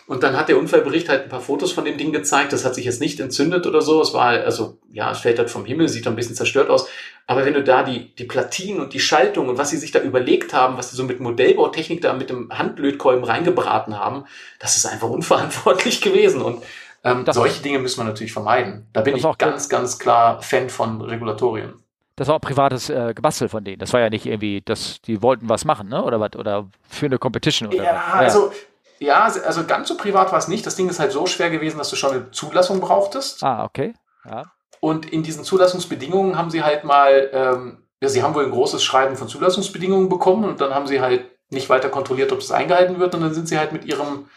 Und 0.09 0.23
dann 0.23 0.35
hat 0.35 0.49
der 0.49 0.57
Unfallbericht 0.57 1.07
halt 1.07 1.21
ein 1.21 1.29
paar 1.29 1.39
Fotos 1.39 1.71
von 1.71 1.85
dem 1.85 1.99
Ding 1.99 2.11
gezeigt. 2.11 2.51
Das 2.51 2.65
hat 2.65 2.73
sich 2.73 2.85
jetzt 2.85 2.99
nicht 2.99 3.19
entzündet 3.19 3.67
oder 3.67 3.79
so. 3.83 4.01
Es 4.01 4.11
war, 4.11 4.29
also, 4.29 4.79
ja, 4.91 5.11
es 5.11 5.19
fällt 5.19 5.37
halt 5.37 5.51
vom 5.51 5.65
Himmel, 5.65 5.87
sieht 5.87 6.07
ein 6.07 6.15
bisschen 6.15 6.33
zerstört 6.33 6.71
aus. 6.71 6.89
Aber 7.27 7.45
wenn 7.45 7.53
du 7.53 7.63
da 7.63 7.83
die, 7.83 8.15
die 8.15 8.23
Platinen 8.23 8.81
und 8.81 8.95
die 8.95 8.99
Schaltung 8.99 9.49
und 9.49 9.59
was 9.59 9.69
sie 9.69 9.77
sich 9.77 9.91
da 9.91 9.99
überlegt 9.99 10.51
haben, 10.51 10.77
was 10.77 10.89
sie 10.89 10.95
so 10.95 11.03
mit 11.03 11.19
Modellbautechnik 11.19 12.01
da 12.01 12.13
mit 12.13 12.31
dem 12.31 12.49
Handlötkolben 12.51 13.23
reingebraten 13.23 13.99
haben, 13.99 14.25
das 14.57 14.77
ist 14.77 14.87
einfach 14.87 15.09
unverantwortlich 15.11 16.01
gewesen. 16.01 16.41
Und 16.41 16.63
ähm, 17.03 17.23
solche 17.29 17.61
Dinge 17.61 17.77
müssen 17.77 17.99
wir 17.99 18.05
natürlich 18.05 18.33
vermeiden. 18.33 18.87
Da 18.93 19.01
bin 19.01 19.15
ich 19.15 19.23
ganz, 19.37 19.69
ganz 19.69 19.99
klar 19.99 20.41
Fan 20.41 20.71
von 20.71 21.01
Regulatorien. 21.01 21.75
Das 22.15 22.27
war 22.27 22.37
auch 22.37 22.41
privates 22.41 22.89
äh, 22.89 23.13
Gebastel 23.13 23.47
von 23.47 23.63
denen. 23.63 23.77
Das 23.77 23.93
war 23.93 23.99
ja 23.99 24.09
nicht 24.09 24.25
irgendwie, 24.25 24.61
dass 24.61 25.01
die 25.03 25.21
wollten 25.21 25.47
was 25.47 25.65
machen, 25.65 25.87
ne? 25.87 26.03
Oder 26.03 26.19
was? 26.19 26.35
Oder 26.35 26.67
für 26.89 27.05
eine 27.05 27.19
Competition 27.19 27.69
oder 27.69 27.77
ja, 27.77 27.93
was? 27.93 27.93
Ja, 27.93 28.13
also 28.13 28.51
ja, 28.99 29.23
also 29.23 29.65
ganz 29.65 29.87
so 29.87 29.97
privat 29.97 30.31
war 30.31 30.39
es 30.39 30.47
nicht. 30.47 30.65
Das 30.65 30.75
Ding 30.75 30.89
ist 30.89 30.99
halt 30.99 31.11
so 31.11 31.25
schwer 31.25 31.49
gewesen, 31.49 31.77
dass 31.77 31.89
du 31.89 31.95
schon 31.95 32.11
eine 32.11 32.31
Zulassung 32.31 32.79
brauchtest. 32.79 33.43
Ah, 33.43 33.63
okay. 33.63 33.93
Ja. 34.25 34.43
Und 34.81 35.11
in 35.11 35.23
diesen 35.23 35.43
Zulassungsbedingungen 35.43 36.37
haben 36.37 36.49
sie 36.49 36.63
halt 36.63 36.83
mal, 36.83 37.29
ähm, 37.33 37.83
ja, 38.01 38.09
sie 38.09 38.23
haben 38.23 38.35
wohl 38.35 38.45
ein 38.45 38.51
großes 38.51 38.83
Schreiben 38.83 39.15
von 39.15 39.27
Zulassungsbedingungen 39.27 40.09
bekommen 40.09 40.45
und 40.45 40.61
dann 40.61 40.73
haben 40.73 40.87
sie 40.87 41.01
halt 41.01 41.25
nicht 41.49 41.69
weiter 41.69 41.89
kontrolliert, 41.89 42.31
ob 42.31 42.39
das 42.39 42.51
eingehalten 42.51 42.99
wird 42.99 43.15
und 43.15 43.21
dann 43.21 43.33
sind 43.33 43.47
sie 43.47 43.57
halt 43.57 43.71
mit 43.71 43.85
ihrem 43.85 44.27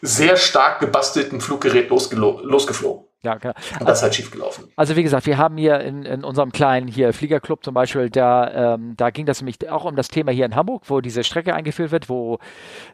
sehr 0.00 0.36
stark 0.36 0.80
gebastelten 0.80 1.40
Fluggerät 1.40 1.90
losgeflogen. 1.90 3.05
Ja, 3.26 3.34
genau. 3.34 3.54
Und 3.80 3.88
das 3.88 3.98
ist 3.98 4.02
halt 4.04 4.14
schief 4.14 4.30
gelaufen. 4.30 4.68
Also 4.76 4.94
wie 4.94 5.02
gesagt, 5.02 5.26
wir 5.26 5.36
haben 5.36 5.56
hier 5.56 5.80
in, 5.80 6.04
in 6.04 6.22
unserem 6.22 6.52
kleinen 6.52 6.86
hier 6.86 7.12
Fliegerclub 7.12 7.64
zum 7.64 7.74
Beispiel, 7.74 8.08
da, 8.08 8.74
ähm, 8.74 8.94
da 8.96 9.10
ging 9.10 9.26
das 9.26 9.40
nämlich 9.40 9.68
auch 9.68 9.84
um 9.84 9.96
das 9.96 10.06
Thema 10.06 10.30
hier 10.30 10.46
in 10.46 10.54
Hamburg, 10.54 10.84
wo 10.86 11.00
diese 11.00 11.24
Strecke 11.24 11.52
eingeführt 11.52 11.90
wird, 11.90 12.08
wo, 12.08 12.38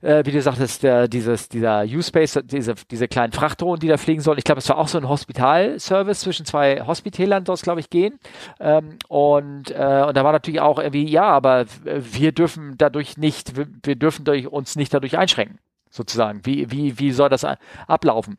äh, 0.00 0.24
wie 0.24 0.32
du 0.32 0.40
sagtest, 0.40 0.84
der, 0.84 1.06
dieses, 1.06 1.50
dieser 1.50 1.84
U-Space, 1.84 2.40
diese, 2.44 2.76
diese 2.90 3.08
kleinen 3.08 3.34
Frachtdrohnen, 3.34 3.78
die 3.78 3.88
da 3.88 3.98
fliegen 3.98 4.22
sollen. 4.22 4.38
Ich 4.38 4.44
glaube, 4.44 4.60
es 4.60 4.68
war 4.70 4.78
auch 4.78 4.88
so 4.88 4.96
ein 4.96 5.06
Hospitalservice 5.06 6.20
zwischen 6.20 6.46
zwei 6.46 6.80
Hospitälern, 6.80 7.44
dort 7.44 7.60
glaube 7.60 7.80
ich, 7.80 7.90
gehen. 7.90 8.18
Ähm, 8.58 8.96
und, 9.08 9.70
äh, 9.70 10.04
und 10.08 10.16
da 10.16 10.24
war 10.24 10.32
natürlich 10.32 10.62
auch 10.62 10.78
irgendwie, 10.78 11.10
ja, 11.10 11.24
aber 11.24 11.66
wir 11.84 12.32
dürfen 12.32 12.76
dadurch 12.78 13.18
nicht, 13.18 13.54
wir, 13.54 13.66
wir 13.82 13.96
dürfen 13.96 14.24
durch, 14.24 14.46
uns 14.46 14.76
nicht 14.76 14.94
dadurch 14.94 15.18
einschränken 15.18 15.58
sozusagen. 15.90 16.40
Wie, 16.44 16.70
wie, 16.70 16.98
wie 16.98 17.12
soll 17.12 17.28
das 17.28 17.46
ablaufen? 17.86 18.36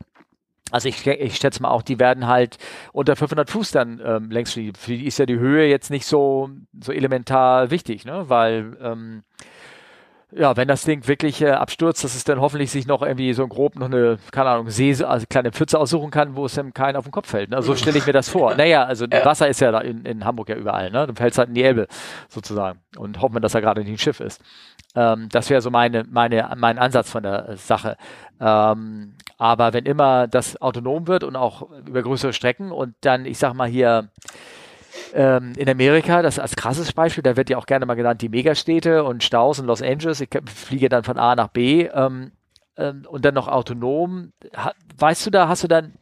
Also 0.70 0.88
ich, 0.88 1.06
ich 1.06 1.36
schätze 1.36 1.62
mal 1.62 1.70
auch, 1.70 1.82
die 1.82 2.00
werden 2.00 2.26
halt 2.26 2.56
unter 2.92 3.16
500 3.16 3.50
Fuß 3.50 3.70
dann 3.70 4.00
ähm, 4.04 4.30
längst 4.30 4.54
fliegen. 4.54 4.74
Für 4.74 4.92
die 4.92 5.06
ist 5.06 5.18
ja 5.18 5.26
die 5.26 5.38
Höhe 5.38 5.68
jetzt 5.68 5.90
nicht 5.90 6.06
so, 6.06 6.50
so 6.80 6.90
elementar 6.90 7.70
wichtig, 7.70 8.04
ne? 8.04 8.28
weil 8.28 8.76
ähm, 8.80 9.22
ja, 10.36 10.56
wenn 10.56 10.68
das 10.68 10.84
Ding 10.84 11.06
wirklich 11.06 11.40
äh, 11.42 11.50
abstürzt, 11.50 12.02
dass 12.02 12.14
es 12.14 12.24
dann 12.24 12.40
hoffentlich 12.40 12.70
sich 12.70 12.86
noch 12.86 13.02
irgendwie 13.02 13.32
so 13.34 13.46
grob 13.46 13.76
noch 13.76 13.86
eine, 13.86 14.18
keine 14.32 14.50
Ahnung, 14.50 14.68
See, 14.68 14.94
also 15.04 15.26
kleine 15.28 15.52
Pfütze 15.52 15.78
aussuchen 15.78 16.10
kann, 16.10 16.34
wo 16.34 16.46
es 16.46 16.54
dann 16.54 16.74
keinen 16.74 16.96
auf 16.96 17.04
den 17.04 17.12
Kopf 17.12 17.28
fällt. 17.28 17.50
Ne? 17.50 17.62
So 17.62 17.76
stelle 17.76 17.98
ich 17.98 18.06
mir 18.06 18.12
das 18.12 18.28
vor. 18.28 18.54
Naja, 18.64 18.84
also 18.84 19.06
ja. 19.06 19.24
Wasser 19.24 19.48
ist 19.48 19.60
ja 19.60 19.72
da 19.72 19.80
in, 19.80 20.04
in 20.04 20.24
Hamburg 20.24 20.48
ja 20.48 20.56
überall, 20.56 20.90
ne? 20.90 21.06
Du 21.06 21.14
fällst 21.14 21.38
halt 21.38 21.48
in 21.48 21.54
die 21.54 21.62
Elbe 21.62 21.86
sozusagen 22.28 22.80
und 22.96 23.20
hoffen 23.20 23.34
wir, 23.34 23.40
dass 23.40 23.54
er 23.54 23.60
gerade 23.60 23.80
nicht 23.80 23.90
ein 23.90 23.98
Schiff 23.98 24.20
ist. 24.20 24.40
Ähm, 24.94 25.28
das 25.30 25.50
wäre 25.50 25.60
so 25.60 25.70
meine, 25.70 26.04
meine, 26.08 26.50
mein 26.56 26.78
Ansatz 26.78 27.10
von 27.10 27.24
der 27.24 27.56
Sache. 27.56 27.96
Ähm, 28.40 29.14
aber 29.38 29.72
wenn 29.72 29.86
immer 29.86 30.28
das 30.28 30.60
autonom 30.62 31.08
wird 31.08 31.24
und 31.24 31.36
auch 31.36 31.68
über 31.86 32.02
größere 32.02 32.32
Strecken 32.32 32.70
und 32.70 32.94
dann, 33.00 33.26
ich 33.26 33.38
sag 33.38 33.54
mal 33.54 33.68
hier, 33.68 34.08
ähm, 35.14 35.52
in 35.56 35.68
Amerika, 35.68 36.22
das 36.22 36.38
als 36.38 36.56
krasses 36.56 36.92
Beispiel, 36.92 37.22
da 37.22 37.36
wird 37.36 37.50
ja 37.50 37.56
auch 37.56 37.66
gerne 37.66 37.86
mal 37.86 37.94
genannt, 37.94 38.20
die 38.22 38.28
Megastädte 38.28 39.04
und 39.04 39.22
Staus 39.22 39.58
in 39.58 39.66
Los 39.66 39.82
Angeles. 39.82 40.20
Ich 40.20 40.30
fliege 40.46 40.88
dann 40.88 41.04
von 41.04 41.18
A 41.18 41.36
nach 41.36 41.48
B 41.48 41.84
ähm, 41.86 42.32
ähm, 42.76 43.06
und 43.08 43.24
dann 43.24 43.34
noch 43.34 43.48
autonom. 43.48 44.32
Ha, 44.56 44.72
weißt 44.98 45.26
du 45.26 45.30
da, 45.30 45.48
hast 45.48 45.62
du 45.62 45.68
dann, 45.68 45.94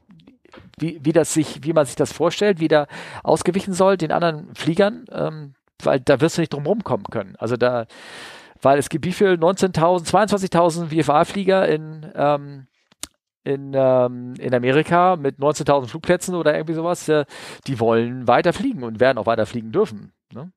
wie, 0.78 1.00
wie 1.02 1.12
das 1.12 1.34
sich, 1.34 1.62
wie 1.62 1.72
man 1.72 1.86
sich 1.86 1.96
das 1.96 2.12
vorstellt, 2.12 2.58
wie 2.58 2.68
da 2.68 2.86
ausgewichen 3.22 3.74
soll, 3.74 3.96
den 3.96 4.12
anderen 4.12 4.54
Fliegern? 4.54 5.04
Ähm, 5.12 5.54
weil 5.82 6.00
da 6.00 6.20
wirst 6.20 6.38
du 6.38 6.42
nicht 6.42 6.52
drum 6.52 6.66
rumkommen 6.66 7.06
können. 7.10 7.34
Also 7.38 7.56
da 7.56 7.86
weil 8.62 8.78
es 8.78 8.88
gibt 8.88 9.04
wie 9.04 9.12
viel? 9.12 9.32
19.000, 9.32 10.08
22.000 10.08 11.02
VFA-Flieger 11.02 11.68
in, 11.68 12.06
ähm, 12.14 12.68
in, 13.44 13.72
ähm, 13.74 14.34
in 14.38 14.54
Amerika 14.54 15.16
mit 15.16 15.38
19.000 15.38 15.88
Flugplätzen 15.88 16.34
oder 16.34 16.54
irgendwie 16.54 16.74
sowas. 16.74 17.08
Äh, 17.08 17.24
die 17.66 17.80
wollen 17.80 18.28
weiter 18.28 18.52
fliegen 18.52 18.84
und 18.84 19.00
werden 19.00 19.18
auch 19.18 19.26
weiter 19.26 19.46
fliegen 19.46 19.72
dürfen. 19.72 20.12
Ne? 20.32 20.52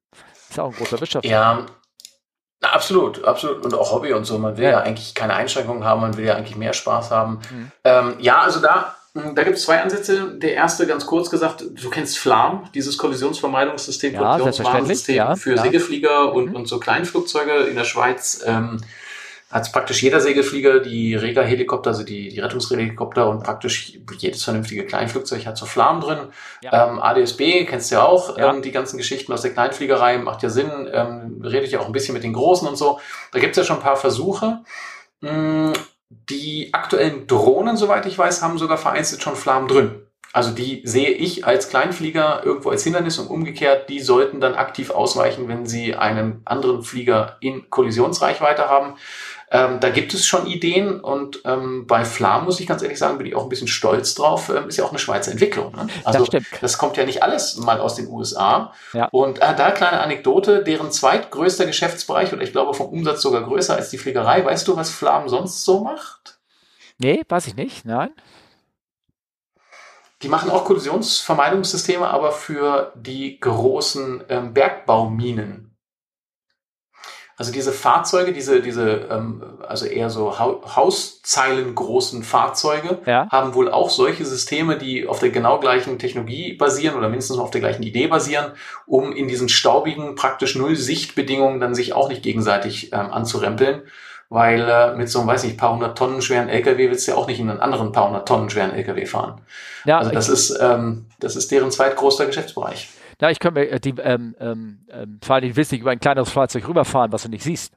Ist 0.49 0.59
auch 0.59 0.71
ein 0.71 0.77
großer 0.77 0.99
Wirtschaft. 0.99 1.25
Ja, 1.25 1.65
na, 2.61 2.69
absolut, 2.71 3.23
absolut. 3.23 3.65
Und 3.65 3.73
auch 3.73 3.91
Hobby 3.91 4.13
und 4.13 4.25
so. 4.25 4.37
Man 4.37 4.57
will 4.57 4.65
ja. 4.65 4.71
ja, 4.71 4.79
eigentlich 4.81 5.13
keine 5.13 5.33
Einschränkungen 5.33 5.83
haben, 5.83 6.01
man 6.01 6.17
will 6.17 6.25
ja 6.25 6.35
eigentlich 6.35 6.55
mehr 6.55 6.73
Spaß 6.73 7.11
haben. 7.11 7.39
Mhm. 7.51 7.71
Ähm, 7.83 8.15
ja, 8.19 8.39
also 8.41 8.59
da, 8.61 8.95
hm, 9.13 9.35
da 9.35 9.43
gibt 9.43 9.57
es 9.57 9.63
zwei 9.63 9.81
Ansätze. 9.81 10.37
Der 10.37 10.53
erste, 10.53 10.87
ganz 10.87 11.05
kurz 11.05 11.29
gesagt, 11.29 11.63
du 11.69 11.89
kennst 11.89 12.17
FLAM, 12.17 12.69
dieses 12.73 12.97
Kollisionsvermeidungssystem, 12.97 14.13
ja, 14.13 14.37
Kollisionswarnsystem 14.37 15.15
ja, 15.15 15.35
für. 15.35 15.57
Segelflieger 15.57 16.33
und, 16.33 16.51
mhm. 16.51 16.55
und 16.55 16.67
so 16.67 16.79
Kleinflugzeuge 16.79 17.65
in 17.65 17.75
der 17.75 17.83
Schweiz. 17.83 18.43
Ähm, 18.45 18.79
hat 19.51 19.71
praktisch 19.71 20.01
jeder 20.01 20.19
Segelflieger, 20.19 20.79
die 20.79 21.15
Rega-Helikopter, 21.15 21.91
also 21.91 22.03
die, 22.03 22.29
die 22.29 22.39
Rettungshelikopter 22.39 23.29
und 23.29 23.43
praktisch 23.43 23.99
jedes 24.17 24.43
vernünftige 24.43 24.85
Kleinflugzeug 24.85 25.45
hat 25.45 25.57
so 25.57 25.65
Flammen 25.65 26.01
drin. 26.01 26.17
Ja. 26.61 26.89
Ähm, 26.89 26.99
ADSB 26.99 27.65
kennst 27.65 27.91
du 27.91 27.95
ja 27.95 28.03
auch, 28.03 28.37
ja. 28.37 28.51
ähm, 28.51 28.63
die 28.63 28.71
ganzen 28.71 28.97
Geschichten 28.97 29.31
aus 29.31 29.43
der 29.43 29.53
Kleinfliegerei, 29.53 30.17
macht 30.17 30.41
ja 30.41 30.49
Sinn, 30.49 30.89
ähm, 30.91 31.41
redet 31.43 31.71
ja 31.71 31.79
auch 31.79 31.85
ein 31.85 31.91
bisschen 31.91 32.13
mit 32.13 32.23
den 32.23 32.33
Großen 32.33 32.67
und 32.67 32.75
so. 32.75 32.99
Da 33.31 33.39
gibt's 33.39 33.57
ja 33.57 33.63
schon 33.63 33.77
ein 33.77 33.83
paar 33.83 33.97
Versuche. 33.97 34.61
Hm, 35.21 35.73
die 36.09 36.73
aktuellen 36.73 37.27
Drohnen, 37.27 37.77
soweit 37.77 38.05
ich 38.07 38.17
weiß, 38.17 38.41
haben 38.41 38.57
sogar 38.57 38.77
vereinzelt 38.77 39.21
schon 39.21 39.35
Flammen 39.35 39.67
drin. 39.67 40.05
Also 40.35 40.51
die 40.51 40.81
sehe 40.83 41.11
ich 41.11 41.47
als 41.47 41.69
Kleinflieger 41.69 42.41
irgendwo 42.43 42.69
als 42.69 42.83
Hindernis 42.83 43.19
und 43.19 43.27
umgekehrt, 43.27 43.89
die 43.89 44.01
sollten 44.01 44.41
dann 44.41 44.55
aktiv 44.55 44.89
ausweichen, 44.89 45.47
wenn 45.47 45.65
sie 45.65 45.95
einen 45.95 46.41
anderen 46.43 46.81
Flieger 46.81 47.37
in 47.39 47.69
Kollisionsreichweite 47.69 48.67
haben. 48.67 48.95
Ähm, 49.55 49.79
da 49.79 49.89
gibt 49.89 50.13
es 50.13 50.25
schon 50.25 50.47
Ideen 50.47 50.99
und 50.99 51.39
ähm, 51.45 51.87
bei 51.87 52.03
Flam 52.03 52.43
muss 52.43 52.59
ich 52.59 52.67
ganz 52.67 52.81
ehrlich 52.81 52.99
sagen, 52.99 53.17
bin 53.17 53.25
ich 53.25 53.35
auch 53.35 53.43
ein 53.43 53.49
bisschen 53.49 53.69
stolz 53.69 54.13
drauf. 54.13 54.49
Ähm, 54.49 54.67
ist 54.67 54.75
ja 54.75 54.83
auch 54.83 54.89
eine 54.89 54.99
Schweizer 54.99 55.31
Entwicklung. 55.31 55.73
Ne? 55.73 55.87
Also 56.03 56.25
das, 56.25 56.43
das, 56.59 56.77
kommt 56.77 56.97
ja 56.97 57.05
nicht 57.05 57.23
alles 57.23 57.55
mal 57.55 57.79
aus 57.79 57.95
den 57.95 58.09
USA. 58.09 58.73
Ja. 58.91 59.07
Und 59.13 59.37
äh, 59.37 59.55
da 59.55 59.71
kleine 59.71 60.01
Anekdote, 60.01 60.61
deren 60.61 60.91
zweitgrößter 60.91 61.65
Geschäftsbereich 61.65 62.33
oder 62.33 62.41
ich 62.41 62.51
glaube 62.51 62.73
vom 62.73 62.87
Umsatz 62.87 63.21
sogar 63.21 63.43
größer 63.43 63.75
als 63.75 63.89
die 63.91 63.97
Fliegerei. 63.97 64.43
Weißt 64.43 64.67
du, 64.67 64.75
was 64.75 64.89
Flam 64.89 65.29
sonst 65.29 65.63
so 65.63 65.79
macht? 65.79 66.37
Nee, 66.97 67.23
weiß 67.29 67.47
ich 67.47 67.55
nicht. 67.55 67.85
Nein. 67.85 68.09
Die 70.21 70.27
machen 70.27 70.49
auch 70.49 70.65
Kollisionsvermeidungssysteme, 70.65 72.07
aber 72.07 72.33
für 72.33 72.91
die 72.95 73.39
großen 73.39 74.21
ähm, 74.27 74.53
Bergbauminen. 74.53 75.74
Also 77.37 77.51
diese 77.51 77.73
Fahrzeuge, 77.73 78.31
diese, 78.31 78.61
diese, 78.61 79.07
ähm, 79.11 79.43
also 79.67 79.85
eher 79.85 80.09
so 80.09 80.39
Hauszeilen 80.39 81.75
großen 81.75 82.23
Fahrzeuge, 82.23 82.99
ja. 83.05 83.27
haben 83.29 83.53
wohl 83.53 83.69
auch 83.69 83.89
solche 83.89 84.25
Systeme, 84.25 84.77
die 84.77 85.05
auf 85.05 85.19
der 85.19 85.31
genau 85.31 85.59
gleichen 85.59 85.99
Technologie 85.99 86.53
basieren 86.53 86.95
oder 86.95 87.09
mindestens 87.09 87.37
auf 87.37 87.51
der 87.51 87.59
gleichen 87.59 87.83
Idee 87.83 88.07
basieren, 88.07 88.51
um 88.85 89.11
in 89.11 89.27
diesen 89.27 89.49
staubigen, 89.49 90.15
praktisch 90.15 90.55
null 90.55 90.77
Sichtbedingungen 90.77 91.59
dann 91.59 91.75
sich 91.75 91.91
auch 91.91 92.07
nicht 92.07 92.23
gegenseitig 92.23 92.93
ähm, 92.93 93.11
anzurempeln. 93.11 93.81
Weil 94.29 94.67
äh, 94.67 94.95
mit 94.95 95.07
so 95.09 95.19
einem, 95.19 95.27
weiß 95.27 95.43
nicht, 95.43 95.57
paar 95.57 95.73
hundert 95.73 95.97
Tonnen 95.97 96.21
schweren 96.21 96.49
LKW 96.49 96.89
willst 96.89 97.07
du 97.07 97.11
ja 97.11 97.17
auch 97.17 97.27
nicht 97.27 97.39
in 97.39 97.49
einen 97.49 97.59
anderen 97.59 97.91
paar 97.91 98.07
hundert 98.07 98.27
Tonnen 98.27 98.49
schweren 98.49 98.71
LKW 98.71 99.05
fahren. 99.05 99.41
Ja, 99.83 99.99
also 99.99 100.09
das 100.09 100.29
ist, 100.29 100.57
ähm, 100.59 101.05
das 101.19 101.35
ist 101.35 101.51
deren 101.51 101.69
zweitgrößter 101.69 102.25
Geschäftsbereich. 102.25 102.89
Ja, 103.21 103.29
ich 103.29 103.39
könnte 103.39 103.59
mir 103.59 103.69
äh, 103.69 103.79
die, 103.79 103.95
ähm, 103.99 104.35
ähm, 104.39 104.85
ähm, 104.89 105.19
vor 105.23 105.35
allem, 105.35 105.55
willst 105.55 105.71
nicht 105.71 105.81
über 105.81 105.91
ein 105.91 105.99
kleineres 105.99 106.31
Fahrzeug 106.31 106.67
rüberfahren, 106.67 107.11
was 107.11 107.23
du 107.23 107.29
nicht 107.29 107.43
siehst. 107.43 107.73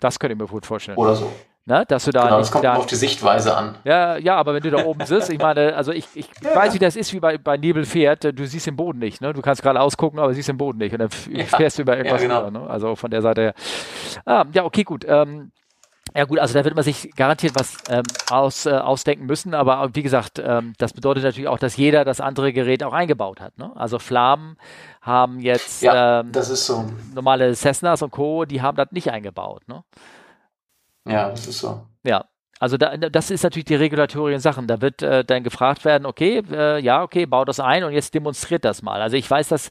Das 0.00 0.18
könnte 0.18 0.34
ich 0.34 0.38
mir 0.38 0.46
gut 0.46 0.66
vorstellen. 0.66 0.98
Oder 0.98 1.14
so. 1.14 1.32
Ne, 1.66 1.82
dass 1.88 2.04
du 2.04 2.10
da 2.10 2.24
genau, 2.24 2.38
das 2.38 2.52
kommt 2.52 2.64
da, 2.64 2.74
auf 2.74 2.84
die 2.84 2.94
Sichtweise 2.94 3.56
an. 3.56 3.78
Ja, 3.84 4.18
ja, 4.18 4.36
aber 4.36 4.52
wenn 4.52 4.62
du 4.62 4.70
da 4.70 4.84
oben 4.84 5.06
sitzt, 5.06 5.30
ich 5.30 5.38
meine, 5.38 5.74
also 5.74 5.92
ich, 5.92 6.06
ich 6.14 6.28
ja, 6.42 6.54
weiß, 6.54 6.74
wie 6.74 6.78
das 6.78 6.94
ist, 6.94 7.14
wie 7.14 7.20
bei, 7.20 7.38
bei 7.38 7.56
Nebelpferd, 7.56 8.38
du 8.38 8.46
siehst 8.46 8.66
den 8.66 8.76
Boden 8.76 8.98
nicht, 8.98 9.22
ne? 9.22 9.32
Du 9.32 9.40
kannst 9.40 9.62
gerade 9.62 9.80
ausgucken, 9.80 10.18
aber 10.18 10.34
siehst 10.34 10.50
den 10.50 10.58
Boden 10.58 10.76
nicht 10.76 10.92
und 10.92 10.98
dann 10.98 11.08
ja, 11.30 11.46
fährst 11.46 11.78
du 11.78 11.82
über 11.82 11.96
irgendwas 11.96 12.20
ja, 12.20 12.28
genau. 12.28 12.46
rüber, 12.46 12.60
ne? 12.60 12.68
Also 12.68 12.96
von 12.96 13.10
der 13.10 13.22
Seite 13.22 13.40
her. 13.40 13.54
Ah, 14.26 14.44
ja, 14.52 14.64
okay, 14.64 14.84
gut. 14.84 15.06
Ähm, 15.08 15.52
ja 16.16 16.24
gut, 16.24 16.38
also 16.38 16.54
da 16.54 16.64
wird 16.64 16.74
man 16.74 16.84
sich 16.84 17.10
garantiert 17.16 17.54
was 17.58 17.76
ähm, 17.88 18.04
aus, 18.30 18.66
äh, 18.66 18.70
ausdenken 18.70 19.26
müssen, 19.26 19.52
aber 19.52 19.94
wie 19.94 20.02
gesagt, 20.02 20.38
ähm, 20.38 20.74
das 20.78 20.92
bedeutet 20.92 21.24
natürlich 21.24 21.48
auch, 21.48 21.58
dass 21.58 21.76
jeder 21.76 22.04
das 22.04 22.20
andere 22.20 22.52
Gerät 22.52 22.84
auch 22.84 22.92
eingebaut 22.92 23.40
hat. 23.40 23.58
Ne? 23.58 23.72
Also 23.74 23.98
Flammen 23.98 24.56
haben 25.00 25.40
jetzt 25.40 25.82
ja, 25.82 26.20
ähm, 26.20 26.30
das 26.30 26.50
ist 26.50 26.66
so. 26.66 26.84
normale 27.14 27.54
Cessnas 27.54 28.02
und 28.02 28.12
Co., 28.12 28.44
die 28.44 28.62
haben 28.62 28.76
das 28.76 28.92
nicht 28.92 29.10
eingebaut. 29.10 29.66
Ne? 29.66 29.82
Ja, 31.06 31.30
das 31.30 31.46
ist 31.46 31.58
so. 31.58 31.84
Ja, 32.04 32.24
also 32.64 32.78
da, 32.78 32.96
das 32.96 33.30
ist 33.30 33.42
natürlich 33.42 33.66
die 33.66 33.74
regulatorischen 33.74 34.40
Sachen. 34.40 34.66
Da 34.66 34.80
wird 34.80 35.02
äh, 35.02 35.22
dann 35.22 35.44
gefragt 35.44 35.84
werden, 35.84 36.06
okay, 36.06 36.42
äh, 36.50 36.80
ja, 36.80 37.02
okay, 37.02 37.26
bau 37.26 37.44
das 37.44 37.60
ein 37.60 37.84
und 37.84 37.92
jetzt 37.92 38.14
demonstriert 38.14 38.64
das 38.64 38.80
mal. 38.80 39.02
Also 39.02 39.18
ich 39.18 39.30
weiß, 39.30 39.48
dass 39.48 39.68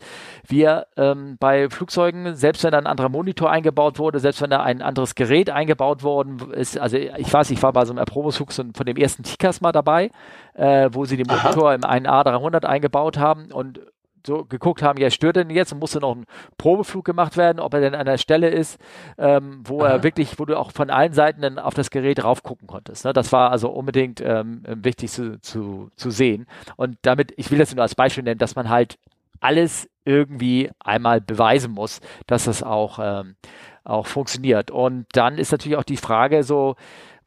wir 0.48 0.86
ähm, 0.96 1.38
bei 1.40 1.72
Flugzeugen, 1.72 2.36
selbst 2.36 2.64
wenn 2.64 2.70
da 2.70 2.78
ein 2.78 2.86
anderer 2.86 3.10
Monitor 3.10 3.50
eingebaut 3.50 3.98
wurde, 3.98 4.20
selbst 4.20 4.44
wenn 4.44 4.52
da 4.52 4.62
ein 4.62 4.84
anderes 4.84 5.16
Gerät 5.16 5.50
eingebaut 5.50 6.04
worden 6.04 6.52
ist, 6.52 6.78
also 6.78 6.96
ich 6.96 7.34
weiß, 7.34 7.50
ich 7.50 7.64
war 7.64 7.74
bei 7.74 7.84
so 7.84 7.94
einem 7.94 7.98
Erprobungsflug 7.98 8.54
von 8.54 8.86
dem 8.86 8.98
ersten 8.98 9.24
TICAS 9.24 9.62
mal 9.62 9.72
dabei, 9.72 10.12
äh, 10.54 10.88
wo 10.92 11.06
sie 11.06 11.18
den 11.18 11.26
Monitor 11.26 11.70
Aha. 11.70 11.74
im 11.74 11.86
einen 11.86 12.06
A300 12.06 12.64
eingebaut 12.64 13.18
haben 13.18 13.52
und 13.52 13.80
so 14.26 14.46
geguckt 14.46 14.82
haben, 14.82 15.00
ja, 15.00 15.10
stört 15.10 15.38
er 15.38 15.46
denn 15.46 15.56
jetzt 15.56 15.74
und 15.74 15.80
musste 15.80 16.00
noch 16.00 16.16
ein 16.16 16.26
Probeflug 16.58 17.06
gemacht 17.06 17.38
werden, 17.38 17.60
ob 17.60 17.74
er 17.74 17.82
denn 17.82 17.96
an 17.96 18.06
der 18.06 18.18
Stelle 18.18 18.50
ist, 18.50 18.80
ähm, 19.18 19.62
wo 19.66 19.82
Aha. 19.82 19.90
er 19.90 20.04
wirklich, 20.04 20.40
wo 20.40 20.46
du 20.46 20.58
auch 20.58 20.72
von 20.72 20.90
allen 20.90 21.14
Seiten 21.14 21.42
dann 21.42 21.60
auf 21.60 21.74
das 21.74 21.90
Gerät 21.90 22.24
rauf 22.24 22.44
gucken 22.44 22.68
konntest. 22.68 23.06
Ne? 23.06 23.14
Das 23.14 23.32
war 23.32 23.52
also 23.52 23.70
unbedingt 23.70 24.22
ähm, 24.22 24.64
wichtig 24.66 25.12
zu, 25.12 25.40
zu, 25.42 25.90
zu 25.96 26.10
sehen. 26.10 26.48
Und 26.76 26.98
damit, 27.02 27.34
ich 27.38 27.52
will 27.52 27.60
das 27.60 27.74
nur 27.74 27.84
als 27.84 27.96
Beispiel 27.96 28.24
nennen, 28.24 28.40
dass 28.40 28.56
man 28.56 28.70
halt 28.70 28.98
alles 29.40 29.90
irgendwie 30.06 30.72
einmal 30.80 31.22
beweisen 31.22 31.72
muss, 31.72 32.00
dass 32.28 32.46
das 32.46 32.64
auch, 32.64 33.00
ähm, 33.02 33.36
auch 33.84 34.08
funktioniert. 34.08 34.72
Und 34.72 35.06
dann 35.14 35.38
ist 35.38 35.52
natürlich 35.52 35.78
auch 35.78 35.84
die 35.84 35.98
Frage 35.98 36.44
so, 36.44 36.76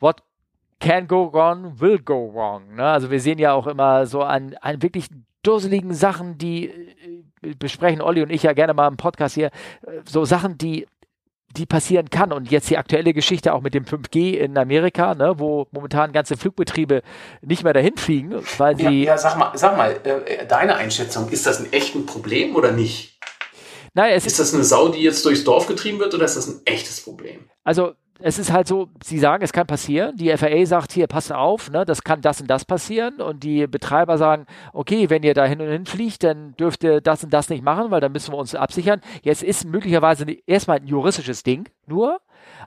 what 0.01 0.23
can 0.81 1.07
go 1.07 1.33
wrong, 1.33 1.81
will 1.81 1.99
go 1.99 2.33
wrong. 2.33 2.75
Ne? 2.75 2.85
Also 2.85 3.11
wir 3.11 3.21
sehen 3.21 3.39
ja 3.39 3.53
auch 3.53 3.67
immer 3.67 4.07
so 4.07 4.23
an, 4.23 4.55
an 4.61 4.83
wirklich 4.83 5.09
dusseligen 5.47 5.95
Sachen, 5.95 6.39
die 6.39 6.69
äh, 7.43 7.55
besprechen 7.59 8.01
Olli 8.01 8.23
und 8.23 8.31
ich 8.31 8.43
ja 8.43 8.53
gerne 8.53 8.75
mal 8.75 8.89
im 8.89 8.97
Podcast 8.97 9.35
hier, 9.35 9.47
äh, 9.47 10.01
so 10.09 10.25
Sachen, 10.25 10.59
die 10.59 10.87
die 11.57 11.67
passieren 11.67 12.11
kann. 12.11 12.33
Und 12.33 12.51
jetzt 12.51 12.69
die 12.71 12.77
aktuelle 12.77 13.15
Geschichte 13.15 13.55
auch 13.55 13.63
mit 13.63 13.75
dem 13.75 13.85
5G 13.85 14.35
in 14.35 14.57
Amerika, 14.59 15.15
ne, 15.15 15.35
wo 15.39 15.67
momentan 15.71 16.13
ganze 16.13 16.37
Flugbetriebe 16.37 17.03
nicht 17.41 17.65
mehr 17.65 17.73
dahin 17.73 17.97
fliegen, 17.97 18.35
weil 18.59 18.77
sie. 18.77 19.05
Ja, 19.05 19.15
ja 19.15 19.19
sag 19.19 19.37
mal, 19.39 19.53
sag 19.55 19.77
mal, 19.77 19.99
äh, 20.05 20.47
deine 20.47 20.77
Einschätzung, 20.77 21.29
ist 21.31 21.47
das 21.47 21.61
ein 21.61 21.73
echtes 21.73 22.05
Problem 22.07 22.57
oder 22.57 22.73
nicht? 22.73 23.19
Nein, 23.95 24.13
es 24.13 24.27
ist, 24.27 24.33
ist 24.33 24.41
das 24.41 24.55
eine 24.55 24.65
Sau, 24.65 24.89
die 24.89 25.01
jetzt 25.01 25.25
durchs 25.25 25.45
Dorf 25.45 25.67
getrieben 25.67 25.99
wird 25.99 26.15
oder 26.15 26.27
ist 26.27 26.37
das 26.37 26.47
ein 26.49 26.61
echtes 26.67 27.01
Problem? 27.01 27.49
Also 27.65 27.95
es 28.19 28.39
ist 28.39 28.53
halt 28.53 28.67
so, 28.67 28.89
sie 29.03 29.19
sagen, 29.19 29.43
es 29.45 29.53
kann 29.53 29.67
passieren. 29.67 30.17
Die 30.17 30.35
FAA 30.37 30.65
sagt 30.67 30.93
hier, 30.93 31.07
passt 31.07 31.33
auf, 31.33 31.71
ne, 31.71 31.85
das 31.85 32.03
kann 32.03 32.21
das 32.21 32.41
und 32.41 32.49
das 32.49 32.65
passieren. 32.65 33.21
Und 33.21 33.43
die 33.43 33.67
Betreiber 33.67 34.17
sagen, 34.19 34.47
okay, 34.73 35.11
wenn 35.11 35.23
ihr 35.23 35.35
da 35.35 35.45
hin 35.45 35.61
und 35.61 35.69
hin 35.69 35.87
fliegt, 35.87 36.23
dann 36.25 36.55
dürft 36.57 36.85
ihr 36.85 37.01
das 37.01 37.25
und 37.25 37.33
das 37.33 37.51
nicht 37.51 37.63
machen, 37.63 37.91
weil 37.91 38.01
dann 38.01 38.13
müssen 38.13 38.33
wir 38.33 38.39
uns 38.39 38.55
absichern. 38.55 39.01
Jetzt 39.23 39.43
ist 39.43 39.67
möglicherweise 39.67 40.27
erstmal 40.47 40.79
ein 40.79 40.87
juristisches 40.87 41.43
Ding 41.43 41.69
nur. 41.87 42.19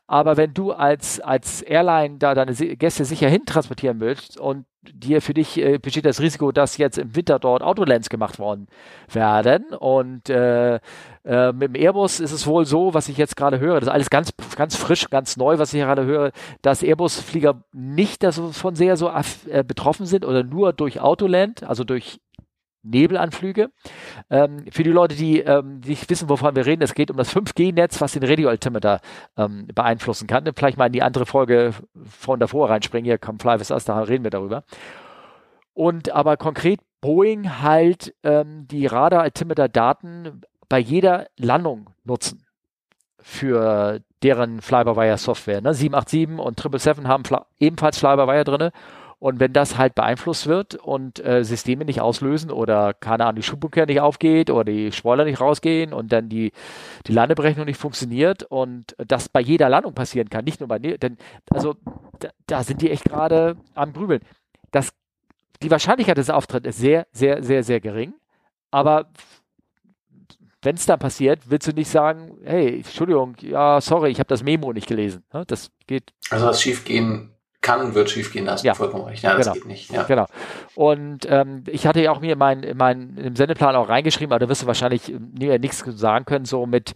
Aber 0.08 0.38
wenn 0.38 0.54
du 0.54 0.72
als, 0.72 1.20
als 1.20 1.62
Airline 1.62 2.18
da 2.18 2.36
deine 2.36 2.54
Gäste 2.54 3.06
sicher 3.06 3.30
hin 3.30 3.46
transportieren 3.46 4.00
willst 4.00 4.40
und 4.40 4.66
dir 4.82 5.22
für 5.22 5.34
dich 5.34 5.58
äh, 5.58 5.78
besteht 5.78 6.06
das 6.06 6.22
Risiko, 6.22 6.52
dass 6.52 6.78
jetzt 6.78 6.98
im 6.98 7.16
Winter 7.16 7.40
dort 7.40 7.62
Autolands 7.62 8.10
gemacht 8.10 8.40
worden 8.40 8.68
werden. 9.12 9.74
Und 9.74 10.30
äh, 10.30 10.80
äh, 11.26 11.52
mit 11.52 11.76
dem 11.76 11.76
Airbus 11.76 12.20
ist 12.20 12.32
es 12.32 12.48
wohl 12.48 12.66
so, 12.66 12.94
was 12.94 13.10
ich 13.10 13.18
jetzt 13.18 13.36
gerade 13.36 13.60
höre, 13.60 13.80
das 13.80 13.88
ist 13.88 13.94
alles 13.94 14.10
ganz, 14.10 14.34
ganz 14.56 14.76
frisch, 14.76 15.10
ganz 15.10 15.38
neu, 15.38 15.60
was 15.60 15.74
ich 15.74 15.82
gerade 15.82 16.06
höre, 16.06 16.32
dass 16.62 16.84
Airbus-Flieger 16.84 17.64
nicht 17.74 18.24
davon 18.24 18.76
sehr 18.76 18.96
so 18.96 19.12
äh, 19.50 19.64
betroffen 19.64 20.06
sind 20.06 20.26
oder 20.26 20.44
nur 20.44 20.74
durch 20.74 21.02
Autoland, 21.02 21.64
also 21.64 21.84
durch 21.84 22.20
Nebelanflüge. 22.90 23.70
Ähm, 24.30 24.66
für 24.72 24.84
die 24.84 24.92
Leute, 24.92 25.16
die 25.16 25.40
ähm, 25.40 25.80
nicht 25.86 26.10
wissen, 26.10 26.30
wovon 26.30 26.56
wir 26.56 26.66
reden, 26.66 26.82
es 26.82 26.94
geht 26.94 27.12
um 27.12 27.18
das 27.18 27.36
5G-Netz, 27.36 28.02
was 28.02 28.14
den 28.14 28.24
Radio-Altimeter 28.24 29.02
ähm, 29.38 29.68
beeinflussen 29.74 30.28
kann. 30.28 30.50
Vielleicht 30.56 30.78
mal 30.78 30.88
in 30.88 30.94
die 30.94 31.04
andere 31.04 31.26
Folge 31.26 31.74
von 32.04 32.40
davor 32.40 32.70
reinspringen. 32.70 33.06
Hier 33.06 33.18
kommt 33.18 33.42
Fly 33.42 33.60
with 33.60 33.72
Us, 33.72 33.86
da 33.86 34.00
reden 34.00 34.24
wir 34.24 34.32
darüber. 34.32 34.64
Und 35.74 36.12
aber 36.12 36.38
konkret 36.38 36.82
Boeing 37.02 37.62
halt 37.62 38.14
ähm, 38.24 38.68
die 38.68 38.86
Radar-Altimeter-Daten 38.86 40.42
bei 40.68 40.80
jeder 40.80 41.28
Landung 41.38 41.90
nutzen 42.04 42.46
für 43.22 44.02
deren 44.24 44.62
Fly-by-Wire-Software. 44.62 45.62
Ne? 45.62 45.74
787 45.74 46.40
und 46.40 46.60
777 46.60 47.08
haben 47.08 47.24
ebenfalls 47.60 47.98
Fly-by-Wire 48.00 48.44
drin 48.44 48.72
Und 49.20 49.42
wenn 49.42 49.52
das 49.52 49.78
halt 49.78 49.96
beeinflusst 49.96 50.48
wird 50.48 50.76
und 50.76 51.24
äh, 51.26 51.44
Systeme 51.44 51.84
nicht 51.84 52.00
auslösen 52.00 52.52
oder 52.52 52.94
keine 52.94 53.26
Ahnung, 53.26 53.36
die 53.36 53.44
Schubumkehr 53.44 53.86
nicht 53.86 54.00
aufgeht 54.00 54.50
oder 54.50 54.64
die 54.64 54.94
Spoiler 54.94 55.26
nicht 55.26 55.42
rausgehen 55.42 55.92
und 55.92 56.14
dann 56.14 56.30
die, 56.30 56.54
die 57.06 57.12
Landeberechnung 57.12 57.66
nicht 57.66 57.80
funktioniert 57.80 58.44
und 58.44 58.96
das 58.98 59.28
bei 59.28 59.42
jeder 59.42 59.68
Landung 59.68 59.94
passieren 59.94 60.30
kann, 60.30 60.46
nicht 60.46 60.62
nur 60.62 60.70
bei, 60.70 60.80
denn, 60.80 61.18
also 61.50 61.76
da, 62.20 62.30
da 62.48 62.64
sind 62.64 62.82
die 62.82 62.90
echt 62.90 63.04
gerade 63.04 63.58
am 63.76 63.92
Grübeln. 63.92 64.22
Das, 64.72 64.92
die 65.62 65.72
Wahrscheinlichkeit, 65.72 66.18
dass 66.18 66.28
es 66.28 66.34
auftritt, 66.34 66.66
ist 66.66 66.80
sehr, 66.80 67.06
sehr, 67.12 67.44
sehr, 67.44 67.64
sehr 67.64 67.82
gering. 67.82 68.14
Aber 68.72 69.10
wenn 70.62 70.76
es 70.76 70.86
dann 70.86 71.00
passiert, 71.00 71.50
willst 71.50 71.68
du 71.68 71.74
nicht 71.74 71.90
sagen, 71.90 72.38
hey, 72.44 72.78
Entschuldigung, 72.78 73.36
ja, 73.42 73.82
sorry, 73.82 74.12
ich 74.12 74.20
habe 74.20 74.28
das 74.28 74.44
Memo 74.44 74.72
nicht 74.72 74.88
gelesen. 74.88 75.26
Das 75.48 75.72
geht. 75.88 76.14
Also 76.30 76.46
was 76.46 76.62
schiefgehen 76.62 77.34
kann, 77.62 77.94
wird 77.94 78.10
schiefgehen, 78.10 78.46
da 78.46 78.54
hast 78.54 78.64
ja. 78.64 78.74
vollkommen 78.74 79.06
recht. 79.06 79.24
Ja, 79.24 79.36
das 79.36 79.48
genau. 79.48 79.54
geht 79.54 79.66
nicht. 79.66 79.92
Ja. 79.92 80.04
Genau. 80.04 80.26
Und 80.76 81.28
ähm, 81.30 81.64
ich 81.68 81.86
hatte 81.86 82.02
ja 82.02 82.12
auch 82.12 82.22
mir 82.22 82.34
in 82.34 82.40
mein, 82.40 82.64
in 82.64 82.78
mein, 82.78 83.18
im 83.18 83.36
Sendeplan 83.36 83.76
auch 83.76 83.90
reingeschrieben, 83.90 84.32
aber 84.32 84.40
da 84.40 84.50
wirst 84.50 84.64
du 84.64 84.68
wahrscheinlich 84.68 85.14
nichts 85.38 85.84
sagen 85.86 86.26
können, 86.26 86.46
so 86.46 86.66
mit, 86.66 86.94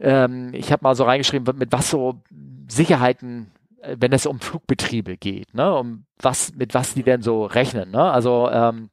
ähm, 0.00 0.50
ich 0.52 0.70
habe 0.72 0.84
mal 0.84 0.94
so 0.94 1.04
reingeschrieben, 1.04 1.56
mit 1.58 1.72
was 1.72 1.90
so 1.90 2.20
Sicherheiten 2.68 3.50
äh, 3.82 3.96
wenn 3.98 4.12
es 4.12 4.26
um 4.26 4.40
Flugbetriebe 4.40 5.16
geht, 5.16 5.54
ne, 5.54 5.74
um 5.74 6.04
was, 6.20 6.54
mit 6.54 6.74
was 6.74 6.94
die 6.94 7.02
denn 7.02 7.22
so 7.22 7.44
rechnen, 7.44 7.90
ne? 7.90 8.10
Also 8.10 8.48
ähm, 8.50 8.90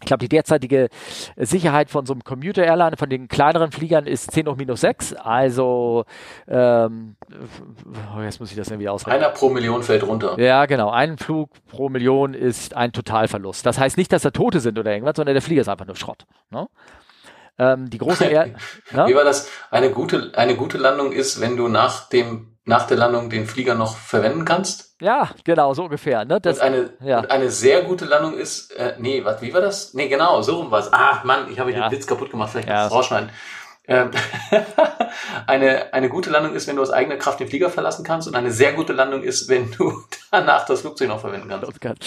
ich 0.00 0.06
glaube, 0.06 0.20
die 0.20 0.28
derzeitige 0.28 0.88
Sicherheit 1.36 1.90
von 1.90 2.06
so 2.06 2.12
einem 2.12 2.22
Commuter 2.24 2.64
Airline, 2.64 2.96
von 2.96 3.10
den 3.10 3.28
kleineren 3.28 3.72
Fliegern 3.72 4.06
ist 4.06 4.30
10 4.30 4.48
hoch 4.48 4.56
minus 4.56 4.80
6. 4.82 5.14
Also, 5.14 6.04
ähm, 6.46 7.16
oh, 8.16 8.20
jetzt 8.20 8.40
muss 8.40 8.50
ich 8.50 8.56
das 8.56 8.68
irgendwie 8.68 8.88
ausrechnen. 8.88 9.22
Einer 9.22 9.32
pro 9.32 9.48
Million 9.50 9.82
fällt 9.82 10.06
runter. 10.06 10.38
Ja, 10.38 10.66
genau. 10.66 10.90
Ein 10.90 11.18
Flug 11.18 11.50
pro 11.68 11.88
Million 11.88 12.34
ist 12.34 12.76
ein 12.76 12.92
Totalverlust. 12.92 13.66
Das 13.66 13.78
heißt 13.78 13.96
nicht, 13.96 14.12
dass 14.12 14.22
da 14.22 14.30
Tote 14.30 14.60
sind 14.60 14.78
oder 14.78 14.92
irgendwas, 14.92 15.16
sondern 15.16 15.34
der 15.34 15.42
Flieger 15.42 15.62
ist 15.62 15.68
einfach 15.68 15.86
nur 15.86 15.96
Schrott. 15.96 16.26
Ne? 16.50 16.68
Ähm, 17.58 17.90
die 17.90 17.98
große 17.98 18.24
Air 18.24 18.46
ne? 18.92 19.06
Wie 19.08 19.14
war 19.14 19.24
das? 19.24 19.50
Eine 19.70 19.90
gute, 19.90 20.32
eine 20.34 20.54
gute 20.54 20.78
Landung 20.78 21.12
ist, 21.12 21.40
wenn 21.40 21.56
du 21.56 21.68
nach 21.68 22.08
dem 22.08 22.54
nach 22.64 22.86
der 22.86 22.98
Landung 22.98 23.30
den 23.30 23.46
Flieger 23.46 23.74
noch 23.74 23.96
verwenden 23.96 24.44
kannst. 24.44 24.87
Ja, 25.00 25.30
genau, 25.44 25.74
so 25.74 25.84
ungefähr. 25.84 26.24
Ne? 26.24 26.40
Das, 26.40 26.58
und, 26.58 26.64
eine, 26.64 26.90
ja. 27.00 27.20
und 27.20 27.30
eine 27.30 27.50
sehr 27.50 27.82
gute 27.82 28.04
Landung 28.04 28.36
ist, 28.36 28.72
äh, 28.72 28.94
nee, 28.98 29.24
was, 29.24 29.40
wie 29.40 29.54
war 29.54 29.60
das? 29.60 29.94
Nee, 29.94 30.08
genau, 30.08 30.42
so 30.42 30.56
rum 30.56 30.70
war 30.70 30.80
es. 30.80 30.92
Ah, 30.92 31.20
Mann, 31.24 31.50
ich 31.50 31.58
habe 31.60 31.70
ja. 31.72 31.82
den 31.82 31.90
Blitz 31.90 32.06
kaputt 32.06 32.30
gemacht, 32.30 32.50
vielleicht 32.50 32.68
ja. 32.68 32.88
rausschneiden. 32.88 33.30
Ähm, 33.90 34.10
eine, 35.46 35.94
eine 35.94 36.10
gute 36.10 36.28
Landung 36.28 36.54
ist, 36.54 36.68
wenn 36.68 36.76
du 36.76 36.82
aus 36.82 36.90
eigener 36.90 37.16
Kraft 37.16 37.40
den 37.40 37.48
Flieger 37.48 37.70
verlassen 37.70 38.04
kannst 38.04 38.28
und 38.28 38.34
eine 38.34 38.50
sehr 38.50 38.74
gute 38.74 38.92
Landung 38.92 39.22
ist, 39.22 39.48
wenn 39.48 39.70
du 39.70 40.02
danach 40.30 40.66
das 40.66 40.82
Flugzeug 40.82 41.08
noch 41.08 41.20
verwenden 41.20 41.48
kannst. 41.48 41.98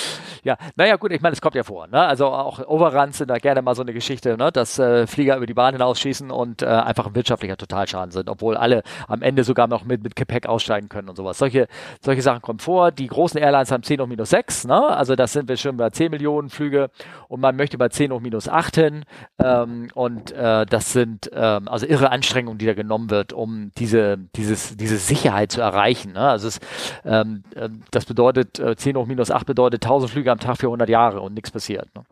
Ja, 0.44 0.58
naja 0.76 0.98
gut, 0.98 1.12
ich 1.12 1.22
meine, 1.22 1.34
es 1.34 1.42
kommt 1.42 1.56
ja 1.56 1.64
vor. 1.64 1.88
Ne? 1.88 2.00
Also 2.00 2.28
auch 2.28 2.60
Overruns 2.68 3.18
sind 3.18 3.30
da 3.30 3.40
gerne 3.40 3.64
mal 3.64 3.74
so 3.74 3.82
eine 3.82 3.94
Geschichte, 3.94 4.38
ne? 4.38 4.52
dass 4.52 4.78
äh, 4.78 5.08
Flieger 5.08 5.38
über 5.38 5.48
die 5.48 5.56
Bahn 5.56 5.74
hinausschießen 5.74 6.30
und 6.30 6.62
äh, 6.62 6.68
einfach 6.68 7.08
ein 7.08 7.16
wirtschaftlicher 7.16 7.58
Totalschaden 7.58 8.12
sind, 8.12 8.30
obwohl 8.30 8.58
alle 8.58 8.84
am 9.08 9.24
Ende 9.24 9.44
sogar 9.44 9.68
noch 9.68 9.84
mit, 9.84 10.04
mit 10.04 10.16
Gepäck 10.16 10.46
aussteigen 10.46 10.88
können 10.88 11.10
und 11.10 11.16
sowas. 11.16 11.40
Solche, 11.40 11.68
solche 12.00 12.22
Sachen 12.22 12.44
kommen 12.44 12.60
vor. 12.60 12.92
Die 12.92 13.08
großen 13.08 13.40
Airlines 13.40 13.72
haben 13.72 13.82
10 13.82 14.02
hoch 14.02 14.08
minus 14.08 14.30
6, 14.30 14.66
ne? 14.66 14.88
also 14.88 15.16
das 15.16 15.34
sind 15.34 15.50
wir 15.50 15.58
schon 15.58 15.78
bei 15.78 15.90
10 15.90 16.12
Millionen 16.12 16.50
Flüge 16.50 16.92
und 17.28 17.42
man 17.42 17.56
möchte 17.56 17.80
bei 17.80 17.90
10 17.90 18.12
hoch 18.12 18.20
minus 18.20 18.48
8 18.48 18.76
hin 18.76 19.06
ähm, 19.44 19.88
und 19.96 20.32
äh, 20.32 20.68
das 20.68 20.94
sind 20.94 21.32
ähm, 21.34 21.68
also 21.72 21.86
irre 21.86 22.12
Anstrengungen, 22.12 22.58
die 22.58 22.66
da 22.66 22.74
genommen 22.74 23.10
wird, 23.10 23.34
um 23.34 23.72
diese, 23.78 24.18
dieses, 24.36 24.76
diese 24.78 24.98
Sicherheit 24.98 25.52
zu 25.52 25.62
erreichen. 25.62 26.14
Ne? 26.14 26.30
Also 26.30 26.48
es, 26.48 26.60
ähm, 27.06 27.44
ähm 27.56 27.84
das 27.92 28.06
bedeutet, 28.06 28.60
äh, 28.60 28.76
10 28.76 28.98
hoch 28.98 29.06
minus 29.06 29.32
8 29.32 29.46
bedeutet 29.46 29.84
1000 29.84 30.12
Flüge 30.12 30.32
am 30.32 30.40
Tag 30.40 30.58
für 30.58 30.68
100 30.68 30.90
Jahre 30.90 31.22
und 31.22 31.34
nichts 31.34 31.52
passiert. 31.52 31.88
Ne? 31.96 32.04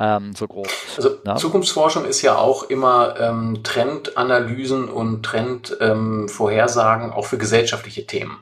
Ähm, 0.00 0.32
so 0.36 0.46
grob. 0.46 0.68
Also 0.96 1.16
ja? 1.26 1.34
Zukunftsforschung 1.34 2.04
ist 2.04 2.22
ja 2.22 2.36
auch 2.36 2.64
immer 2.64 3.18
ähm, 3.18 3.60
Trendanalysen 3.64 4.88
und 4.88 5.24
Trendvorhersagen 5.24 7.06
ähm, 7.06 7.12
auch 7.12 7.24
für 7.24 7.38
gesellschaftliche 7.38 8.06
Themen. 8.06 8.38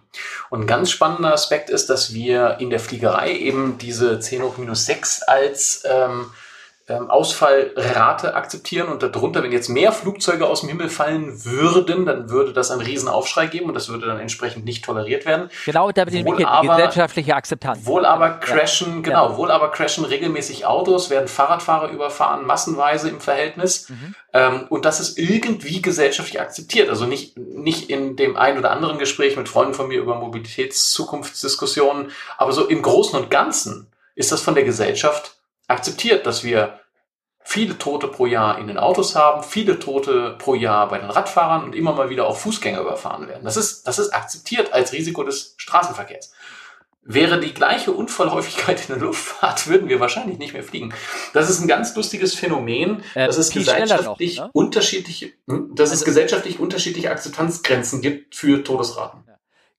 Und 0.51 0.63
ein 0.63 0.67
ganz 0.67 0.91
spannender 0.91 1.33
Aspekt 1.33 1.71
ist, 1.71 1.89
dass 1.89 2.13
wir 2.13 2.59
in 2.61 2.69
der 2.69 2.81
Fliegerei 2.81 3.33
eben 3.33 3.79
diese 3.79 4.21
10 4.21 4.43
hoch 4.43 4.59
minus 4.59 4.85
6 4.85 5.23
als 5.23 5.85
ähm, 6.89 7.11
Ausfallrate 7.11 8.37
akzeptieren 8.37 8.89
und 8.89 9.03
darunter, 9.03 9.43
wenn 9.43 9.51
jetzt 9.51 9.69
mehr 9.69 9.91
Flugzeuge 9.91 10.47
aus 10.47 10.61
dem 10.61 10.69
Himmel 10.69 10.89
fallen 10.89 11.45
würden, 11.45 12.07
dann 12.07 12.31
würde 12.31 12.53
das 12.53 12.71
einen 12.71 12.81
Riesenaufschrei 12.81 13.49
geben 13.49 13.67
und 13.67 13.75
das 13.75 13.89
würde 13.89 14.07
dann 14.07 14.21
entsprechend 14.21 14.65
nicht 14.65 14.85
toleriert 14.85 15.27
werden. 15.27 15.51
Genau, 15.65 15.91
da 15.91 16.07
wohl 16.07 16.45
aber, 16.45 16.77
gesellschaftliche 16.77 17.35
Akzeptanz. 17.35 17.85
Wohl 17.87 18.07
aber 18.07 18.35
crashen, 18.35 18.97
ja. 18.97 19.03
genau, 19.03 19.31
ja. 19.31 19.37
wohl 19.37 19.51
aber 19.51 19.73
crashen 19.73 20.05
regelmäßig 20.05 20.65
Autos, 20.65 21.11
werden 21.11 21.27
Fahrradfahrer 21.27 21.91
überfahren, 21.91 22.47
massenweise 22.47 23.09
im 23.09 23.21
Verhältnis. 23.21 23.89
Mhm. 23.89 24.15
Ähm, 24.33 24.67
und 24.69 24.85
das 24.85 25.01
ist 25.01 25.19
irgendwie 25.19 25.83
gesellschaftlich 25.83 26.41
akzeptiert. 26.41 26.89
Also 26.89 27.07
nicht, 27.07 27.37
nicht 27.37 27.91
in 27.91 28.15
dem 28.15 28.37
ein 28.37 28.59
oder 28.59 28.71
anderen 28.71 28.99
Gespräch 28.99 29.37
mit 29.37 29.49
Freunden 29.49 29.75
von 29.75 29.89
mir 29.89 29.99
über 29.99 30.15
Mobilitätszukunftsdiskussionen, 30.15 32.13
aber 32.39 32.53
so 32.53 32.67
im 32.67 32.81
Großen 32.81 33.19
und 33.19 33.29
Ganzen 33.29 33.89
ist 34.15 34.31
das 34.31 34.41
von 34.41 34.55
der 34.55 34.65
Gesellschaft 34.65 35.36
akzeptiert, 35.69 36.27
dass 36.27 36.45
wir 36.45 36.81
viele 37.47 37.79
Tote 37.79 38.09
pro 38.09 38.27
Jahr 38.27 38.59
in 38.59 38.67
den 38.67 38.77
Autos 38.77 39.15
haben, 39.15 39.45
viele 39.45 39.79
Tote 39.79 40.35
pro 40.39 40.55
Jahr 40.55 40.89
bei 40.89 40.99
den 40.99 41.11
Radfahrern 41.11 41.63
und 41.63 41.77
immer 41.77 41.93
mal 41.93 42.11
wieder 42.11 42.27
auch 42.27 42.37
Fußgänger 42.37 42.81
überfahren 42.81 43.29
werden. 43.29 43.45
Das 43.45 43.57
ist, 43.57 43.87
das 43.87 44.01
ist 44.01 44.11
akzeptiert 44.11 44.73
als 44.73 44.93
Risiko 44.93 45.23
des 45.23 45.55
Straßenverkehrs. 45.57 46.33
Wäre 47.03 47.39
die 47.39 47.55
gleiche 47.55 47.93
Unfallhäufigkeit 47.93 48.81
in 48.81 48.97
der 48.97 48.97
Luftfahrt, 48.97 49.67
würden 49.69 49.89
wir 49.89 50.01
wahrscheinlich 50.01 50.39
nicht 50.39 50.55
mehr 50.55 50.65
fliegen. 50.65 50.93
Das 51.35 51.49
ist 51.49 51.61
ein 51.61 51.69
ganz 51.69 51.95
lustiges 51.95 52.35
Phänomen, 52.35 53.05
äh, 53.15 53.27
dass 53.27 53.39
es 53.39 53.51
gesellschaftlich 53.51 54.39
noch, 54.39 54.47
ne? 54.47 54.51
unterschiedliche, 54.53 55.33
hm, 55.47 55.71
dass 55.77 55.91
also, 55.91 56.01
es 56.01 56.05
gesellschaftlich 56.05 56.59
unterschiedliche 56.59 57.13
Akzeptanzgrenzen 57.13 58.01
gibt 58.01 58.35
für 58.35 58.65
Todesraten. 58.65 59.23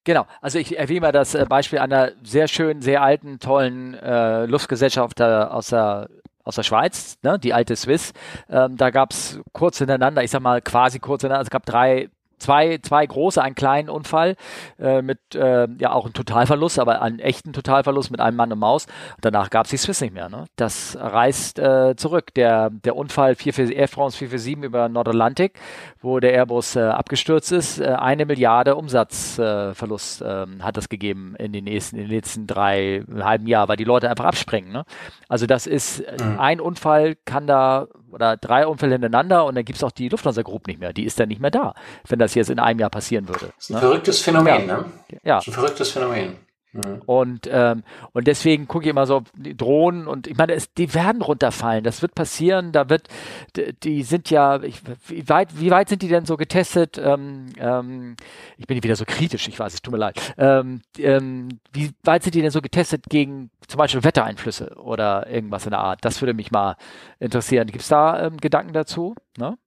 Genau, 0.08 0.26
also 0.39 0.58
ich 0.58 0.80
erwähne 0.80 1.01
mal 1.01 1.12
das 1.12 1.36
äh, 1.36 1.45
Beispiel 1.49 1.80
einer 1.80 2.14
sehr 2.24 2.47
schönen, 2.47 2.82
sehr 2.82 3.01
alten, 3.01 3.39
tollen 3.39 3.93
äh, 3.93 4.45
Luftgesellschaft 4.45 5.22
aus 5.22 5.68
der 5.68 6.08
aus 6.45 6.55
der 6.55 6.64
Schweiz, 6.64 7.18
ne, 7.24 7.38
die 7.38 7.53
alte 7.53 7.76
Swiss. 7.76 8.14
Ähm, 8.49 8.78
da 8.78 8.89
gab 8.89 9.12
es 9.12 9.41
kurz 9.51 9.80
hintereinander, 9.80 10.24
ich 10.24 10.32
sag 10.32 10.39
mal 10.39 10.62
quasi 10.62 10.99
kurz 10.99 11.24
hintereinander, 11.24 11.39
also 11.39 11.47
es 11.47 11.51
gab 11.51 11.66
drei 11.66 12.10
zwei, 12.38 12.80
zwei 12.82 13.06
große, 13.06 13.42
einen 13.42 13.56
kleinen 13.56 13.90
Unfall 13.90 14.36
äh, 14.80 15.02
mit 15.02 15.36
äh, 15.36 15.68
ja 15.80 15.92
auch 15.92 16.06
einem 16.06 16.14
Totalverlust, 16.14 16.80
aber 16.80 17.02
einen 17.02 17.20
echten 17.20 17.54
Totalverlust 17.54 18.12
mit 18.12 18.20
einem 18.20 18.38
Mann 18.38 18.52
und 18.52 18.60
Maus. 18.60 18.88
Danach 19.22 19.50
gab 19.50 19.66
es 19.66 19.72
die 19.72 19.78
Swiss 19.78 20.02
nicht 20.02 20.14
mehr. 20.14 20.30
Ne? 20.30 20.46
Das 20.56 20.98
reist 21.00 21.60
äh, 21.60 21.96
zurück. 21.96 22.34
Der, 22.36 22.70
der 22.70 22.96
Unfall 22.96 23.36
4, 23.36 23.72
Air 23.72 23.88
France 23.88 24.18
447 24.18 24.64
über 24.64 24.90
Nordatlantik, 24.90 25.60
wo 26.02 26.20
der 26.20 26.34
Airbus 26.34 26.76
äh, 26.76 26.82
abgestürzt 26.82 27.52
ist, 27.52 27.80
äh, 27.80 27.86
eine 27.86 28.26
Milliarde 28.26 28.76
Umsatzverlust 28.76 30.22
äh, 30.22 30.46
hat 30.62 30.78
das 30.78 30.90
gegeben 30.90 31.36
in 31.38 31.54
den 31.54 31.66
nächsten, 31.66 31.98
in 31.98 32.04
den 32.04 32.12
letzten 32.12 32.48
drei 32.48 33.04
halben 33.20 33.48
Jahr, 33.48 33.68
weil 33.68 33.78
die 33.78 33.84
Leute 33.84 34.10
einfach 34.10 34.26
abspringen. 34.26 34.72
Ne? 34.72 34.86
Also 35.28 35.46
das 35.46 35.68
ist 35.68 36.00
mhm. 36.00 36.40
ein 36.40 36.60
Unfall 36.60 37.16
kann 37.26 37.48
da 37.48 37.88
oder 38.18 38.36
drei 38.36 38.65
Unfälle 38.65 38.93
hintereinander 38.93 39.45
und 39.45 39.55
dann 39.55 39.63
gibt 39.63 39.78
es 39.78 39.84
auch 39.84 39.91
die 39.91 40.09
Lufthansa 40.09 40.41
Group 40.41 40.68
nicht 40.68 40.80
mehr. 40.80 40.91
Die 40.91 41.05
ist 41.05 41.20
dann 41.20 41.30
nicht 41.30 41.39
mehr 41.39 41.51
da, 41.51 41.76
wenn 42.07 42.18
das 42.18 42.34
jetzt 42.34 42.49
in 42.49 42.57
einem 42.57 42.80
Jahr 42.80 42.89
passieren 42.89 43.28
würde. 43.28 43.51
Das 43.55 43.65
ist 43.65 43.70
ein 43.70 43.76
ne? 43.76 43.80
verrücktes 43.80 44.22
Phänomen, 44.22 44.68
ja. 44.68 44.78
ne? 44.78 44.86
Ja. 45.24 45.36
Das 45.36 45.47
ist 45.47 45.53
ein 45.53 45.53
verrücktes 45.53 45.91
Phänomen. 45.91 46.47
Mhm. 46.78 47.02
Und, 47.06 47.50
ähm, 47.52 47.84
und 48.14 48.28
deswegen 48.28 48.68
gucke 48.68 48.86
ich 48.86 48.90
immer 48.90 49.06
so 49.08 49.24
die 49.36 49.56
Drohnen 49.56 50.08
und 50.08 50.28
ich 50.28 50.38
meine, 50.38 50.54
es, 50.54 50.74
die 50.74 50.94
werden 50.94 51.22
runterfallen. 51.22 51.84
Das 51.84 52.02
wird 52.02 52.16
passieren. 52.16 52.72
Da 52.72 52.90
wird, 52.90 53.08
die, 53.56 53.74
die 53.74 54.04
sind 54.04 54.30
ja, 54.30 54.62
ich, 54.62 54.82
wie, 55.08 55.28
weit, 55.28 55.60
wie 55.60 55.72
weit 55.72 55.90
sind 55.90 56.02
die 56.02 56.08
denn 56.08 56.26
so 56.26 56.38
getestet? 56.38 56.98
Ähm, 57.04 57.48
ähm, 57.58 58.16
ich 58.58 58.68
bin 58.68 58.82
wieder 58.84 58.96
so 58.96 59.06
kritisch, 59.06 59.48
ich 59.48 59.60
weiß, 59.60 59.74
es 59.74 59.82
tut 59.82 59.92
mir 59.92 60.00
leid. 60.00 60.20
Ähm, 60.38 60.82
ähm, 60.98 61.60
wie 61.74 61.92
weit 62.04 62.24
sind 62.24 62.36
die 62.36 62.42
denn 62.42 62.52
so 62.52 62.62
getestet 62.62 63.06
gegen 63.10 63.50
zum 63.68 63.78
Beispiel 63.80 64.04
Wettereinflüsse 64.04 64.76
oder 64.76 65.28
irgendwas 65.30 65.66
in 65.66 65.72
der 65.72 65.80
Art? 65.80 66.06
Das 66.06 66.22
würde 66.22 66.34
mich 66.34 66.52
mal 66.52 66.76
interessieren. 67.20 67.68
Gibt 67.68 67.82
es 67.82 67.90
da 67.90 68.28
ähm, 68.28 68.38
Gedanken 68.38 68.74
dazu? 68.74 69.16
Ne? 69.38 69.58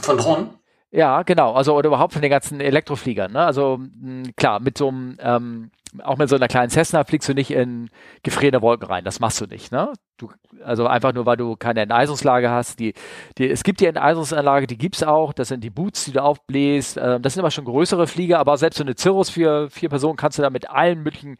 Von 0.00 0.16
Drohnen? 0.16 0.61
Ja, 0.92 1.22
genau. 1.22 1.52
Also 1.54 1.74
oder 1.74 1.88
überhaupt 1.88 2.12
von 2.12 2.22
den 2.22 2.30
ganzen 2.30 2.60
Elektrofliegern. 2.60 3.32
Ne? 3.32 3.40
Also 3.40 3.78
mh, 3.78 4.32
klar, 4.36 4.60
mit 4.60 4.76
so 4.76 4.88
einem 4.88 5.16
ähm, 5.20 5.70
auch 6.02 6.16
mit 6.16 6.28
so 6.28 6.36
einer 6.36 6.48
kleinen 6.48 6.70
Cessna 6.70 7.04
fliegst 7.04 7.28
du 7.28 7.34
nicht 7.34 7.50
in 7.50 7.90
gefrierende 8.22 8.62
Wolken 8.62 8.86
rein. 8.86 9.04
Das 9.04 9.20
machst 9.20 9.40
du 9.40 9.46
nicht. 9.46 9.72
Ne? 9.72 9.92
Du, 10.16 10.30
also 10.64 10.86
einfach 10.86 11.12
nur, 11.12 11.26
weil 11.26 11.36
du 11.36 11.56
keine 11.56 11.80
Enteisungslage 11.80 12.50
hast. 12.50 12.78
Die, 12.78 12.94
die, 13.38 13.50
es 13.50 13.62
gibt 13.62 13.80
die 13.80 13.86
Enteisungsanlage, 13.86 14.66
die 14.66 14.78
gibt's 14.78 15.02
auch. 15.02 15.32
Das 15.32 15.48
sind 15.48 15.64
die 15.64 15.70
Boots, 15.70 16.04
die 16.06 16.12
du 16.12 16.22
aufbläst. 16.22 16.96
Äh, 16.96 17.20
das 17.20 17.34
sind 17.34 17.40
aber 17.40 17.50
schon 17.50 17.64
größere 17.64 18.06
Flieger. 18.06 18.38
Aber 18.38 18.56
selbst 18.56 18.78
so 18.78 18.84
eine 18.84 18.94
Cirrus 18.96 19.30
für 19.30 19.68
vier 19.70 19.88
Personen 19.88 20.16
kannst 20.16 20.38
du 20.38 20.42
da 20.42 20.50
mit 20.50 20.70
allen 20.70 21.02
möglichen 21.02 21.36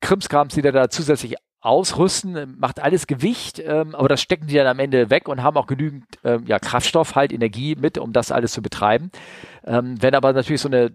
Krimskrams, 0.00 0.54
die 0.54 0.62
du 0.62 0.72
da 0.72 0.88
zusätzlich 0.88 1.36
ausrüsten, 1.60 2.56
macht 2.58 2.80
alles 2.80 3.06
Gewicht, 3.06 3.58
ähm, 3.58 3.94
aber 3.94 4.08
das 4.08 4.22
stecken 4.22 4.46
die 4.46 4.54
dann 4.54 4.66
am 4.66 4.78
Ende 4.78 5.10
weg 5.10 5.28
und 5.28 5.42
haben 5.42 5.56
auch 5.56 5.66
genügend 5.66 6.04
ähm, 6.24 6.44
ja, 6.46 6.58
Kraftstoff, 6.58 7.14
halt 7.14 7.32
Energie 7.32 7.76
mit, 7.76 7.98
um 7.98 8.12
das 8.12 8.32
alles 8.32 8.52
zu 8.52 8.62
betreiben. 8.62 9.10
Ähm, 9.64 10.00
wenn 10.00 10.14
aber 10.14 10.32
natürlich 10.32 10.62
so 10.62 10.68
eine 10.68 10.92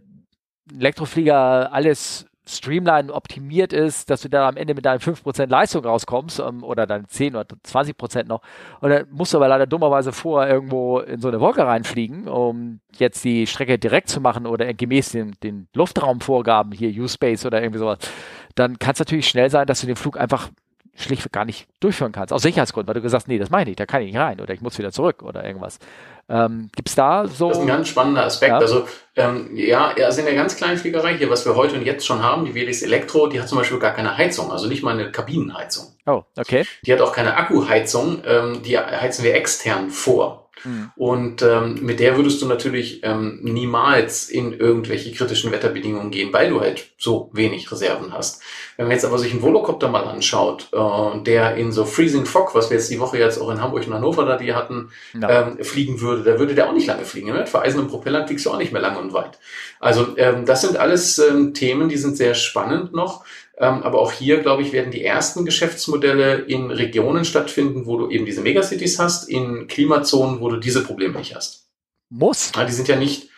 Elektroflieger 0.73 1.71
alles 1.71 2.25
Streamline 2.47 3.11
optimiert 3.11 3.73
ist, 3.73 4.09
dass 4.09 4.21
du 4.21 4.29
da 4.29 4.47
am 4.47 4.55
Ende 4.55 4.75
mit 4.75 4.85
deinen 4.85 4.99
5% 4.99 5.47
Leistung 5.47 5.83
rauskommst 5.83 6.39
ähm, 6.39 6.63
oder 6.63 6.85
dann 6.85 7.07
10 7.07 7.35
oder 7.35 7.47
20% 7.65 8.25
noch. 8.25 8.41
Und 8.81 8.89
dann 8.91 9.07
musst 9.11 9.33
du 9.33 9.37
aber 9.37 9.47
leider 9.47 9.65
dummerweise 9.65 10.11
vorher 10.11 10.53
irgendwo 10.53 10.99
in 10.99 11.21
so 11.21 11.27
eine 11.27 11.39
Wolke 11.39 11.65
reinfliegen, 11.65 12.27
um 12.27 12.81
jetzt 12.97 13.23
die 13.23 13.47
Strecke 13.47 13.79
direkt 13.79 14.09
zu 14.09 14.21
machen 14.21 14.45
oder 14.45 14.71
gemäß 14.73 15.11
den, 15.11 15.35
den 15.41 15.67
Luftraumvorgaben, 15.73 16.71
hier 16.71 17.03
U-Space 17.03 17.45
oder 17.45 17.61
irgendwie 17.61 17.79
sowas. 17.79 17.99
Dann 18.55 18.79
kann 18.79 18.93
es 18.93 18.99
natürlich 18.99 19.27
schnell 19.27 19.49
sein, 19.49 19.67
dass 19.67 19.81
du 19.81 19.87
den 19.87 19.95
Flug 19.95 20.17
einfach 20.17 20.49
schlichtweg 20.95 21.31
gar 21.31 21.45
nicht 21.45 21.67
durchführen 21.79 22.11
kannst. 22.11 22.31
Aus 22.31 22.41
Sicherheitsgründen, 22.41 22.87
weil 22.87 22.95
du 22.95 23.01
gesagt 23.01 23.23
hast, 23.23 23.27
nee, 23.27 23.37
das 23.37 23.49
meine 23.49 23.69
ich, 23.69 23.75
da 23.75 23.85
kann 23.85 24.01
ich 24.01 24.07
nicht 24.07 24.17
rein 24.17 24.39
oder 24.39 24.53
ich 24.53 24.61
muss 24.61 24.77
wieder 24.77 24.91
zurück 24.91 25.23
oder 25.23 25.43
irgendwas. 25.43 25.79
Ähm, 26.27 26.69
Gibt 26.75 26.89
es 26.89 26.95
da 26.95 27.27
so. 27.27 27.49
Das 27.49 27.57
ist 27.57 27.63
ein 27.63 27.67
ganz 27.67 27.87
spannender 27.89 28.25
Aspekt. 28.25 28.51
Ja. 28.51 28.57
Also, 28.57 28.87
ähm, 29.15 29.51
ja, 29.55 29.89
also 29.89 30.19
in 30.21 30.25
der 30.25 30.35
ganz 30.35 30.55
kleinen 30.55 30.77
Fliegerei 30.77 31.17
hier, 31.17 31.29
was 31.29 31.45
wir 31.45 31.55
heute 31.55 31.75
und 31.75 31.85
jetzt 31.85 32.05
schon 32.05 32.23
haben, 32.23 32.45
die 32.45 32.55
Velis 32.55 32.81
Elektro, 32.81 33.27
die 33.27 33.39
hat 33.39 33.47
zum 33.47 33.57
Beispiel 33.57 33.77
gar 33.77 33.93
keine 33.93 34.17
Heizung, 34.17 34.51
also 34.51 34.67
nicht 34.67 34.83
mal 34.83 34.97
eine 34.97 35.11
Kabinenheizung. 35.11 35.93
Oh, 36.05 36.23
okay. 36.37 36.65
Die 36.85 36.93
hat 36.93 37.01
auch 37.01 37.13
keine 37.13 37.35
Akkuheizung, 37.35 38.23
ähm, 38.25 38.63
die 38.63 38.77
heizen 38.77 39.23
wir 39.23 39.35
extern 39.35 39.89
vor. 39.91 40.44
Mhm. 40.65 40.91
Und 40.95 41.41
ähm, 41.41 41.79
mit 41.81 41.99
der 41.99 42.17
würdest 42.17 42.41
du 42.41 42.47
natürlich 42.47 43.01
ähm, 43.03 43.39
niemals 43.41 44.29
in 44.29 44.53
irgendwelche 44.53 45.11
kritischen 45.11 45.51
Wetterbedingungen 45.51 46.11
gehen, 46.11 46.33
weil 46.33 46.49
du 46.49 46.61
halt 46.61 46.87
so 46.97 47.29
wenig 47.33 47.71
Reserven 47.71 48.13
hast. 48.13 48.41
Wenn 48.77 48.87
man 48.87 48.93
jetzt 48.93 49.05
aber 49.05 49.17
sich 49.17 49.31
einen 49.31 49.41
Volocopter 49.41 49.87
mal 49.87 50.03
anschaut, 50.03 50.69
äh, 50.73 51.23
der 51.23 51.55
in 51.55 51.71
so 51.71 51.85
Freezing 51.85 52.25
Fog, 52.25 52.55
was 52.55 52.69
wir 52.69 52.77
jetzt 52.77 52.89
die 52.91 52.99
Woche 52.99 53.17
jetzt 53.17 53.39
auch 53.39 53.49
in 53.49 53.61
Hamburg 53.61 53.87
und 53.87 53.93
Hannover 53.93 54.25
da 54.25 54.37
die 54.37 54.53
hatten, 54.53 54.89
ja. 55.19 55.47
ähm, 55.47 55.63
fliegen 55.63 56.01
würde, 56.01 56.23
da 56.23 56.39
würde 56.39 56.55
der 56.55 56.67
auch 56.67 56.73
nicht 56.73 56.87
lange 56.87 57.05
fliegen. 57.05 57.31
Mit 57.31 57.49
vereisenem 57.49 57.87
Propellern 57.87 58.27
fliegst 58.27 58.45
du 58.45 58.51
auch 58.51 58.57
nicht 58.57 58.71
mehr 58.71 58.81
lang 58.81 58.97
und 58.97 59.13
weit. 59.13 59.39
Also 59.79 60.17
ähm, 60.17 60.45
das 60.45 60.61
sind 60.61 60.77
alles 60.77 61.19
ähm, 61.19 61.53
Themen, 61.53 61.89
die 61.89 61.97
sind 61.97 62.17
sehr 62.17 62.33
spannend 62.33 62.93
noch. 62.93 63.23
Ähm, 63.57 63.83
aber 63.83 63.99
auch 63.99 64.11
hier, 64.11 64.41
glaube 64.41 64.63
ich, 64.63 64.73
werden 64.73 64.91
die 64.91 65.03
ersten 65.03 65.45
Geschäftsmodelle 65.45 66.39
in 66.39 66.71
Regionen 66.71 67.23
stattfinden, 67.23 67.85
wo 67.85 67.97
du 67.97 68.09
eben 68.09 68.25
diese 68.25 68.41
Megacities 68.41 68.99
hast, 68.99 69.29
in 69.29 69.67
Klimazonen, 69.67 70.41
wo 70.41 70.49
du 70.49 70.57
diese 70.57 70.83
Probleme 70.83 71.17
nicht 71.17 71.35
hast. 71.35 71.67
Muss. 72.09 72.51
Die 72.51 72.71
sind 72.71 72.87
ja 72.87 72.97
nicht, 72.97 73.29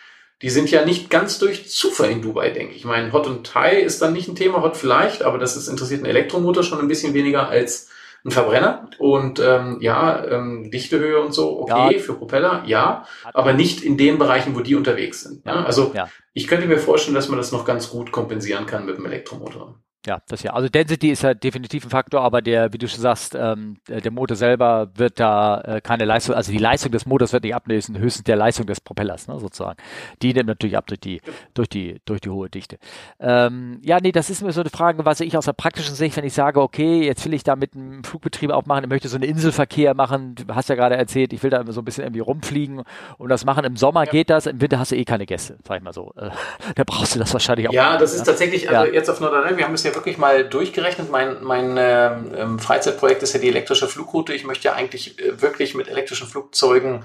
die 0.42 0.50
sind 0.50 0.70
ja 0.70 0.84
nicht 0.84 1.08
ganz 1.08 1.38
durch 1.38 1.70
Zufall 1.70 2.10
in 2.10 2.22
Dubai, 2.22 2.50
denke 2.50 2.72
ich. 2.72 2.78
Ich 2.78 2.84
meine, 2.84 3.12
Hot 3.12 3.26
und 3.26 3.46
Thai 3.46 3.80
ist 3.80 4.02
dann 4.02 4.12
nicht 4.12 4.28
ein 4.28 4.34
Thema, 4.34 4.62
Hot 4.62 4.76
vielleicht, 4.76 5.22
aber 5.22 5.38
das 5.38 5.56
ist 5.56 5.68
interessiert 5.68 6.00
einen 6.00 6.10
Elektromotor 6.10 6.64
schon 6.64 6.80
ein 6.80 6.88
bisschen 6.88 7.14
weniger 7.14 7.48
als 7.48 7.88
ein 8.24 8.32
Verbrenner. 8.32 8.90
Und 8.98 9.38
ähm, 9.38 9.78
ja, 9.80 10.24
ähm, 10.26 10.70
Dichtehöhe 10.72 11.20
und 11.20 11.32
so, 11.32 11.60
okay, 11.60 11.94
ja. 11.94 11.98
für 12.00 12.14
Propeller, 12.14 12.64
ja, 12.66 13.06
aber 13.32 13.52
nicht 13.52 13.82
in 13.82 13.96
den 13.96 14.18
Bereichen, 14.18 14.56
wo 14.56 14.60
die 14.60 14.74
unterwegs 14.74 15.22
sind. 15.22 15.46
Ja? 15.46 15.64
Also 15.64 15.92
ja. 15.94 16.08
ich 16.32 16.48
könnte 16.48 16.66
mir 16.66 16.78
vorstellen, 16.78 17.14
dass 17.14 17.28
man 17.28 17.38
das 17.38 17.52
noch 17.52 17.64
ganz 17.64 17.88
gut 17.90 18.10
kompensieren 18.10 18.66
kann 18.66 18.84
mit 18.84 18.96
dem 18.96 19.06
Elektromotor. 19.06 19.76
Ja, 20.06 20.22
das 20.28 20.42
ja. 20.44 20.52
Also 20.52 20.68
Density 20.68 21.10
ist 21.10 21.22
ja 21.22 21.34
definitiv 21.34 21.84
ein 21.84 21.90
Faktor, 21.90 22.22
aber 22.22 22.40
der, 22.40 22.72
wie 22.72 22.78
du 22.78 22.86
schon 22.86 23.00
sagst, 23.00 23.34
ähm, 23.34 23.78
der 23.88 24.12
Motor 24.12 24.36
selber 24.36 24.90
wird 24.94 25.18
da 25.18 25.60
äh, 25.62 25.80
keine 25.80 26.04
Leistung, 26.04 26.36
also 26.36 26.52
die 26.52 26.58
Leistung 26.58 26.92
des 26.92 27.04
Motors 27.04 27.32
wird 27.32 27.42
nicht 27.42 27.54
ablösen, 27.54 27.98
höchstens 27.98 28.24
der 28.24 28.36
Leistung 28.36 28.66
des 28.66 28.80
Propellers, 28.80 29.26
ne, 29.26 29.40
sozusagen. 29.40 29.76
Die 30.22 30.32
nimmt 30.32 30.46
natürlich 30.46 30.76
ab 30.76 30.86
durch 30.86 31.00
die, 31.00 31.20
durch 31.52 31.68
die, 31.68 32.00
durch 32.04 32.20
die 32.20 32.30
hohe 32.30 32.48
Dichte. 32.48 32.78
Ähm, 33.18 33.80
ja, 33.82 33.98
nee, 34.00 34.12
das 34.12 34.30
ist 34.30 34.40
mir 34.42 34.52
so 34.52 34.60
eine 34.60 34.70
Frage, 34.70 35.04
was 35.04 35.20
ich 35.20 35.36
aus 35.36 35.46
der 35.46 35.52
praktischen 35.52 35.96
Sicht, 35.96 36.16
wenn 36.16 36.24
ich 36.24 36.32
sage, 36.32 36.62
okay, 36.62 37.04
jetzt 37.04 37.24
will 37.24 37.34
ich 37.34 37.42
da 37.42 37.56
mit 37.56 37.74
einem 37.74 38.04
Flugbetrieb 38.04 38.52
auch 38.52 38.66
machen, 38.66 38.84
ich 38.84 38.90
möchte 38.90 39.08
so 39.08 39.16
einen 39.16 39.28
Inselverkehr 39.28 39.94
machen, 39.94 40.36
du 40.36 40.54
hast 40.54 40.68
ja 40.68 40.76
gerade 40.76 40.96
erzählt, 40.96 41.32
ich 41.32 41.42
will 41.42 41.50
da 41.50 41.60
immer 41.60 41.72
so 41.72 41.80
ein 41.80 41.84
bisschen 41.84 42.04
irgendwie 42.04 42.20
rumfliegen 42.20 42.82
und 43.18 43.28
das 43.28 43.44
machen. 43.44 43.64
Im 43.64 43.76
Sommer 43.76 44.04
ja. 44.04 44.12
geht 44.12 44.30
das, 44.30 44.46
im 44.46 44.60
Winter 44.60 44.78
hast 44.78 44.92
du 44.92 44.96
eh 44.96 45.04
keine 45.04 45.26
Gäste, 45.26 45.58
sag 45.66 45.78
ich 45.78 45.82
mal 45.82 45.92
so. 45.92 46.12
Äh, 46.16 46.30
da 46.76 46.84
brauchst 46.86 47.16
du 47.16 47.18
das 47.18 47.32
wahrscheinlich 47.32 47.68
auch. 47.68 47.72
Ja, 47.72 47.98
das 47.98 48.14
ist 48.14 48.20
ne? 48.20 48.26
tatsächlich, 48.26 48.70
also 48.70 48.86
ja. 48.86 48.94
jetzt 48.94 49.10
auf 49.10 49.20
Nordrhein, 49.20 49.56
wir 49.56 49.64
haben 49.64 49.74
es 49.74 49.82
ja 49.82 49.87
wirklich 49.94 50.18
mal 50.18 50.48
durchgerechnet. 50.48 51.10
Mein, 51.10 51.42
mein 51.42 51.76
ähm, 51.78 52.58
Freizeitprojekt 52.58 53.22
ist 53.22 53.34
ja 53.34 53.40
die 53.40 53.48
elektrische 53.48 53.88
Flugroute. 53.88 54.32
Ich 54.34 54.44
möchte 54.44 54.64
ja 54.64 54.74
eigentlich 54.74 55.18
äh, 55.18 55.40
wirklich 55.40 55.74
mit 55.74 55.88
elektrischen 55.88 56.26
Flugzeugen 56.26 57.04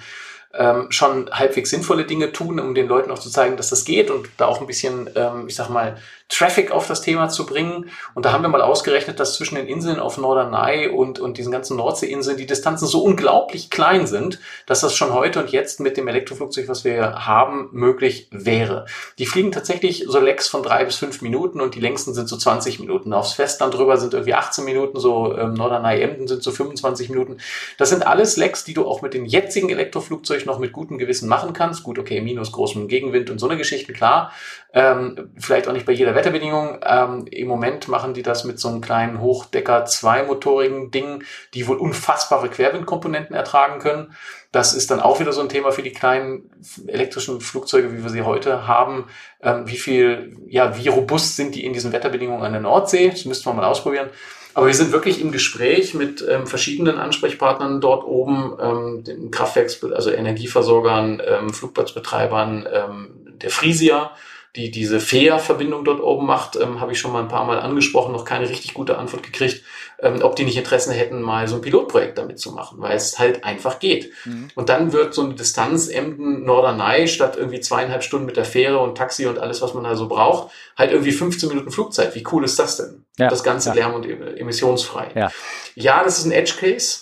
ähm, 0.53 0.91
schon 0.91 1.29
halbwegs 1.31 1.71
sinnvolle 1.71 2.05
Dinge 2.05 2.31
tun, 2.31 2.59
um 2.59 2.75
den 2.75 2.87
Leuten 2.87 3.11
auch 3.11 3.19
zu 3.19 3.29
zeigen, 3.29 3.57
dass 3.57 3.69
das 3.69 3.85
geht 3.85 4.11
und 4.11 4.29
da 4.37 4.45
auch 4.45 4.61
ein 4.61 4.67
bisschen, 4.67 5.09
ähm, 5.15 5.47
ich 5.47 5.55
sag 5.55 5.69
mal, 5.69 5.97
Traffic 6.33 6.71
auf 6.71 6.87
das 6.87 7.01
Thema 7.01 7.29
zu 7.29 7.45
bringen. 7.45 7.89
Und 8.13 8.25
da 8.25 8.31
haben 8.31 8.41
wir 8.41 8.49
mal 8.49 8.61
ausgerechnet, 8.61 9.19
dass 9.19 9.35
zwischen 9.35 9.55
den 9.55 9.67
Inseln 9.67 9.99
auf 9.99 10.17
Norderney 10.17 10.87
und, 10.87 11.19
und 11.19 11.37
diesen 11.37 11.51
ganzen 11.51 11.77
Nordseeinseln 11.77 12.37
die 12.37 12.45
Distanzen 12.45 12.87
so 12.87 13.03
unglaublich 13.03 13.69
klein 13.69 14.07
sind, 14.07 14.39
dass 14.65 14.81
das 14.81 14.95
schon 14.95 15.13
heute 15.13 15.39
und 15.39 15.51
jetzt 15.51 15.79
mit 15.79 15.97
dem 15.97 16.07
Elektroflugzeug, 16.07 16.67
was 16.67 16.83
wir 16.83 17.25
haben, 17.25 17.69
möglich 17.71 18.27
wäre. 18.31 18.85
Die 19.19 19.25
fliegen 19.25 19.51
tatsächlich 19.51 20.05
so 20.07 20.19
Lecks 20.19 20.47
von 20.47 20.63
drei 20.63 20.83
bis 20.85 20.95
fünf 20.95 21.21
Minuten 21.21 21.61
und 21.61 21.75
die 21.75 21.79
längsten 21.79 22.13
sind 22.13 22.27
so 22.27 22.37
20 22.37 22.79
Minuten. 22.79 23.13
Aufs 23.13 23.33
Festland 23.33 23.73
drüber 23.73 23.97
sind 23.97 24.13
irgendwie 24.13 24.33
18 24.33 24.65
Minuten, 24.65 24.99
so 24.99 25.37
ähm, 25.37 25.53
Norderney-Emden 25.53 26.27
sind 26.27 26.43
so 26.43 26.51
25 26.51 27.09
Minuten. 27.09 27.37
Das 27.77 27.89
sind 27.89 28.07
alles 28.07 28.37
Lecks, 28.37 28.63
die 28.63 28.73
du 28.73 28.87
auch 28.87 29.01
mit 29.01 29.13
den 29.13 29.25
jetzigen 29.25 29.69
Elektroflugzeugen 29.69 30.45
noch 30.45 30.59
mit 30.59 30.71
gutem 30.71 30.97
Gewissen 30.97 31.29
machen 31.29 31.53
kannst. 31.53 31.83
Gut, 31.83 31.99
okay, 31.99 32.21
minus 32.21 32.51
großem 32.51 32.87
Gegenwind 32.87 33.29
und 33.29 33.39
so 33.39 33.47
eine 33.47 33.57
Geschichte, 33.57 33.93
klar. 33.93 34.31
Ähm, 34.73 35.29
vielleicht 35.37 35.67
auch 35.67 35.73
nicht 35.73 35.85
bei 35.85 35.93
jeder 35.93 36.15
Wetterbedingung. 36.23 36.79
Ähm, 36.85 37.25
Im 37.29 37.47
Moment 37.47 37.87
machen 37.87 38.13
die 38.13 38.23
das 38.23 38.43
mit 38.43 38.59
so 38.59 38.69
einem 38.69 38.81
kleinen 38.81 39.19
Hochdecker 39.19 39.85
zweimotorigen 39.85 40.89
Ding, 40.91 41.23
die 41.53 41.67
wohl 41.67 41.77
unfassbare 41.77 42.49
Querwindkomponenten 42.49 43.35
ertragen 43.35 43.79
können. 43.79 44.15
Das 44.51 44.73
ist 44.73 44.91
dann 44.91 44.99
auch 44.99 45.19
wieder 45.19 45.33
so 45.33 45.41
ein 45.41 45.49
Thema 45.49 45.71
für 45.71 45.81
die 45.81 45.91
kleinen 45.91 46.49
elektrischen 46.87 47.41
Flugzeuge, 47.41 47.91
wie 47.91 48.03
wir 48.03 48.09
sie 48.09 48.21
heute 48.21 48.67
haben. 48.67 49.05
Ähm, 49.41 49.67
wie 49.67 49.77
viel, 49.77 50.37
ja, 50.47 50.77
wie 50.77 50.87
robust 50.87 51.35
sind 51.35 51.55
die 51.55 51.65
in 51.65 51.73
diesen 51.73 51.91
Wetterbedingungen 51.91 52.43
an 52.43 52.53
der 52.53 52.61
Nordsee? 52.61 53.09
Das 53.09 53.25
müssten 53.25 53.49
wir 53.49 53.53
mal 53.53 53.65
ausprobieren. 53.65 54.09
Aber 54.53 54.67
wir 54.67 54.73
sind 54.73 54.91
wirklich 54.91 55.19
im 55.19 55.31
Gespräch 55.31 55.93
mit 55.93 56.23
ähm, 56.29 56.45
verschiedenen 56.45 56.99
Ansprechpartnern 56.99 57.81
dort 57.81 58.05
oben, 58.05 58.55
ähm, 58.61 59.03
den 59.03 59.31
Kraftwerks, 59.31 59.83
also 59.83 60.11
Energieversorgern, 60.11 61.21
ähm, 61.25 61.53
Flugplatzbetreibern, 61.53 62.67
ähm, 62.71 63.09
der 63.41 63.49
Frisia, 63.49 64.11
die 64.55 64.69
diese 64.69 64.99
FEA-Verbindung 64.99 65.83
dort 65.83 65.99
oben 65.99 66.27
macht, 66.27 66.55
ähm, 66.55 66.79
habe 66.79 66.91
ich 66.91 66.99
schon 66.99 67.11
mal 67.11 67.21
ein 67.23 67.27
paar 67.27 67.45
Mal 67.45 67.59
angesprochen, 67.59 68.11
noch 68.11 68.23
keine 68.23 68.49
richtig 68.49 68.75
gute 68.75 68.99
Antwort 68.99 69.23
gekriegt, 69.23 69.63
ähm, 69.99 70.19
ob 70.21 70.35
die 70.35 70.43
nicht 70.43 70.57
Interesse 70.57 70.93
hätten, 70.93 71.23
mal 71.23 71.47
so 71.47 71.55
ein 71.55 71.61
Pilotprojekt 71.61 72.19
damit 72.19 72.39
zu 72.39 72.51
machen, 72.51 72.79
weil 72.79 72.95
es 72.95 73.17
halt 73.17 73.43
einfach 73.43 73.79
geht. 73.79 74.11
Mhm. 74.25 74.49
Und 74.53 74.69
dann 74.69 74.93
wird 74.93 75.15
so 75.15 75.23
eine 75.23 75.33
Distanz 75.33 75.87
Emden-Norderney 75.87 77.07
statt 77.07 77.35
irgendwie 77.35 77.61
zweieinhalb 77.61 78.03
Stunden 78.03 78.27
mit 78.27 78.37
der 78.37 78.45
Fähre 78.45 78.77
und 78.77 78.95
Taxi 78.95 79.25
und 79.25 79.39
alles, 79.39 79.63
was 79.63 79.73
man 79.73 79.85
da 79.85 79.95
so 79.95 80.07
braucht, 80.07 80.51
halt 80.77 80.91
irgendwie 80.91 81.13
15 81.13 81.49
Minuten 81.49 81.71
Flugzeit. 81.71 82.13
Wie 82.13 82.23
cool 82.31 82.43
ist 82.43 82.59
das 82.59 82.77
denn? 82.77 83.05
Ja, 83.17 83.29
das 83.29 83.43
Ganze 83.43 83.69
ja. 83.69 83.75
lärm- 83.75 83.95
und 83.95 84.05
emissionsfrei. 84.05 85.09
Ja. 85.15 85.31
ja, 85.75 86.03
das 86.03 86.19
ist 86.19 86.25
ein 86.25 86.31
Edge-Case. 86.31 86.99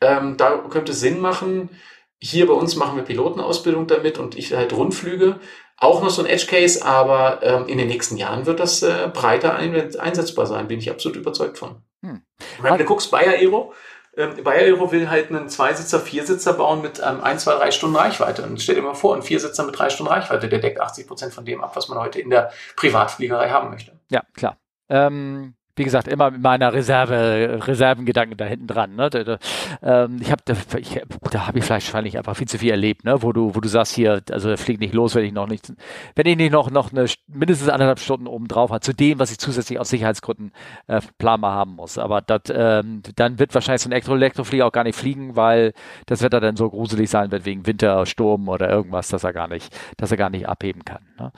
Ähm, 0.00 0.36
da 0.36 0.58
könnte 0.70 0.92
es 0.92 1.00
Sinn 1.00 1.20
machen, 1.20 1.70
hier 2.20 2.46
bei 2.46 2.54
uns 2.54 2.76
machen 2.76 2.96
wir 2.96 3.04
Pilotenausbildung 3.04 3.86
damit 3.86 4.18
und 4.18 4.36
ich 4.36 4.52
halt 4.52 4.72
Rundflüge 4.72 5.40
auch 5.76 6.02
noch 6.02 6.10
so 6.10 6.22
ein 6.22 6.28
Edge 6.28 6.46
Case, 6.46 6.84
aber 6.84 7.42
ähm, 7.42 7.66
in 7.66 7.78
den 7.78 7.88
nächsten 7.88 8.16
Jahren 8.16 8.46
wird 8.46 8.60
das 8.60 8.82
äh, 8.82 9.10
breiter 9.12 9.54
ein 9.56 9.74
einsetzbar 9.98 10.46
sein, 10.46 10.68
bin 10.68 10.78
ich 10.78 10.90
absolut 10.90 11.16
überzeugt 11.16 11.58
von. 11.58 11.82
Hm. 12.02 12.22
Wenn 12.60 12.78
du 12.78 12.84
guckst, 12.84 13.10
Bayer 13.10 13.32
Aero, 13.32 13.72
ähm, 14.16 14.42
Bayer 14.44 14.62
Aero 14.62 14.92
will 14.92 15.10
halt 15.10 15.30
einen 15.30 15.48
Zweisitzer, 15.48 16.00
Viersitzer 16.00 16.52
bauen 16.52 16.80
mit 16.80 17.00
ähm, 17.04 17.20
ein, 17.22 17.38
zwei, 17.38 17.54
drei 17.54 17.70
Stunden 17.70 17.96
Reichweite. 17.96 18.42
Und 18.42 18.62
stell 18.62 18.76
dir 18.76 18.82
mal 18.82 18.94
vor, 18.94 19.16
ein 19.16 19.22
Viersitzer 19.22 19.64
mit 19.64 19.78
drei 19.78 19.90
Stunden 19.90 20.12
Reichweite, 20.12 20.48
der 20.48 20.60
deckt 20.60 20.80
80 20.80 21.08
Prozent 21.08 21.34
von 21.34 21.44
dem 21.44 21.62
ab, 21.62 21.74
was 21.74 21.88
man 21.88 21.98
heute 21.98 22.20
in 22.20 22.30
der 22.30 22.52
Privatfliegerei 22.76 23.50
haben 23.50 23.70
möchte. 23.70 23.98
Ja, 24.10 24.22
klar. 24.34 24.58
Ähm, 24.88 25.54
wie 25.76 25.84
gesagt, 25.84 26.08
immer 26.08 26.30
mit 26.30 26.40
meiner 26.40 26.72
Reserve, 26.72 27.60
Reservengedanken 27.66 28.36
da 28.36 28.44
hinten 28.44 28.66
dran. 28.66 28.94
Ne? 28.94 29.10
Da, 29.10 29.24
da, 29.24 29.38
ähm, 29.82 30.18
ich 30.20 30.30
habe 30.30 30.42
da, 30.44 30.54
ich, 30.78 31.00
da 31.30 31.46
habe 31.46 31.58
ich 31.58 31.64
vielleicht 31.64 31.88
wahrscheinlich 31.88 32.16
einfach 32.16 32.36
viel 32.36 32.46
zu 32.46 32.58
viel 32.58 32.70
erlebt, 32.70 33.04
ne? 33.04 33.22
wo 33.22 33.32
du, 33.32 33.54
wo 33.54 33.60
du 33.60 33.68
sagst 33.68 33.94
hier, 33.94 34.22
also 34.30 34.48
der 34.48 34.58
fliegt 34.58 34.80
nicht 34.80 34.94
los, 34.94 35.14
wenn 35.14 35.24
ich 35.24 35.32
noch 35.32 35.48
nicht, 35.48 35.72
wenn 36.14 36.26
ich 36.26 36.36
nicht 36.36 36.52
noch, 36.52 36.70
noch 36.70 36.92
eine 36.92 37.06
mindestens 37.26 37.68
anderthalb 37.68 37.98
Stunden 37.98 38.26
oben 38.26 38.46
drauf 38.46 38.70
habe, 38.70 38.80
zu 38.80 38.92
dem, 38.92 39.18
was 39.18 39.32
ich 39.32 39.38
zusätzlich 39.38 39.80
aus 39.80 39.88
Sicherheitsgründen 39.88 40.52
äh, 40.86 41.00
planbar 41.18 41.54
haben 41.54 41.74
muss. 41.74 41.98
Aber 41.98 42.20
dat, 42.20 42.52
ähm, 42.54 43.02
dann 43.16 43.38
wird 43.38 43.54
wahrscheinlich 43.54 43.82
so 43.82 43.88
ein 43.88 43.92
Elektro 43.92 44.14
Elektroflieger 44.14 44.66
auch 44.66 44.72
gar 44.72 44.84
nicht 44.84 44.98
fliegen, 44.98 45.34
weil 45.34 45.72
das 46.06 46.22
Wetter 46.22 46.40
dann 46.40 46.56
so 46.56 46.70
gruselig 46.70 47.10
sein 47.10 47.32
wird 47.32 47.44
wegen 47.44 47.66
Winter, 47.66 48.06
Sturm 48.06 48.48
oder 48.48 48.70
irgendwas, 48.70 49.08
dass 49.08 49.24
er 49.24 49.32
gar 49.32 49.48
nicht, 49.48 49.74
dass 49.96 50.10
er 50.10 50.16
gar 50.16 50.30
nicht 50.30 50.48
abheben 50.48 50.84
kann. 50.84 51.02
Ne? 51.18 51.32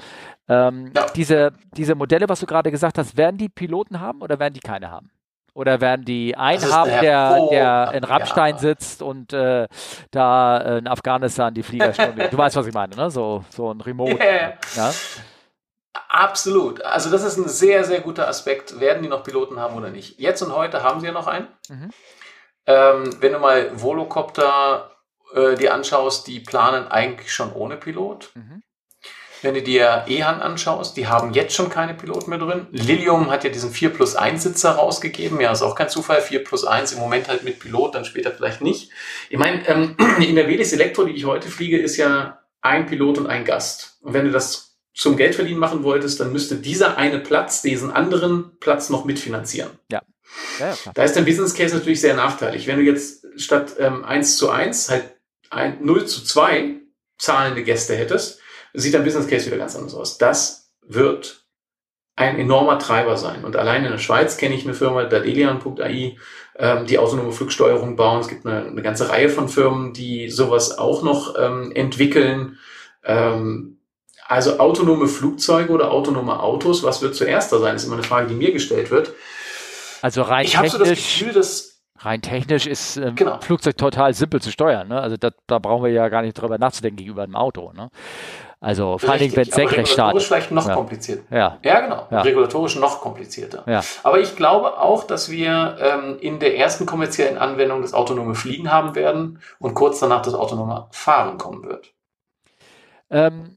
Ähm, 0.48 0.93
ja. 0.94 1.06
diese, 1.14 1.52
diese 1.77 1.94
Modelle, 1.94 2.28
was 2.28 2.40
du 2.40 2.47
gerade 2.47 2.70
gesagt 2.70 2.98
hast, 2.98 3.16
werden 3.16 3.36
die 3.36 3.48
Piloten 3.48 4.01
haben 4.01 4.23
oder 4.23 4.39
werden 4.39 4.55
die 4.55 4.60
keine 4.60 4.90
haben? 4.90 5.10
Oder 5.55 5.81
werden 5.81 6.05
die 6.05 6.36
einen 6.36 6.70
haben, 6.70 6.90
der, 6.90 7.48
der 7.51 7.93
in 7.94 8.05
Rammstein 8.05 8.56
ja. 8.56 8.60
sitzt 8.60 9.01
und 9.01 9.32
äh, 9.32 9.66
da 10.10 10.78
in 10.78 10.86
Afghanistan 10.86 11.55
die 11.55 11.62
Fliegerstunde. 11.62 12.28
du 12.31 12.36
weißt, 12.36 12.56
was 12.56 12.66
ich 12.66 12.74
meine, 12.74 12.94
ne? 12.94 13.10
So, 13.10 13.43
so 13.48 13.73
ein 13.73 13.81
Remote. 13.81 14.16
Yeah. 14.23 14.59
Ja? 14.74 14.93
Absolut. 16.09 16.82
Also 16.85 17.10
das 17.10 17.24
ist 17.24 17.39
ein 17.39 17.48
sehr, 17.48 17.85
sehr 17.85 18.01
guter 18.01 18.28
Aspekt. 18.28 18.81
Werden 18.81 19.02
die 19.02 19.09
noch 19.09 19.23
Piloten 19.23 19.59
haben 19.59 19.77
oder 19.77 19.89
nicht? 19.89 20.20
Jetzt 20.20 20.43
und 20.43 20.55
heute 20.55 20.82
haben 20.82 21.01
sie 21.01 21.06
ja 21.06 21.12
noch 21.12 21.27
einen. 21.27 21.48
Mhm. 21.70 21.90
Ähm, 22.66 23.16
wenn 23.20 23.32
du 23.32 23.39
mal 23.39 23.70
Volocopter 23.81 24.90
äh, 25.35 25.55
dir 25.55 25.73
anschaust, 25.73 26.27
die 26.27 26.40
planen 26.40 26.89
eigentlich 26.89 27.32
schon 27.32 27.52
ohne 27.52 27.77
Pilot. 27.77 28.31
Mhm. 28.35 28.62
Wenn 29.42 29.54
du 29.54 29.62
dir 29.62 30.04
Ehan 30.06 30.40
anschaust, 30.40 30.96
die 30.96 31.06
haben 31.06 31.32
jetzt 31.34 31.54
schon 31.54 31.68
keine 31.68 31.94
Piloten 31.94 32.30
mehr 32.30 32.38
drin. 32.38 32.66
Lilium 32.70 33.30
hat 33.30 33.44
ja 33.44 33.50
diesen 33.50 33.70
4 33.70 33.90
plus 33.90 34.16
1 34.16 34.42
Sitzer 34.42 34.72
rausgegeben. 34.72 35.40
Ja, 35.40 35.52
ist 35.52 35.62
auch 35.62 35.74
kein 35.74 35.88
Zufall. 35.88 36.22
4 36.22 36.44
plus 36.44 36.64
1 36.64 36.92
im 36.92 36.98
Moment 36.98 37.28
halt 37.28 37.44
mit 37.44 37.58
Pilot, 37.58 37.94
dann 37.94 38.04
später 38.04 38.32
vielleicht 38.32 38.62
nicht. 38.62 38.90
Ich 39.28 39.38
meine, 39.38 39.66
ähm, 39.68 39.96
in 40.20 40.36
der 40.36 40.48
Velis 40.48 40.72
Elektro, 40.72 41.04
die 41.04 41.12
ich 41.12 41.24
heute 41.24 41.48
fliege, 41.48 41.78
ist 41.78 41.96
ja 41.96 42.40
ein 42.62 42.86
Pilot 42.86 43.18
und 43.18 43.26
ein 43.26 43.44
Gast. 43.44 43.98
Und 44.00 44.14
wenn 44.14 44.24
du 44.24 44.30
das 44.30 44.78
zum 44.94 45.16
Geldverdienen 45.16 45.60
machen 45.60 45.84
wolltest, 45.84 46.20
dann 46.20 46.32
müsste 46.32 46.56
dieser 46.56 46.96
eine 46.96 47.18
Platz 47.18 47.60
diesen 47.60 47.90
anderen 47.90 48.58
Platz 48.60 48.88
noch 48.88 49.04
mitfinanzieren. 49.04 49.70
Ja. 49.90 50.02
ja, 50.58 50.70
ja 50.70 50.92
da 50.94 51.04
ist 51.04 51.14
der 51.14 51.22
Business 51.22 51.54
Case 51.54 51.74
natürlich 51.74 52.00
sehr 52.00 52.14
nachteilig. 52.14 52.66
Wenn 52.66 52.78
du 52.78 52.84
jetzt 52.84 53.26
statt 53.36 53.76
ähm, 53.78 54.04
1 54.04 54.38
zu 54.38 54.50
1 54.50 54.88
halt 54.88 55.04
ein 55.50 55.84
0 55.84 56.06
zu 56.06 56.24
2 56.24 56.76
zahlende 57.18 57.62
Gäste 57.62 57.94
hättest, 57.94 58.40
sieht 58.76 58.94
dein 58.94 59.04
Business 59.04 59.28
Case 59.28 59.46
wieder 59.46 59.58
ganz 59.58 59.76
anders 59.76 59.94
aus. 59.94 60.18
Das 60.18 60.70
wird 60.86 61.46
ein 62.16 62.38
enormer 62.38 62.78
Treiber 62.78 63.16
sein. 63.16 63.44
Und 63.44 63.56
allein 63.56 63.84
in 63.84 63.92
der 63.92 63.98
Schweiz 63.98 64.38
kenne 64.38 64.54
ich 64.54 64.64
eine 64.64 64.74
Firma, 64.74 65.04
Dadelian.ai, 65.04 66.16
ähm, 66.58 66.86
die 66.86 66.98
autonome 66.98 67.32
Flugsteuerung 67.32 67.96
bauen. 67.96 68.20
Es 68.20 68.28
gibt 68.28 68.46
eine, 68.46 68.66
eine, 68.66 68.82
ganze 68.82 69.10
Reihe 69.10 69.28
von 69.28 69.48
Firmen, 69.48 69.92
die 69.92 70.30
sowas 70.30 70.78
auch 70.78 71.02
noch 71.02 71.34
ähm, 71.38 71.72
entwickeln. 71.74 72.58
Ähm, 73.04 73.78
also 74.26 74.58
autonome 74.58 75.08
Flugzeuge 75.08 75.72
oder 75.72 75.90
autonome 75.90 76.40
Autos, 76.40 76.82
was 76.82 77.02
wird 77.02 77.14
zuerst 77.14 77.52
da 77.52 77.58
sein, 77.58 77.76
ist 77.76 77.84
immer 77.84 77.94
eine 77.94 78.02
Frage, 78.02 78.28
die 78.28 78.34
mir 78.34 78.52
gestellt 78.52 78.90
wird. 78.90 79.12
Also 80.02 80.22
rein 80.22 80.44
ich 80.44 80.52
technisch, 80.52 80.72
so 80.72 80.78
das 80.78 80.88
Gefühl, 80.90 81.32
dass 81.32 81.82
rein 81.98 82.22
technisch 82.22 82.66
ist 82.66 82.96
ähm, 82.96 83.14
genau. 83.14 83.40
Flugzeug 83.40 83.76
total 83.76 84.14
simpel 84.14 84.40
zu 84.40 84.50
steuern. 84.50 84.88
Ne? 84.88 85.00
Also 85.00 85.16
da, 85.16 85.30
da, 85.46 85.58
brauchen 85.58 85.84
wir 85.84 85.90
ja 85.90 86.08
gar 86.08 86.22
nicht 86.22 86.34
drüber 86.34 86.58
nachzudenken 86.58 86.96
gegenüber 86.96 87.22
einem 87.22 87.36
Auto. 87.36 87.72
Ne? 87.72 87.90
Also 88.60 88.96
vor 88.96 89.10
allem, 89.10 89.36
wenn 89.36 89.42
es 89.42 89.54
senkrecht 89.54 89.88
startet. 89.88 90.22
Regulatorisch 90.22 90.26
vielleicht 90.26 90.50
noch 90.50 90.66
ja. 90.66 90.74
komplizierter. 90.74 91.36
Ja, 91.36 91.58
ja 91.62 91.80
genau. 91.80 92.06
Ja. 92.10 92.22
Regulatorisch 92.22 92.76
noch 92.76 93.00
komplizierter. 93.00 93.64
Ja. 93.66 93.82
Aber 94.02 94.18
ich 94.18 94.34
glaube 94.34 94.80
auch, 94.80 95.04
dass 95.04 95.30
wir 95.30 95.76
ähm, 95.78 96.16
in 96.20 96.38
der 96.38 96.56
ersten 96.56 96.86
kommerziellen 96.86 97.36
Anwendung 97.36 97.82
das 97.82 97.92
autonome 97.92 98.34
Fliegen 98.34 98.72
haben 98.72 98.94
werden 98.94 99.40
und 99.58 99.74
kurz 99.74 100.00
danach 100.00 100.22
das 100.22 100.34
autonome 100.34 100.86
Fahren 100.90 101.36
kommen 101.36 101.64
wird. 101.64 101.92
Ähm, 103.10 103.56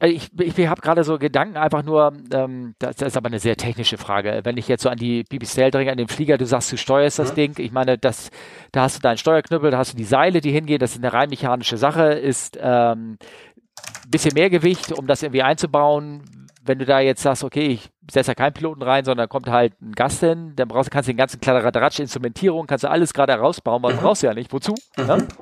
ich, 0.00 0.30
ich, 0.38 0.58
ich 0.58 0.66
habe 0.66 0.80
gerade 0.80 1.04
so 1.04 1.18
Gedanken, 1.18 1.56
einfach 1.56 1.84
nur, 1.84 2.12
ähm, 2.32 2.74
das, 2.78 2.96
das, 2.96 3.08
ist 3.08 3.16
aber 3.16 3.28
eine 3.28 3.38
sehr 3.38 3.56
technische 3.56 3.98
Frage. 3.98 4.40
Wenn 4.42 4.56
ich 4.56 4.66
jetzt 4.66 4.82
so 4.82 4.88
an 4.88 4.98
die 4.98 5.22
BBC 5.22 5.70
denke, 5.70 5.92
an 5.92 5.96
den 5.96 6.08
Flieger, 6.08 6.38
du 6.38 6.46
sagst, 6.46 6.72
du 6.72 6.76
steuerst 6.76 7.18
das 7.18 7.32
mhm. 7.32 7.36
Ding, 7.36 7.54
ich 7.58 7.70
meine, 7.70 7.98
das, 7.98 8.30
da 8.72 8.82
hast 8.82 8.96
du 8.96 9.00
deinen 9.00 9.18
Steuerknüppel, 9.18 9.70
da 9.70 9.78
hast 9.78 9.92
du 9.92 9.96
die 9.96 10.04
Seile, 10.04 10.40
die 10.40 10.50
hingehen, 10.50 10.80
das 10.80 10.92
ist 10.92 10.98
eine 10.98 11.12
rein 11.12 11.30
mechanische 11.30 11.76
Sache, 11.76 12.12
ist 12.14 12.58
ähm, 12.60 13.16
bisschen 14.08 14.34
mehr 14.34 14.50
Gewicht, 14.50 14.92
um 14.92 15.06
das 15.06 15.22
irgendwie 15.22 15.42
einzubauen. 15.42 16.22
Wenn 16.64 16.78
du 16.78 16.84
da 16.84 17.00
jetzt 17.00 17.22
sagst, 17.22 17.42
okay, 17.42 17.66
ich 17.66 17.90
setze 18.10 18.30
da 18.30 18.34
keinen 18.34 18.52
Piloten 18.52 18.82
rein, 18.82 19.04
sondern 19.04 19.28
kommt 19.28 19.48
halt 19.48 19.80
ein 19.82 19.92
Gast 19.92 20.20
hin, 20.20 20.52
dann 20.54 20.68
brauchst, 20.68 20.90
kannst 20.90 21.08
du 21.08 21.12
den 21.12 21.16
ganzen 21.18 21.40
Kladderadatsch, 21.40 21.98
Instrumentierung, 21.98 22.66
kannst 22.66 22.84
du 22.84 22.90
alles 22.90 23.12
gerade 23.12 23.32
herausbauen, 23.32 23.82
weil 23.82 23.94
mhm. 23.94 23.98
brauchst 23.98 24.22
du 24.22 24.28
ja 24.28 24.34
nicht. 24.34 24.52
Wozu? 24.52 24.74
Mhm. 24.96 25.06
Ne? 25.06 25.28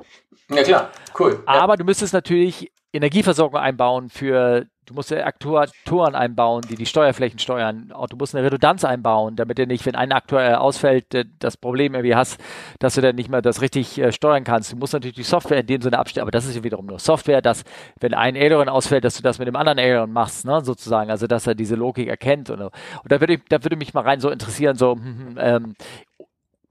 Ja 0.53 0.63
klar, 0.63 0.89
cool. 1.17 1.41
Aber 1.45 1.73
ja. 1.73 1.77
du 1.77 1.85
müsstest 1.85 2.13
natürlich 2.13 2.69
Energieversorgung 2.93 3.59
einbauen 3.59 4.09
für 4.09 4.65
Du 4.91 4.95
musst 4.95 5.09
ja 5.11 5.25
Aktuatoren 5.25 6.15
einbauen, 6.15 6.63
die 6.67 6.75
die 6.75 6.85
Steuerflächen 6.85 7.39
steuern. 7.39 7.93
Du 8.09 8.17
musst 8.17 8.35
eine 8.35 8.43
Redundanz 8.43 8.83
einbauen, 8.83 9.37
damit 9.37 9.57
du 9.57 9.65
nicht, 9.65 9.85
wenn 9.85 9.95
ein 9.95 10.11
Aktuar 10.11 10.43
äh, 10.43 10.53
ausfällt, 10.55 11.13
äh, 11.13 11.23
das 11.39 11.55
Problem 11.55 11.93
irgendwie 11.93 12.15
hast, 12.15 12.41
dass 12.79 12.95
du 12.95 13.01
dann 13.01 13.15
nicht 13.15 13.29
mehr 13.29 13.41
das 13.41 13.61
richtig 13.61 13.97
äh, 13.99 14.11
steuern 14.11 14.43
kannst. 14.43 14.73
Du 14.73 14.75
musst 14.75 14.91
natürlich 14.91 15.15
die 15.15 15.23
Software 15.23 15.59
in 15.59 15.67
dem 15.67 15.81
Sinne 15.81 15.97
abstellen, 15.97 16.23
aber 16.23 16.31
das 16.31 16.45
ist 16.45 16.57
ja 16.57 16.63
wiederum 16.63 16.87
nur 16.87 16.99
Software, 16.99 17.41
dass 17.41 17.63
wenn 18.01 18.13
ein 18.13 18.35
Aileron 18.35 18.67
ausfällt, 18.67 19.05
dass 19.05 19.15
du 19.15 19.23
das 19.23 19.39
mit 19.39 19.47
dem 19.47 19.55
anderen 19.55 19.79
Aileron 19.79 20.11
machst, 20.11 20.45
ne, 20.45 20.61
sozusagen. 20.61 21.09
Also 21.09 21.25
dass 21.25 21.47
er 21.47 21.55
diese 21.55 21.75
Logik 21.75 22.09
erkennt. 22.09 22.49
Und, 22.49 22.59
und 22.61 22.71
da 23.05 23.21
würde 23.21 23.39
da 23.49 23.63
würde 23.63 23.77
mich 23.77 23.93
mal 23.93 24.01
rein 24.01 24.19
so 24.19 24.29
interessieren, 24.29 24.75
so 24.75 24.95
hm, 24.95 25.03
hm, 25.03 25.37
ähm, 25.39 25.75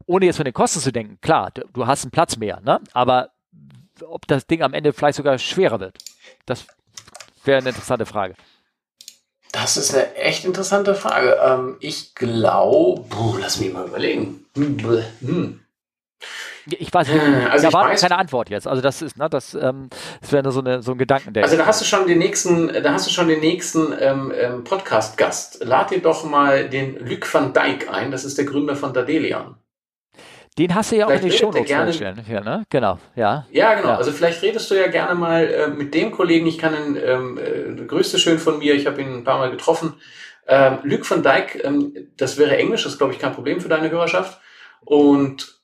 ohne 0.07 0.27
jetzt 0.27 0.37
von 0.37 0.45
den 0.45 0.53
Kosten 0.53 0.81
zu 0.81 0.93
denken, 0.93 1.19
klar, 1.23 1.53
du, 1.55 1.63
du 1.73 1.87
hast 1.87 2.05
einen 2.05 2.11
Platz 2.11 2.37
mehr, 2.37 2.61
ne? 2.61 2.81
Aber 2.93 3.31
ob 4.03 4.27
das 4.27 4.47
Ding 4.47 4.63
am 4.63 4.75
Ende 4.75 4.93
vielleicht 4.93 5.17
sogar 5.17 5.39
schwerer 5.39 5.81
wird. 5.81 5.99
Das 6.47 6.67
wäre 7.45 7.59
eine 7.59 7.71
interessante 7.71 8.07
Frage. 8.07 8.35
Das 9.53 9.77
ist 9.77 9.95
eine 9.95 10.15
echt 10.15 10.45
interessante 10.45 10.95
Frage. 10.95 11.37
Ähm, 11.45 11.77
ich 11.81 12.15
glaube, 12.15 13.39
lass 13.41 13.59
mich 13.59 13.73
mal 13.73 13.87
überlegen. 13.87 14.47
Hm. 14.55 15.61
Ich 16.67 16.93
weiß 16.93 17.09
nicht, 17.09 17.23
hm, 17.23 17.47
also 17.51 17.69
da 17.69 17.73
war 17.73 17.89
weiß, 17.89 18.01
keine 18.01 18.19
Antwort 18.19 18.51
jetzt. 18.51 18.69
Also 18.69 18.83
das 18.83 19.03
ist, 19.03 19.17
ne, 19.17 19.29
das, 19.29 19.55
ähm, 19.55 19.89
das 20.21 20.31
wäre 20.31 20.53
so, 20.53 20.61
eine, 20.61 20.83
so 20.83 20.93
ein 20.93 20.99
Gedanken. 20.99 21.37
Also 21.39 21.57
da 21.57 21.67
hast 21.67 21.81
du 21.81 21.85
schon 21.85 22.07
den 22.07 22.19
nächsten, 22.19 22.69
da 22.69 22.93
hast 22.93 23.07
du 23.07 23.11
schon 23.11 23.29
den 23.29 23.41
nächsten 23.41 23.93
ähm, 23.99 24.33
ähm, 24.37 24.65
Podcast-Gast. 24.65 25.65
Lad 25.65 25.91
dir 25.91 26.01
doch 26.01 26.25
mal 26.25 26.69
den 26.69 26.97
Luc 27.05 27.33
van 27.33 27.53
Dijk 27.53 27.91
ein. 27.91 28.11
Das 28.11 28.25
ist 28.25 28.39
der 28.39 28.45
Gründer 28.45 28.77
von 28.77 28.93
Dadelian. 28.93 29.57
Den 30.59 30.75
hast 30.75 30.93
du 30.93 30.97
ja 30.97 31.07
auch 31.07 31.11
in 31.11 31.23
die 31.23 31.31
Shownotes 31.31 31.67
gerne, 31.67 32.25
ja, 32.29 32.41
ne? 32.41 32.65
Genau, 32.69 32.99
ja. 33.15 33.47
Ja, 33.51 33.75
genau. 33.75 33.91
Ja. 33.91 33.97
Also 33.97 34.13
vielleicht 34.13 34.43
redest 34.43 34.71
du 34.71 34.75
ja 34.75 34.89
gerne 34.89 35.15
mal 35.15 35.45
äh, 35.47 35.69
mit 35.69 35.95
dem 35.95 36.11
Kollegen. 36.11 36.47
Ich 36.47 36.59
kann 36.59 36.75
ihn, 36.75 37.01
ähm, 37.03 37.39
äh, 37.39 37.85
grüßte 37.87 38.19
schön 38.19 38.39
von 38.39 38.59
mir. 38.59 38.75
Ich 38.75 38.87
habe 38.87 39.01
ihn 39.01 39.15
ein 39.15 39.25
paar 39.25 39.39
Mal 39.39 39.51
getroffen. 39.51 39.95
Ähm, 40.49 40.79
Luc 40.83 41.09
van 41.09 41.23
Dijk, 41.23 41.65
ähm, 41.65 41.95
das 42.17 42.37
wäre 42.37 42.57
Englisch, 42.57 42.83
das 42.83 42.93
ist, 42.93 42.99
glaube 42.99 43.13
ich, 43.13 43.21
kein 43.21 43.33
Problem 43.33 43.61
für 43.61 43.69
deine 43.69 43.91
Hörerschaft. 43.91 44.41
Und 44.81 45.61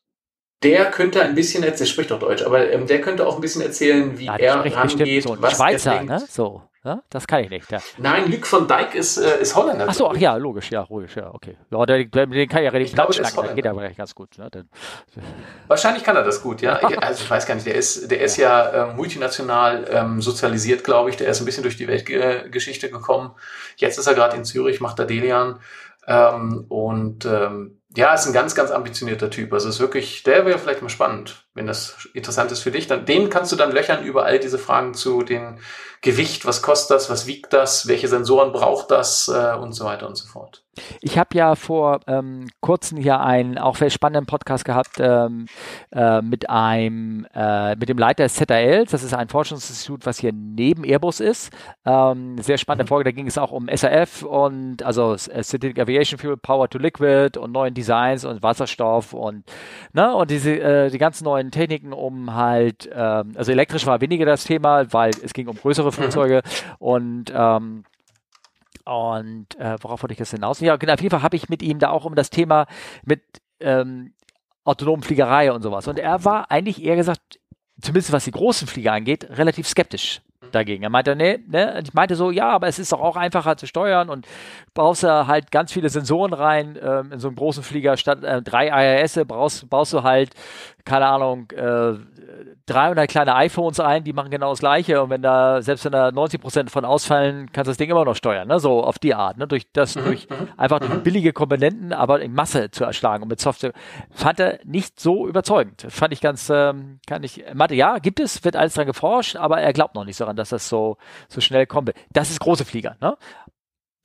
der 0.63 0.91
könnte 0.91 1.23
ein 1.23 1.35
bisschen 1.35 1.65
erzählen, 1.65 1.89
spricht 1.89 2.11
doch 2.11 2.21
Deutsch, 2.21 2.43
aber 2.43 2.71
ähm, 2.71 2.87
der 2.87 3.01
könnte 3.01 3.27
auch 3.27 3.35
ein 3.35 3.41
bisschen 3.41 3.63
erzählen, 3.63 4.19
wie 4.19 4.27
ja, 4.27 4.37
er 4.37 4.75
rangeht, 4.75 5.25
so 5.25 5.37
was 5.41 5.57
Schweizer, 5.57 5.97
er. 5.97 6.05
Ne? 6.05 6.25
So. 6.29 6.63
Ja, 6.87 7.03
das 7.11 7.27
kann 7.27 7.43
ich 7.43 7.51
nicht. 7.51 7.69
Ja. 7.73 7.81
Nein, 7.99 8.31
Luc 8.31 8.47
von 8.47 8.69
Dijk 8.69 8.95
ist, 8.95 9.17
äh, 9.17 9.41
ist 9.41 9.57
Holländer. 9.57 9.89
Achso, 9.89 10.09
ach 10.09 10.17
ja, 10.17 10.37
logisch, 10.37 10.71
ja, 10.71 10.87
logisch, 10.89 11.17
ja, 11.17 11.35
okay. 11.35 11.57
Ja, 11.69 11.85
den, 11.85 12.09
den 12.13 12.49
kann 12.49 12.61
ich 12.61 12.65
ja 12.65 12.71
relativ 12.71 12.91
ich 12.91 12.95
glaube, 12.95 13.13
schnacken, 13.13 13.57
geht 13.57 13.67
aber 13.67 13.89
ganz 13.91 14.15
gut. 14.15 14.39
Ne? 14.39 14.49
Wahrscheinlich 15.67 16.05
kann 16.05 16.15
er 16.15 16.23
das 16.23 16.41
gut, 16.41 16.63
ja. 16.63 16.75
also 17.01 17.25
ich 17.25 17.29
weiß 17.29 17.45
gar 17.45 17.57
nicht, 17.57 17.67
der 17.67 17.75
ist, 17.75 18.09
der 18.09 18.21
ist 18.21 18.37
ja, 18.37 18.73
ja 18.73 18.91
äh, 18.91 18.95
multinational 18.95 19.85
ähm, 19.91 20.23
sozialisiert, 20.23 20.85
glaube 20.85 21.11
ich. 21.11 21.17
Der 21.17 21.27
ist 21.27 21.41
ein 21.41 21.45
bisschen 21.45 21.65
durch 21.65 21.77
die 21.77 21.89
Weltgeschichte 21.89 22.89
gekommen. 22.89 23.33
Jetzt 23.79 23.99
ist 23.99 24.07
er 24.07 24.15
gerade 24.15 24.37
in 24.37 24.45
Zürich, 24.45 24.81
macht 24.81 25.01
er 25.01 25.07
Delian. 25.07 25.59
Ähm, 26.07 26.67
und 26.69 27.25
ähm, 27.25 27.81
ja, 27.97 28.13
ist 28.15 28.27
ein 28.27 28.33
ganz, 28.33 28.55
ganz 28.55 28.71
ambitionierter 28.71 29.31
Typ. 29.31 29.53
Also 29.53 29.69
ist 29.69 29.81
wirklich, 29.81 30.23
der 30.23 30.45
wäre 30.45 30.59
vielleicht 30.59 30.83
mal 30.83 30.89
spannend, 30.89 31.47
wenn 31.55 31.67
das 31.67 32.09
interessant 32.13 32.53
ist 32.53 32.61
für 32.61 32.71
dich. 32.71 32.87
Dann, 32.87 33.07
den 33.07 33.31
kannst 33.31 33.51
du 33.53 33.57
dann 33.57 33.73
löchern 33.73 34.05
über 34.05 34.25
all 34.25 34.39
diese 34.39 34.59
Fragen 34.59 34.95
zu 34.95 35.23
den 35.23 35.59
Gewicht, 36.07 36.47
was 36.47 36.63
kostet 36.63 36.95
das, 36.95 37.11
was 37.11 37.27
wiegt 37.27 37.53
das, 37.53 37.89
welche 37.89 38.07
Sensoren 38.07 38.53
braucht 38.53 38.93
das 38.93 39.27
äh, 39.27 39.57
und 39.57 39.73
so 39.73 39.85
weiter 39.85 40.07
und 40.07 40.17
so 40.17 40.29
fort. 40.29 40.63
Ich 41.01 41.17
habe 41.19 41.35
ja 41.35 41.55
vor 41.55 42.01
ähm, 42.07 42.49
kurzem 42.61 42.99
hier 42.99 43.21
einen 43.21 43.57
auch 43.57 43.77
sehr 43.77 43.89
spannenden 43.89 44.27
Podcast 44.27 44.65
gehabt 44.65 44.99
ähm, 44.99 45.47
äh, 45.91 46.21
mit 46.21 46.51
einem 46.51 47.27
äh, 47.35 47.75
mit 47.77 47.89
dem 47.89 47.97
Leiter 47.97 48.25
des 48.25 48.35
ZAL. 48.35 48.85
Das 48.85 49.03
ist 49.03 49.15
ein 49.15 49.29
Forschungsinstitut, 49.29 50.05
was 50.05 50.19
hier 50.19 50.33
neben 50.35 50.85
Airbus 50.85 51.21
ist. 51.21 51.51
Ähm, 51.87 52.37
sehr 52.39 52.59
spannende 52.59 52.85
mhm. 52.85 52.89
Folge. 52.89 53.05
Da 53.05 53.11
ging 53.13 53.27
es 53.27 53.39
auch 53.39 53.53
um 53.53 53.69
SAF 53.75 54.23
und 54.23 54.83
also 54.83 55.15
äh, 55.15 55.43
Synthetic 55.43 55.79
Aviation 55.79 56.19
Fuel, 56.19 56.37
Power 56.37 56.69
to 56.69 56.79
Liquid 56.79 57.39
und 57.39 57.53
neuen 57.53 57.73
Designs 57.73 58.27
und 58.27 58.43
Wasserstoff 58.43 59.15
und 59.15 59.45
ne 59.95 60.15
und 60.15 60.31
diese 60.31 60.61
äh, 60.61 60.91
die 60.91 60.99
ganzen 60.99 61.25
neuen 61.25 61.51
Techniken, 61.51 61.95
um 61.95 62.35
halt 62.35 62.89
ähm, 62.93 63.33
also 63.35 63.51
elektrisch 63.51 63.87
war 63.87 64.03
weniger 64.03 64.27
das 64.27 64.45
Thema, 64.45 64.93
weil 64.93 65.13
es 65.23 65.33
ging 65.33 65.49
um 65.49 65.57
größere. 65.57 65.96
Flugzeuge 65.97 66.43
mhm. 66.45 66.75
und 66.79 67.33
ähm, 67.35 67.85
und 68.85 69.59
äh, 69.59 69.77
worauf 69.81 70.03
wollte 70.03 70.13
ich 70.13 70.21
jetzt 70.21 70.31
hinaus? 70.31 70.61
Ja, 70.61 70.77
genau, 70.77 70.93
auf 70.93 71.01
jeden 71.01 71.11
Fall 71.11 71.23
habe 71.23 71.35
ich 71.35 71.49
mit 71.49 71.61
ihm 71.61 71.81
da 71.81 71.91
auch 71.91 72.05
um 72.05 72.15
das 72.15 72.31
Thema 72.31 72.67
mit 73.05 73.21
ähm, 73.59 74.15
autonomen 74.63 75.03
Fliegerei 75.03 75.51
und 75.51 75.63
sowas. 75.63 75.89
Und 75.89 75.99
er 75.99 76.25
war 76.25 76.53
eigentlich 76.53 76.85
eher 76.85 76.95
gesagt, 76.95 77.41
zumindest 77.81 78.13
was 78.13 78.25
die 78.25 78.31
großen 78.31 78.69
Flieger 78.69 78.93
angeht, 78.93 79.27
relativ 79.31 79.67
skeptisch 79.67 80.23
dagegen. 80.53 80.83
Er 80.83 80.91
meinte, 80.91 81.17
nee, 81.17 81.39
ne, 81.49 81.81
ich 81.83 81.95
meinte 81.95 82.17
so, 82.17 82.31
ja, 82.31 82.51
aber 82.51 82.69
es 82.69 82.79
ist 82.79 82.93
doch 82.93 83.01
auch 83.01 83.17
einfacher 83.17 83.57
zu 83.57 83.67
steuern 83.67 84.09
und 84.09 84.27
brauchst 84.75 85.03
du 85.03 85.27
halt 85.27 85.51
ganz 85.51 85.73
viele 85.73 85.89
Sensoren 85.89 86.33
rein. 86.33 86.79
Ähm, 86.83 87.13
in 87.13 87.19
so 87.19 87.29
einem 87.29 87.37
großen 87.37 87.63
Flieger 87.63 87.97
statt 87.97 88.23
äh, 88.23 88.43
drei 88.43 88.69
IRS 88.69 89.21
brauchst, 89.27 89.69
baust 89.69 89.93
du 89.93 90.03
halt, 90.03 90.31
keine 90.85 91.07
Ahnung, 91.07 91.51
äh, 91.53 91.95
300 92.67 93.09
kleine 93.09 93.35
iPhones 93.37 93.79
ein, 93.79 94.03
die 94.03 94.13
machen 94.13 94.31
genau 94.31 94.51
das 94.51 94.59
Gleiche. 94.59 95.01
Und 95.01 95.11
wenn 95.11 95.23
da, 95.23 95.63
selbst 95.63 95.85
wenn 95.85 95.93
da 95.93 96.11
90 96.11 96.41
Prozent 96.41 96.71
von 96.71 96.85
ausfallen, 96.85 97.51
kannst 97.53 97.69
du 97.69 97.71
das 97.71 97.77
Ding 97.77 97.89
immer 97.89 98.05
noch 98.05 98.17
steuern, 98.17 98.49
ne? 98.49 98.59
So 98.59 98.83
auf 98.83 98.99
die 98.99 99.15
Art, 99.15 99.39
ne? 99.39 99.47
Durch 99.47 99.71
das, 99.73 99.95
mhm. 99.95 100.05
durch 100.05 100.29
mhm, 100.29 100.49
einfach 100.57 100.81
durch 100.81 100.93
mhm. 100.93 101.03
billige 101.03 101.33
Komponenten, 101.33 101.93
aber 101.93 102.21
in 102.21 102.35
Masse 102.35 102.71
zu 102.73 102.85
erschlagen 102.85 103.23
und 103.23 103.29
mit 103.29 103.41
Software. 103.41 103.73
Fand 104.11 104.41
er 104.41 104.59
nicht 104.65 104.99
so 104.99 105.29
überzeugend. 105.29 105.87
Fand 105.89 106.13
ich 106.13 106.21
ganz, 106.21 106.51
ähm, 106.51 106.99
kann 107.07 107.23
ich, 107.23 107.45
meinte, 107.55 107.77
ja, 107.77 107.99
gibt 107.99 108.19
es, 108.19 108.45
wird 108.45 108.57
alles 108.57 108.75
dran 108.75 108.87
geforscht, 108.87 109.37
aber 109.37 109.61
er 109.61 109.73
glaubt 109.73 109.95
noch 109.95 110.05
nicht 110.05 110.17
so 110.17 110.25
daran, 110.25 110.36
dass 110.37 110.51
das 110.51 110.69
so, 110.69 110.97
so 111.29 111.41
schnell 111.41 111.67
kommt. 111.67 111.93
Das 112.13 112.31
ist 112.31 112.41
große 112.41 112.65
Flieger, 112.65 112.97
ne? 113.01 113.17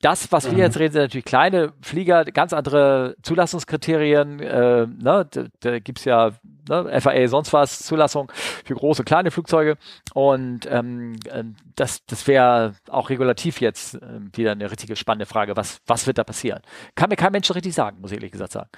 Das, 0.02 0.32
was 0.32 0.46
wir 0.46 0.54
mhm. 0.54 0.58
jetzt 0.58 0.78
reden, 0.80 0.94
sind 0.94 1.02
natürlich 1.02 1.24
kleine 1.24 1.72
Flieger, 1.80 2.24
ganz 2.24 2.52
andere 2.52 3.14
Zulassungskriterien. 3.22 4.40
Äh, 4.40 4.86
ne? 4.88 5.28
Da, 5.30 5.44
da 5.60 5.78
gibt 5.78 6.00
es 6.00 6.04
ja 6.04 6.32
ne, 6.68 7.00
FAA, 7.00 7.28
sonst 7.28 7.52
was, 7.52 7.78
Zulassung 7.78 8.30
für 8.64 8.74
große, 8.74 9.04
kleine 9.04 9.30
Flugzeuge. 9.30 9.76
Und 10.12 10.66
ähm, 10.68 11.14
äh, 11.30 11.44
das, 11.76 12.04
das 12.06 12.26
wäre 12.26 12.74
auch 12.90 13.10
regulativ 13.10 13.60
jetzt 13.60 13.94
äh, 13.94 14.00
wieder 14.32 14.50
eine 14.50 14.72
richtige 14.72 14.96
spannende 14.96 15.26
Frage. 15.26 15.56
Was, 15.56 15.80
was 15.86 16.08
wird 16.08 16.18
da 16.18 16.24
passieren? 16.24 16.62
Kann 16.96 17.08
mir 17.08 17.16
kein 17.16 17.30
Mensch 17.30 17.54
richtig 17.54 17.72
sagen, 17.72 18.00
muss 18.00 18.10
ich 18.10 18.16
ehrlich 18.16 18.32
gesagt 18.32 18.52
sagen. 18.52 18.70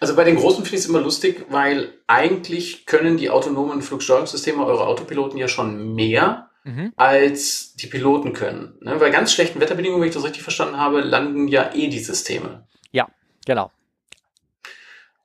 Also 0.00 0.16
bei 0.16 0.24
den 0.24 0.36
großen 0.36 0.64
finde 0.64 0.76
ich 0.76 0.82
es 0.82 0.88
immer 0.88 1.00
lustig, 1.00 1.46
weil 1.48 1.94
eigentlich 2.06 2.86
können 2.86 3.16
die 3.16 3.30
autonomen 3.30 3.82
Flugsteuerungssysteme 3.82 4.64
eure 4.64 4.86
Autopiloten 4.86 5.38
ja 5.38 5.48
schon 5.48 5.94
mehr 5.94 6.50
mhm. 6.64 6.92
als 6.96 7.74
die 7.74 7.86
Piloten 7.86 8.32
können. 8.32 8.74
Ne? 8.80 8.96
Bei 8.96 9.10
ganz 9.10 9.32
schlechten 9.32 9.60
Wetterbedingungen, 9.60 10.02
wenn 10.02 10.08
ich 10.08 10.14
das 10.14 10.24
richtig 10.24 10.42
verstanden 10.42 10.76
habe, 10.76 11.00
landen 11.00 11.48
ja 11.48 11.72
eh 11.74 11.88
die 11.88 12.00
Systeme. 12.00 12.66
Ja, 12.90 13.08
genau. 13.46 13.70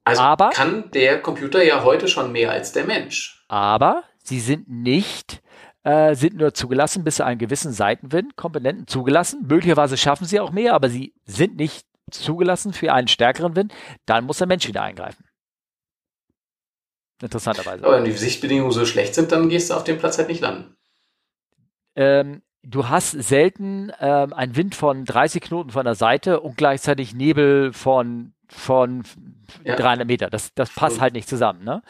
Also 0.03 0.21
aber, 0.21 0.51
kann 0.51 0.89
der 0.91 1.21
Computer 1.21 1.63
ja 1.63 1.83
heute 1.83 2.07
schon 2.07 2.31
mehr 2.31 2.51
als 2.51 2.71
der 2.71 2.85
Mensch. 2.85 3.43
Aber 3.49 4.03
sie 4.23 4.39
sind 4.39 4.69
nicht, 4.69 5.41
äh, 5.83 6.15
sind 6.15 6.37
nur 6.37 6.53
zugelassen 6.53 7.03
bis 7.03 7.17
zu 7.17 7.25
einem 7.25 7.39
gewissen 7.39 7.73
Seitenwind, 7.73 8.37
Komponenten 8.37 8.87
zugelassen. 8.87 9.45
Möglicherweise 9.49 9.97
schaffen 9.97 10.25
sie 10.25 10.39
auch 10.39 10.51
mehr, 10.51 10.75
aber 10.75 10.89
sie 10.89 11.13
sind 11.25 11.57
nicht 11.57 11.86
zugelassen 12.11 12.73
für 12.73 12.93
einen 12.93 13.07
stärkeren 13.07 13.55
Wind. 13.55 13.73
Dann 14.05 14.25
muss 14.25 14.37
der 14.37 14.47
Mensch 14.47 14.67
wieder 14.67 14.81
eingreifen. 14.81 15.23
Interessanterweise. 17.21 17.83
Aber 17.83 17.97
wenn 17.97 18.05
die 18.05 18.11
Sichtbedingungen 18.11 18.71
so 18.71 18.85
schlecht 18.85 19.15
sind, 19.15 19.31
dann 19.31 19.49
gehst 19.49 19.69
du 19.69 19.73
auf 19.73 19.83
dem 19.83 19.97
Platz 19.97 20.17
halt 20.17 20.27
nicht 20.27 20.41
landen. 20.41 20.75
Ähm, 21.95 22.43
du 22.61 22.89
hast 22.89 23.11
selten 23.11 23.91
ähm, 23.99 24.33
einen 24.33 24.55
Wind 24.55 24.75
von 24.75 25.03
30 25.03 25.41
Knoten 25.41 25.71
von 25.71 25.85
der 25.85 25.95
Seite 25.95 26.41
und 26.41 26.57
gleichzeitig 26.57 27.15
Nebel 27.15 27.73
von 27.73 28.33
von 28.49 29.03
ja. 29.63 29.75
300 29.75 30.07
Meter. 30.07 30.29
Das, 30.29 30.53
das 30.53 30.73
passt 30.73 31.01
halt 31.01 31.13
nicht 31.13 31.27
zusammen. 31.27 31.63
Ne? 31.63 31.81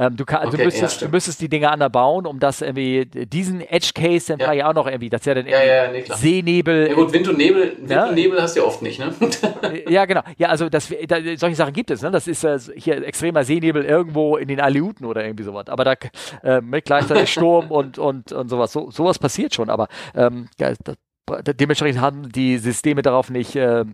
Ähm, 0.00 0.16
du, 0.16 0.24
kann, 0.24 0.48
okay, 0.48 0.56
du, 0.56 0.64
müsstest, 0.64 1.02
ja, 1.02 1.06
du 1.06 1.12
müsstest 1.12 1.42
die 1.42 1.50
Dinge 1.50 1.70
anders 1.70 1.92
bauen, 1.92 2.24
um 2.24 2.40
das 2.40 2.62
irgendwie, 2.62 3.04
diesen 3.04 3.60
Edge 3.60 3.90
Case 3.94 4.34
dann 4.34 4.56
ja. 4.56 4.66
auch 4.66 4.72
noch 4.72 4.86
irgendwie, 4.86 5.10
das 5.10 5.20
ist 5.20 5.26
ja 5.26 5.34
dann 5.34 5.46
ja, 5.46 5.90
nee, 5.92 6.04
Seenebel. 6.08 6.88
Ja 6.88 6.94
gut, 6.94 7.12
Wind 7.12 7.28
und 7.28 7.36
Nebel, 7.36 7.76
Wind 7.78 8.08
und 8.08 8.14
Nebel 8.14 8.40
hast 8.40 8.56
du 8.56 8.60
ja 8.60 8.66
oft 8.66 8.80
nicht, 8.80 8.98
ne? 8.98 9.12
ja, 9.90 10.06
genau. 10.06 10.22
Ja, 10.38 10.48
also 10.48 10.70
das, 10.70 10.88
da, 11.06 11.18
solche 11.36 11.56
Sachen 11.56 11.74
gibt 11.74 11.90
es, 11.90 12.00
ne? 12.00 12.10
Das 12.10 12.26
ist 12.26 12.44
äh, 12.44 12.58
hier 12.76 13.06
extremer 13.06 13.44
Seenebel 13.44 13.84
irgendwo 13.84 14.38
in 14.38 14.48
den 14.48 14.60
Aleuten 14.60 15.04
oder 15.04 15.22
irgendwie 15.22 15.44
sowas. 15.44 15.66
Aber 15.68 15.84
da 15.84 15.94
äh, 16.42 16.62
mit 16.62 16.86
gleichzeitig 16.86 17.30
Sturm 17.32 17.70
und, 17.70 17.98
und, 17.98 18.32
und 18.32 18.48
sowas. 18.48 18.72
So, 18.72 18.90
sowas 18.90 19.18
passiert 19.18 19.54
schon, 19.54 19.68
aber 19.68 19.88
ähm, 20.14 20.48
ja, 20.58 20.72
das, 20.82 20.96
dementsprechend 21.44 22.00
haben 22.00 22.32
die 22.32 22.58
Systeme 22.58 23.02
darauf 23.02 23.30
nicht 23.30 23.54
äh, 23.54 23.84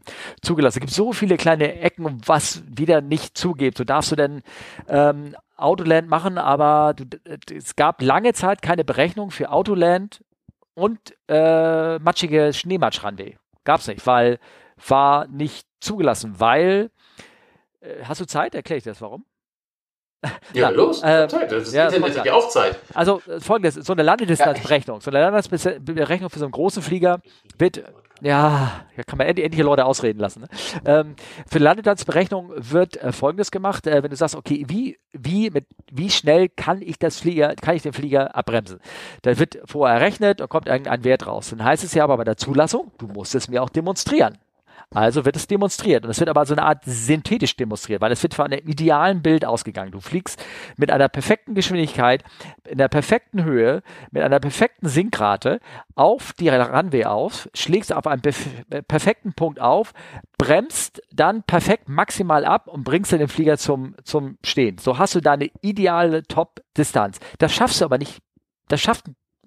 zugelassen. 0.40 0.78
Es 0.78 0.80
gibt 0.80 0.92
so 0.92 1.12
viele 1.12 1.36
kleine 1.36 1.80
Ecken, 1.80 2.20
was 2.24 2.62
wieder 2.68 3.00
nicht 3.00 3.36
zugeht. 3.36 3.76
So 3.76 3.84
darfst 3.84 4.12
du 4.12 4.16
denn 4.16 4.42
ähm, 4.88 5.34
Autoland 5.56 6.08
machen, 6.08 6.38
aber 6.38 6.94
du, 6.94 7.04
es 7.54 7.76
gab 7.76 8.02
lange 8.02 8.32
Zeit 8.32 8.62
keine 8.62 8.84
Berechnung 8.84 9.30
für 9.30 9.50
Autoland 9.50 10.22
und 10.74 10.98
äh, 11.28 11.98
matschige 11.98 12.52
Schneematschrandee. 12.52 13.38
Gab 13.64 13.80
es 13.80 13.88
nicht, 13.88 14.06
weil 14.06 14.38
war 14.86 15.26
nicht 15.28 15.66
zugelassen, 15.80 16.34
weil 16.38 16.90
äh, 17.80 18.04
hast 18.04 18.20
du 18.20 18.26
Zeit? 18.26 18.54
Erkläre 18.54 18.78
ich 18.78 18.84
das 18.84 19.00
warum? 19.00 19.24
Ja, 20.52 20.70
Na, 20.70 20.70
los, 20.70 21.02
äh, 21.02 21.28
Zeit. 21.28 21.52
Das 21.52 21.72
ja, 21.72 21.86
Internet 21.86 22.18
hat 22.18 22.26
ja 22.26 22.32
auch 22.32 22.48
Zeit. 22.48 22.78
Also 22.94 23.22
äh, 23.28 23.40
folgendes, 23.40 23.74
so 23.74 23.92
eine 23.92 24.02
Landedistanzberechnung, 24.02 25.00
so 25.00 25.10
eine 25.10 25.20
Landedistanzberechnung 25.20 26.30
für 26.30 26.38
so 26.38 26.44
einen 26.46 26.52
großen 26.52 26.82
Flieger 26.82 27.20
wird, 27.58 27.82
ja, 28.22 28.84
ja 28.96 29.04
kann 29.04 29.18
man 29.18 29.26
endlich, 29.26 29.44
endlich 29.44 29.64
Leute 29.64 29.84
ausreden 29.84 30.18
lassen. 30.18 30.42
Ne? 30.42 30.48
Ähm, 30.84 31.16
für 31.46 31.58
Landedistanzberechnung 31.58 32.52
wird 32.56 32.96
äh, 33.02 33.12
folgendes 33.12 33.50
gemacht, 33.50 33.86
äh, 33.86 34.02
wenn 34.02 34.10
du 34.10 34.16
sagst, 34.16 34.34
okay, 34.34 34.64
wie, 34.68 34.98
wie, 35.12 35.50
mit, 35.50 35.66
wie 35.90 36.10
schnell 36.10 36.48
kann 36.48 36.82
ich 36.82 36.98
das 36.98 37.20
Flieger, 37.20 37.54
kann 37.56 37.76
ich 37.76 37.82
den 37.82 37.92
Flieger 37.92 38.34
abbremsen? 38.34 38.80
Da 39.22 39.38
wird 39.38 39.58
vorher 39.64 39.98
errechnet 39.98 40.40
und 40.40 40.48
kommt 40.48 40.66
irgendein 40.66 41.04
Wert 41.04 41.26
raus. 41.26 41.50
Dann 41.50 41.64
heißt 41.64 41.84
es 41.84 41.94
ja 41.94 42.04
aber 42.04 42.16
bei 42.16 42.24
der 42.24 42.36
Zulassung, 42.36 42.92
du 42.98 43.06
musst 43.06 43.34
es 43.34 43.48
mir 43.48 43.62
auch 43.62 43.70
demonstrieren. 43.70 44.38
Also 44.94 45.24
wird 45.24 45.36
es 45.36 45.46
demonstriert. 45.46 46.04
Und 46.04 46.10
es 46.10 46.20
wird 46.20 46.30
aber 46.30 46.46
so 46.46 46.54
eine 46.54 46.62
Art 46.62 46.84
synthetisch 46.84 47.56
demonstriert, 47.56 48.00
weil 48.00 48.12
es 48.12 48.22
wird 48.22 48.34
von 48.34 48.46
einem 48.46 48.66
idealen 48.66 49.20
Bild 49.20 49.44
ausgegangen. 49.44 49.90
Du 49.90 50.00
fliegst 50.00 50.42
mit 50.76 50.90
einer 50.90 51.08
perfekten 51.08 51.54
Geschwindigkeit, 51.54 52.22
in 52.68 52.78
der 52.78 52.88
perfekten 52.88 53.44
Höhe, 53.44 53.82
mit 54.10 54.22
einer 54.22 54.38
perfekten 54.38 54.88
Sinkrate 54.88 55.60
auf 55.96 56.32
die 56.34 56.48
Runway 56.48 57.04
auf, 57.04 57.48
schlägst 57.52 57.92
auf 57.92 58.06
einen 58.06 58.22
perfekten 58.22 59.34
Punkt 59.34 59.60
auf, 59.60 59.92
bremst 60.38 61.02
dann 61.12 61.42
perfekt 61.42 61.88
maximal 61.88 62.44
ab 62.44 62.68
und 62.68 62.84
bringst 62.84 63.12
dann 63.12 63.18
den 63.18 63.28
Flieger 63.28 63.58
zum, 63.58 63.96
zum 64.04 64.38
Stehen. 64.44 64.78
So 64.78 64.98
hast 64.98 65.14
du 65.14 65.20
deine 65.20 65.50
ideale 65.62 66.22
Top-Distanz. 66.22 67.18
Das 67.38 67.52
schaffst 67.52 67.80
du 67.80 67.84
aber 67.84 67.98
nicht 67.98 68.20
das 68.68 68.80
schafft 68.80 69.06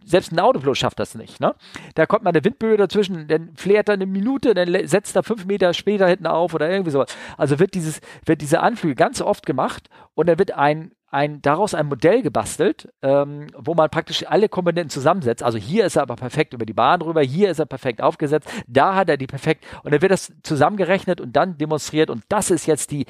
selbst 0.09 0.31
ein 0.31 0.39
Autopilot 0.39 0.77
schafft 0.77 0.99
das 0.99 1.15
nicht. 1.15 1.39
Ne? 1.39 1.55
Da 1.95 2.05
kommt 2.05 2.23
mal 2.23 2.31
eine 2.31 2.43
Windböe 2.43 2.77
dazwischen, 2.77 3.27
dann 3.27 3.55
flärt 3.55 3.89
er 3.89 3.93
eine 3.93 4.05
Minute, 4.05 4.53
dann 4.53 4.87
setzt 4.87 5.15
er 5.15 5.23
fünf 5.23 5.45
Meter 5.45 5.73
später 5.73 6.07
hinten 6.07 6.27
auf 6.27 6.53
oder 6.53 6.69
irgendwie 6.69 6.91
sowas. 6.91 7.15
Also 7.37 7.59
wird 7.59 7.75
dieses, 7.75 8.01
wird 8.25 8.41
diese 8.41 8.61
Anflüge 8.61 8.95
ganz 8.95 9.21
oft 9.21 9.45
gemacht 9.45 9.89
und 10.15 10.27
dann 10.27 10.39
wird 10.39 10.51
ein 10.51 10.91
ein, 11.11 11.41
daraus 11.41 11.73
ein 11.73 11.87
Modell 11.87 12.21
gebastelt, 12.21 12.87
ähm, 13.01 13.47
wo 13.57 13.73
man 13.73 13.89
praktisch 13.89 14.27
alle 14.27 14.47
Komponenten 14.47 14.89
zusammensetzt. 14.89 15.43
Also 15.43 15.57
hier 15.57 15.85
ist 15.85 15.95
er 15.95 16.03
aber 16.03 16.15
perfekt 16.15 16.53
über 16.53 16.65
die 16.65 16.73
Bahn 16.73 16.99
drüber, 16.99 17.21
hier 17.21 17.49
ist 17.49 17.59
er 17.59 17.65
perfekt 17.65 18.01
aufgesetzt, 18.01 18.47
da 18.67 18.95
hat 18.95 19.09
er 19.09 19.17
die 19.17 19.27
perfekt 19.27 19.65
und 19.83 19.91
dann 19.91 20.01
wird 20.01 20.11
das 20.11 20.31
zusammengerechnet 20.43 21.19
und 21.19 21.35
dann 21.35 21.57
demonstriert 21.57 22.09
und 22.09 22.23
das 22.29 22.51
ist 22.51 22.67
jetzt 22.67 22.91
die, 22.91 23.05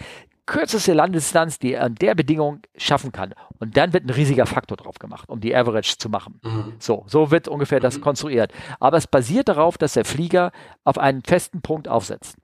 kürzeste 0.50 0.94
Landdistanz, 0.94 1.60
die 1.60 1.74
er 1.74 1.84
an 1.84 1.96
der 1.96 2.16
Bedingung 2.16 2.62
schaffen 2.76 3.12
kann. 3.12 3.36
Und 3.60 3.78
dann 3.78 3.94
wird 3.94 4.06
ein 4.06 4.10
riesiger 4.10 4.48
Faktor 4.48 4.78
drauf 4.78 4.98
gemacht, 4.98 5.30
um 5.30 5.40
die 5.40 5.56
Average 5.56 5.98
zu 6.00 6.10
machen. 6.10 6.42
Mhm. 6.44 6.74
So, 6.80 7.06
so 7.08 7.30
wird 7.30 7.48
ungefähr 7.48 7.80
das 7.80 7.98
mhm. 7.98 8.02
konstruiert. 8.02 8.52
Aber 8.80 8.98
es 8.98 9.06
basiert 9.06 9.48
darauf, 9.48 9.78
dass 9.78 9.94
der 9.94 10.06
Flieger 10.06 10.52
auf 10.84 10.98
einen 10.98 11.22
festen 11.22 11.62
Punkt 11.62 11.88
aufsetzt. 11.88 12.36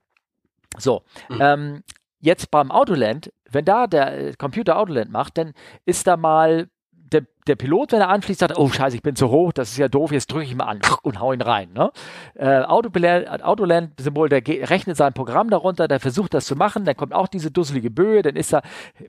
So, 0.78 1.02
mhm. 1.28 1.38
ähm, 1.40 1.82
jetzt 2.20 2.52
beim 2.52 2.70
Autoland, 2.70 3.32
wenn 3.50 3.64
da 3.64 3.88
der 3.88 4.36
Computer 4.36 4.78
Autoland 4.78 5.10
macht, 5.10 5.36
dann 5.36 5.52
ist 5.84 6.06
da 6.06 6.16
mal 6.16 6.68
der, 6.92 7.26
der 7.46 7.56
Pilot, 7.56 7.92
wenn 7.92 8.00
er 8.00 8.08
anfließt, 8.08 8.40
sagt, 8.40 8.58
oh 8.58 8.68
scheiße, 8.68 8.96
ich 8.96 9.02
bin 9.02 9.16
zu 9.16 9.30
hoch, 9.30 9.52
das 9.52 9.70
ist 9.70 9.78
ja 9.78 9.88
doof, 9.88 10.12
jetzt 10.12 10.30
drücke 10.32 10.44
ich 10.44 10.54
mal 10.54 10.64
an 10.64 10.80
und 11.02 11.20
hau 11.20 11.32
ihn 11.32 11.42
rein. 11.42 11.70
Ne? 11.74 11.90
Äh, 12.34 12.62
Autoland-Symbol, 12.62 14.28
der 14.28 14.42
rechnet 14.68 14.96
sein 14.96 15.12
Programm 15.12 15.50
darunter, 15.50 15.88
der 15.88 16.00
versucht 16.00 16.34
das 16.34 16.46
zu 16.46 16.56
machen, 16.56 16.84
dann 16.84 16.96
kommt 16.96 17.14
auch 17.14 17.28
diese 17.28 17.50
dusselige 17.50 17.90
Böe, 17.90 18.22
dann 18.22 18.36
ist 18.36 18.52
er, 18.52 18.62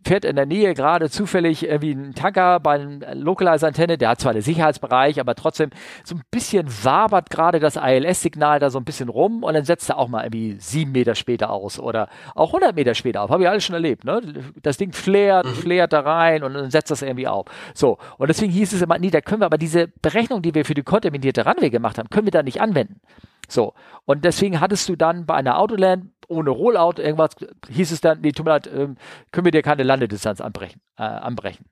fährt 0.03 0.25
in 0.25 0.35
der 0.35 0.45
Nähe 0.45 0.73
gerade 0.73 1.09
zufällig 1.09 1.65
irgendwie 1.65 1.91
ein 1.91 2.13
Tanker 2.13 2.59
bei 2.59 2.75
einer 2.75 3.15
Localizer-Antenne, 3.15 3.97
der 3.97 4.09
hat 4.09 4.21
zwar 4.21 4.31
einen 4.31 4.41
Sicherheitsbereich, 4.41 5.19
aber 5.19 5.35
trotzdem 5.35 5.69
so 6.03 6.15
ein 6.15 6.21
bisschen 6.31 6.67
wabert 6.83 7.29
gerade 7.29 7.59
das 7.59 7.75
ILS-Signal 7.75 8.59
da 8.59 8.69
so 8.69 8.79
ein 8.79 8.85
bisschen 8.85 9.09
rum 9.09 9.43
und 9.43 9.53
dann 9.53 9.65
setzt 9.65 9.89
er 9.89 9.97
auch 9.97 10.07
mal 10.07 10.23
irgendwie 10.23 10.57
sieben 10.59 10.91
Meter 10.91 11.15
später 11.15 11.49
aus 11.51 11.79
oder 11.79 12.09
auch 12.35 12.49
100 12.49 12.75
Meter 12.75 12.93
später 12.95 13.21
auf. 13.21 13.29
Habe 13.29 13.43
ich 13.43 13.49
alles 13.49 13.63
schon 13.63 13.75
erlebt. 13.75 14.03
Ne? 14.03 14.21
Das 14.61 14.77
Ding 14.77 14.93
flärt, 14.93 15.45
mhm. 15.45 15.51
flärt 15.51 15.93
da 15.93 16.01
rein 16.01 16.43
und 16.43 16.53
dann 16.53 16.71
setzt 16.71 16.91
das 16.91 17.01
irgendwie 17.01 17.27
auf. 17.27 17.45
So, 17.73 17.97
und 18.17 18.26
deswegen 18.27 18.51
hieß 18.51 18.73
es 18.73 18.81
immer, 18.81 18.97
nee, 18.97 19.09
da 19.09 19.21
können 19.21 19.41
wir 19.41 19.45
aber 19.45 19.57
diese 19.57 19.87
Berechnung, 19.87 20.41
die 20.41 20.53
wir 20.53 20.65
für 20.65 20.73
die 20.73 20.83
kontaminierte 20.83 21.45
Runway 21.45 21.69
gemacht 21.69 21.97
haben, 21.97 22.09
können 22.09 22.27
wir 22.27 22.31
da 22.31 22.43
nicht 22.43 22.61
anwenden. 22.61 23.01
So, 23.47 23.73
und 24.05 24.25
deswegen 24.25 24.59
hattest 24.59 24.89
du 24.89 24.95
dann 24.95 25.25
bei 25.25 25.35
einer 25.35 25.57
Autoland 25.57 26.11
ohne 26.27 26.49
Rollout 26.49 27.01
irgendwas, 27.01 27.31
hieß 27.69 27.91
es 27.91 28.01
dann, 28.01 28.21
nee, 28.21 28.31
tut 28.31 28.45
mir 28.45 28.51
leid, 28.51 28.67
ähm, 28.67 28.97
können 29.31 29.45
wir 29.45 29.51
dir 29.51 29.61
keine 29.61 29.83
Landedistanz 29.83 30.41
anbrechen. 30.41 30.81
Äh, 30.97 31.03
anbrechen. 31.03 31.65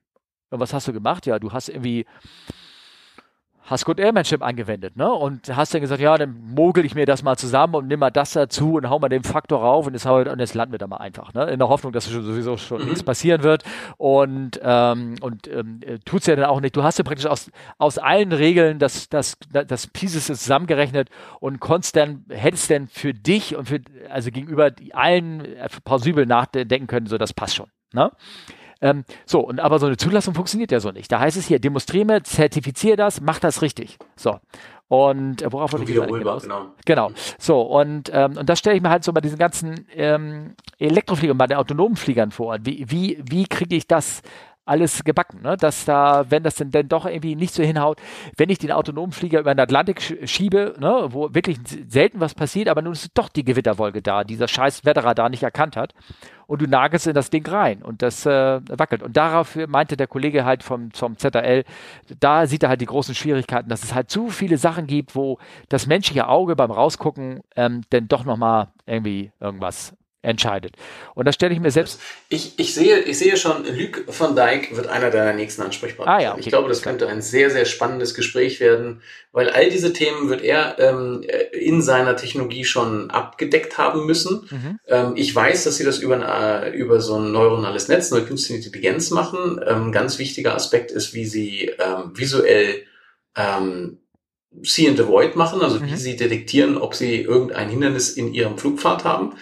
Und 0.50 0.60
was 0.60 0.72
hast 0.72 0.88
du 0.88 0.92
gemacht? 0.92 1.26
Ja, 1.26 1.38
du 1.38 1.52
hast 1.52 1.68
irgendwie 1.68 2.06
hast 3.66 3.84
Good 3.84 3.98
Airmanship 3.98 4.42
angewendet, 4.42 4.96
ne? 4.96 5.12
Und 5.12 5.54
hast 5.54 5.74
dann 5.74 5.80
gesagt, 5.80 6.00
ja, 6.00 6.16
dann 6.16 6.36
mogel 6.54 6.84
ich 6.84 6.94
mir 6.94 7.04
das 7.04 7.22
mal 7.22 7.36
zusammen 7.36 7.74
und 7.74 7.88
nimm 7.88 8.00
mal 8.00 8.10
das 8.10 8.32
dazu 8.32 8.74
und 8.74 8.88
hau 8.88 8.98
mal 8.98 9.08
den 9.08 9.24
Faktor 9.24 9.60
rauf 9.60 9.86
und 9.86 9.92
jetzt, 9.92 10.06
und 10.06 10.38
jetzt 10.38 10.54
landen 10.54 10.72
wir 10.72 10.78
da 10.78 10.86
mal 10.86 10.98
einfach, 10.98 11.34
ne? 11.34 11.50
In 11.50 11.58
der 11.58 11.68
Hoffnung, 11.68 11.92
dass 11.92 12.04
sowieso 12.04 12.56
schon 12.56 12.80
mhm. 12.80 12.86
nichts 12.86 13.02
passieren 13.02 13.42
wird. 13.42 13.64
Und, 13.98 14.60
ähm, 14.62 15.16
und 15.20 15.48
ähm, 15.48 15.80
tut's 16.04 16.26
ja 16.26 16.36
dann 16.36 16.46
auch 16.46 16.60
nicht. 16.60 16.76
Du 16.76 16.84
hast 16.84 16.98
ja 16.98 17.04
praktisch 17.04 17.26
aus, 17.26 17.50
aus 17.78 17.98
allen 17.98 18.32
Regeln 18.32 18.78
das, 18.78 19.08
das, 19.08 19.36
das 19.50 19.88
Pieces 19.88 20.26
zusammengerechnet 20.26 21.10
und 21.40 21.60
konntest 21.60 21.96
dann, 21.96 22.24
hättest 22.30 22.70
dann 22.70 22.86
für 22.86 23.12
dich 23.14 23.56
und 23.56 23.66
für, 23.66 23.80
also 24.08 24.30
gegenüber 24.30 24.70
allen 24.92 25.42
plausibel 25.84 26.24
nachdenken 26.24 26.86
können, 26.86 27.06
so 27.06 27.18
das 27.18 27.32
passt 27.32 27.56
schon. 27.56 27.66
Ne? 27.92 28.12
Ähm, 28.80 29.04
so, 29.24 29.40
und 29.40 29.60
aber 29.60 29.78
so 29.78 29.86
eine 29.86 29.96
Zulassung 29.96 30.34
funktioniert 30.34 30.70
ja 30.70 30.80
so 30.80 30.90
nicht. 30.90 31.10
Da 31.10 31.20
heißt 31.20 31.36
es 31.36 31.46
hier, 31.46 31.58
demonstriere 31.58 32.04
mir, 32.04 32.22
zertifiziere 32.22 32.96
das, 32.96 33.20
mach 33.20 33.38
das 33.38 33.62
richtig. 33.62 33.98
So. 34.16 34.38
Und 34.88 35.42
äh, 35.42 35.52
worauf 35.52 35.72
wollte 35.72 35.90
ich 35.90 35.94
genau. 35.96 36.38
genau. 36.38 36.66
Genau. 36.84 37.10
So, 37.38 37.60
und, 37.62 38.10
ähm, 38.12 38.36
und 38.36 38.48
das 38.48 38.58
stelle 38.58 38.76
ich 38.76 38.82
mir 38.82 38.90
halt 38.90 39.02
so 39.02 39.12
bei 39.12 39.20
diesen 39.20 39.38
ganzen 39.38 39.86
ähm, 39.94 40.54
Elektrofliegern, 40.78 41.38
bei 41.38 41.46
den 41.46 41.56
autonomen 41.56 41.96
Fliegern 41.96 42.30
vor. 42.30 42.58
Wie, 42.62 42.84
wie, 42.88 43.22
wie 43.24 43.46
kriege 43.46 43.74
ich 43.74 43.88
das 43.88 44.22
alles 44.66 45.04
gebacken, 45.04 45.42
ne? 45.42 45.56
dass 45.56 45.84
da, 45.84 46.26
wenn 46.28 46.42
das 46.42 46.56
denn, 46.56 46.70
denn 46.70 46.88
doch 46.88 47.06
irgendwie 47.06 47.36
nicht 47.36 47.54
so 47.54 47.62
hinhaut, 47.62 47.98
wenn 48.36 48.50
ich 48.50 48.58
den 48.58 48.72
autonomen 48.72 49.12
Flieger 49.12 49.40
über 49.40 49.54
den 49.54 49.60
Atlantik 49.60 50.18
schiebe, 50.24 50.74
ne? 50.78 51.08
wo 51.10 51.32
wirklich 51.34 51.58
selten 51.88 52.20
was 52.20 52.34
passiert, 52.34 52.68
aber 52.68 52.82
nun 52.82 52.92
ist 52.92 53.10
doch 53.14 53.28
die 53.28 53.44
Gewitterwolke 53.44 54.02
da, 54.02 54.24
dieser 54.24 54.48
scheiß 54.48 54.84
Wetterradar 54.84 55.28
nicht 55.28 55.44
erkannt 55.44 55.76
hat 55.76 55.94
und 56.46 56.62
du 56.62 56.66
nagelst 56.66 57.06
in 57.06 57.14
das 57.14 57.30
Ding 57.30 57.46
rein 57.46 57.82
und 57.82 58.02
das 58.02 58.26
äh, 58.26 58.60
wackelt. 58.68 59.02
Und 59.02 59.16
darauf 59.16 59.56
meinte 59.68 59.96
der 59.96 60.06
Kollege 60.06 60.44
halt 60.44 60.62
vom, 60.62 60.90
vom 60.90 61.16
ZRL, 61.16 61.64
da 62.20 62.46
sieht 62.46 62.62
er 62.62 62.68
halt 62.68 62.80
die 62.80 62.86
großen 62.86 63.14
Schwierigkeiten, 63.14 63.68
dass 63.68 63.84
es 63.84 63.94
halt 63.94 64.10
zu 64.10 64.28
viele 64.28 64.58
Sachen 64.58 64.86
gibt, 64.86 65.14
wo 65.14 65.38
das 65.68 65.86
menschliche 65.86 66.28
Auge 66.28 66.56
beim 66.56 66.70
Rausgucken 66.70 67.40
ähm, 67.54 67.82
denn 67.92 68.08
doch 68.08 68.24
nochmal 68.24 68.68
irgendwie 68.86 69.30
irgendwas 69.40 69.94
entscheidet. 70.26 70.74
Und 71.14 71.26
das 71.26 71.36
stelle 71.36 71.54
ich 71.54 71.60
mir 71.60 71.70
selbst. 71.70 72.00
Ich, 72.28 72.58
ich, 72.58 72.74
sehe, 72.74 72.98
ich 73.00 73.18
sehe 73.18 73.36
schon, 73.36 73.64
Luc 73.64 74.04
van 74.06 74.34
Dijk 74.34 74.76
wird 74.76 74.88
einer 74.88 75.10
deiner 75.10 75.32
nächsten 75.32 75.62
Ansprechpartner. 75.62 76.12
Ah, 76.12 76.20
ja, 76.20 76.32
okay. 76.32 76.40
Ich 76.40 76.46
glaube, 76.48 76.68
das 76.68 76.82
könnte 76.82 77.08
ein 77.08 77.22
sehr, 77.22 77.50
sehr 77.50 77.64
spannendes 77.64 78.14
Gespräch 78.14 78.60
werden, 78.60 79.02
weil 79.32 79.50
all 79.50 79.70
diese 79.70 79.92
Themen 79.92 80.28
wird 80.28 80.42
er 80.42 80.78
ähm, 80.78 81.24
in 81.52 81.80
seiner 81.80 82.16
Technologie 82.16 82.64
schon 82.64 83.10
abgedeckt 83.10 83.78
haben 83.78 84.06
müssen. 84.06 84.48
Mhm. 84.50 84.78
Ähm, 84.88 85.12
ich 85.16 85.34
weiß, 85.34 85.64
dass 85.64 85.76
sie 85.76 85.84
das 85.84 85.98
über, 85.98 86.16
ein, 86.16 86.74
über 86.74 87.00
so 87.00 87.18
ein 87.18 87.32
neuronales 87.32 87.88
Netz, 87.88 88.12
eine 88.12 88.24
künstliche 88.24 88.64
Intelligenz 88.64 89.10
machen. 89.10 89.60
Ähm, 89.66 89.92
ganz 89.92 90.18
wichtiger 90.18 90.54
Aspekt 90.54 90.90
ist, 90.90 91.14
wie 91.14 91.26
sie 91.26 91.70
ähm, 91.78 92.12
visuell 92.14 92.82
ähm, 93.36 93.98
See 94.62 94.88
and 94.88 94.98
Avoid 94.98 95.36
machen, 95.36 95.60
also 95.60 95.78
mhm. 95.80 95.86
wie 95.86 95.96
sie 95.96 96.16
detektieren, 96.16 96.78
ob 96.78 96.94
sie 96.94 97.20
irgendein 97.20 97.68
Hindernis 97.68 98.10
in 98.10 98.32
ihrem 98.32 98.58
Flugpfad 98.58 99.04
haben 99.04 99.34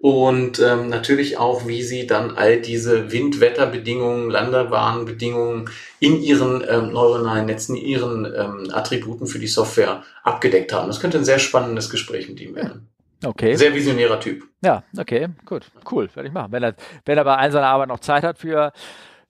und 0.00 0.60
ähm, 0.60 0.88
natürlich 0.88 1.38
auch, 1.38 1.66
wie 1.66 1.82
sie 1.82 2.06
dann 2.06 2.36
all 2.36 2.60
diese 2.60 3.10
Windwetterbedingungen, 3.10 4.30
Landebahnbedingungen 4.30 5.68
in 5.98 6.22
ihren 6.22 6.62
ähm, 6.68 6.92
neuronalen 6.92 7.46
Netzen, 7.46 7.76
in 7.76 7.84
ihren 7.84 8.24
ähm, 8.24 8.70
Attributen 8.72 9.26
für 9.26 9.40
die 9.40 9.48
Software 9.48 10.04
abgedeckt 10.22 10.72
haben. 10.72 10.86
Das 10.86 11.00
könnte 11.00 11.18
ein 11.18 11.24
sehr 11.24 11.40
spannendes 11.40 11.90
Gespräch 11.90 12.28
mit 12.28 12.40
ihm 12.40 12.54
werden. 12.54 12.88
Okay. 13.24 13.56
Sehr 13.56 13.74
visionärer 13.74 14.20
Typ. 14.20 14.44
Ja, 14.62 14.84
okay, 14.96 15.28
gut, 15.44 15.66
cool, 15.90 16.08
werde 16.14 16.28
ich 16.28 16.34
machen. 16.34 16.52
Wenn 16.52 16.62
er, 16.62 16.74
wenn 17.04 17.18
er 17.18 17.24
bei 17.24 17.36
einer 17.36 17.52
seiner 17.52 17.66
Arbeit 17.66 17.88
noch 17.88 17.98
Zeit 17.98 18.22
hat 18.22 18.38
für 18.38 18.72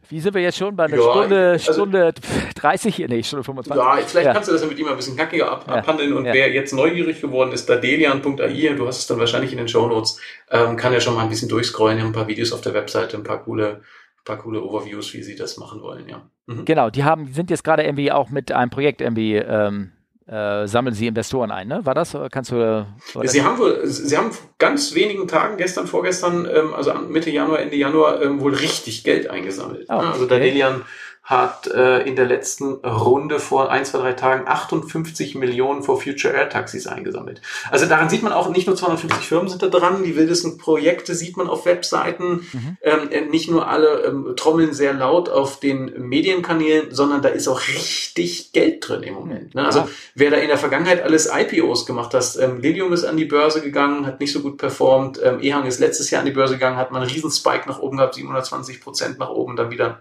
wie 0.09 0.21
sind 0.21 0.35
wir 0.35 0.43
jetzt 0.43 0.57
schon 0.57 0.75
bei 0.75 0.85
einer 0.85 0.97
ja, 0.97 1.03
Stunde, 1.03 1.51
also, 1.53 1.73
Stunde 1.73 2.15
30? 2.55 2.99
Nee, 3.09 3.23
Stunde 3.23 3.45
25. 3.45 3.77
Ja, 3.77 3.97
vielleicht 3.97 4.27
ja. 4.27 4.33
kannst 4.33 4.49
du 4.49 4.53
das 4.53 4.63
ja 4.63 4.69
mit 4.69 4.79
ihm 4.79 4.87
ein 4.87 4.97
bisschen 4.97 5.17
knackiger 5.17 5.51
ab, 5.51 5.69
abhandeln. 5.69 6.13
Und 6.15 6.25
wer 6.25 6.51
jetzt 6.51 6.73
neugierig 6.73 7.21
geworden 7.21 7.53
ist, 7.53 7.69
dadelian.ai, 7.69 8.75
du 8.77 8.87
hast 8.87 8.99
es 8.99 9.07
dann 9.07 9.19
wahrscheinlich 9.19 9.53
in 9.53 9.59
den 9.59 9.69
Show 9.69 9.87
Notes, 9.87 10.21
ähm, 10.51 10.77
kann 10.77 10.93
ja 10.93 11.01
schon 11.01 11.15
mal 11.15 11.23
ein 11.23 11.29
bisschen 11.29 11.49
durchscrollen, 11.49 12.01
ein 12.01 12.13
paar 12.13 12.29
Videos 12.29 12.53
auf 12.53 12.63
der 12.63 12.75
Webseite, 12.75 13.17
ein 13.17 13.25
paar 13.25 13.43
coole, 13.43 13.83
paar 14.25 14.39
coole 14.39 14.63
Overviews, 14.63 15.13
wie 15.15 15.23
sie 15.23 15.37
das 15.37 15.59
machen 15.59 15.83
wollen, 15.83 16.09
ja. 16.09 16.23
Mhm. 16.47 16.65
Genau, 16.65 16.89
die 16.89 17.05
haben, 17.05 17.33
sind 17.33 17.51
jetzt 17.51 17.65
gerade 17.65 17.83
irgendwie 17.83 18.11
auch 18.11 18.31
mit 18.31 18.51
einem 18.53 18.71
Projekt 18.71 19.01
irgendwie 19.01 19.37
ähm, 19.37 19.93
äh, 20.29 20.67
sammeln 20.67 20.95
Sie 20.95 21.07
Investoren 21.07 21.51
ein, 21.51 21.69
ne? 21.69 21.81
War 21.85 21.95
das? 21.95 22.17
Kannst 22.31 22.51
du? 22.53 22.87
Sie 23.25 23.43
haben 23.43 23.59
wohl, 23.59 23.87
Sie 23.87 24.17
haben 24.17 24.31
ganz 24.59 24.95
wenigen 24.95 25.27
Tagen, 25.27 25.57
gestern, 25.57 25.87
vorgestern, 25.87 26.47
ähm, 26.53 26.75
also 26.75 26.93
Mitte 26.95 27.31
Januar, 27.31 27.61
Ende 27.61 27.77
Januar, 27.77 28.21
ähm, 28.21 28.41
wohl 28.41 28.55
richtig 28.55 29.05
Geld 29.05 29.31
eingesammelt. 29.31 29.87
Oh, 29.89 29.95
okay. 29.95 30.07
Also 30.07 30.27
Delian 30.27 30.83
hat 31.29 31.67
äh, 31.67 32.09
in 32.09 32.17
der 32.17 32.25
letzten 32.25 32.77
Runde 32.77 33.39
vor 33.39 33.71
ein, 33.71 33.85
zwei, 33.85 33.99
drei 33.99 34.13
Tagen 34.15 34.49
58 34.49 35.35
Millionen 35.35 35.83
for 35.83 36.01
Future 36.01 36.33
Air 36.33 36.49
Taxis 36.49 36.87
eingesammelt. 36.87 37.43
Also 37.71 37.85
daran 37.85 38.09
sieht 38.09 38.23
man 38.23 38.33
auch, 38.33 38.49
nicht 38.49 38.67
nur 38.67 38.75
250 38.75 39.29
Firmen 39.29 39.51
sind 39.51 39.63
da 39.63 39.67
dran, 39.67 40.03
die 40.03 40.17
wildesten 40.17 40.57
Projekte 40.57 41.15
sieht 41.15 41.37
man 41.37 41.51
auf 41.51 41.67
Webseiten. 41.67 42.47
Mhm. 42.51 42.77
Ähm, 42.81 43.11
äh, 43.11 43.21
nicht 43.27 43.51
nur 43.51 43.69
alle 43.69 44.05
ähm, 44.07 44.33
trommeln 44.37 44.73
sehr 44.73 44.95
laut 44.95 45.29
auf 45.29 45.61
den 45.61 46.09
Medienkanälen, 46.09 46.95
sondern 46.95 47.21
da 47.21 47.29
ist 47.29 47.47
auch 47.47 47.61
richtig 47.61 48.53
Geld 48.53 48.89
drin 48.89 49.03
im 49.03 49.13
Moment. 49.13 49.55
Ne? 49.55 49.67
Also 49.67 49.81
ja. 49.81 49.89
wer 50.15 50.31
da 50.31 50.39
in 50.39 50.49
der 50.49 50.57
Vergangenheit 50.57 51.03
alles 51.03 51.31
IPOs 51.31 51.85
gemacht 51.85 52.15
hat, 52.15 52.39
ähm, 52.41 52.63
Lilium 52.63 52.91
ist 52.95 53.05
an 53.05 53.19
die 53.19 53.27
Börse 53.27 53.61
gegangen, 53.61 54.07
hat 54.07 54.19
nicht 54.19 54.33
so 54.33 54.41
gut 54.41 54.57
performt, 54.57 55.21
ähm, 55.23 55.41
Ehang 55.43 55.67
ist 55.67 55.79
letztes 55.79 56.11
Jahr 56.11 56.21
an 56.21 56.27
die 56.27 56.33
Börse 56.33 56.55
gegangen, 56.55 56.79
hat 56.79 56.91
man 56.91 57.03
einen 57.03 57.11
riesen 57.11 57.31
Spike 57.31 57.69
nach 57.69 57.81
oben 57.81 57.99
gehabt, 57.99 58.15
720 58.15 58.81
Prozent 58.81 59.19
nach 59.19 59.29
oben, 59.29 59.57
dann 59.57 59.71
wieder 59.71 60.01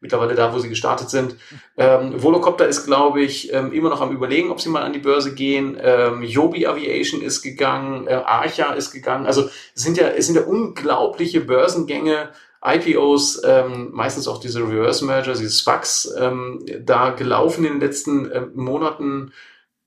mittlerweile 0.00 0.34
da, 0.34 0.54
wo 0.54 0.58
sie 0.58 0.68
gestartet 0.68 1.10
sind. 1.10 1.36
Ähm, 1.76 2.22
Volocopter 2.22 2.66
ist, 2.66 2.86
glaube 2.86 3.22
ich, 3.22 3.52
ähm, 3.52 3.72
immer 3.72 3.88
noch 3.88 4.00
am 4.00 4.12
überlegen, 4.12 4.50
ob 4.50 4.60
sie 4.60 4.68
mal 4.68 4.82
an 4.82 4.92
die 4.92 4.98
Börse 4.98 5.34
gehen. 5.34 5.78
Ähm, 5.80 6.22
Joby 6.22 6.66
Aviation 6.66 7.22
ist 7.22 7.42
gegangen, 7.42 8.06
äh, 8.06 8.14
Archa 8.14 8.72
ist 8.74 8.92
gegangen. 8.92 9.26
Also 9.26 9.48
es 9.74 9.82
sind 9.82 9.96
ja, 9.96 10.08
es 10.08 10.26
sind 10.26 10.36
ja 10.36 10.42
unglaubliche 10.42 11.40
Börsengänge, 11.40 12.30
IPOs, 12.64 13.42
ähm, 13.44 13.90
meistens 13.92 14.26
auch 14.28 14.40
diese 14.40 14.60
Reverse 14.60 15.04
Mergers, 15.04 15.38
diese 15.38 15.52
SPACs, 15.52 16.12
ähm, 16.18 16.64
da 16.80 17.10
gelaufen 17.10 17.64
in 17.64 17.74
den 17.74 17.80
letzten 17.80 18.30
äh, 18.30 18.40
Monaten. 18.54 19.32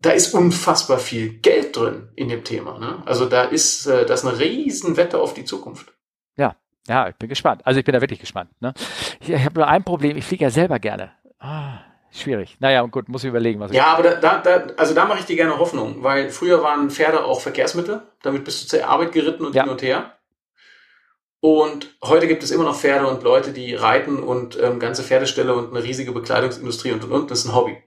Da 0.02 0.12
ist 0.12 0.34
unfassbar 0.34 0.98
viel 0.98 1.40
Geld 1.40 1.76
drin 1.76 2.08
in 2.16 2.30
dem 2.30 2.46
Thema. 2.46 2.80
Ne? 2.80 3.04
Also 3.06 3.26
da 3.26 3.44
ist 3.44 3.86
äh, 3.86 4.06
das 4.06 4.26
eine 4.26 4.40
riesen 4.40 4.96
Wette 4.96 5.20
auf 5.20 5.34
die 5.34 5.44
Zukunft. 5.44 5.94
Ja, 6.38 6.56
ja, 6.90 7.08
ich 7.08 7.16
bin 7.16 7.30
gespannt. 7.30 7.62
Also 7.64 7.80
ich 7.80 7.86
bin 7.86 7.94
da 7.94 8.02
wirklich 8.02 8.20
gespannt. 8.20 8.50
Ne? 8.60 8.74
Ich, 9.22 9.30
ich 9.30 9.46
habe 9.46 9.56
nur 9.56 9.68
ein 9.68 9.84
Problem, 9.84 10.18
ich 10.18 10.26
fliege 10.26 10.46
ja 10.46 10.50
selber 10.50 10.80
gerne. 10.80 11.12
Ah, 11.40 11.80
schwierig. 12.12 12.58
Naja, 12.60 12.82
gut, 12.82 13.08
muss 13.08 13.24
ich 13.24 13.30
überlegen, 13.30 13.60
was 13.60 13.72
Ja, 13.72 13.94
aber 13.94 14.04
da, 14.04 14.16
da, 14.16 14.38
da, 14.40 14.74
also 14.76 14.94
da 14.94 15.06
mache 15.06 15.20
ich 15.20 15.26
dir 15.26 15.36
gerne 15.36 15.58
Hoffnung, 15.58 16.04
weil 16.04 16.30
früher 16.30 16.62
waren 16.64 16.90
Pferde 16.90 17.24
auch 17.24 17.42
Verkehrsmittel. 17.42 18.02
Damit 18.24 18.44
bist 18.44 18.64
du 18.64 18.78
zur 18.78 18.88
Arbeit 18.88 19.12
geritten 19.12 19.46
und 19.46 19.56
ja. 19.56 19.64
hin 19.64 19.72
und 19.72 19.82
her. 19.82 20.16
Und 21.42 21.96
heute 22.04 22.28
gibt 22.28 22.44
es 22.44 22.52
immer 22.52 22.66
noch 22.66 22.76
Pferde 22.76 23.08
und 23.08 23.24
Leute, 23.24 23.54
die 23.54 23.74
reiten 23.74 24.22
und 24.22 24.60
ähm, 24.62 24.80
ganze 24.80 25.04
Pferdeställe 25.04 25.54
und 25.54 25.70
eine 25.70 25.84
riesige 25.84 26.12
Bekleidungsindustrie 26.12 26.92
und 26.92 27.04
und 27.06 27.12
und. 27.12 27.32
Das 27.32 27.40
ist 27.40 27.46
ein 27.46 27.56
Hobby. 27.56 27.78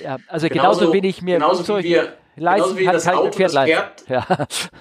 Ja, 0.00 0.18
also 0.28 0.48
genauso, 0.48 0.80
genauso 0.80 0.92
wenig 0.92 1.22
mir. 1.22 1.38
Genauso 1.38 1.78
wie 1.78 1.84
wir 1.84 2.12
leisten 2.36 2.76
genauso 2.76 2.78
wie 2.78 2.84
das 2.84 3.08
Auto 3.08 3.38
das 3.38 3.52
Pferd, 3.52 4.04
ja. 4.08 4.26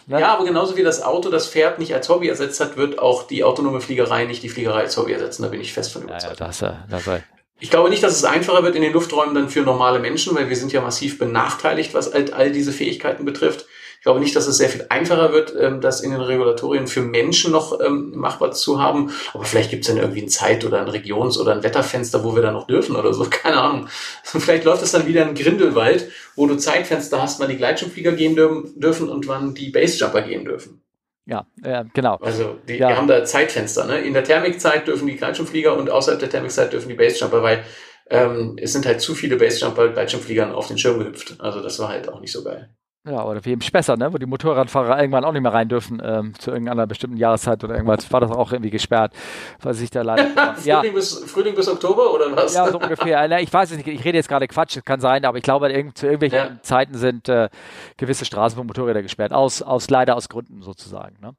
Ne? 0.07 0.19
ja, 0.19 0.33
aber 0.33 0.45
genauso 0.45 0.77
wie 0.77 0.83
das 0.83 1.01
Auto 1.01 1.29
das 1.29 1.47
Pferd 1.47 1.79
nicht 1.79 1.93
als 1.93 2.09
Hobby 2.09 2.27
ersetzt 2.27 2.59
hat, 2.59 2.77
wird 2.77 2.99
auch 2.99 3.23
die 3.23 3.43
autonome 3.43 3.81
Fliegerei 3.81 4.25
nicht 4.25 4.43
die 4.43 4.49
Fliegerei 4.49 4.81
als 4.81 4.97
Hobby 4.97 5.13
ersetzen. 5.13 5.43
Da 5.43 5.49
bin 5.49 5.61
ich 5.61 5.73
fest 5.73 5.93
von 5.93 6.03
überzeugt. 6.03 6.39
Ja, 6.39 6.47
ja, 6.47 6.77
das, 6.89 7.05
das, 7.05 7.21
ich 7.59 7.69
glaube 7.69 7.89
nicht, 7.89 8.03
dass 8.03 8.13
es 8.13 8.25
einfacher 8.25 8.63
wird 8.63 8.75
in 8.75 8.81
den 8.81 8.93
Lufträumen 8.93 9.33
dann 9.33 9.49
für 9.49 9.61
normale 9.61 9.99
Menschen, 9.99 10.35
weil 10.35 10.49
wir 10.49 10.55
sind 10.55 10.73
ja 10.73 10.81
massiv 10.81 11.17
benachteiligt, 11.17 11.93
was 11.93 12.11
all, 12.11 12.31
all 12.33 12.51
diese 12.51 12.71
Fähigkeiten 12.71 13.25
betrifft 13.25 13.65
glaube 14.05 14.19
nicht, 14.19 14.35
dass 14.35 14.45
es 14.45 14.57
sehr 14.57 14.69
viel 14.69 14.85
einfacher 14.89 15.33
wird, 15.33 15.55
ähm, 15.59 15.81
das 15.81 15.99
in 15.99 16.11
den 16.11 16.21
Regulatorien 16.21 16.85
für 16.85 17.01
Menschen 17.01 17.51
noch 17.51 17.79
ähm, 17.81 18.11
machbar 18.15 18.51
zu 18.51 18.79
haben. 18.79 19.11
Aber 19.33 19.45
vielleicht 19.45 19.71
gibt 19.71 19.83
es 19.83 19.87
dann 19.87 19.97
irgendwie 19.97 20.21
ein 20.21 20.29
Zeit- 20.29 20.63
oder 20.63 20.79
ein 20.79 20.87
Regions- 20.87 21.39
oder 21.39 21.53
ein 21.53 21.63
Wetterfenster, 21.63 22.23
wo 22.23 22.35
wir 22.35 22.43
da 22.43 22.51
noch 22.51 22.67
dürfen 22.67 22.95
oder 22.95 23.13
so. 23.13 23.25
Keine 23.29 23.57
Ahnung. 23.57 23.87
vielleicht 24.23 24.63
läuft 24.63 24.83
es 24.83 24.91
dann 24.91 25.07
wieder 25.07 25.27
in 25.27 25.33
Grindelwald, 25.33 26.07
wo 26.35 26.45
du 26.45 26.55
Zeitfenster 26.55 27.19
hast, 27.19 27.39
wann 27.39 27.49
die 27.49 27.57
Gleitschirmflieger 27.57 28.11
gehen 28.11 28.35
dürfen 28.35 29.09
und 29.09 29.27
wann 29.27 29.55
die 29.55 29.71
Basejumper 29.71 30.21
gehen 30.21 30.45
dürfen. 30.45 30.83
Ja, 31.25 31.47
äh, 31.63 31.85
genau. 31.95 32.17
Also 32.17 32.59
die, 32.67 32.75
ja. 32.75 32.89
wir 32.89 32.97
haben 32.97 33.07
da 33.07 33.25
Zeitfenster. 33.25 33.85
Ne? 33.85 34.01
In 34.01 34.13
der 34.13 34.23
Thermikzeit 34.23 34.87
dürfen 34.87 35.07
die 35.07 35.15
Gleitschirmflieger 35.15 35.75
und 35.75 35.89
außerhalb 35.89 36.19
der 36.19 36.29
Thermikzeit 36.29 36.71
dürfen 36.71 36.89
die 36.89 36.93
Basejumper, 36.93 37.41
weil 37.41 37.63
ähm, 38.11 38.55
es 38.61 38.73
sind 38.73 38.85
halt 38.85 39.01
zu 39.01 39.15
viele 39.15 39.37
Basejumper 39.37 39.89
Gleitschirmfliegern 39.89 40.51
auf 40.51 40.67
den 40.67 40.77
Schirm 40.77 40.99
gehüpft. 40.99 41.37
Also 41.39 41.63
das 41.63 41.79
war 41.79 41.89
halt 41.89 42.07
auch 42.07 42.19
nicht 42.19 42.31
so 42.31 42.43
geil. 42.43 42.69
Ja, 43.07 43.23
oder 43.23 43.45
wie 43.45 43.53
im 43.53 43.61
Spessart, 43.61 43.99
ne? 43.99 44.11
wo 44.11 44.17
die 44.17 44.25
Motorradfahrer 44.25 44.99
irgendwann 44.99 45.25
auch 45.25 45.31
nicht 45.31 45.43
mehr 45.43 45.53
rein 45.53 45.69
dürfen 45.69 46.01
ähm, 46.03 46.33
zu 46.39 46.49
irgendeiner 46.49 46.87
bestimmten 46.87 47.17
Jahreszeit 47.17 47.63
oder 47.63 47.75
irgendwas, 47.75 48.11
war 48.11 48.19
das 48.19 48.31
auch 48.31 48.51
irgendwie 48.51 48.71
gesperrt, 48.71 49.13
weil 49.61 49.75
sich 49.75 49.91
da 49.91 50.01
leider. 50.01 50.23
Frühling, 50.55 50.65
ja. 50.65 50.81
bis, 50.81 51.19
Frühling 51.25 51.53
bis 51.53 51.67
Oktober 51.67 52.11
oder 52.11 52.35
was? 52.35 52.55
Ja, 52.55 52.67
so 52.67 52.79
ungefähr. 52.79 53.39
Ich 53.39 53.53
weiß 53.53 53.69
es 53.69 53.77
nicht, 53.77 53.87
ich 53.87 54.03
rede 54.03 54.17
jetzt 54.17 54.27
gerade 54.27 54.47
Quatsch, 54.47 54.79
kann 54.83 54.99
sein, 55.01 55.23
aber 55.23 55.37
ich 55.37 55.43
glaube, 55.43 55.67
zu 55.93 56.07
irgendwelchen 56.07 56.37
ja. 56.37 56.61
Zeiten 56.63 56.95
sind 56.95 57.29
äh, 57.29 57.49
gewisse 57.97 58.25
Straßen 58.25 58.57
für 58.57 58.63
Motorräder 58.63 59.03
gesperrt, 59.03 59.33
aus, 59.33 59.61
aus 59.61 59.87
leider 59.91 60.15
aus 60.15 60.27
Gründen 60.27 60.63
sozusagen. 60.63 61.17
Ne? 61.21 61.35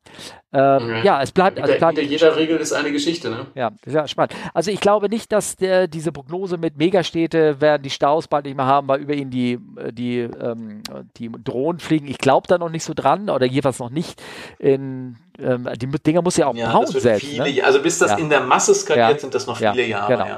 Ähm, 0.56 0.88
ja. 0.88 1.02
ja. 1.02 1.22
es 1.22 1.32
bleibt. 1.32 1.60
Also 1.60 1.74
bleibt 1.76 1.98
hinter 1.98 2.10
jeder 2.10 2.36
Regel 2.36 2.56
ist 2.56 2.72
eine 2.72 2.90
Geschichte, 2.90 3.28
ne? 3.28 3.46
Ja, 3.54 3.72
sehr 3.84 4.08
spannend. 4.08 4.34
Also 4.54 4.70
ich 4.70 4.80
glaube 4.80 5.10
nicht, 5.10 5.30
dass 5.30 5.56
der, 5.56 5.86
diese 5.86 6.12
Prognose 6.12 6.56
mit 6.56 6.78
Megastädte 6.78 7.60
werden 7.60 7.82
die 7.82 7.90
Staus 7.90 8.26
bald 8.26 8.46
nicht 8.46 8.56
mehr 8.56 8.64
haben, 8.64 8.88
weil 8.88 9.00
über 9.00 9.12
ihnen 9.12 9.30
die, 9.30 9.58
die, 9.92 10.20
ähm, 10.20 10.82
die 11.18 11.30
Drohnen 11.44 11.78
fliegen. 11.78 12.08
Ich 12.08 12.18
glaube, 12.18 12.48
da 12.48 12.56
noch 12.56 12.70
nicht 12.70 12.84
so 12.84 12.94
dran 12.94 13.28
oder 13.28 13.44
jeweils 13.44 13.78
noch 13.78 13.90
nicht 13.90 14.22
in 14.58 15.16
ähm, 15.38 15.68
die 15.76 15.86
Dinger 15.86 16.22
muss 16.22 16.38
ja 16.38 16.46
auch 16.46 16.54
ja, 16.54 16.72
bauen 16.72 16.86
selbst. 16.86 17.26
Viele, 17.26 17.52
ne? 17.52 17.62
Also 17.62 17.82
bis 17.82 17.98
das 17.98 18.12
ja. 18.12 18.16
in 18.16 18.30
der 18.30 18.40
Masse 18.40 18.74
skaliert, 18.74 19.10
ja. 19.10 19.18
sind 19.18 19.34
das 19.34 19.46
noch 19.46 19.58
viele 19.58 19.84
Jahre. 19.84 20.12
Genau. 20.12 20.36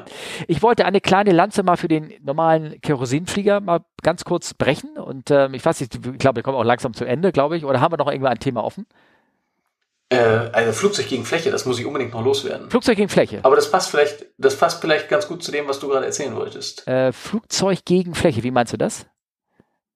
Ich 0.49 0.61
wollte 0.63 0.85
eine 0.85 1.01
kleine 1.01 1.31
Lanze 1.31 1.63
mal 1.63 1.77
für 1.77 1.87
den 1.87 2.13
normalen 2.25 2.81
Kerosinflieger 2.81 3.61
mal 3.61 3.81
ganz 4.03 4.25
kurz 4.25 4.55
brechen 4.55 4.97
und 4.97 5.31
ähm, 5.31 5.55
ich 5.55 5.65
weiß 5.65 5.81
nicht, 5.81 5.95
ich 5.95 6.19
glaube, 6.19 6.37
wir 6.37 6.43
kommen 6.43 6.57
auch 6.57 6.65
langsam 6.65 6.95
zu 6.95 7.05
Ende, 7.05 7.31
glaube 7.31 7.57
ich, 7.57 7.65
oder 7.65 7.81
haben 7.81 7.93
wir 7.93 7.99
noch 7.99 8.09
irgendwo 8.09 8.29
ein 8.29 8.41
Thema 8.41 8.65
offen? 8.65 8.87
Äh, 10.11 10.17
also 10.19 10.73
Flugzeug 10.73 11.09
gegen 11.09 11.25
Fläche, 11.25 11.51
das 11.51 11.67
muss 11.67 11.79
ich 11.79 11.85
unbedingt 11.85 12.13
noch 12.13 12.25
loswerden. 12.25 12.71
Flugzeug 12.71 12.97
gegen 12.97 13.09
Fläche. 13.09 13.41
Aber 13.43 13.57
das 13.57 13.71
passt 13.71 13.91
vielleicht, 13.91 14.27
das 14.39 14.57
passt 14.57 14.81
vielleicht 14.81 15.09
ganz 15.09 15.29
gut 15.29 15.43
zu 15.43 15.53
dem, 15.53 15.69
was 15.69 15.79
du 15.79 15.89
gerade 15.89 16.07
erzählen 16.07 16.35
wolltest. 16.35 16.87
Äh, 16.89 17.13
Flugzeug 17.13 17.85
gegen 17.85 18.15
Fläche, 18.15 18.43
wie 18.43 18.51
meinst 18.51 18.73
du 18.73 18.79
das? 18.79 19.07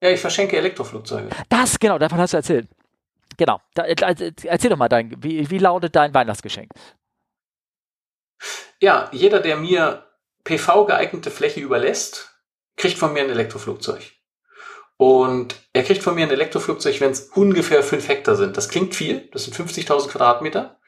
Ja, 0.02 0.10
ich 0.10 0.20
verschenke 0.20 0.56
Elektroflugzeuge. 0.58 1.28
Das, 1.48 1.78
genau, 1.78 1.98
davon 1.98 2.18
hast 2.18 2.32
du 2.32 2.36
erzählt. 2.36 2.68
Genau. 3.36 3.60
Da, 3.74 3.84
erzähl 3.84 4.70
doch 4.70 4.76
mal 4.76 4.88
dein, 4.88 5.14
wie, 5.22 5.48
wie 5.48 5.58
lautet 5.58 5.96
dein 5.96 6.12
Weihnachtsgeschenk? 6.12 6.70
ja, 8.82 9.08
jeder, 9.12 9.40
der 9.40 9.56
mir 9.56 10.04
PV 10.44 10.86
geeignete 10.86 11.30
Fläche 11.30 11.60
überlässt, 11.60 12.36
kriegt 12.76 12.98
von 12.98 13.12
mir 13.12 13.22
ein 13.22 13.30
Elektroflugzeug. 13.30 14.12
Und 15.02 15.56
er 15.72 15.82
kriegt 15.82 16.00
von 16.00 16.14
mir 16.14 16.24
ein 16.24 16.30
Elektroflugzeug, 16.30 17.00
wenn 17.00 17.10
es 17.10 17.22
ungefähr 17.34 17.82
5 17.82 18.06
Hektar 18.06 18.36
sind. 18.36 18.56
Das 18.56 18.68
klingt 18.68 18.94
viel, 18.94 19.28
das 19.32 19.42
sind 19.42 19.56
50.000 19.56 20.06
Quadratmeter. 20.06 20.78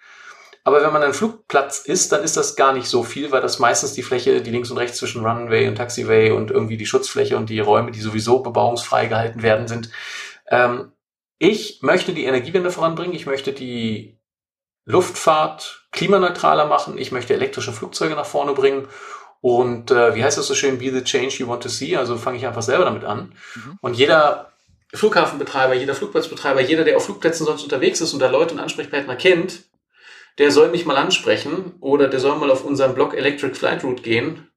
Aber 0.62 0.84
wenn 0.84 0.92
man 0.92 1.02
ein 1.02 1.14
Flugplatz 1.14 1.80
ist, 1.80 2.12
dann 2.12 2.22
ist 2.22 2.36
das 2.36 2.54
gar 2.54 2.72
nicht 2.72 2.86
so 2.86 3.02
viel, 3.02 3.32
weil 3.32 3.42
das 3.42 3.58
meistens 3.58 3.92
die 3.92 4.04
Fläche, 4.04 4.40
die 4.40 4.52
links 4.52 4.70
und 4.70 4.78
rechts 4.78 4.98
zwischen 4.98 5.26
Runway 5.26 5.66
und 5.66 5.74
Taxiway 5.74 6.30
und 6.30 6.52
irgendwie 6.52 6.76
die 6.76 6.86
Schutzfläche 6.86 7.36
und 7.36 7.50
die 7.50 7.58
Räume, 7.58 7.90
die 7.90 8.00
sowieso 8.00 8.38
bebauungsfrei 8.38 9.06
gehalten 9.06 9.42
werden, 9.42 9.66
sind. 9.66 9.90
Ähm, 10.46 10.92
ich 11.40 11.80
möchte 11.82 12.12
die 12.12 12.26
Energiewende 12.26 12.70
voranbringen. 12.70 13.16
Ich 13.16 13.26
möchte 13.26 13.52
die 13.52 14.20
Luftfahrt 14.84 15.88
klimaneutraler 15.90 16.66
machen. 16.66 16.98
Ich 16.98 17.10
möchte 17.10 17.34
elektrische 17.34 17.72
Flugzeuge 17.72 18.14
nach 18.14 18.26
vorne 18.26 18.52
bringen. 18.52 18.86
Und 19.44 19.90
äh, 19.90 20.14
wie 20.14 20.24
heißt 20.24 20.38
das 20.38 20.46
so 20.46 20.54
schön? 20.54 20.78
Be 20.78 20.90
the 20.90 21.04
change 21.04 21.34
you 21.36 21.46
want 21.46 21.62
to 21.62 21.68
see. 21.68 21.98
Also 21.98 22.16
fange 22.16 22.38
ich 22.38 22.46
einfach 22.46 22.62
selber 22.62 22.86
damit 22.86 23.04
an. 23.04 23.34
Mhm. 23.54 23.78
Und 23.82 23.92
jeder 23.92 24.54
Flughafenbetreiber, 24.94 25.74
jeder 25.74 25.94
Flugplatzbetreiber, 25.94 26.62
jeder, 26.62 26.82
der 26.82 26.96
auf 26.96 27.04
Flugplätzen 27.04 27.44
sonst 27.44 27.62
unterwegs 27.62 28.00
ist 28.00 28.14
und 28.14 28.20
da 28.20 28.30
Leute 28.30 28.54
und 28.54 28.60
Ansprechpartner 28.60 29.16
kennt, 29.16 29.64
der 30.38 30.50
soll 30.50 30.70
mich 30.70 30.86
mal 30.86 30.96
ansprechen 30.96 31.74
oder 31.80 32.08
der 32.08 32.20
soll 32.20 32.38
mal 32.38 32.50
auf 32.50 32.64
unserem 32.64 32.94
Blog 32.94 33.12
Electric 33.12 33.54
Flight 33.54 33.84
Route 33.84 34.02
gehen. 34.02 34.48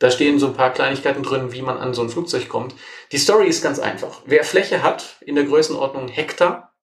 Da 0.00 0.10
stehen 0.10 0.40
so 0.40 0.48
ein 0.48 0.54
paar 0.54 0.72
Kleinigkeiten 0.72 1.22
drin, 1.22 1.52
wie 1.52 1.62
man 1.62 1.78
an 1.78 1.94
so 1.94 2.02
ein 2.02 2.10
Flugzeug 2.10 2.48
kommt. 2.48 2.74
Die 3.12 3.18
Story 3.18 3.46
ist 3.46 3.62
ganz 3.62 3.78
einfach. 3.78 4.22
Wer 4.26 4.42
Fläche 4.42 4.82
hat 4.82 5.18
in 5.20 5.36
der 5.36 5.44
Größenordnung 5.44 6.08
Hektar 6.08 6.74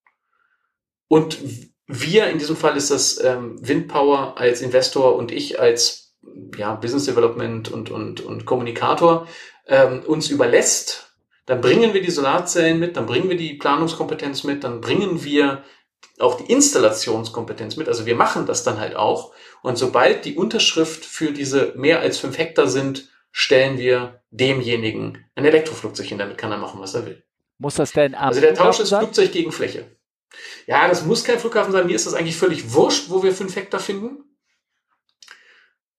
und 1.10 1.40
wir, 1.88 2.28
in 2.28 2.40
diesem 2.40 2.56
Fall 2.56 2.78
ist 2.78 2.90
das 2.90 3.22
ähm, 3.22 3.58
Windpower 3.60 4.38
als 4.38 4.62
Investor 4.62 5.18
und 5.18 5.34
ich 5.34 5.60
als 5.60 6.03
ja, 6.58 6.76
Business 6.76 7.06
Development 7.06 7.72
und, 7.72 7.90
und, 7.90 8.22
und 8.22 8.46
Kommunikator 8.46 9.28
ähm, 9.68 10.02
uns 10.06 10.30
überlässt, 10.30 11.14
dann 11.46 11.62
bringen 11.62 11.94
wir 11.94 12.02
die 12.02 12.12
Solarzellen 12.12 12.80
mit, 12.80 12.96
dann 12.96 13.06
bringen 13.06 13.30
wir 13.30 13.38
die 13.38 13.56
Planungskompetenz 13.56 14.44
mit, 14.44 14.64
dann 14.64 14.82
bringen 14.82 15.24
wir 15.24 15.64
auch 16.20 16.38
die 16.38 16.52
Installationskompetenz 16.52 17.76
mit. 17.76 17.88
Also 17.88 18.06
wir 18.06 18.16
machen 18.16 18.46
das 18.46 18.64
dann 18.64 18.80
halt 18.80 18.96
auch. 18.96 19.34
Und 19.62 19.78
sobald 19.78 20.26
die 20.26 20.36
Unterschrift 20.36 21.04
für 21.04 21.32
diese 21.32 21.74
mehr 21.76 22.00
als 22.00 22.18
fünf 22.18 22.38
Hektar 22.38 22.68
sind, 22.68 23.10
stellen 23.32 23.78
wir 23.78 24.22
demjenigen 24.30 25.26
ein 25.36 25.46
Elektroflugzeug 25.46 26.06
hin. 26.06 26.18
Damit 26.18 26.38
kann 26.38 26.52
er 26.52 26.58
machen, 26.58 26.80
was 26.80 26.94
er 26.94 27.06
will. 27.06 27.24
Muss 27.58 27.76
das 27.76 27.92
denn 27.92 28.16
am 28.16 28.30
Also 28.30 28.42
der 28.42 28.54
Tausch 28.54 28.80
ist 28.80 28.90
Flugzeug 28.90 29.32
gegen 29.32 29.52
Fläche. 29.52 29.86
Ja, 30.66 30.88
das 30.88 31.06
muss 31.06 31.24
kein 31.24 31.40
Flughafen 31.40 31.72
sein. 31.72 31.86
Mir 31.86 31.96
ist 31.96 32.08
das 32.08 32.14
eigentlich 32.14 32.38
völlig 32.38 32.74
wurscht, 32.74 33.10
wo 33.10 33.24
wir 33.24 33.34
fünf 33.34 33.56
Hektar 33.56 33.80
finden. 33.80 34.24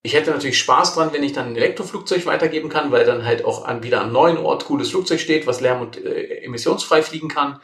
Ich 0.07 0.13
hätte 0.13 0.33
natürlich 0.33 0.59
Spaß 0.59 0.95
dran, 0.95 1.15
wenn 1.15 1.23
ich 1.23 1.33
dann 1.33 1.49
ein 1.49 1.57
Elektroflugzeug 1.57 2.27
weitergeben 2.27 2.69
kann, 2.69 2.93
weil 2.93 3.07
dann 3.07 3.25
halt 3.25 3.43
auch 3.43 3.65
an, 3.65 3.83
wieder 3.83 4.03
am 4.03 4.13
neuen 4.13 4.37
Ort 4.37 4.67
cooles 4.67 4.91
Flugzeug 4.91 5.19
steht, 5.19 5.47
was 5.47 5.63
lärm- 5.63 5.81
und 5.81 5.97
äh, 5.97 6.43
emissionsfrei 6.43 7.03
fliegen 7.03 7.29
kann. 7.29 7.59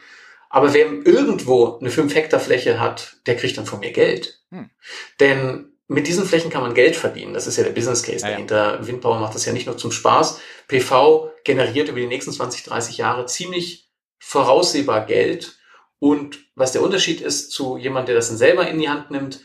Aber 0.49 0.73
wer 0.73 0.87
irgendwo 0.87 1.77
eine 1.79 1.91
5 1.91 2.15
Hektar 2.15 2.39
Fläche 2.39 2.79
hat, 2.79 3.17
der 3.27 3.37
kriegt 3.37 3.59
dann 3.59 3.67
von 3.67 3.79
mir 3.79 3.91
Geld. 3.91 4.41
Hm. 4.49 4.71
Denn 5.19 5.71
mit 5.87 6.07
diesen 6.07 6.25
Flächen 6.25 6.49
kann 6.49 6.63
man 6.63 6.73
Geld 6.73 6.95
verdienen. 6.95 7.35
Das 7.35 7.45
ist 7.45 7.57
ja 7.57 7.63
der 7.63 7.73
Business 7.73 8.01
Case 8.01 8.25
ja, 8.25 8.31
dahinter. 8.31 8.79
Ja. 8.79 8.87
Windpower 8.87 9.19
macht 9.19 9.35
das 9.35 9.45
ja 9.45 9.53
nicht 9.53 9.67
nur 9.67 9.77
zum 9.77 9.91
Spaß. 9.91 10.39
PV 10.67 11.31
generiert 11.43 11.89
über 11.89 11.99
die 11.99 12.07
nächsten 12.07 12.31
20, 12.31 12.63
30 12.63 12.97
Jahre 12.97 13.27
ziemlich 13.27 13.91
voraussehbar 14.17 15.05
Geld. 15.05 15.59
Und 15.99 16.39
was 16.55 16.71
der 16.71 16.81
Unterschied 16.81 17.21
ist 17.21 17.51
zu 17.51 17.77
jemand, 17.77 18.07
der 18.07 18.15
das 18.15 18.29
dann 18.29 18.37
selber 18.37 18.67
in 18.67 18.79
die 18.79 18.89
Hand 18.89 19.11
nimmt, 19.11 19.41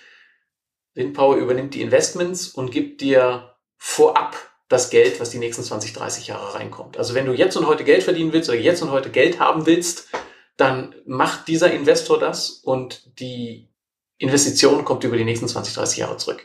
Windpower 0.96 1.36
übernimmt 1.36 1.74
die 1.74 1.82
Investments 1.82 2.48
und 2.48 2.72
gibt 2.72 3.00
dir 3.00 3.54
vorab 3.76 4.34
das 4.68 4.90
Geld, 4.90 5.20
was 5.20 5.30
die 5.30 5.38
nächsten 5.38 5.62
20, 5.62 5.92
30 5.92 6.26
Jahre 6.26 6.54
reinkommt. 6.54 6.96
Also 6.96 7.14
wenn 7.14 7.26
du 7.26 7.32
jetzt 7.32 7.56
und 7.56 7.68
heute 7.68 7.84
Geld 7.84 8.02
verdienen 8.02 8.32
willst 8.32 8.48
oder 8.48 8.58
jetzt 8.58 8.82
und 8.82 8.90
heute 8.90 9.10
Geld 9.10 9.38
haben 9.38 9.66
willst, 9.66 10.08
dann 10.56 10.94
macht 11.04 11.46
dieser 11.46 11.70
Investor 11.70 12.18
das 12.18 12.50
und 12.50 13.20
die 13.20 13.68
Investition 14.18 14.84
kommt 14.84 15.04
über 15.04 15.16
die 15.16 15.24
nächsten 15.24 15.46
20, 15.46 15.74
30 15.74 15.98
Jahre 15.98 16.16
zurück. 16.16 16.42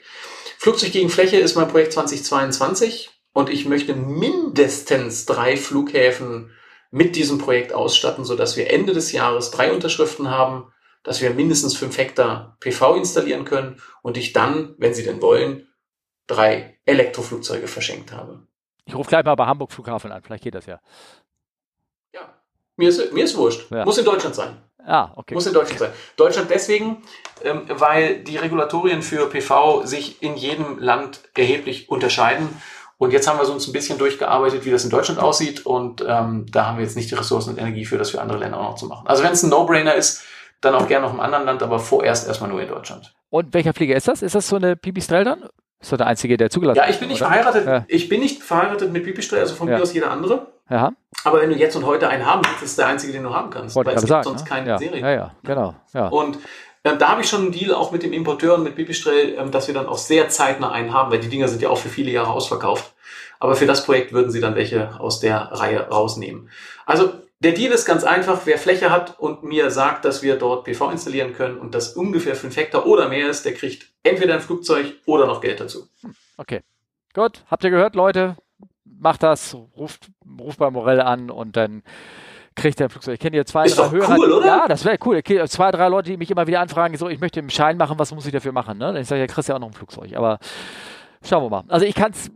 Flugzeug 0.58 0.92
gegen 0.92 1.10
Fläche 1.10 1.38
ist 1.38 1.56
mein 1.56 1.70
Projekt 1.70 1.94
2022 1.94 3.10
und 3.34 3.50
ich 3.50 3.66
möchte 3.66 3.96
mindestens 3.96 5.26
drei 5.26 5.56
Flughäfen 5.56 6.52
mit 6.92 7.16
diesem 7.16 7.38
Projekt 7.38 7.74
ausstatten, 7.74 8.26
sodass 8.26 8.58
wir 8.58 8.70
Ende 8.70 8.94
des 8.94 9.14
Jahres 9.14 9.50
drei 9.50 9.72
Unterschriften 9.72 10.30
haben, 10.30 10.71
dass 11.04 11.22
wir 11.22 11.32
mindestens 11.32 11.76
fünf 11.76 11.98
Hektar 11.98 12.58
PV 12.60 12.96
installieren 12.96 13.46
können 13.46 13.82
und 14.02 14.18
ich 14.18 14.34
dann, 14.34 14.76
wenn 14.78 14.94
Sie 14.94 15.04
denn 15.04 15.22
wollen, 15.22 15.68
drei 16.28 16.80
Elektroflugzeuge 16.86 17.68
verschenkt 17.68 18.12
habe. 18.12 18.48
Ich 18.86 18.96
rufe 18.96 19.10
gleich 19.10 19.26
mal 19.26 19.36
bei 19.36 19.46
Hamburg 19.46 19.72
Flughafen 19.72 20.12
an, 20.12 20.22
vielleicht 20.24 20.44
geht 20.44 20.56
das 20.56 20.66
ja. 20.66 20.80
Mir 22.82 22.90
ist, 22.90 23.14
mir 23.14 23.24
ist 23.24 23.38
wurscht. 23.38 23.70
Ja. 23.70 23.86
Muss 23.86 24.00
in 24.00 24.06
Deutschland 24.06 24.34
sein. 24.34 24.58
Ah, 24.84 25.12
okay. 25.16 25.36
Muss 25.36 25.46
in 25.46 25.54
Deutschland 25.54 25.80
sein. 25.80 25.92
Deutschland 26.18 26.50
deswegen, 26.50 27.04
ähm, 27.44 27.66
weil 27.68 28.24
die 28.24 28.38
Regulatorien 28.38 29.04
für 29.04 29.30
PV 29.30 29.86
sich 29.86 30.24
in 30.24 30.36
jedem 30.36 30.80
Land 30.80 31.22
erheblich 31.36 31.90
unterscheiden. 31.90 32.50
Und 32.98 33.14
jetzt 33.14 33.28
haben 33.28 33.40
wir 33.40 33.48
uns 33.48 33.68
ein 33.68 33.74
bisschen 33.74 34.00
durchgearbeitet, 34.00 34.66
wie 34.66 34.72
das 34.72 34.84
in 34.84 34.90
Deutschland 34.90 35.20
aussieht. 35.20 35.66
Und 35.66 36.04
ähm, 36.08 36.48
da 36.52 36.66
haben 36.66 36.78
wir 36.78 36.84
jetzt 36.84 36.96
nicht 36.96 37.12
die 37.12 37.16
Ressourcen 37.16 37.52
und 37.52 37.60
Energie 37.60 37.86
für, 37.86 38.00
das 38.00 38.10
für 38.10 38.22
andere 38.22 38.40
Länder 38.40 38.60
auch 38.60 38.72
noch 38.72 38.76
zu 38.76 38.88
machen. 38.88 39.08
Also 39.08 39.24
wenn 39.24 39.32
es 39.32 39.44
ein 39.44 39.50
No-Brainer 39.50 39.94
ist, 39.94 40.24
dann 40.62 40.76
auch 40.76 40.88
gerne 40.88 41.06
noch 41.06 41.14
im 41.14 41.20
anderen 41.20 41.46
Land, 41.46 41.64
aber 41.64 41.80
vorerst 41.80 42.28
erstmal 42.28 42.50
nur 42.50 42.62
in 42.62 42.70
Deutschland. 42.70 43.14
Und 43.30 43.54
welcher 43.54 43.74
Flieger 43.74 43.96
ist 43.96 44.08
das? 44.08 44.22
Ist 44.22 44.36
das 44.36 44.48
so 44.48 44.56
eine 44.56 44.76
Pipistrel 44.76 45.24
dann? 45.24 45.44
Ist 45.80 45.92
doch 45.92 45.98
der 45.98 46.08
einzige, 46.08 46.38
der 46.38 46.50
zugelassen 46.50 46.80
ist? 46.80 46.86
Ja, 46.86 46.92
ich 46.92 47.00
bin 47.00 47.10
nicht 47.10 47.22
oder? 47.22 47.30
verheiratet. 47.30 47.66
Ja. 47.66 47.86
Ich 47.88 48.08
bin 48.08 48.20
nicht 48.20 48.44
verheiratet 48.44 48.92
mit 48.92 49.04
Pipistrel, 49.04 49.40
also 49.40 49.56
von 49.56 49.68
ja. 49.68 49.78
mir 49.78 49.82
aus 49.82 49.94
jeder 49.94 50.12
andere. 50.12 50.48
Ja. 50.70 50.94
Aber 51.24 51.42
wenn 51.42 51.50
du 51.50 51.56
jetzt 51.56 51.76
und 51.76 51.86
heute 51.86 52.08
einen 52.08 52.26
haben 52.26 52.44
willst, 52.46 52.64
ist 52.64 52.78
der 52.78 52.88
einzige, 52.88 53.14
den 53.14 53.24
du 53.24 53.34
haben 53.34 53.50
kannst. 53.50 53.76
Wollte 53.76 53.90
weil 53.90 53.96
es 53.96 54.02
gibt 54.04 54.10
sagen, 54.10 54.24
sonst 54.24 54.44
ne? 54.44 54.50
keine 54.50 54.70
ja. 54.70 54.78
Serie. 54.78 55.02
Ja, 55.02 55.10
ja, 55.12 55.36
genau. 55.44 55.76
Ja. 55.94 56.08
Und 56.08 56.38
ähm, 56.84 56.98
da 57.00 57.10
habe 57.10 57.22
ich 57.22 57.30
schon 57.30 57.42
einen 57.42 57.52
Deal 57.52 57.74
auch 57.74 57.92
mit 57.92 58.04
dem 58.04 58.14
Importeur 58.14 58.56
und 58.56 58.64
mit 58.64 58.76
Pipistrel, 58.76 59.36
ähm, 59.38 59.52
dass 59.52 59.68
wir 59.68 59.74
dann 59.74 59.88
auch 59.88 59.98
sehr 59.98 60.30
zeitnah 60.30 60.72
einen 60.72 60.94
haben, 60.94 61.12
weil 61.12 61.20
die 61.20 61.30
Dinger 61.30 61.48
sind 61.48 61.62
ja 61.62 61.70
auch 61.70 61.78
für 61.78 61.90
viele 61.90 62.12
Jahre 62.12 62.32
ausverkauft. 62.32 62.94
Aber 63.40 63.56
für 63.56 63.66
das 63.66 63.86
Projekt 63.86 64.14
würden 64.14 64.32
sie 64.32 64.40
dann 64.40 64.56
welche 64.56 65.00
aus 65.00 65.20
der 65.20 65.52
Reihe 65.52 65.88
rausnehmen. 65.90 66.50
Also 66.86 67.12
der 67.42 67.52
Deal 67.52 67.72
ist 67.72 67.86
ganz 67.86 68.04
einfach. 68.04 68.42
Wer 68.46 68.58
Fläche 68.58 68.90
hat 68.90 69.20
und 69.20 69.44
mir 69.44 69.70
sagt, 69.70 70.06
dass 70.06 70.24
wir 70.24 70.38
dort 70.38 70.64
PV 70.64 70.92
installieren 70.92 71.34
können 71.34 71.60
und 71.60 71.76
das 71.76 71.94
ungefähr 71.96 72.36
5 72.36 72.56
Hektar 72.56 72.86
oder 72.86 73.10
mehr 73.10 73.30
ist, 73.30 73.46
der 73.46 73.54
kriegt 73.54 73.88
entweder 74.04 74.36
ein 74.36 74.42
Flugzeug 74.42 74.94
oder 75.06 75.28
noch 75.28 75.42
Geld 75.42 75.60
dazu. 75.60 75.88
Okay. 76.38 76.62
Gut, 77.14 77.44
habt 77.50 77.64
ihr 77.64 77.70
gehört, 77.70 77.96
Leute? 77.96 78.38
macht 79.02 79.24
das, 79.24 79.58
ruft, 79.76 80.10
ruft 80.40 80.60
bei 80.60 80.70
Morell 80.70 81.02
an 81.02 81.30
und 81.30 81.58
dann 81.58 81.84
kriegt 82.56 82.80
er 82.80 82.88
ein 82.88 82.90
Flugzeug. 82.90 83.16
Ich 83.16 83.20
kenne 83.20 83.36
hier 83.36 83.46
zwei, 83.46 83.66
ist 83.66 83.78
drei 83.78 83.90
Hörer. 83.90 84.16
Cool, 84.18 84.32
oder? 84.32 84.46
Ja, 84.46 84.68
das 84.68 84.86
wäre 84.86 84.98
cool. 85.06 85.18
Okay, 85.18 85.44
zwei, 85.48 85.72
drei 85.72 85.88
Leute, 85.88 86.12
die 86.12 86.18
mich 86.18 86.30
immer 86.30 86.48
wieder 86.48 86.60
anfragen, 86.60 86.96
so, 86.98 87.10
ich 87.10 87.20
möchte 87.20 87.40
einen 87.40 87.50
Schein 87.50 87.78
machen, 87.78 87.98
was 87.98 88.14
muss 88.14 88.26
ich 88.26 88.32
dafür 88.32 88.52
machen? 88.52 88.78
Ne? 88.78 88.86
Dann 88.86 89.02
ich 89.02 89.08
sage, 89.08 89.22
ja, 89.22 89.28
kriegst 89.28 89.50
ja 89.50 89.56
auch 89.56 89.60
noch 89.60 89.68
ein 89.68 89.74
Flugzeug. 89.74 90.16
Aber 90.16 90.38
schauen 91.24 91.44
wir 91.44 91.50
mal. 91.50 91.64
Also 91.68 91.86
ich 91.86 91.96
kann 91.96 92.12
es 92.12 92.30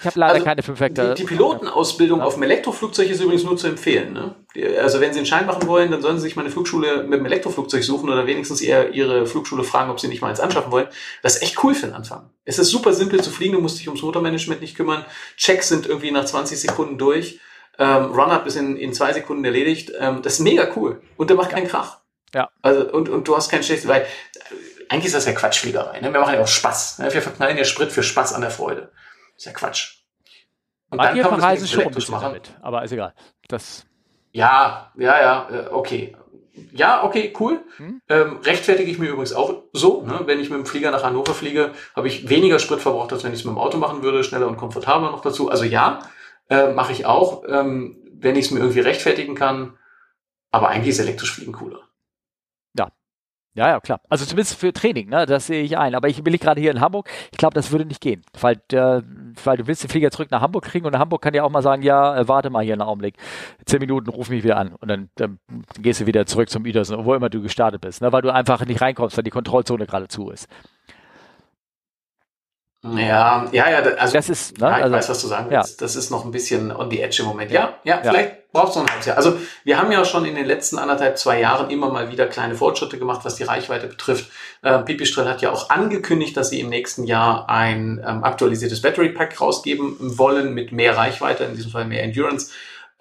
ich 0.00 0.06
habe 0.06 0.20
leider 0.20 0.34
also 0.34 0.44
keine 0.44 0.62
5 0.62 0.80
Hektar. 0.80 1.14
Die, 1.14 1.22
die 1.22 1.26
Pilotenausbildung 1.26 2.20
ja. 2.20 2.24
auf 2.24 2.34
dem 2.34 2.44
Elektroflugzeug 2.44 3.10
ist 3.10 3.20
übrigens 3.20 3.44
nur 3.44 3.56
zu 3.56 3.66
empfehlen. 3.66 4.12
Ne? 4.12 4.34
Also 4.80 5.00
wenn 5.00 5.12
Sie 5.12 5.18
einen 5.18 5.26
Schein 5.26 5.46
machen 5.46 5.66
wollen, 5.66 5.90
dann 5.90 6.02
sollen 6.02 6.18
Sie 6.18 6.22
sich 6.22 6.36
mal 6.36 6.42
eine 6.42 6.50
Flugschule 6.50 7.02
mit 7.04 7.14
einem 7.14 7.26
Elektroflugzeug 7.26 7.82
suchen 7.82 8.08
oder 8.08 8.26
wenigstens 8.26 8.60
eher 8.60 8.92
Ihre 8.92 9.26
Flugschule 9.26 9.64
fragen, 9.64 9.90
ob 9.90 9.98
Sie 9.98 10.08
nicht 10.08 10.20
mal 10.20 10.28
eins 10.28 10.40
anschaffen 10.40 10.70
wollen. 10.70 10.86
Das 11.22 11.36
ist 11.36 11.42
echt 11.42 11.62
cool 11.64 11.74
für 11.74 11.86
den 11.86 11.94
Anfang. 11.94 12.30
Es 12.44 12.58
ist 12.58 12.70
super 12.70 12.92
simpel 12.92 13.20
zu 13.22 13.30
fliegen, 13.30 13.54
du 13.54 13.60
musst 13.60 13.78
dich 13.78 13.88
ums 13.88 14.02
Motormanagement 14.02 14.60
nicht 14.60 14.76
kümmern. 14.76 15.04
Checks 15.36 15.68
sind 15.68 15.86
irgendwie 15.86 16.10
nach 16.10 16.24
20 16.24 16.60
Sekunden 16.60 16.98
durch. 16.98 17.40
Ähm, 17.78 18.12
Run-Up 18.12 18.46
ist 18.46 18.56
in, 18.56 18.76
in 18.76 18.92
zwei 18.92 19.12
Sekunden 19.12 19.44
erledigt. 19.44 19.92
Ähm, 19.98 20.22
das 20.22 20.34
ist 20.34 20.40
mega 20.40 20.68
cool. 20.76 21.00
Und 21.16 21.30
der 21.30 21.36
macht 21.36 21.50
keinen 21.50 21.68
Krach. 21.68 21.98
Ja. 22.34 22.50
Also, 22.62 22.90
und, 22.92 23.08
und 23.08 23.26
du 23.26 23.36
hast 23.36 23.48
kein 23.48 23.62
schlechtes, 23.62 23.88
weil 23.88 24.06
eigentlich 24.88 25.06
ist 25.06 25.14
das 25.14 25.26
ja 25.26 25.32
Quatschfliegerei. 25.32 26.00
Ne? 26.00 26.12
Wir 26.12 26.20
machen 26.20 26.34
ja 26.34 26.40
auch 26.40 26.48
Spaß. 26.48 26.98
Ne? 26.98 27.12
Wir 27.12 27.22
verknallen 27.22 27.56
ja 27.56 27.64
Sprit 27.64 27.92
für 27.92 28.02
Spaß 28.02 28.32
an 28.32 28.40
der 28.40 28.50
Freude. 28.50 28.90
Ist 29.38 29.46
ja 29.46 29.52
Quatsch. 29.52 30.02
Und 30.90 30.98
Manche 30.98 31.22
dann 31.22 31.38
verreisen 31.38 31.66
schon 31.66 31.84
ein 31.84 31.90
bisschen 31.92 32.12
machen. 32.12 32.24
damit, 32.24 32.50
aber 32.60 32.82
ist 32.82 32.92
egal. 32.92 33.14
Das 33.48 33.86
ja, 34.32 34.92
ja, 34.96 35.20
ja, 35.20 35.48
äh, 35.50 35.68
okay. 35.70 36.16
Ja, 36.72 37.04
okay, 37.04 37.32
cool. 37.38 37.60
Hm? 37.76 38.00
Ähm, 38.08 38.38
rechtfertige 38.42 38.90
ich 38.90 38.98
mir 38.98 39.08
übrigens 39.08 39.32
auch 39.32 39.62
so. 39.72 40.02
Ne? 40.02 40.22
Wenn 40.26 40.40
ich 40.40 40.50
mit 40.50 40.58
dem 40.58 40.66
Flieger 40.66 40.90
nach 40.90 41.04
Hannover 41.04 41.34
fliege, 41.34 41.72
habe 41.94 42.08
ich 42.08 42.28
weniger 42.28 42.58
Sprit 42.58 42.80
verbraucht, 42.80 43.12
als 43.12 43.22
wenn 43.22 43.32
ich 43.32 43.40
es 43.40 43.44
mit 43.44 43.54
dem 43.54 43.58
Auto 43.58 43.78
machen 43.78 44.02
würde, 44.02 44.24
schneller 44.24 44.48
und 44.48 44.56
komfortabler 44.56 45.10
noch 45.10 45.22
dazu. 45.22 45.50
Also 45.50 45.64
ja, 45.64 46.00
äh, 46.50 46.72
mache 46.72 46.92
ich 46.92 47.06
auch, 47.06 47.44
ähm, 47.48 47.96
wenn 48.12 48.36
ich 48.36 48.46
es 48.46 48.50
mir 48.50 48.60
irgendwie 48.60 48.80
rechtfertigen 48.80 49.34
kann. 49.34 49.78
Aber 50.50 50.68
eigentlich 50.68 50.88
ist 50.88 50.98
elektrisch 50.98 51.32
fliegen 51.32 51.52
cooler. 51.52 51.87
Ja, 53.58 53.70
ja, 53.70 53.80
klar. 53.80 54.00
Also 54.08 54.24
zumindest 54.24 54.54
für 54.54 54.72
Training, 54.72 55.08
ne? 55.08 55.26
das 55.26 55.48
sehe 55.48 55.64
ich 55.64 55.76
ein. 55.76 55.96
Aber 55.96 56.08
ich 56.08 56.22
bin 56.22 56.32
gerade 56.38 56.60
hier 56.60 56.70
in 56.70 56.80
Hamburg. 56.80 57.10
Ich 57.32 57.38
glaube, 57.38 57.54
das 57.54 57.72
würde 57.72 57.84
nicht 57.86 58.00
gehen, 58.00 58.22
weil, 58.40 58.60
äh, 58.70 59.02
weil 59.42 59.56
du 59.56 59.66
willst 59.66 59.82
den 59.82 59.90
Flieger 59.90 60.12
zurück 60.12 60.30
nach 60.30 60.40
Hamburg 60.40 60.62
kriegen 60.62 60.86
und 60.86 60.96
Hamburg 60.96 61.22
kann 61.22 61.34
ja 61.34 61.42
auch 61.42 61.50
mal 61.50 61.60
sagen, 61.60 61.82
ja, 61.82 62.16
äh, 62.16 62.28
warte 62.28 62.50
mal 62.50 62.62
hier 62.62 62.74
einen 62.74 62.82
Augenblick. 62.82 63.16
Zehn 63.64 63.80
Minuten, 63.80 64.10
ruf 64.10 64.30
mich 64.30 64.44
wieder 64.44 64.58
an 64.58 64.76
und 64.76 64.86
dann, 64.86 65.08
dann 65.16 65.40
gehst 65.80 66.00
du 66.00 66.06
wieder 66.06 66.24
zurück 66.24 66.48
zum 66.48 66.66
Idersen, 66.66 67.04
wo 67.04 67.14
immer 67.14 67.30
du 67.30 67.42
gestartet 67.42 67.80
bist, 67.80 68.00
ne? 68.00 68.12
weil 68.12 68.22
du 68.22 68.32
einfach 68.32 68.64
nicht 68.64 68.80
reinkommst, 68.80 69.16
weil 69.16 69.24
die 69.24 69.30
Kontrollzone 69.30 69.86
gerade 69.86 70.06
zu 70.06 70.30
ist. 70.30 70.48
Ja, 72.96 73.46
ja, 73.52 73.70
ja, 73.70 73.78
also 73.78 74.12
das 74.14 74.28
ist, 74.28 74.58
ne, 74.58 74.66
ja, 74.66 74.78
ich 74.78 74.84
also, 74.84 74.96
weiß, 74.96 75.08
was 75.08 75.20
du 75.20 75.26
sagen 75.26 75.50
willst. 75.50 75.80
Ja. 75.80 75.84
Das 75.84 75.96
ist 75.96 76.10
noch 76.10 76.24
ein 76.24 76.30
bisschen 76.30 76.70
on 76.74 76.90
the 76.90 77.00
edge 77.00 77.22
im 77.22 77.26
Moment. 77.28 77.50
Ja, 77.50 77.74
ja, 77.84 77.96
ja. 78.02 78.10
vielleicht 78.10 78.52
braucht 78.52 78.70
es 78.70 78.76
noch 78.76 78.84
ein 78.84 78.90
halbes 78.90 79.06
Jahr. 79.06 79.16
Also 79.16 79.36
wir 79.64 79.78
haben 79.78 79.92
ja 79.92 80.04
schon 80.04 80.24
in 80.24 80.34
den 80.34 80.46
letzten 80.46 80.78
anderthalb, 80.78 81.18
zwei 81.18 81.40
Jahren 81.40 81.70
immer 81.70 81.90
mal 81.90 82.10
wieder 82.10 82.26
kleine 82.26 82.54
Fortschritte 82.54 82.98
gemacht, 82.98 83.20
was 83.24 83.36
die 83.36 83.42
Reichweite 83.42 83.86
betrifft. 83.86 84.30
Äh, 84.62 84.78
Pipistrel 84.80 85.28
hat 85.28 85.42
ja 85.42 85.52
auch 85.52 85.70
angekündigt, 85.70 86.36
dass 86.36 86.50
sie 86.50 86.60
im 86.60 86.68
nächsten 86.68 87.04
Jahr 87.04 87.48
ein 87.48 88.02
ähm, 88.06 88.24
aktualisiertes 88.24 88.80
Battery 88.80 89.10
Pack 89.10 89.40
rausgeben 89.40 89.96
wollen 90.00 90.54
mit 90.54 90.72
mehr 90.72 90.96
Reichweite, 90.96 91.44
in 91.44 91.56
diesem 91.56 91.70
Fall 91.70 91.84
mehr 91.84 92.02
Endurance. 92.02 92.52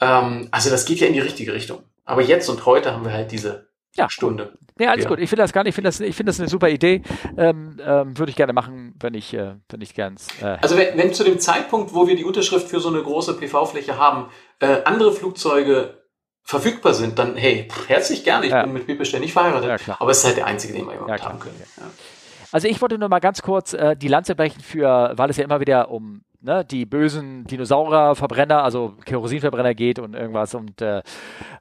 Ähm, 0.01 0.49
also 0.51 0.69
das 0.69 0.85
geht 0.85 0.99
ja 0.99 1.07
in 1.07 1.13
die 1.13 1.19
richtige 1.19 1.53
Richtung. 1.53 1.83
Aber 2.05 2.21
jetzt 2.21 2.49
und 2.49 2.65
heute 2.65 2.93
haben 2.93 3.05
wir 3.05 3.13
halt 3.13 3.31
diese 3.31 3.67
ja. 3.97 4.09
Stunde. 4.09 4.53
Nee, 4.77 4.87
alles 4.87 5.03
ja. 5.03 5.09
gut. 5.09 5.19
Ich 5.19 5.29
finde 5.29 5.43
das 5.43 5.53
gar 5.53 5.63
nicht, 5.63 5.69
ich 5.69 5.75
finde 5.75 5.89
das, 5.89 5.99
ich 5.99 6.15
finde 6.15 6.29
das 6.31 6.39
eine 6.39 6.49
super 6.49 6.69
Idee. 6.69 7.01
Ähm, 7.37 7.77
ähm, 7.83 8.17
Würde 8.17 8.29
ich 8.29 8.35
gerne 8.35 8.53
machen, 8.53 8.95
wenn 8.99 9.13
ich, 9.13 9.33
äh, 9.33 9.55
wenn 9.69 9.81
ich 9.81 9.95
ganz. 9.95 10.27
Äh 10.41 10.57
also 10.61 10.77
wenn, 10.77 10.97
wenn 10.97 11.13
zu 11.13 11.23
dem 11.23 11.39
Zeitpunkt, 11.39 11.93
wo 11.93 12.07
wir 12.07 12.15
die 12.15 12.23
Unterschrift 12.23 12.69
für 12.69 12.79
so 12.79 12.89
eine 12.89 13.01
große 13.01 13.33
PV-Fläche 13.37 13.97
haben, 13.97 14.29
äh, 14.59 14.83
andere 14.85 15.11
Flugzeuge 15.11 16.03
verfügbar 16.43 16.93
sind, 16.93 17.19
dann 17.19 17.35
hey, 17.35 17.67
herzlich 17.87 18.23
gerne. 18.23 18.45
Ich 18.45 18.51
ja. 18.51 18.63
bin 18.63 18.73
mit 18.73 18.85
Pipisch 18.85 19.13
nicht 19.13 19.33
verheiratet, 19.33 19.87
ja, 19.87 19.97
aber 19.99 20.11
es 20.11 20.19
ist 20.19 20.25
halt 20.25 20.37
der 20.37 20.45
einzige, 20.45 20.73
den 20.73 20.87
wir 20.87 20.95
überhaupt 20.95 21.25
haben 21.25 21.39
können. 21.39 21.61
Also 22.51 22.69
ich 22.69 22.81
wollte 22.81 22.97
nur 22.97 23.09
mal 23.09 23.19
ganz 23.19 23.41
kurz 23.41 23.73
äh, 23.73 23.97
die 23.97 24.07
Lanze 24.07 24.35
brechen 24.35 24.61
für, 24.61 25.11
weil 25.15 25.29
es 25.29 25.35
ja 25.35 25.43
immer 25.43 25.59
wieder 25.59 25.91
um 25.91 26.21
ne, 26.41 26.63
die 26.65 26.85
bösen 26.85 27.43
Dinosaurierverbrenner, 27.45 28.63
also 28.63 28.93
Kerosinverbrenner 29.05 29.73
geht 29.73 29.99
und 29.99 30.13
irgendwas 30.13 30.55
und 30.55 30.81
äh, 30.81 31.01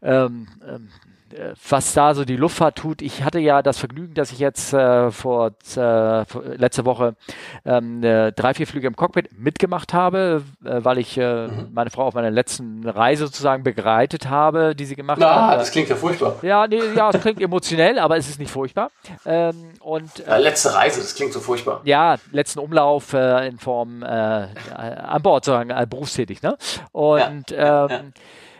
ähm, 0.03 0.47
ähm, 0.67 0.89
äh, 0.95 1.06
was 1.69 1.93
da 1.93 2.15
so 2.15 2.25
die 2.25 2.37
Luftfahrt 2.37 2.77
tut. 2.77 3.03
Ich 3.03 3.23
hatte 3.23 3.39
ja 3.39 3.63
das 3.63 3.79
Vergnügen, 3.79 4.15
dass 4.15 4.33
ich 4.33 4.39
jetzt 4.39 4.73
äh, 4.73 5.11
vor, 5.11 5.53
äh, 5.77 6.25
letzte 6.57 6.85
Woche 6.85 7.17
ähm, 7.65 8.03
äh, 8.03 8.33
drei, 8.33 8.55
vier 8.55 8.67
Flüge 8.67 8.87
im 8.87 8.97
Cockpit 8.97 9.31
mitgemacht 9.39 9.93
habe, 9.93 10.43
äh, 10.65 10.85
weil 10.85 10.99
ich 10.99 11.19
äh, 11.19 11.49
mhm. 11.49 11.69
meine 11.73 11.91
Frau 11.91 12.05
auf 12.05 12.15
meiner 12.15 12.31
letzten 12.31 12.89
Reise 12.89 13.27
sozusagen 13.27 13.65
begleitet 13.65 14.29
habe, 14.29 14.75
die 14.77 14.85
sie 14.85 14.95
gemacht 14.95 15.19
Na, 15.21 15.49
hat. 15.49 15.61
Das 15.61 15.71
klingt 15.71 15.89
ja 15.89 15.97
furchtbar. 15.97 16.37
Ja, 16.43 16.67
nee, 16.67 16.81
ja, 16.95 17.11
es 17.11 17.21
klingt 17.21 17.41
emotionell, 17.41 17.99
aber 17.99 18.17
es 18.17 18.29
ist 18.29 18.39
nicht 18.39 18.51
furchtbar. 18.51 18.91
Ähm, 19.25 19.73
und, 19.81 20.19
ja, 20.27 20.37
letzte 20.37 20.75
Reise, 20.75 21.01
das 21.01 21.15
klingt 21.15 21.33
so 21.33 21.41
furchtbar. 21.41 21.81
Ja, 21.85 22.17
letzten 22.33 22.61
Umlauf 22.61 23.13
in 23.15 23.59
Form 23.59 24.03
an 24.03 25.23
Bord, 25.23 25.45
sozusagen 25.45 25.89
berufstätig. 25.89 26.43
Ne? 26.43 26.57
Und 26.93 27.51
ja, 27.51 27.87
ähm, 27.87 28.13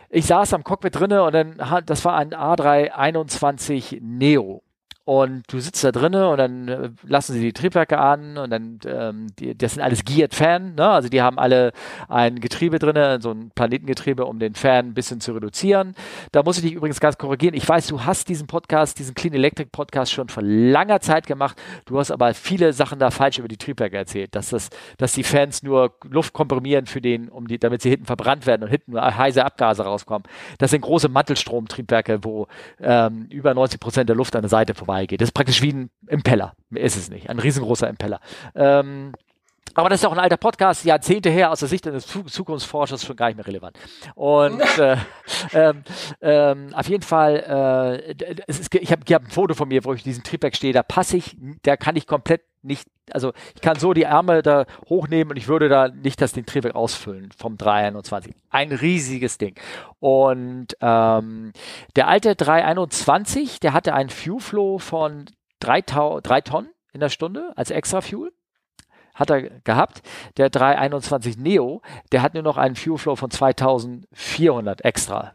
ich 0.09 0.25
saß 0.25 0.53
am 0.53 0.63
Cockpit 0.63 0.99
drinne 0.99 1.23
und 1.23 1.33
dann 1.33 1.57
das 1.85 2.05
war 2.05 2.15
ein 2.15 2.33
A321 2.33 3.99
Neo. 4.01 4.63
Und 5.07 5.43
du 5.47 5.61
sitzt 5.61 5.85
da 5.85 5.93
drinnen 5.93 6.21
und 6.25 6.37
dann 6.37 6.67
äh, 6.67 6.89
lassen 7.03 7.31
sie 7.31 7.39
die 7.39 7.53
Triebwerke 7.53 7.97
an 7.97 8.37
und 8.37 8.49
dann, 8.49 8.77
ähm, 8.85 9.27
die, 9.39 9.57
das 9.57 9.75
sind 9.75 9.81
alles 9.81 10.03
Geared 10.03 10.35
Fan, 10.35 10.75
ne? 10.75 10.85
also 10.85 11.07
die 11.07 11.21
haben 11.21 11.39
alle 11.39 11.71
ein 12.09 12.41
Getriebe 12.41 12.77
drinne, 12.77 13.19
so 13.21 13.31
ein 13.31 13.49
Planetengetriebe, 13.55 14.25
um 14.25 14.37
den 14.37 14.53
Fan 14.53 14.87
ein 14.87 14.93
bisschen 14.93 15.21
zu 15.21 15.31
reduzieren. 15.31 15.95
Da 16.33 16.43
muss 16.43 16.57
ich 16.57 16.63
dich 16.63 16.73
übrigens 16.73 16.99
ganz 16.99 17.17
korrigieren. 17.17 17.55
Ich 17.55 17.69
weiß, 17.69 17.87
du 17.87 18.03
hast 18.03 18.27
diesen 18.27 18.47
Podcast, 18.47 18.99
diesen 18.99 19.15
Clean 19.15 19.33
Electric 19.33 19.69
Podcast 19.71 20.11
schon 20.11 20.27
vor 20.27 20.43
langer 20.43 20.99
Zeit 20.99 21.25
gemacht. 21.25 21.57
Du 21.85 21.97
hast 21.97 22.11
aber 22.11 22.33
viele 22.33 22.73
Sachen 22.73 22.99
da 22.99 23.09
falsch 23.09 23.39
über 23.39 23.47
die 23.47 23.55
Triebwerke 23.55 23.95
erzählt, 23.95 24.35
dass 24.35 24.49
das, 24.49 24.69
dass 24.97 25.13
die 25.13 25.23
Fans 25.23 25.63
nur 25.63 25.95
Luft 26.03 26.33
komprimieren 26.33 26.85
für 26.85 26.99
den, 26.99 27.29
um 27.29 27.47
die, 27.47 27.59
damit 27.59 27.81
sie 27.81 27.91
hinten 27.91 28.07
verbrannt 28.07 28.45
werden 28.45 28.63
und 28.63 28.69
hinten 28.69 28.91
nur 28.91 29.17
heiße 29.17 29.41
Abgase 29.41 29.83
rauskommen. 29.83 30.23
Das 30.57 30.71
sind 30.71 30.81
große 30.81 31.07
Mantelstromtriebwerke, 31.07 32.25
wo 32.25 32.47
ähm, 32.81 33.27
über 33.29 33.53
90 33.53 33.79
Prozent 33.79 34.09
der 34.09 34.17
Luft 34.17 34.35
an 34.35 34.41
der 34.41 34.49
Seite 34.49 34.73
vorbei 34.73 34.96
vorbeigeht. 34.97 35.21
Das 35.21 35.29
ist 35.29 35.33
praktisch 35.33 35.61
wie 35.61 35.73
ein 35.73 35.89
Impeller. 36.07 36.53
Mehr 36.69 36.83
ist 36.83 36.97
es 36.97 37.09
nicht. 37.09 37.29
Ein 37.29 37.39
riesengroßer 37.39 37.87
Impeller. 37.87 38.19
Ähm, 38.55 39.13
aber 39.73 39.89
das 39.89 40.01
ist 40.01 40.05
auch 40.05 40.11
ein 40.11 40.19
alter 40.19 40.37
Podcast, 40.37 40.85
Jahrzehnte 40.85 41.29
her, 41.29 41.51
aus 41.51 41.59
der 41.59 41.69
Sicht 41.69 41.85
eines 41.85 42.07
Zukunftsforschers 42.07 43.05
schon 43.05 43.15
gar 43.15 43.27
nicht 43.27 43.35
mehr 43.35 43.45
relevant. 43.45 43.77
Und 44.15 44.59
äh, 44.79 44.97
ähm, 45.53 45.83
ähm, 46.21 46.73
auf 46.73 46.89
jeden 46.89 47.03
Fall, 47.03 48.03
äh, 48.07 48.43
ist, 48.47 48.73
ich 48.73 48.91
habe 48.91 49.13
hab 49.13 49.23
ein 49.23 49.29
Foto 49.29 49.53
von 49.53 49.67
mir, 49.67 49.85
wo 49.85 49.93
ich 49.93 50.01
diesen 50.01 50.23
Triebwerk 50.23 50.55
stehe, 50.55 50.73
da 50.73 50.81
passe 50.81 51.17
ich, 51.17 51.37
da 51.61 51.77
kann 51.77 51.95
ich 51.95 52.07
komplett 52.07 52.41
nicht, 52.63 52.87
also 53.11 53.33
ich 53.55 53.61
kann 53.61 53.77
so 53.77 53.93
die 53.93 54.03
Ärmel 54.03 54.41
da 54.41 54.65
hochnehmen 54.89 55.31
und 55.31 55.37
ich 55.37 55.47
würde 55.47 55.69
da 55.69 55.87
nicht 55.87 56.21
das 56.21 56.33
den 56.33 56.45
Triebwerk 56.45 56.75
ausfüllen 56.75 57.29
vom 57.37 57.57
321. 57.57 58.33
Ein 58.49 58.71
riesiges 58.71 59.37
Ding. 59.37 59.55
Und 59.99 60.77
ähm, 60.81 61.53
der 61.95 62.07
alte 62.07 62.35
321, 62.35 63.59
der 63.59 63.73
hatte 63.73 63.93
einen 63.93 64.09
Fuel 64.09 64.39
Flow 64.39 64.79
von 64.79 65.25
drei, 65.59 65.81
drei 65.81 66.41
Tonnen 66.41 66.69
in 66.93 66.99
der 66.99 67.09
Stunde 67.09 67.51
als 67.55 67.71
extra 67.71 68.01
Fuel 68.01 68.31
hat 69.17 69.31
er 69.31 69.41
gehabt. 69.41 70.01
Der 70.37 70.49
321 70.49 71.37
Neo, 71.37 71.81
der 72.11 72.21
hat 72.21 72.35
nur 72.35 72.43
noch 72.43 72.57
einen 72.57 72.75
Fuel 72.75 72.97
Flow 72.97 73.15
von 73.15 73.31
2400 73.31 74.85
extra. 74.85 75.33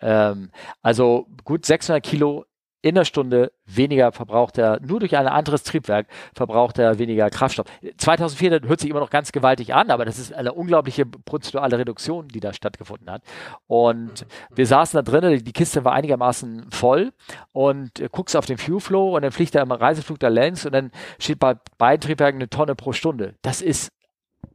Ähm, 0.00 0.50
also 0.82 1.28
gut 1.44 1.64
600 1.64 2.02
Kilo 2.02 2.44
in 2.82 2.96
der 2.96 3.04
Stunde 3.04 3.52
weniger 3.64 4.12
verbraucht 4.12 4.58
er, 4.58 4.80
nur 4.80 5.00
durch 5.00 5.16
ein 5.16 5.26
anderes 5.26 5.62
Triebwerk 5.62 6.08
verbraucht 6.34 6.78
er 6.78 6.98
weniger 6.98 7.30
Kraftstoff. 7.30 7.66
2004 7.96 8.60
hört 8.64 8.80
sich 8.80 8.90
immer 8.90 9.00
noch 9.00 9.10
ganz 9.10 9.32
gewaltig 9.32 9.72
an, 9.72 9.90
aber 9.90 10.04
das 10.04 10.18
ist 10.18 10.34
eine 10.34 10.52
unglaubliche 10.52 11.06
prozentuale 11.06 11.78
Reduktion, 11.78 12.28
die 12.28 12.40
da 12.40 12.52
stattgefunden 12.52 13.08
hat. 13.10 13.22
Und 13.68 14.26
wir 14.54 14.66
saßen 14.66 14.96
da 14.98 15.02
drinnen, 15.02 15.44
die 15.44 15.52
Kiste 15.52 15.84
war 15.84 15.92
einigermaßen 15.92 16.70
voll 16.70 17.12
und 17.52 18.00
äh, 18.00 18.08
guckst 18.10 18.36
auf 18.36 18.46
den 18.46 18.58
Fuel 18.58 18.80
Flow 18.80 19.16
und 19.16 19.22
dann 19.22 19.32
fliegt 19.32 19.54
er 19.54 19.62
im 19.62 19.72
Reiseflug 19.72 20.18
da 20.18 20.28
längs 20.28 20.66
und 20.66 20.72
dann 20.72 20.90
steht 21.18 21.38
bei 21.38 21.54
beiden 21.78 22.00
Triebwerken 22.00 22.40
eine 22.40 22.50
Tonne 22.50 22.74
pro 22.74 22.92
Stunde. 22.92 23.36
Das 23.42 23.62
ist 23.62 23.92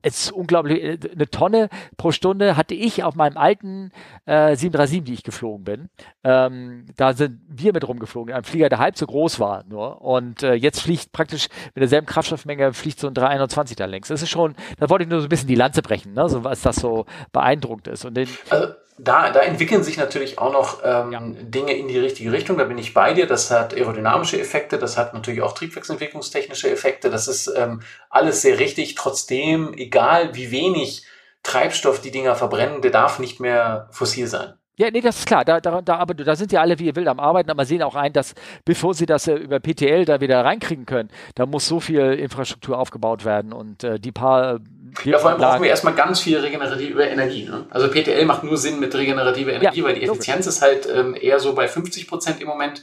es 0.02 0.26
ist 0.26 0.32
unglaublich, 0.32 0.84
äh, 0.84 0.98
eine 1.12 1.30
Tonne 1.30 1.70
pro 1.98 2.12
Stunde 2.12 2.58
hatte 2.58 2.74
ich 2.74 3.04
auf 3.04 3.16
meinem 3.16 3.38
alten 3.38 3.92
äh, 4.26 4.56
737, 4.56 5.04
die 5.04 5.14
ich 5.14 5.24
geflogen 5.24 5.64
bin. 5.64 5.90
Ähm, 6.24 6.86
da 6.96 7.14
sind 7.14 7.40
wir 7.48 7.74
mit 7.74 7.88
rumgeflogen, 7.88 8.34
ein 8.34 8.44
Flieger, 8.44 8.70
der 8.70 8.80
halb 8.80 8.98
so 8.98 9.06
groß 9.06 9.40
war 9.40 9.64
nur. 9.68 10.02
Und 10.02 10.44
äh, 10.44 10.54
jetzt 10.54 10.82
fliegt 10.82 11.12
praktisch 11.12 11.48
mit 11.76 11.82
derselben 11.82 12.08
Kraftstoffmenge, 12.08 12.74
fliegt 12.74 13.00
so 13.00 13.08
ein 13.08 13.14
321 13.14 13.76
da 13.76 13.86
längs. 13.86 14.08
Das 14.08 14.22
ist 14.22 14.30
schon, 14.30 14.56
da 14.78 14.90
wollte 14.90 15.04
ich 15.04 15.10
nur 15.10 15.20
so 15.20 15.28
ein 15.28 15.30
bisschen 15.30 15.48
die 15.48 15.56
Lanze 15.56 15.82
brechen, 15.82 16.14
ne? 16.14 16.28
so, 16.30 16.44
was 16.44 16.62
das 16.62 16.78
so 16.78 17.06
beeindruckend 17.32 17.88
ist. 17.88 18.06
Und 18.06 18.16
den, 18.16 18.30
also 18.50 18.74
da, 19.00 19.30
da 19.30 19.42
entwickeln 19.42 19.84
sich 19.84 19.98
natürlich 19.98 20.40
auch 20.40 20.52
noch 20.52 20.82
ähm, 20.84 21.12
ja. 21.12 21.20
Dinge 21.22 21.74
in 21.74 21.88
die 21.88 22.00
richtige 22.00 22.32
Richtung. 22.32 22.58
Da 22.58 22.64
bin 22.64 22.78
ich 22.78 22.94
bei 22.94 23.14
dir. 23.14 23.28
Das 23.28 23.52
hat 23.52 23.74
aerodynamische 23.74 24.40
Effekte, 24.40 24.80
das 24.80 24.98
hat 24.98 25.14
natürlich 25.14 25.42
auch 25.42 25.54
triebwerksentwicklungstechnische 25.54 26.72
Effekte. 26.72 27.10
Das 27.10 27.28
ist 27.28 27.48
ähm, 27.56 27.82
alles 28.10 28.42
sehr 28.42 28.60
richtig. 28.60 28.96
Trotzdem, 28.96 29.74
egal 29.74 30.36
wie 30.36 30.52
wenig 30.52 31.06
Treibstoff 31.44 32.02
die 32.02 32.12
Dinger 32.12 32.36
verbrennen, 32.36 32.82
der 32.82 32.92
darf 32.92 33.20
nicht 33.20 33.40
mehr 33.40 33.88
fossil 33.92 34.28
sein. 34.28 34.54
Ja, 34.80 34.92
nee, 34.92 35.02
das 35.02 35.20
ist 35.20 35.28
klar. 35.28 35.44
Da, 35.44 35.60
da, 35.60 35.82
da, 35.82 35.98
aber 35.98 36.14
da 36.14 36.36
sind 36.36 36.52
ja 36.52 36.62
alle 36.62 36.78
wie 36.78 36.86
ihr 36.86 36.96
wild 36.96 37.08
am 37.08 37.20
Arbeiten, 37.20 37.50
aber 37.50 37.66
sehen 37.66 37.82
auch 37.82 37.96
ein, 37.96 38.14
dass 38.14 38.36
bevor 38.64 38.94
sie 38.94 39.08
das 39.08 39.28
äh, 39.28 39.34
über 39.34 39.60
PTL 39.60 40.06
da 40.06 40.22
wieder 40.22 40.46
reinkriegen 40.46 40.86
können, 40.86 41.10
da 41.34 41.48
muss 41.48 41.68
so 41.68 41.80
viel 41.80 42.14
Infrastruktur 42.14 42.78
aufgebaut 42.78 43.26
werden 43.26 43.54
und 43.54 43.84
äh, 43.84 44.00
die 44.00 44.12
paar. 44.12 44.60
Ja, 45.04 45.20
vor 45.20 45.32
allem 45.32 45.40
brauchen 45.40 45.62
wir 45.62 45.70
erstmal 45.70 45.96
ganz 45.96 46.20
viel 46.20 46.38
regenerative 46.38 47.04
Energie. 47.04 47.46
Ne? 47.46 47.66
Also 47.70 47.90
PTL 47.90 48.26
macht 48.26 48.44
nur 48.44 48.58
Sinn 48.58 48.80
mit 48.80 48.96
regenerativer 48.96 49.54
Energie, 49.54 49.80
ja, 49.80 49.86
weil 49.86 49.96
die 49.96 50.04
Effizienz 50.04 50.46
logisch. 50.46 50.48
ist 50.48 50.62
halt 50.62 50.88
ähm, 50.94 51.16
eher 51.20 51.40
so 51.40 51.54
bei 51.54 51.68
50 51.68 52.08
Prozent 52.08 52.42
im 52.42 52.48
Moment. 52.48 52.82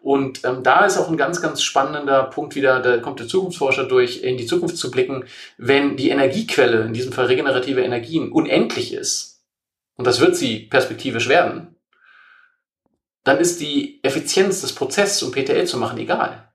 Und 0.00 0.44
ähm, 0.44 0.64
da 0.64 0.84
ist 0.84 0.98
auch 0.98 1.08
ein 1.08 1.16
ganz, 1.16 1.40
ganz 1.40 1.62
spannender 1.62 2.24
Punkt 2.24 2.56
wieder, 2.56 2.80
da 2.80 2.98
kommt 2.98 3.20
der 3.20 3.28
Zukunftsforscher 3.28 3.84
durch, 3.84 4.22
in 4.24 4.36
die 4.36 4.46
Zukunft 4.46 4.76
zu 4.76 4.90
blicken, 4.90 5.24
wenn 5.58 5.96
die 5.96 6.10
Energiequelle, 6.10 6.82
in 6.82 6.92
diesem 6.92 7.12
Fall 7.12 7.26
regenerative 7.26 7.82
Energien, 7.82 8.32
unendlich 8.32 8.92
ist 8.92 9.44
und 9.96 10.06
das 10.06 10.18
wird 10.18 10.36
sie 10.36 10.60
perspektivisch 10.60 11.28
werden, 11.28 11.76
dann 13.22 13.38
ist 13.38 13.60
die 13.60 14.00
Effizienz 14.02 14.60
des 14.62 14.74
Prozesses, 14.74 15.22
um 15.22 15.30
PTL 15.30 15.66
zu 15.66 15.78
machen, 15.78 15.98
egal. 15.98 16.51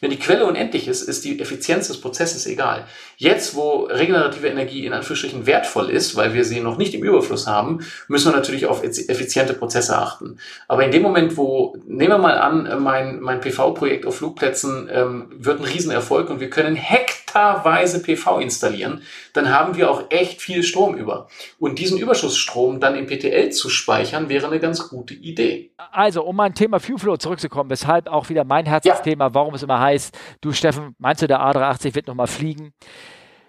Wenn 0.00 0.10
die 0.10 0.18
Quelle 0.18 0.46
unendlich 0.46 0.88
ist, 0.88 1.02
ist 1.02 1.24
die 1.24 1.40
Effizienz 1.40 1.88
des 1.88 2.00
Prozesses 2.00 2.46
egal. 2.46 2.86
Jetzt, 3.16 3.54
wo 3.54 3.84
regenerative 3.84 4.48
Energie 4.48 4.86
in 4.86 4.92
Anführungsstrichen 4.92 5.46
wertvoll 5.46 5.90
ist, 5.90 6.16
weil 6.16 6.34
wir 6.34 6.44
sie 6.44 6.60
noch 6.60 6.78
nicht 6.78 6.94
im 6.94 7.04
Überfluss 7.04 7.46
haben, 7.46 7.80
müssen 8.08 8.32
wir 8.32 8.36
natürlich 8.36 8.66
auf 8.66 8.82
effiziente 8.82 9.54
Prozesse 9.54 9.96
achten. 9.96 10.38
Aber 10.68 10.84
in 10.84 10.90
dem 10.90 11.02
Moment, 11.02 11.36
wo, 11.36 11.76
nehmen 11.86 12.12
wir 12.12 12.18
mal 12.18 12.38
an, 12.38 12.82
mein, 12.82 13.20
mein 13.20 13.40
PV-Projekt 13.40 14.06
auf 14.06 14.16
Flugplätzen 14.16 14.88
ähm, 14.92 15.30
wird 15.36 15.60
ein 15.60 15.64
Riesenerfolg 15.64 16.30
und 16.30 16.40
wir 16.40 16.50
können 16.50 16.76
hektarweise 16.76 18.02
PV 18.02 18.38
installieren, 18.38 19.02
dann 19.32 19.50
haben 19.50 19.76
wir 19.76 19.90
auch 19.90 20.04
echt 20.10 20.40
viel 20.40 20.62
Strom 20.62 20.96
über. 20.96 21.28
Und 21.58 21.78
diesen 21.78 21.98
Überschussstrom 21.98 22.80
dann 22.80 22.96
im 22.96 23.06
PTL 23.06 23.50
zu 23.50 23.68
speichern, 23.68 24.28
wäre 24.28 24.46
eine 24.46 24.60
ganz 24.60 24.88
gute 24.88 25.14
Idee. 25.14 25.70
Also, 25.92 26.24
um 26.24 26.36
mein 26.36 26.54
Thema 26.54 26.80
Fuel 26.80 26.98
Flow 26.98 27.16
zurückzukommen, 27.16 27.70
weshalb 27.70 28.08
auch 28.08 28.28
wieder 28.28 28.44
mein 28.44 28.66
Herzensthema, 28.66 29.26
ja. 29.26 29.34
warum 29.34 29.54
es 29.54 29.62
immer 29.70 29.80
heißt, 29.80 30.18
du 30.40 30.52
Steffen, 30.52 30.96
meinst 30.98 31.22
du, 31.22 31.28
der 31.28 31.40
A380 31.40 31.94
wird 31.94 32.08
nochmal 32.08 32.26
fliegen? 32.26 32.72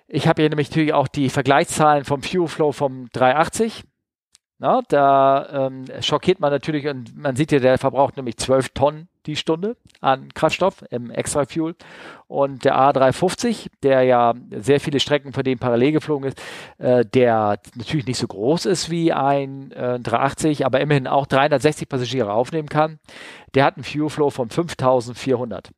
Ich 0.08 0.28
habe 0.28 0.42
hier 0.42 0.50
nämlich 0.50 0.70
natürlich 0.70 0.94
auch 0.94 1.08
die 1.08 1.30
Vergleichszahlen 1.30 2.06
vom 2.06 2.22
Fuel 2.22 2.48
Flow 2.48 2.72
vom 2.72 3.10
380. 3.14 3.84
Na, 4.60 4.82
da 4.90 5.68
ähm, 5.68 5.86
schockiert 6.02 6.40
man 6.40 6.52
natürlich 6.52 6.88
und 6.88 7.18
man 7.18 7.36
sieht 7.36 7.52
ja, 7.52 7.58
der 7.58 7.80
verbraucht 7.80 8.16
nämlich 8.18 8.38
12 8.38 8.70
Tonnen 8.70 9.10
die 9.26 9.36
Stunde 9.36 9.76
an 10.02 10.30
Kraftstoff 10.36 10.84
im 10.92 11.10
Extra 11.10 11.46
Fuel. 11.46 11.76
Und 12.28 12.64
der 12.64 12.76
A350, 12.76 13.72
der 13.82 14.04
ja 14.04 14.36
sehr 14.52 14.80
viele 14.80 15.00
Strecken 15.00 15.34
von 15.34 15.44
dem 15.44 15.58
parallel 15.58 15.94
geflogen 15.94 16.28
ist, 16.28 16.42
äh, 16.78 17.04
der 17.04 17.60
natürlich 17.74 18.06
nicht 18.06 18.20
so 18.20 18.28
groß 18.28 18.68
ist 18.68 18.92
wie 18.92 19.12
ein 19.12 19.72
äh, 19.72 20.00
380, 20.00 20.64
aber 20.64 20.80
immerhin 20.80 21.08
auch 21.08 21.26
360 21.26 21.90
Passagiere 21.90 22.32
aufnehmen 22.32 22.70
kann, 22.70 23.00
der 23.56 23.66
hat 23.66 23.78
einen 23.78 23.84
Fuel 23.84 24.10
Flow 24.10 24.30
von 24.30 24.50
5400. 24.50 25.72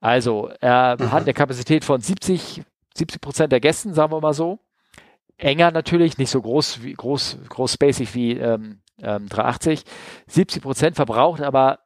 Also 0.00 0.50
er 0.60 0.96
mhm. 0.98 1.12
hat 1.12 1.22
eine 1.22 1.34
Kapazität 1.34 1.84
von 1.84 2.00
70, 2.00 2.62
70 2.96 3.20
Prozent 3.20 3.52
der 3.52 3.60
Gästen, 3.60 3.94
sagen 3.94 4.12
wir 4.12 4.20
mal 4.20 4.34
so 4.34 4.58
enger 5.42 5.70
natürlich, 5.70 6.18
nicht 6.18 6.30
so 6.30 6.40
groß 6.40 6.82
wie 6.82 6.92
groß, 6.92 7.38
groß 7.48 7.72
spacig 7.72 8.14
wie 8.14 8.32
ähm, 8.32 8.80
ähm, 9.02 9.28
380. 9.28 9.84
70 10.26 10.62
Prozent 10.62 10.96
verbraucht 10.96 11.40
aber 11.42 11.80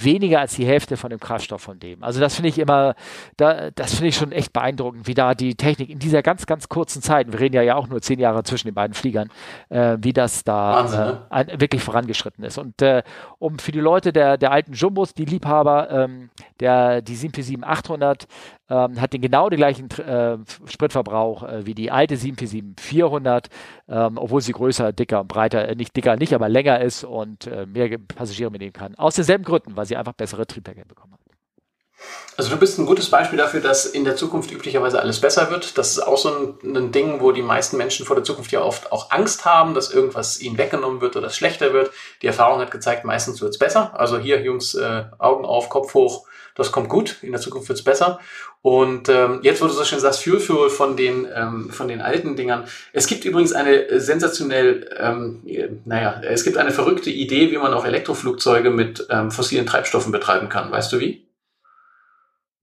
weniger 0.00 0.40
als 0.40 0.54
die 0.54 0.66
Hälfte 0.66 0.96
von 0.96 1.10
dem 1.10 1.20
Kraftstoff 1.20 1.62
von 1.62 1.78
dem. 1.78 2.02
Also 2.02 2.20
das 2.20 2.34
finde 2.34 2.48
ich 2.48 2.58
immer, 2.58 2.94
da, 3.36 3.70
das 3.70 3.94
finde 3.94 4.08
ich 4.08 4.16
schon 4.16 4.32
echt 4.32 4.52
beeindruckend, 4.52 5.06
wie 5.06 5.14
da 5.14 5.34
die 5.34 5.54
Technik 5.54 5.90
in 5.90 5.98
dieser 5.98 6.22
ganz, 6.22 6.46
ganz 6.46 6.68
kurzen 6.68 7.02
Zeit, 7.02 7.32
wir 7.32 7.40
reden 7.40 7.54
ja 7.54 7.62
ja 7.62 7.76
auch 7.76 7.88
nur 7.88 8.00
zehn 8.02 8.18
Jahre 8.18 8.42
zwischen 8.44 8.68
den 8.68 8.74
beiden 8.74 8.94
Fliegern, 8.94 9.30
äh, 9.68 9.96
wie 10.00 10.12
das 10.12 10.44
da 10.44 10.76
Wahnsinn, 10.76 11.00
äh, 11.00 11.04
ne? 11.04 11.26
ein, 11.30 11.60
wirklich 11.60 11.82
vorangeschritten 11.82 12.44
ist. 12.44 12.58
Und 12.58 12.82
äh, 12.82 13.02
um 13.38 13.58
für 13.58 13.72
die 13.72 13.80
Leute 13.80 14.12
der, 14.12 14.36
der 14.36 14.52
alten 14.52 14.72
Jumbos, 14.72 15.14
die 15.14 15.24
Liebhaber, 15.24 15.90
ähm, 15.90 16.30
der, 16.60 17.02
die 17.02 17.16
747-800 17.16 18.26
ähm, 18.68 19.00
hat 19.00 19.12
den 19.12 19.20
genau 19.20 19.48
den 19.48 19.58
gleichen 19.58 19.90
äh, 19.90 20.38
Spritverbrauch 20.66 21.44
äh, 21.44 21.66
wie 21.66 21.74
die 21.74 21.90
alte 21.90 22.16
747-400, 22.16 23.46
ähm, 23.88 24.18
obwohl 24.18 24.40
sie 24.40 24.52
größer, 24.52 24.92
dicker 24.92 25.20
und 25.20 25.28
breiter, 25.28 25.68
äh, 25.68 25.74
nicht 25.76 25.96
dicker, 25.96 26.16
nicht, 26.16 26.34
aber 26.34 26.48
länger 26.48 26.80
ist 26.80 27.04
und 27.04 27.46
äh, 27.46 27.66
mehr 27.66 27.98
Passagiere 27.98 28.50
mitnehmen 28.50 28.72
kann. 28.72 28.94
Aus 28.96 29.14
denselben 29.14 29.44
Gründen, 29.44 29.65
weil 29.66 29.86
sie 29.86 29.96
einfach 29.96 30.14
bessere 30.14 30.46
Triebwerke 30.46 30.84
bekommen 30.86 31.14
hat. 31.14 31.20
Also 32.36 32.50
du 32.50 32.58
bist 32.58 32.78
ein 32.78 32.84
gutes 32.84 33.08
Beispiel 33.08 33.38
dafür, 33.38 33.60
dass 33.60 33.86
in 33.86 34.04
der 34.04 34.16
Zukunft 34.16 34.50
üblicherweise 34.50 35.00
alles 35.00 35.20
besser 35.20 35.50
wird. 35.50 35.78
Das 35.78 35.92
ist 35.92 36.00
auch 36.00 36.18
so 36.18 36.56
ein, 36.62 36.76
ein, 36.76 36.92
Ding, 36.92 37.20
wo 37.22 37.32
die 37.32 37.42
meisten 37.42 37.78
Menschen 37.78 38.04
vor 38.04 38.14
der 38.14 38.24
Zukunft 38.24 38.52
ja 38.52 38.60
oft 38.60 38.92
auch 38.92 39.10
Angst 39.10 39.46
haben, 39.46 39.72
dass 39.72 39.90
irgendwas 39.90 40.38
ihnen 40.40 40.58
weggenommen 40.58 41.00
wird 41.00 41.16
oder 41.16 41.28
es 41.28 41.36
schlechter 41.36 41.72
wird. 41.72 41.90
Die 42.20 42.26
Erfahrung 42.26 42.60
hat 42.60 42.70
gezeigt, 42.70 43.06
meistens 43.06 43.40
wird 43.40 43.52
es 43.52 43.58
besser. 43.58 43.98
Also 43.98 44.18
hier, 44.18 44.42
Jungs, 44.42 44.74
äh, 44.74 45.04
Augen 45.18 45.46
auf, 45.46 45.70
Kopf 45.70 45.94
hoch 45.94 46.26
das 46.56 46.72
kommt 46.72 46.88
gut, 46.88 47.16
in 47.22 47.32
der 47.32 47.40
Zukunft 47.40 47.68
wird's 47.68 47.84
besser. 47.84 48.18
Und 48.62 49.08
ähm, 49.08 49.40
jetzt, 49.42 49.62
wo 49.62 49.66
du 49.66 49.72
so 49.72 49.84
schön 49.84 50.00
sagst, 50.00 50.24
Fuel 50.24 50.70
von 50.70 50.96
den, 50.96 51.28
ähm, 51.32 51.70
von 51.70 51.86
den 51.86 52.00
alten 52.00 52.34
Dingern. 52.34 52.64
Es 52.92 53.06
gibt 53.06 53.24
übrigens 53.24 53.52
eine 53.52 54.00
sensationell, 54.00 54.90
ähm, 54.98 55.42
naja, 55.84 56.20
es 56.22 56.42
gibt 56.42 56.56
eine 56.56 56.72
verrückte 56.72 57.10
Idee, 57.10 57.52
wie 57.52 57.58
man 57.58 57.74
auch 57.74 57.84
Elektroflugzeuge 57.84 58.70
mit 58.70 59.06
ähm, 59.10 59.30
fossilen 59.30 59.66
Treibstoffen 59.66 60.10
betreiben 60.10 60.48
kann. 60.48 60.72
Weißt 60.72 60.92
du 60.92 60.98
wie? 60.98 61.28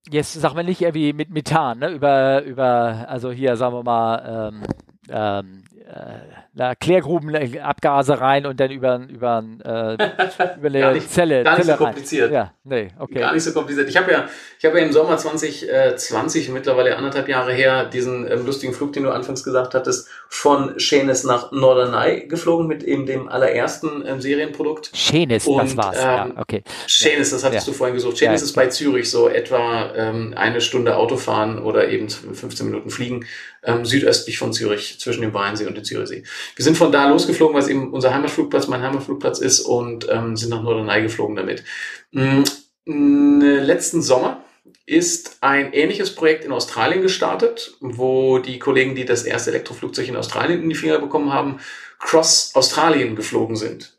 Jetzt 0.09 0.33
sagen 0.33 0.57
wir 0.57 0.63
nicht 0.63 0.81
irgendwie 0.81 1.13
mit 1.13 1.29
Methan, 1.29 1.79
ne? 1.79 1.93
Über, 1.93 2.43
über, 2.43 3.05
also 3.07 3.31
hier 3.31 3.55
sagen 3.55 3.75
wir 3.75 3.83
mal, 3.83 4.51
ähm, 4.51 4.63
ähm, 5.09 5.63
äh, 5.93 6.43
na, 6.55 6.75
Klärgrubenabgase 6.75 8.19
rein 8.19 8.45
und 8.45 8.59
dann 8.59 8.71
über, 8.71 9.01
über, 9.09 9.43
äh, 9.65 9.93
über 10.57 10.67
eine 10.67 10.93
nicht, 10.93 11.11
Zelle. 11.11 11.43
Gar 11.43 11.55
nicht 11.55 11.65
Zelle 11.65 11.77
so 11.77 11.84
kompliziert. 11.84 12.27
Rein. 12.27 12.34
Ja, 12.34 12.53
nee, 12.63 12.88
okay. 12.99 13.19
Gar 13.19 13.34
nicht 13.34 13.43
so 13.43 13.53
kompliziert. 13.53 13.89
Ich 13.89 13.97
habe 13.97 14.11
ja, 14.11 14.27
ich 14.59 14.65
habe 14.65 14.80
ja 14.80 14.85
im 14.85 14.93
Sommer 14.93 15.17
2020, 15.17 16.49
mittlerweile 16.49 16.95
anderthalb 16.95 17.27
Jahre 17.27 17.53
her, 17.53 17.85
diesen 17.85 18.31
ähm, 18.31 18.45
lustigen 18.45 18.73
Flug, 18.73 18.93
den 18.93 19.03
du 19.03 19.11
anfangs 19.11 19.43
gesagt 19.43 19.73
hattest, 19.73 20.09
von 20.30 20.80
Schenes 20.80 21.23
nach 21.23 21.51
Norderney 21.51 22.27
geflogen 22.27 22.67
mit 22.67 22.84
eben 22.84 23.05
dem 23.05 23.27
allerersten 23.27 24.03
ähm, 24.05 24.21
Serienprodukt. 24.21 24.91
Schenes, 24.93 25.45
das 25.45 25.77
war's. 25.77 25.97
Ähm, 25.97 26.03
ja, 26.03 26.31
okay. 26.38 26.63
Schenes, 26.88 27.31
das 27.31 27.43
hattest 27.43 27.67
ja. 27.67 27.73
du 27.73 27.77
vorhin 27.77 27.95
gesucht. 27.95 28.17
Schenes 28.17 28.41
ja. 28.41 28.45
ist 28.45 28.53
bei 28.53 28.67
Zürich 28.67 29.09
so 29.09 29.27
etwa 29.27 29.91
ähm, 29.95 30.34
eine 30.35 30.61
Stunde 30.61 30.95
Autofahren 30.97 31.61
oder 31.61 31.89
eben 31.89 32.09
15 32.09 32.65
Minuten 32.67 32.89
Fliegen 32.89 33.25
ähm, 33.65 33.85
südöstlich 33.85 34.38
von 34.38 34.53
Zürich, 34.53 34.99
zwischen 34.99 35.22
dem 35.22 35.34
Weinsee 35.34 35.65
und 35.65 35.76
dem 35.76 35.84
Zürichsee. 35.84 36.23
Wir 36.56 36.65
sind 36.65 36.77
von 36.77 36.91
da 36.91 37.07
losgeflogen, 37.07 37.56
weil 37.56 37.64
es 37.64 37.69
eben 37.69 37.91
unser 37.91 38.14
Heimatflugplatz, 38.14 38.68
mein 38.68 38.81
Heimatflugplatz 38.81 39.40
ist 39.40 39.61
und 39.61 40.07
ähm, 40.10 40.35
sind 40.35 40.49
nach 40.49 40.64
Norderney 40.64 41.02
geflogen 41.02 41.35
damit. 41.35 41.64
Mhm. 42.11 42.44
Letzten 42.85 44.02
Sommer 44.02 44.44
ist 44.85 45.38
ein 45.40 45.72
ähnliches 45.72 46.14
Projekt 46.14 46.44
in 46.44 46.52
Australien 46.52 47.02
gestartet, 47.02 47.77
wo 47.80 48.40
die 48.40 48.60
Kollegen, 48.60 48.95
die 48.95 49.06
das 49.06 49.23
erste 49.23 49.52
Elektroflugzeug 49.52 50.10
in 50.10 50.18
Australien 50.18 50.61
in 50.61 50.69
die 50.69 50.76
Finger 50.76 50.99
bekommen 50.99 51.31
haben, 51.31 51.60
Cross 51.99 52.52
Australien 52.53 53.15
geflogen 53.15 53.56
sind. 53.56 53.98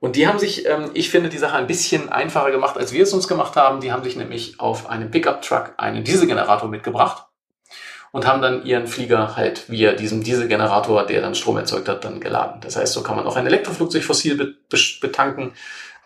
Und 0.00 0.16
die 0.16 0.26
haben 0.26 0.40
sich, 0.40 0.66
ähm, 0.66 0.90
ich 0.94 1.10
finde, 1.10 1.28
die 1.28 1.38
Sache 1.38 1.56
ein 1.56 1.68
bisschen 1.68 2.08
einfacher 2.08 2.50
gemacht, 2.50 2.76
als 2.76 2.92
wir 2.92 3.04
es 3.04 3.12
uns 3.14 3.28
gemacht 3.28 3.54
haben. 3.56 3.80
Die 3.80 3.92
haben 3.92 4.02
sich 4.02 4.16
nämlich 4.16 4.58
auf 4.58 4.90
einem 4.90 5.10
Pickup-Truck 5.10 5.74
einen 5.78 6.04
Dieselgenerator 6.04 6.68
mitgebracht 6.68 7.26
und 8.14 8.28
haben 8.28 8.40
dann 8.40 8.64
ihren 8.64 8.86
Flieger 8.86 9.34
halt 9.34 9.68
via 9.68 9.92
diesem 9.92 10.22
Dieselgenerator, 10.22 11.04
der 11.04 11.20
dann 11.20 11.34
Strom 11.34 11.56
erzeugt 11.56 11.88
hat, 11.88 12.04
dann 12.04 12.20
geladen. 12.20 12.60
Das 12.60 12.76
heißt, 12.76 12.92
so 12.92 13.02
kann 13.02 13.16
man 13.16 13.26
auch 13.26 13.34
ein 13.34 13.44
Elektroflugzeug 13.44 14.04
fossil 14.04 14.56
betanken. 15.00 15.52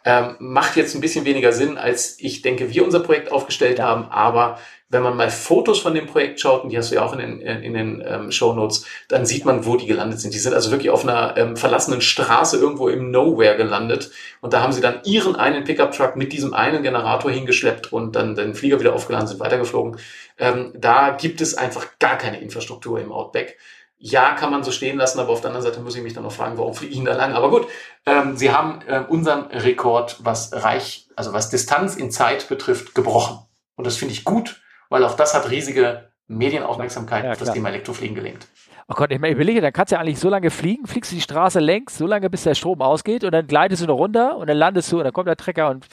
Ähm, 0.06 0.36
macht 0.38 0.76
jetzt 0.76 0.94
ein 0.94 1.02
bisschen 1.02 1.26
weniger 1.26 1.52
Sinn, 1.52 1.76
als 1.76 2.18
ich 2.18 2.40
denke, 2.40 2.72
wir 2.72 2.82
unser 2.82 3.00
Projekt 3.00 3.30
aufgestellt 3.30 3.78
haben, 3.78 4.06
aber 4.10 4.58
wenn 4.90 5.02
man 5.02 5.16
mal 5.16 5.30
Fotos 5.30 5.80
von 5.80 5.94
dem 5.94 6.06
Projekt 6.06 6.40
schaut, 6.40 6.64
und 6.64 6.70
die 6.70 6.78
hast 6.78 6.90
du 6.90 6.94
ja 6.94 7.04
auch 7.04 7.12
in 7.12 7.18
den, 7.18 7.40
in 7.40 7.74
den 7.74 8.02
ähm, 8.06 8.32
Show 8.32 8.54
Notes, 8.54 8.86
dann 9.08 9.26
sieht 9.26 9.44
man, 9.44 9.66
wo 9.66 9.76
die 9.76 9.86
gelandet 9.86 10.20
sind. 10.20 10.32
Die 10.32 10.38
sind 10.38 10.54
also 10.54 10.70
wirklich 10.70 10.90
auf 10.90 11.02
einer 11.02 11.36
ähm, 11.36 11.56
verlassenen 11.56 12.00
Straße 12.00 12.56
irgendwo 12.56 12.88
im 12.88 13.10
Nowhere 13.10 13.56
gelandet. 13.56 14.10
Und 14.40 14.54
da 14.54 14.62
haben 14.62 14.72
sie 14.72 14.80
dann 14.80 15.00
ihren 15.04 15.36
einen 15.36 15.64
Pickup-Truck 15.64 16.16
mit 16.16 16.32
diesem 16.32 16.54
einen 16.54 16.82
Generator 16.82 17.30
hingeschleppt 17.30 17.92
und 17.92 18.16
dann 18.16 18.34
den 18.34 18.54
Flieger 18.54 18.80
wieder 18.80 18.94
aufgeladen, 18.94 19.28
sind 19.28 19.40
weitergeflogen. 19.40 20.00
Ähm, 20.38 20.72
da 20.74 21.10
gibt 21.10 21.42
es 21.42 21.54
einfach 21.54 21.86
gar 21.98 22.16
keine 22.16 22.40
Infrastruktur 22.40 22.98
im 22.98 23.12
Outback. 23.12 23.58
Ja, 23.98 24.34
kann 24.34 24.52
man 24.52 24.62
so 24.62 24.70
stehen 24.70 24.96
lassen, 24.96 25.18
aber 25.18 25.30
auf 25.30 25.40
der 25.40 25.50
anderen 25.50 25.66
Seite 25.66 25.82
muss 25.82 25.96
ich 25.96 26.02
mich 26.02 26.14
dann 26.14 26.22
noch 26.22 26.32
fragen, 26.32 26.56
warum 26.56 26.72
fliege 26.72 26.94
ich 26.94 27.04
da 27.04 27.14
lang? 27.14 27.34
Aber 27.34 27.50
gut, 27.50 27.66
ähm, 28.06 28.36
sie 28.36 28.52
haben 28.52 28.80
äh, 28.86 29.00
unseren 29.00 29.46
Rekord, 29.46 30.16
was 30.20 30.52
Reich, 30.52 31.08
also 31.16 31.32
was 31.32 31.50
Distanz 31.50 31.96
in 31.96 32.10
Zeit 32.10 32.48
betrifft, 32.48 32.94
gebrochen. 32.94 33.40
Und 33.74 33.86
das 33.86 33.96
finde 33.96 34.14
ich 34.14 34.24
gut, 34.24 34.62
weil 34.88 35.04
auch 35.04 35.16
das 35.16 35.34
hat 35.34 35.50
riesige 35.50 36.10
Medienaufmerksamkeit 36.26 37.24
ja, 37.24 37.32
auf 37.32 37.38
das 37.38 37.52
Thema 37.52 37.70
Elektrofliegen 37.70 38.14
gelenkt. 38.14 38.48
Oh 38.90 38.94
Gott, 38.94 39.12
ich 39.12 39.18
meine, 39.18 39.34
überlege, 39.34 39.60
dann 39.60 39.74
kannst 39.74 39.92
du 39.92 39.96
ja 39.96 40.00
eigentlich 40.00 40.18
so 40.18 40.30
lange 40.30 40.50
fliegen, 40.50 40.86
fliegst 40.86 41.12
du 41.12 41.16
die 41.16 41.20
Straße 41.20 41.60
längs, 41.60 41.98
so 41.98 42.06
lange 42.06 42.30
bis 42.30 42.44
der 42.44 42.54
Strom 42.54 42.80
ausgeht 42.80 43.22
und 43.22 43.32
dann 43.32 43.46
gleitest 43.46 43.82
du 43.82 43.86
noch 43.86 43.98
runter 43.98 44.38
und 44.38 44.46
dann 44.46 44.56
landest 44.56 44.90
du 44.90 44.96
und 44.96 45.04
dann 45.04 45.12
kommt 45.12 45.28
der 45.28 45.36
Trecker 45.36 45.68
und, 45.68 45.86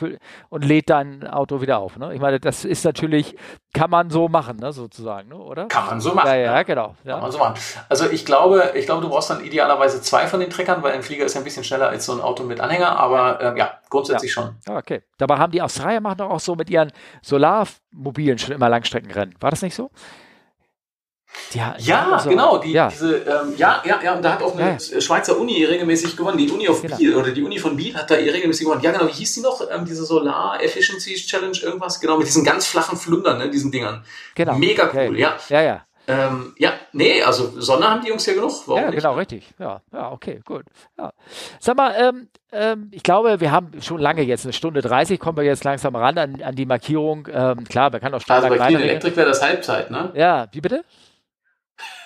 und 0.47 0.63
lädt 0.63 0.89
dein 0.89 1.27
Auto 1.27 1.59
wieder 1.59 1.79
auf. 1.79 1.97
Ne? 1.97 2.13
Ich 2.13 2.21
meine, 2.21 2.39
das 2.39 2.63
ist 2.63 2.85
natürlich, 2.85 3.35
kann 3.73 3.89
man 3.89 4.09
so 4.11 4.29
machen, 4.29 4.55
ne, 4.61 4.71
sozusagen, 4.71 5.27
ne? 5.27 5.35
oder? 5.35 5.65
Kann 5.65 5.87
man 5.87 5.99
so 5.99 6.13
machen. 6.13 6.27
Ja, 6.27 6.35
ja, 6.35 6.63
genau. 6.63 6.95
Ja. 7.03 7.15
Kann 7.15 7.23
man 7.23 7.31
so 7.33 7.37
machen. 7.37 7.55
Also 7.89 8.09
ich 8.09 8.25
glaube, 8.25 8.71
ich 8.75 8.85
glaube, 8.85 9.01
du 9.01 9.09
brauchst 9.09 9.29
dann 9.29 9.43
idealerweise 9.43 10.01
zwei 10.01 10.27
von 10.27 10.39
den 10.39 10.49
Treckern, 10.49 10.81
weil 10.81 10.93
ein 10.93 11.03
Flieger 11.03 11.25
ist 11.25 11.33
ja 11.33 11.41
ein 11.41 11.43
bisschen 11.43 11.65
schneller 11.65 11.89
als 11.89 12.05
so 12.05 12.13
ein 12.13 12.21
Auto 12.21 12.43
mit 12.43 12.61
Anhänger, 12.61 12.97
aber 12.97 13.41
äh, 13.41 13.59
ja, 13.59 13.71
grundsätzlich 13.89 14.33
ja. 14.33 14.41
schon. 14.41 14.55
Ja, 14.69 14.77
okay. 14.77 15.01
Dabei 15.17 15.35
haben 15.35 15.51
die 15.51 15.61
Australier 15.61 15.99
machen 15.99 16.19
doch 16.19 16.29
auch 16.29 16.39
so 16.39 16.55
mit 16.55 16.69
ihren 16.69 16.93
Solarmobilen 17.23 18.37
schon 18.37 18.55
immer 18.55 18.69
Langstreckenrennen. 18.69 19.35
War 19.41 19.51
das 19.51 19.61
nicht 19.63 19.75
so? 19.75 19.91
Ja, 21.53 21.75
ja 21.77 22.11
also, 22.11 22.29
genau, 22.29 22.57
die, 22.57 22.71
ja. 22.71 22.89
diese, 22.89 23.17
ähm, 23.17 23.53
ja, 23.57 23.81
ja, 23.85 24.01
ja, 24.03 24.15
und 24.15 24.21
da 24.23 24.33
hat 24.33 24.43
auch 24.43 24.57
eine 24.57 24.77
ja. 24.77 25.01
Schweizer 25.01 25.39
Uni 25.39 25.63
regelmäßig 25.63 26.17
gewonnen. 26.17 26.37
Die 26.37 26.49
Uni 26.49 26.67
of 26.67 26.81
genau. 26.81 26.97
Biel 26.97 27.15
oder 27.15 27.31
die 27.31 27.43
Uni 27.43 27.59
von 27.59 27.75
Biel 27.75 27.95
hat 27.95 28.11
da 28.11 28.15
regelmäßig 28.15 28.65
gewonnen. 28.65 28.81
Ja, 28.81 28.91
genau, 28.91 29.07
wie 29.07 29.13
hieß 29.13 29.33
die 29.35 29.41
noch? 29.41 29.61
Ähm, 29.71 29.85
diese 29.85 30.05
Solar 30.05 30.61
Efficiency 30.61 31.15
Challenge, 31.15 31.57
irgendwas? 31.61 31.99
Genau, 31.99 32.17
mit 32.17 32.27
diesen 32.27 32.43
ganz 32.43 32.65
flachen 32.65 32.97
Flundern, 32.97 33.37
ne, 33.37 33.49
diesen 33.49 33.71
Dingern. 33.71 34.03
Genau. 34.35 34.55
Mega 34.55 34.89
cool, 34.93 35.09
okay. 35.09 35.19
ja. 35.19 35.37
Ja, 35.49 35.61
ja. 35.61 35.85
Ähm, 36.07 36.53
ja, 36.59 36.73
nee, 36.93 37.23
also 37.23 37.59
Sonne 37.59 37.89
haben 37.89 38.01
die 38.01 38.09
Jungs 38.09 38.25
ja 38.27 38.33
genug. 38.33 38.51
Warum 38.67 38.81
ja, 38.81 38.89
nicht? 38.89 38.97
genau, 38.97 39.15
richtig. 39.15 39.49
Ja, 39.57 39.81
ja, 39.91 40.11
okay, 40.11 40.39
gut. 40.45 40.65
Ja. 40.99 41.13
Sag 41.59 41.77
mal, 41.77 41.95
ähm, 41.97 42.27
ähm, 42.51 42.89
ich 42.91 43.01
glaube, 43.01 43.39
wir 43.39 43.51
haben 43.51 43.81
schon 43.81 43.99
lange 43.99 44.21
jetzt, 44.21 44.45
eine 44.45 44.53
Stunde 44.53 44.81
30, 44.81 45.19
kommen 45.19 45.37
wir 45.37 45.43
jetzt 45.43 45.63
langsam 45.63 45.95
ran 45.95 46.17
an, 46.17 46.41
an 46.43 46.55
die 46.55 46.67
Markierung. 46.67 47.27
Ähm, 47.31 47.63
klar, 47.63 47.89
man 47.89 48.01
kann 48.01 48.13
auch 48.13 48.21
stundenlang 48.21 48.51
Also 48.51 48.63
bei 48.63 48.67
Clean 48.67 48.81
Electric 48.81 49.15
wäre 49.15 49.27
das 49.27 49.41
Halbzeit, 49.41 49.89
ne? 49.89 50.11
Ja, 50.13 50.47
wie 50.51 50.61
bitte? 50.61 50.83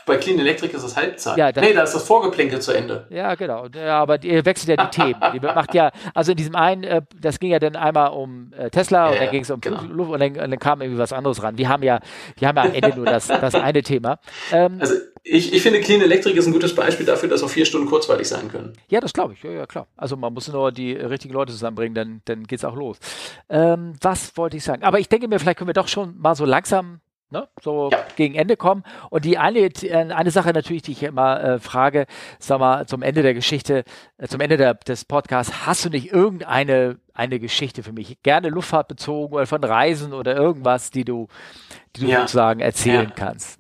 Bei 0.10 0.18
Clean 0.18 0.40
Electric 0.40 0.76
ist 0.76 0.84
das 0.84 0.98
Halbzeit. 0.98 1.38
Ja, 1.38 1.52
das, 1.52 1.64
nee, 1.64 1.72
da 1.72 1.84
ist 1.84 1.94
das 1.94 2.04
Vorgeplänkel 2.04 2.60
zu 2.60 2.72
Ende. 2.72 3.06
Ja, 3.12 3.36
genau. 3.36 3.68
Ja, 3.68 4.02
aber 4.02 4.24
ihr 4.24 4.44
wechselt 4.44 4.70
ja 4.70 4.88
die 4.88 4.90
Themen. 4.90 5.20
Die 5.34 5.40
macht 5.40 5.76
ja, 5.76 5.92
also 6.16 6.32
in 6.32 6.38
diesem 6.38 6.56
einen, 6.56 6.84
äh, 6.84 7.02
das 7.22 7.40
ging 7.40 7.52
ja 7.52 7.60
dann 7.60 7.76
einmal 7.76 8.10
um 8.10 8.52
äh, 8.58 8.72
Tesla 8.72 9.06
ja, 9.06 9.12
und 9.12 9.22
dann 9.22 9.32
ging 9.32 9.44
es 9.44 9.52
um 9.52 9.62
genau. 9.62 9.84
Luft 9.84 10.12
und 10.12 10.20
dann, 10.20 10.32
und 10.32 10.50
dann, 10.50 10.60
kam 10.60 10.82
irgendwie 10.82 11.00
was 11.00 11.14
anderes 11.14 11.44
ran. 11.44 11.60
Wir 11.60 11.70
haben 11.70 11.84
ja, 11.84 12.00
wir 12.38 12.48
haben 12.48 12.58
ja 12.58 12.64
am 12.64 12.74
Ende 12.74 12.96
nur 12.96 13.06
das, 13.06 13.28
das 13.28 13.54
eine 13.54 13.84
Thema. 13.84 14.18
Ähm, 14.52 14.78
also 14.80 14.96
ich, 15.24 15.54
ich 15.54 15.62
finde, 15.62 15.80
Clean 15.82 16.02
Electric 16.02 16.36
ist 16.36 16.48
ein 16.48 16.54
gutes 16.54 16.74
Beispiel 16.74 17.06
dafür, 17.06 17.30
dass 17.30 17.44
auch 17.44 17.50
vier 17.50 17.66
Stunden 17.66 17.88
kurzweilig 17.88 18.28
sein 18.28 18.48
können. 18.50 18.74
Ja, 18.88 19.00
das 19.00 19.14
glaube 19.14 19.34
ich. 19.34 19.44
Ja, 19.44 19.52
ja, 19.52 19.68
klar. 19.68 19.86
Also 19.96 20.18
man 20.18 20.34
muss 20.34 20.48
nur 20.48 20.72
die 20.72 20.94
richtigen 20.94 21.36
Leute 21.36 21.52
zusammenbringen, 21.52 21.94
dann, 21.94 22.22
dann 22.26 22.46
geht 22.46 22.58
es 22.58 22.66
auch 22.66 22.76
los. 22.76 22.98
Ähm, 23.48 23.94
was 24.02 24.36
wollte 24.38 24.58
ich 24.58 24.64
sagen? 24.64 24.84
Aber 24.84 25.00
ich 25.00 25.08
denke 25.08 25.28
mir, 25.28 25.40
vielleicht 25.40 25.60
können 25.60 25.70
wir 25.70 25.74
doch 25.74 25.88
schon 25.88 26.18
mal 26.18 26.34
so 26.34 26.46
langsam 26.46 27.00
ne, 27.30 27.48
so 27.62 27.90
ja. 27.92 28.06
gegen 28.16 28.36
Ende 28.36 28.58
kommen. 28.58 28.84
Und 29.10 29.26
die 29.26 29.38
eine, 29.38 29.60
äh, 29.60 29.94
eine 29.94 30.32
Sache 30.32 30.52
natürlich, 30.52 30.82
die 30.82 30.92
ich 30.92 31.04
immer 31.04 31.44
äh, 31.44 31.60
frage, 31.60 32.06
sag 32.40 32.60
mal, 32.60 32.88
zum 32.88 33.02
Ende 33.02 33.22
der 33.22 33.34
Geschichte, 33.34 33.84
äh, 34.18 34.28
zum 34.28 34.42
Ende 34.42 34.58
der, 34.58 34.74
des 34.74 35.06
Podcasts, 35.06 35.66
hast 35.66 35.86
du 35.86 35.90
nicht 35.90 36.12
irgendeine 36.12 36.98
eine 37.14 37.40
Geschichte 37.40 37.84
für 37.84 37.92
mich? 37.92 38.22
Gerne 38.24 38.50
Luftfahrt 38.50 38.88
bezogen 38.88 39.34
oder 39.34 39.46
von 39.46 39.64
Reisen 39.64 40.14
oder 40.14 40.36
irgendwas, 40.36 40.90
die 40.90 41.04
du, 41.04 41.28
die 41.96 42.02
du 42.02 42.08
ja. 42.08 42.22
sozusagen 42.22 42.62
erzählen 42.62 43.10
ja. 43.10 43.16
kannst. 43.16 43.60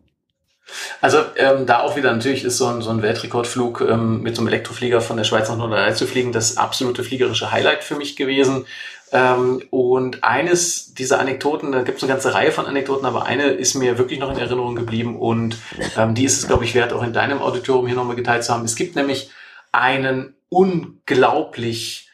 Also 1.01 1.19
ähm, 1.35 1.65
da 1.65 1.79
auch 1.79 1.95
wieder 1.95 2.11
natürlich 2.11 2.43
ist 2.43 2.57
so 2.57 2.67
ein, 2.67 2.81
so 2.81 2.89
ein 2.89 3.01
Weltrekordflug 3.01 3.81
ähm, 3.81 4.21
mit 4.21 4.35
so 4.35 4.41
einem 4.41 4.49
Elektroflieger 4.49 5.01
von 5.01 5.17
der 5.17 5.23
Schweiz 5.23 5.49
nach 5.49 5.57
Nordrhein 5.57 5.95
zu 5.95 6.05
fliegen 6.05 6.31
das 6.31 6.57
absolute 6.57 7.03
fliegerische 7.03 7.51
Highlight 7.51 7.83
für 7.83 7.95
mich 7.95 8.15
gewesen. 8.15 8.65
Ähm, 9.11 9.63
und 9.71 10.23
eines 10.23 10.93
dieser 10.93 11.19
Anekdoten, 11.19 11.71
da 11.71 11.81
gibt 11.81 11.97
es 11.97 12.03
eine 12.03 12.11
ganze 12.11 12.33
Reihe 12.33 12.51
von 12.51 12.65
Anekdoten, 12.65 13.05
aber 13.05 13.25
eine 13.25 13.45
ist 13.45 13.75
mir 13.75 13.97
wirklich 13.97 14.19
noch 14.19 14.31
in 14.31 14.37
Erinnerung 14.37 14.75
geblieben 14.75 15.17
und 15.17 15.57
ähm, 15.97 16.15
die 16.15 16.25
ist 16.25 16.37
es, 16.37 16.47
glaube 16.47 16.65
ich, 16.65 16.75
wert, 16.75 16.93
auch 16.93 17.03
in 17.03 17.13
deinem 17.13 17.41
Auditorium 17.41 17.87
hier 17.87 17.95
nochmal 17.95 18.15
geteilt 18.15 18.43
zu 18.43 18.53
haben. 18.53 18.65
Es 18.65 18.75
gibt 18.75 18.95
nämlich 18.95 19.31
einen 19.71 20.35
unglaublich 20.49 22.09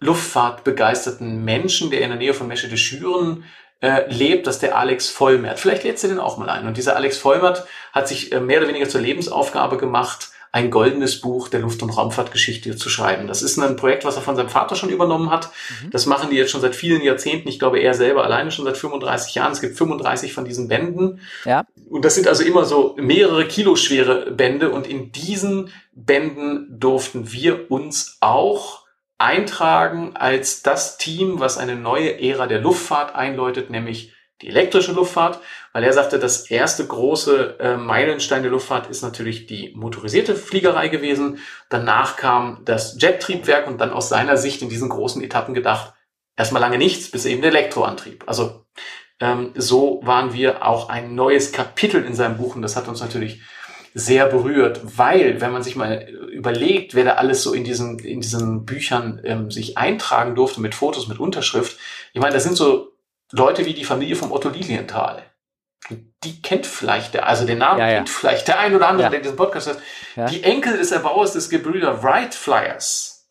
luftfahrtbegeisterten 0.00 1.44
Menschen, 1.44 1.90
der 1.90 2.02
in 2.02 2.10
der 2.10 2.18
Nähe 2.18 2.34
von 2.34 2.48
Mesche 2.48 2.68
de 2.68 2.78
Schüren 2.78 3.44
äh, 3.80 4.10
lebt, 4.12 4.46
dass 4.46 4.58
der 4.58 4.76
Alex 4.76 5.08
Vollmert. 5.08 5.58
Vielleicht 5.58 5.84
lädst 5.84 6.04
du 6.04 6.08
den 6.08 6.18
auch 6.18 6.38
mal 6.38 6.50
ein. 6.50 6.66
Und 6.66 6.76
dieser 6.76 6.96
Alex 6.96 7.18
Vollmert 7.18 7.66
hat 7.92 8.08
sich 8.08 8.32
äh, 8.32 8.40
mehr 8.40 8.58
oder 8.58 8.68
weniger 8.68 8.88
zur 8.88 9.00
Lebensaufgabe 9.00 9.76
gemacht, 9.76 10.30
ein 10.52 10.70
goldenes 10.70 11.20
Buch 11.20 11.48
der 11.48 11.60
Luft- 11.60 11.82
und 11.82 11.90
Raumfahrtgeschichte 11.90 12.76
zu 12.76 12.88
schreiben. 12.88 13.26
Das 13.26 13.42
ist 13.42 13.58
ein 13.58 13.76
Projekt, 13.76 14.04
was 14.04 14.16
er 14.16 14.22
von 14.22 14.36
seinem 14.36 14.48
Vater 14.48 14.76
schon 14.76 14.88
übernommen 14.88 15.30
hat. 15.30 15.50
Mhm. 15.82 15.90
Das 15.90 16.06
machen 16.06 16.30
die 16.30 16.36
jetzt 16.36 16.50
schon 16.50 16.60
seit 16.60 16.74
vielen 16.74 17.02
Jahrzehnten. 17.02 17.48
Ich 17.48 17.58
glaube, 17.58 17.80
er 17.80 17.94
selber 17.94 18.24
alleine 18.24 18.50
schon 18.50 18.64
seit 18.64 18.76
35 18.76 19.34
Jahren. 19.34 19.52
Es 19.52 19.60
gibt 19.60 19.76
35 19.76 20.32
von 20.32 20.44
diesen 20.44 20.68
Bänden. 20.68 21.20
Ja. 21.44 21.66
Und 21.90 22.04
das 22.04 22.14
sind 22.14 22.28
also 22.28 22.42
immer 22.42 22.64
so 22.64 22.96
mehrere 22.98 23.46
Kilo 23.46 23.76
schwere 23.76 24.30
Bände. 24.30 24.70
Und 24.70 24.86
in 24.86 25.12
diesen 25.12 25.70
Bänden 25.92 26.66
durften 26.78 27.30
wir 27.32 27.70
uns 27.70 28.16
auch 28.20 28.86
eintragen 29.18 30.16
als 30.16 30.62
das 30.62 30.96
Team, 30.96 31.40
was 31.40 31.58
eine 31.58 31.76
neue 31.76 32.20
Ära 32.20 32.46
der 32.46 32.60
Luftfahrt 32.60 33.14
einläutet, 33.14 33.68
nämlich 33.68 34.12
die 34.40 34.48
elektrische 34.48 34.92
Luftfahrt, 34.92 35.40
weil 35.78 35.84
er 35.84 35.92
sagte, 35.92 36.18
das 36.18 36.50
erste 36.50 36.84
große 36.84 37.60
äh, 37.60 37.76
Meilenstein 37.76 38.42
der 38.42 38.50
Luftfahrt 38.50 38.90
ist 38.90 39.02
natürlich 39.02 39.46
die 39.46 39.72
motorisierte 39.76 40.34
Fliegerei 40.34 40.88
gewesen. 40.88 41.38
Danach 41.68 42.16
kam 42.16 42.62
das 42.64 43.00
Jettriebwerk 43.00 43.68
und 43.68 43.80
dann 43.80 43.92
aus 43.92 44.08
seiner 44.08 44.36
Sicht 44.36 44.60
in 44.60 44.70
diesen 44.70 44.88
großen 44.88 45.22
Etappen 45.22 45.54
gedacht, 45.54 45.94
erstmal 46.36 46.60
lange 46.62 46.78
nichts, 46.78 47.12
bis 47.12 47.26
eben 47.26 47.42
der 47.42 47.52
Elektroantrieb. 47.52 48.24
Also 48.26 48.64
ähm, 49.20 49.52
so 49.54 50.00
waren 50.02 50.32
wir 50.32 50.66
auch 50.66 50.88
ein 50.88 51.14
neues 51.14 51.52
Kapitel 51.52 52.04
in 52.04 52.14
seinem 52.14 52.38
Buch 52.38 52.56
und 52.56 52.62
das 52.62 52.74
hat 52.74 52.88
uns 52.88 53.00
natürlich 53.00 53.40
sehr 53.94 54.26
berührt, 54.26 54.80
weil, 54.98 55.40
wenn 55.40 55.52
man 55.52 55.62
sich 55.62 55.76
mal 55.76 56.08
überlegt, 56.32 56.96
wer 56.96 57.04
da 57.04 57.12
alles 57.12 57.44
so 57.44 57.52
in 57.54 57.62
diesen, 57.62 58.00
in 58.00 58.20
diesen 58.20 58.64
Büchern 58.64 59.20
ähm, 59.22 59.52
sich 59.52 59.78
eintragen 59.78 60.34
durfte 60.34 60.60
mit 60.60 60.74
Fotos, 60.74 61.06
mit 61.06 61.20
Unterschrift, 61.20 61.78
ich 62.12 62.20
meine, 62.20 62.34
das 62.34 62.42
sind 62.42 62.56
so 62.56 62.94
Leute 63.30 63.64
wie 63.64 63.74
die 63.74 63.84
Familie 63.84 64.16
vom 64.16 64.32
Otto 64.32 64.48
Lilienthal. 64.48 65.22
Die 66.24 66.42
kennt 66.42 66.66
vielleicht 66.66 67.14
der, 67.14 67.26
also 67.26 67.46
den 67.46 67.58
Namen 67.58 67.78
ja, 67.80 67.88
ja. 67.88 67.94
kennt 67.96 68.10
vielleicht 68.10 68.48
der 68.48 68.58
ein 68.58 68.74
oder 68.74 68.88
andere, 68.88 69.04
ja. 69.04 69.10
der 69.10 69.20
diesen 69.20 69.36
Podcast 69.36 69.68
hat. 69.68 69.78
Die 70.30 70.42
Enkel 70.42 70.76
des 70.76 70.92
Erbauers 70.92 71.32
des 71.32 71.48
Gebrüder 71.48 72.02
Wright 72.02 72.34
Flyers. 72.34 73.26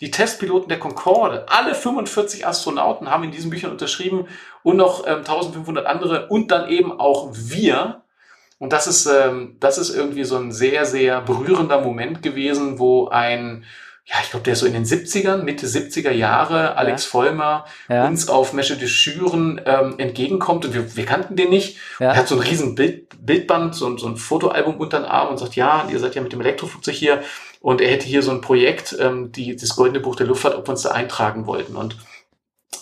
Die 0.00 0.10
Testpiloten 0.10 0.68
der 0.68 0.78
Concorde. 0.78 1.46
Alle 1.48 1.74
45 1.74 2.46
Astronauten 2.46 3.10
haben 3.10 3.24
in 3.24 3.32
diesen 3.32 3.50
Büchern 3.50 3.72
unterschrieben 3.72 4.28
und 4.62 4.76
noch 4.76 5.06
ähm, 5.06 5.18
1500 5.18 5.86
andere 5.86 6.28
und 6.28 6.50
dann 6.50 6.68
eben 6.68 6.98
auch 6.98 7.30
wir. 7.32 8.02
Und 8.58 8.72
das 8.72 8.86
ist, 8.86 9.06
ähm, 9.06 9.56
das 9.58 9.76
ist 9.78 9.94
irgendwie 9.94 10.24
so 10.24 10.36
ein 10.36 10.52
sehr, 10.52 10.84
sehr 10.84 11.20
berührender 11.20 11.80
Moment 11.80 12.22
gewesen, 12.22 12.78
wo 12.78 13.08
ein 13.08 13.64
ja, 14.10 14.16
ich 14.22 14.30
glaube, 14.30 14.44
der 14.44 14.54
ist 14.54 14.60
so 14.60 14.66
in 14.66 14.72
den 14.72 14.86
70ern, 14.86 15.42
Mitte 15.42 15.66
70er 15.66 16.10
Jahre, 16.10 16.76
Alex 16.76 17.04
ja. 17.04 17.10
Vollmer, 17.10 17.66
ja. 17.90 18.06
uns 18.06 18.28
auf 18.30 18.54
Mesche 18.54 18.76
de 18.76 18.88
Schüren 18.88 19.60
ähm, 19.66 19.96
entgegenkommt 19.98 20.64
und 20.64 20.72
wir, 20.72 20.96
wir 20.96 21.04
kannten 21.04 21.36
den 21.36 21.50
nicht. 21.50 21.76
Ja. 22.00 22.12
Er 22.12 22.16
hat 22.16 22.28
so 22.28 22.36
ein 22.36 22.40
riesen 22.40 22.74
Bild, 22.74 23.08
Bildband, 23.20 23.74
so, 23.74 23.98
so 23.98 24.06
ein 24.08 24.16
Fotoalbum 24.16 24.76
unter 24.76 25.00
den 25.00 25.04
Arm 25.04 25.28
und 25.28 25.38
sagt, 25.38 25.56
ja, 25.56 25.86
ihr 25.90 25.98
seid 25.98 26.14
ja 26.14 26.22
mit 26.22 26.32
dem 26.32 26.40
Elektroflugzeug 26.40 26.94
hier 26.94 27.22
und 27.60 27.82
er 27.82 27.90
hätte 27.90 28.06
hier 28.06 28.22
so 28.22 28.30
ein 28.30 28.40
Projekt, 28.40 28.96
ähm, 28.98 29.30
die, 29.30 29.54
das 29.56 29.76
Goldene 29.76 30.00
Buch 30.00 30.16
der 30.16 30.26
Luftfahrt, 30.26 30.54
ob 30.54 30.66
wir 30.66 30.70
uns 30.70 30.82
da 30.82 30.92
eintragen 30.92 31.46
wollten 31.46 31.76
und 31.76 31.96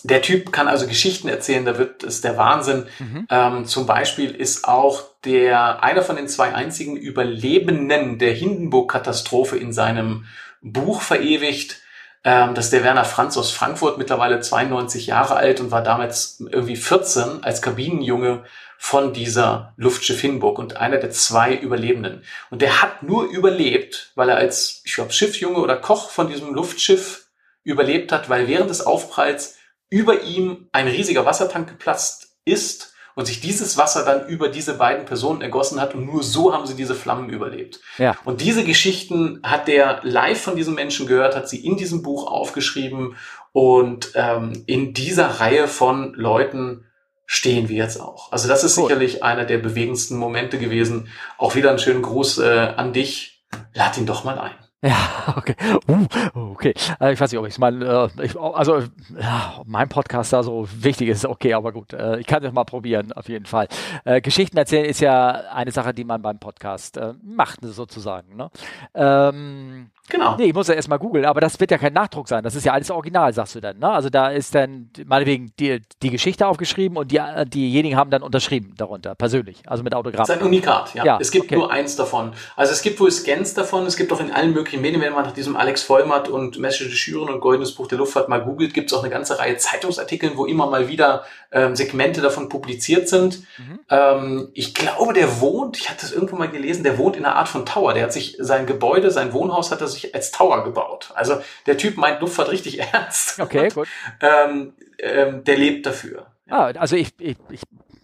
der 0.03 0.21
Typ 0.21 0.51
kann 0.53 0.67
also 0.67 0.87
Geschichten 0.87 1.27
erzählen, 1.27 1.65
da 1.65 1.77
wird 1.77 2.03
es 2.03 2.21
der 2.21 2.37
Wahnsinn. 2.37 2.85
Mhm. 2.99 3.27
Ähm, 3.29 3.65
zum 3.65 3.85
Beispiel 3.85 4.31
ist 4.31 4.67
auch 4.67 5.03
der 5.25 5.83
einer 5.83 6.01
von 6.01 6.15
den 6.15 6.27
zwei 6.27 6.53
einzigen 6.53 6.95
Überlebenden 6.95 8.17
der 8.17 8.33
Hindenburg-Katastrophe 8.33 9.57
in 9.57 9.73
seinem 9.73 10.25
Buch 10.73 11.01
verewigt. 11.01 11.81
Ähm, 12.23 12.55
das 12.55 12.65
ist 12.65 12.73
der 12.73 12.83
Werner 12.83 13.05
Franz 13.05 13.37
aus 13.37 13.51
Frankfurt, 13.51 13.97
mittlerweile 13.97 14.39
92 14.39 15.07
Jahre 15.07 15.35
alt 15.35 15.59
und 15.59 15.71
war 15.71 15.83
damals 15.83 16.43
irgendwie 16.51 16.75
14 16.75 17.43
als 17.43 17.61
Kabinenjunge 17.61 18.43
von 18.77 19.13
dieser 19.13 19.73
Luftschiff 19.77 20.21
Hinburg 20.21 20.59
und 20.59 20.77
einer 20.77 20.97
der 20.97 21.09
zwei 21.11 21.55
Überlebenden. 21.55 22.23
Und 22.51 22.61
der 22.61 22.81
hat 22.81 23.03
nur 23.03 23.25
überlebt, 23.25 24.11
weil 24.15 24.29
er 24.29 24.37
als, 24.37 24.81
ich 24.85 24.93
glaube, 24.93 25.13
Schiffsjunge 25.13 25.57
oder 25.57 25.77
Koch 25.77 26.09
von 26.11 26.27
diesem 26.27 26.53
Luftschiff 26.53 27.27
überlebt 27.63 28.11
hat, 28.11 28.29
weil 28.29 28.47
während 28.47 28.69
des 28.69 28.85
Aufpralls 28.85 29.57
über 29.89 30.21
ihm 30.23 30.69
ein 30.71 30.87
riesiger 30.87 31.25
Wassertank 31.25 31.67
geplatzt 31.67 32.35
ist 32.45 32.93
und 33.17 33.25
sich 33.25 33.41
dieses 33.41 33.79
Wasser 33.79 34.05
dann 34.05 34.27
über 34.27 34.47
diese 34.47 34.75
beiden 34.75 35.05
Personen 35.05 35.41
ergossen 35.41 35.81
hat 35.81 35.95
und 35.95 36.05
nur 36.05 36.21
so 36.21 36.53
haben 36.53 36.67
sie 36.67 36.75
diese 36.75 36.93
Flammen 36.93 37.29
überlebt. 37.29 37.79
Ja. 37.97 38.15
Und 38.25 38.41
diese 38.41 38.63
Geschichten 38.63 39.39
hat 39.41 39.67
der 39.67 40.01
live 40.03 40.39
von 40.39 40.55
diesem 40.55 40.75
Menschen 40.75 41.07
gehört, 41.07 41.35
hat 41.35 41.49
sie 41.49 41.65
in 41.65 41.77
diesem 41.77 42.03
Buch 42.03 42.27
aufgeschrieben 42.31 43.15
und 43.53 44.11
ähm, 44.13 44.63
in 44.67 44.93
dieser 44.93 45.39
Reihe 45.39 45.67
von 45.67 46.13
Leuten 46.13 46.85
stehen 47.25 47.69
wir 47.69 47.77
jetzt 47.77 47.99
auch. 47.99 48.31
Also 48.31 48.47
das 48.47 48.63
ist 48.63 48.77
cool. 48.77 48.83
sicherlich 48.83 49.23
einer 49.23 49.45
der 49.45 49.57
bewegendsten 49.57 50.17
Momente 50.17 50.59
gewesen. 50.59 51.09
Auch 51.39 51.55
wieder 51.55 51.71
einen 51.71 51.79
schönen 51.79 52.03
Gruß 52.03 52.37
äh, 52.37 52.73
an 52.77 52.93
dich. 52.93 53.43
Lad 53.73 53.97
ihn 53.97 54.05
doch 54.05 54.25
mal 54.25 54.37
ein. 54.37 54.66
Ja, 54.87 55.33
okay. 55.35 55.55
Uh, 55.87 56.05
okay. 56.53 56.73
Äh, 57.01 57.13
ich 57.13 57.19
weiß 57.19 57.31
nicht, 57.31 57.39
ob 57.39 57.45
ich 57.45 57.53
es 57.53 57.59
mal, 57.59 57.81
äh, 57.81 58.23
ich, 58.23 58.39
also 58.39 58.79
ja, 59.19 59.61
mein 59.65 59.89
Podcast 59.89 60.31
da 60.31 60.43
so 60.43 60.65
wichtig 60.71 61.09
ist, 61.09 61.25
okay, 61.25 61.53
aber 61.53 61.73
gut, 61.73 61.91
äh, 61.91 62.19
ich 62.19 62.27
kann 62.27 62.43
es 62.43 62.53
mal 62.53 62.63
probieren, 62.63 63.11
auf 63.11 63.27
jeden 63.27 63.45
Fall. 63.45 63.67
Äh, 64.05 64.21
Geschichten 64.21 64.55
erzählen 64.57 64.85
ist 64.85 65.01
ja 65.01 65.43
eine 65.51 65.71
Sache, 65.71 65.93
die 65.93 66.05
man 66.05 66.21
beim 66.21 66.39
Podcast 66.39 66.95
äh, 66.97 67.13
macht, 67.21 67.59
sozusagen. 67.63 68.37
Ne? 68.37 68.49
Ähm, 68.93 69.89
Genau. 70.09 70.37
Nee, 70.37 70.45
ich 70.45 70.53
muss 70.53 70.67
ja 70.67 70.73
erstmal 70.73 70.99
googeln, 70.99 71.25
aber 71.25 71.41
das 71.41 71.59
wird 71.59 71.71
ja 71.71 71.77
kein 71.77 71.93
Nachdruck 71.93 72.27
sein. 72.27 72.43
Das 72.43 72.55
ist 72.55 72.65
ja 72.65 72.73
alles 72.73 72.89
original, 72.89 73.33
sagst 73.33 73.55
du 73.55 73.59
dann. 73.59 73.77
Ne? 73.77 73.89
Also 73.89 74.09
da 74.09 74.29
ist 74.29 74.55
dann 74.55 74.89
meinetwegen 75.05 75.51
die, 75.59 75.81
die 76.01 76.09
Geschichte 76.09 76.47
aufgeschrieben 76.47 76.97
und 76.97 77.11
die, 77.11 77.19
diejenigen 77.47 77.97
haben 77.97 78.09
dann 78.09 78.21
unterschrieben 78.21 78.73
darunter, 78.77 79.15
persönlich, 79.15 79.63
also 79.67 79.83
mit 79.83 79.93
Autogramm. 79.93 80.25
Das 80.25 80.35
ist 80.35 80.41
ein 80.41 80.47
Unikat, 80.47 80.93
ja. 80.95 81.03
ja 81.03 81.17
es 81.19 81.31
gibt 81.31 81.45
okay. 81.45 81.55
nur 81.55 81.71
eins 81.71 81.95
davon. 81.97 82.31
Also 82.55 82.71
es 82.71 82.81
gibt 82.81 82.99
wohl 82.99 83.11
Scans 83.11 83.53
davon, 83.53 83.85
es 83.85 83.97
gibt 83.97 84.13
auch 84.13 84.21
in 84.21 84.31
allen 84.31 84.53
möglichen 84.53 84.81
Medien, 84.81 85.01
wenn 85.01 85.13
man 85.13 85.25
nach 85.25 85.33
diesem 85.33 85.57
Alex 85.57 85.83
Vollmatt 85.83 86.29
und 86.29 86.57
Message 86.57 86.89
de 86.89 86.95
Schüren 86.95 87.29
und 87.29 87.41
Goldenes 87.41 87.73
Buch 87.73 87.87
der 87.87 87.97
Luftfahrt 87.97 88.29
mal 88.29 88.41
googelt, 88.41 88.73
gibt 88.73 88.91
es 88.91 88.97
auch 88.97 89.03
eine 89.03 89.11
ganze 89.11 89.39
Reihe 89.39 89.57
Zeitungsartikel, 89.57 90.37
wo 90.37 90.45
immer 90.45 90.67
mal 90.67 90.87
wieder 90.87 91.25
ähm, 91.51 91.75
Segmente 91.75 92.21
davon 92.21 92.49
publiziert 92.49 93.07
sind. 93.07 93.43
Mhm. 93.57 93.79
Ähm, 93.89 94.49
ich 94.53 94.73
glaube, 94.73 95.13
der 95.13 95.39
wohnt, 95.39 95.77
ich 95.77 95.89
hatte 95.89 96.01
das 96.01 96.11
irgendwo 96.11 96.35
mal 96.35 96.49
gelesen, 96.49 96.83
der 96.83 96.97
wohnt 96.97 97.15
in 97.15 97.25
einer 97.25 97.35
Art 97.35 97.47
von 97.47 97.65
Tower. 97.65 97.93
Der 97.93 98.03
hat 98.03 98.13
sich 98.13 98.37
sein 98.39 98.65
Gebäude, 98.65 99.11
sein 99.11 99.33
Wohnhaus 99.33 99.71
hat 99.71 99.81
er 99.81 99.87
sich 99.87 99.96
als 100.13 100.31
Tower 100.31 100.63
gebaut. 100.63 101.11
Also 101.15 101.41
der 101.65 101.77
Typ 101.77 101.97
meint 101.97 102.21
Luftfahrt 102.21 102.49
richtig 102.49 102.79
ernst. 102.93 103.39
Okay, 103.39 103.69
gut. 103.69 103.87
ähm, 104.21 104.73
ähm, 104.99 105.43
der 105.43 105.57
lebt 105.57 105.85
dafür. 105.85 106.27
Ja, 106.49 106.67
ah, 106.67 106.71
also 106.79 106.95
ich, 106.95 107.09
ich, 107.19 107.37
ich 107.49 107.61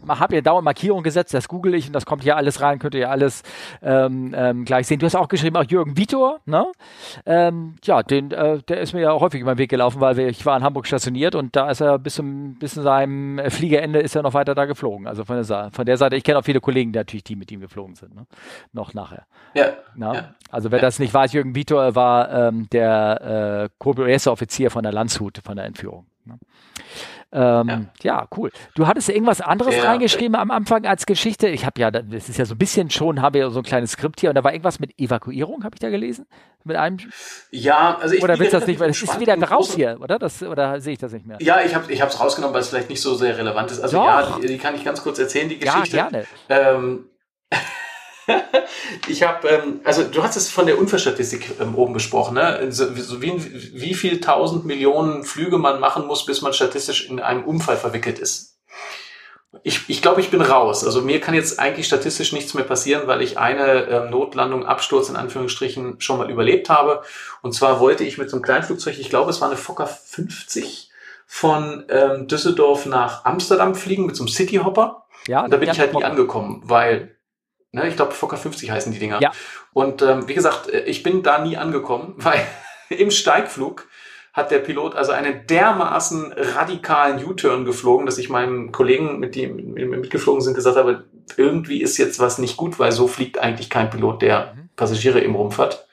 habe 0.07 0.35
ja 0.35 0.41
dauernd 0.41 0.65
Markierung 0.65 1.03
gesetzt, 1.03 1.33
das 1.33 1.47
google 1.47 1.73
ich 1.75 1.87
und 1.87 1.93
das 1.93 2.05
kommt 2.05 2.23
hier 2.23 2.37
alles 2.37 2.61
rein, 2.61 2.79
könnt 2.79 2.95
ihr 2.95 3.09
alles 3.09 3.43
ähm, 3.81 4.33
ähm, 4.35 4.65
gleich 4.65 4.87
sehen. 4.87 4.99
Du 4.99 5.05
hast 5.05 5.15
auch 5.15 5.27
geschrieben, 5.27 5.57
auch 5.57 5.63
Jürgen 5.63 5.97
Vitor, 5.97 6.39
ne? 6.45 6.65
Ähm, 7.25 7.75
ja, 7.83 8.03
den, 8.03 8.31
äh, 8.31 8.61
der 8.63 8.81
ist 8.81 8.93
mir 8.93 9.01
ja 9.01 9.13
häufig 9.13 9.41
über 9.41 9.55
den 9.55 9.57
Weg 9.57 9.69
gelaufen, 9.69 10.01
weil 10.01 10.17
wir, 10.17 10.27
ich 10.27 10.45
war 10.45 10.57
in 10.57 10.63
Hamburg 10.63 10.87
stationiert 10.87 11.35
und 11.35 11.55
da 11.55 11.69
ist 11.69 11.81
er 11.81 11.99
bis 11.99 12.15
zum 12.15 12.55
bis 12.55 12.73
zu 12.73 12.81
seinem 12.81 13.39
Fliegerende 13.49 13.99
ist 13.99 14.15
er 14.15 14.23
noch 14.23 14.33
weiter 14.33 14.55
da 14.55 14.65
geflogen. 14.65 15.07
Also 15.07 15.25
von 15.25 15.35
der, 15.35 15.71
von 15.71 15.85
der 15.85 15.97
Seite, 15.97 16.15
ich 16.15 16.23
kenne 16.23 16.39
auch 16.39 16.43
viele 16.43 16.61
Kollegen 16.61 16.91
natürlich, 16.91 17.23
die 17.23 17.35
mit 17.35 17.51
ihm 17.51 17.59
geflogen 17.59 17.95
sind, 17.95 18.15
ne? 18.15 18.25
Noch 18.71 18.93
nachher. 18.93 19.25
Ja. 19.53 19.73
ja. 19.95 20.35
Also 20.49 20.71
wer 20.71 20.79
ja. 20.79 20.83
das 20.83 20.99
nicht 20.99 21.13
weiß, 21.13 21.33
Jürgen 21.33 21.55
Vitor 21.55 21.95
war 21.95 22.31
ähm, 22.31 22.67
der 22.71 23.69
äh, 23.69 24.29
Offizier 24.29 24.71
von 24.71 24.83
der 24.83 24.91
Landshut, 24.91 25.39
von 25.43 25.55
der 25.55 25.65
Entführung. 25.65 26.05
Ne? 26.25 26.39
Ähm, 27.33 27.89
ja. 28.03 28.19
ja. 28.19 28.27
cool. 28.37 28.51
Du 28.75 28.85
hattest 28.85 29.09
irgendwas 29.09 29.41
anderes 29.41 29.75
ja. 29.75 29.83
reingeschrieben 29.83 30.35
am 30.35 30.51
Anfang 30.51 30.85
als 30.85 31.05
Geschichte. 31.05 31.47
Ich 31.47 31.65
habe 31.65 31.81
ja, 31.81 31.89
das 31.89 32.29
ist 32.29 32.37
ja 32.37 32.45
so 32.45 32.53
ein 32.53 32.59
bisschen 32.59 32.91
schon, 32.91 33.21
haben 33.21 33.33
wir 33.33 33.49
so 33.49 33.59
ein 33.59 33.63
kleines 33.63 33.93
Skript 33.93 34.19
hier 34.19 34.29
und 34.29 34.35
da 34.35 34.43
war 34.43 34.51
irgendwas 34.53 34.79
mit 34.79 34.99
Evakuierung, 34.99 35.63
habe 35.63 35.75
ich 35.75 35.79
da 35.79 35.89
gelesen? 35.89 36.27
Mit 36.63 36.77
einem. 36.77 36.97
Ja, 37.51 37.97
also 37.99 38.15
ich. 38.15 38.23
Oder 38.23 38.39
willst 38.39 38.53
du 38.53 38.59
das 38.59 38.67
nicht, 38.67 38.79
weil 38.79 38.87
das 38.87 39.01
ist 39.01 39.19
wieder 39.19 39.37
raus 39.41 39.73
hier, 39.75 39.97
oder? 39.99 40.17
Das, 40.17 40.41
oder 40.43 40.79
sehe 40.79 40.93
ich 40.93 40.99
das 40.99 41.11
nicht 41.11 41.25
mehr? 41.25 41.37
Ja, 41.41 41.59
ich 41.61 41.75
habe 41.75 41.91
es 41.91 42.19
rausgenommen, 42.19 42.53
weil 42.53 42.61
es 42.61 42.69
vielleicht 42.69 42.89
nicht 42.89 43.01
so 43.01 43.15
sehr 43.15 43.37
relevant 43.37 43.71
ist. 43.71 43.81
Also 43.81 43.97
Doch. 43.97 44.05
ja, 44.05 44.39
die, 44.39 44.47
die, 44.47 44.57
kann 44.57 44.75
ich 44.75 44.85
ganz 44.85 45.03
kurz 45.03 45.19
erzählen, 45.19 45.49
die 45.49 45.59
Geschichte. 45.59 45.97
Ja, 45.97 46.09
gerne. 46.09 46.25
Ähm, 46.47 47.09
ich 49.07 49.23
habe, 49.23 49.47
ähm, 49.47 49.81
also 49.83 50.03
du 50.03 50.23
hast 50.23 50.35
es 50.35 50.49
von 50.49 50.65
der 50.65 50.77
Unfallstatistik 50.77 51.59
ähm, 51.59 51.75
oben 51.75 51.93
besprochen, 51.93 52.35
ne? 52.35 52.71
So, 52.71 52.93
so 52.95 53.21
wie, 53.21 53.33
wie 53.73 53.93
viel 53.93 54.19
tausend 54.21 54.65
Millionen 54.65 55.23
Flüge 55.23 55.57
man 55.57 55.79
machen 55.79 56.05
muss, 56.07 56.25
bis 56.25 56.41
man 56.41 56.53
statistisch 56.53 57.09
in 57.09 57.19
einem 57.19 57.43
Unfall 57.43 57.77
verwickelt 57.77 58.19
ist. 58.19 58.57
Ich, 59.61 59.87
ich 59.87 60.01
glaube, 60.01 60.19
ich 60.19 60.31
bin 60.31 60.41
raus. 60.41 60.83
Also 60.83 61.01
mir 61.01 61.21
kann 61.21 61.35
jetzt 61.35 61.59
eigentlich 61.59 61.85
statistisch 61.85 62.33
nichts 62.33 62.53
mehr 62.55 62.63
passieren, 62.63 63.07
weil 63.07 63.21
ich 63.21 63.37
eine 63.37 63.87
ähm, 63.87 64.09
Notlandung, 64.09 64.65
Absturz 64.65 65.09
in 65.09 65.15
Anführungsstrichen 65.15 66.01
schon 66.01 66.17
mal 66.17 66.31
überlebt 66.31 66.69
habe. 66.69 67.03
Und 67.41 67.53
zwar 67.53 67.79
wollte 67.79 68.03
ich 68.03 68.17
mit 68.17 68.29
so 68.29 68.37
einem 68.37 68.43
Kleinflugzeug, 68.43 68.97
ich 68.97 69.09
glaube, 69.09 69.29
es 69.29 69.41
war 69.41 69.49
eine 69.49 69.57
Fokker 69.57 69.85
50, 69.85 70.91
von 71.25 71.85
ähm, 71.89 72.27
Düsseldorf 72.27 72.85
nach 72.85 73.25
Amsterdam 73.25 73.73
fliegen 73.73 74.05
mit 74.05 74.15
so 74.15 74.23
einem 74.23 74.27
Cityhopper. 74.27 75.05
Ja, 75.27 75.43
und 75.43 75.51
da 75.51 75.57
bin 75.57 75.67
ich 75.67 75.79
halt 75.79 75.93
nie 75.93 76.03
angekommen, 76.03 76.61
weil 76.65 77.12
Ne, 77.73 77.87
ich 77.87 77.95
glaube, 77.95 78.11
Fokker 78.11 78.37
50 78.37 78.69
heißen 78.69 78.93
die 78.93 78.99
Dinger. 78.99 79.19
Ja. 79.19 79.31
Und 79.73 80.03
ähm, 80.03 80.27
wie 80.27 80.35
gesagt, 80.35 80.69
äh, 80.69 80.83
ich 80.83 81.01
bin 81.01 81.23
da 81.23 81.39
nie 81.39 81.57
angekommen, 81.57 82.13
weil 82.17 82.45
im 82.89 83.09
Steigflug 83.09 83.87
hat 84.31 84.51
der 84.51 84.59
Pilot 84.59 84.95
also 84.95 85.11
einen 85.11 85.45
dermaßen 85.47 86.33
radikalen 86.33 87.23
U-Turn 87.23 87.65
geflogen, 87.65 88.05
dass 88.05 88.17
ich 88.17 88.29
meinen 88.29 88.71
Kollegen, 88.71 89.19
mit 89.19 89.35
dem 89.35 89.73
mitgeflogen 89.73 90.41
sind, 90.41 90.53
gesagt 90.53 90.77
habe, 90.77 91.05
irgendwie 91.37 91.81
ist 91.81 91.97
jetzt 91.97 92.19
was 92.19 92.37
nicht 92.37 92.57
gut, 92.57 92.79
weil 92.79 92.91
so 92.91 93.07
fliegt 93.07 93.39
eigentlich 93.39 93.69
kein 93.69 93.89
Pilot, 93.89 94.21
der 94.21 94.53
mhm. 94.55 94.69
Passagiere 94.75 95.19
im 95.19 95.35
Rumpf 95.35 95.57
hat. 95.57 95.87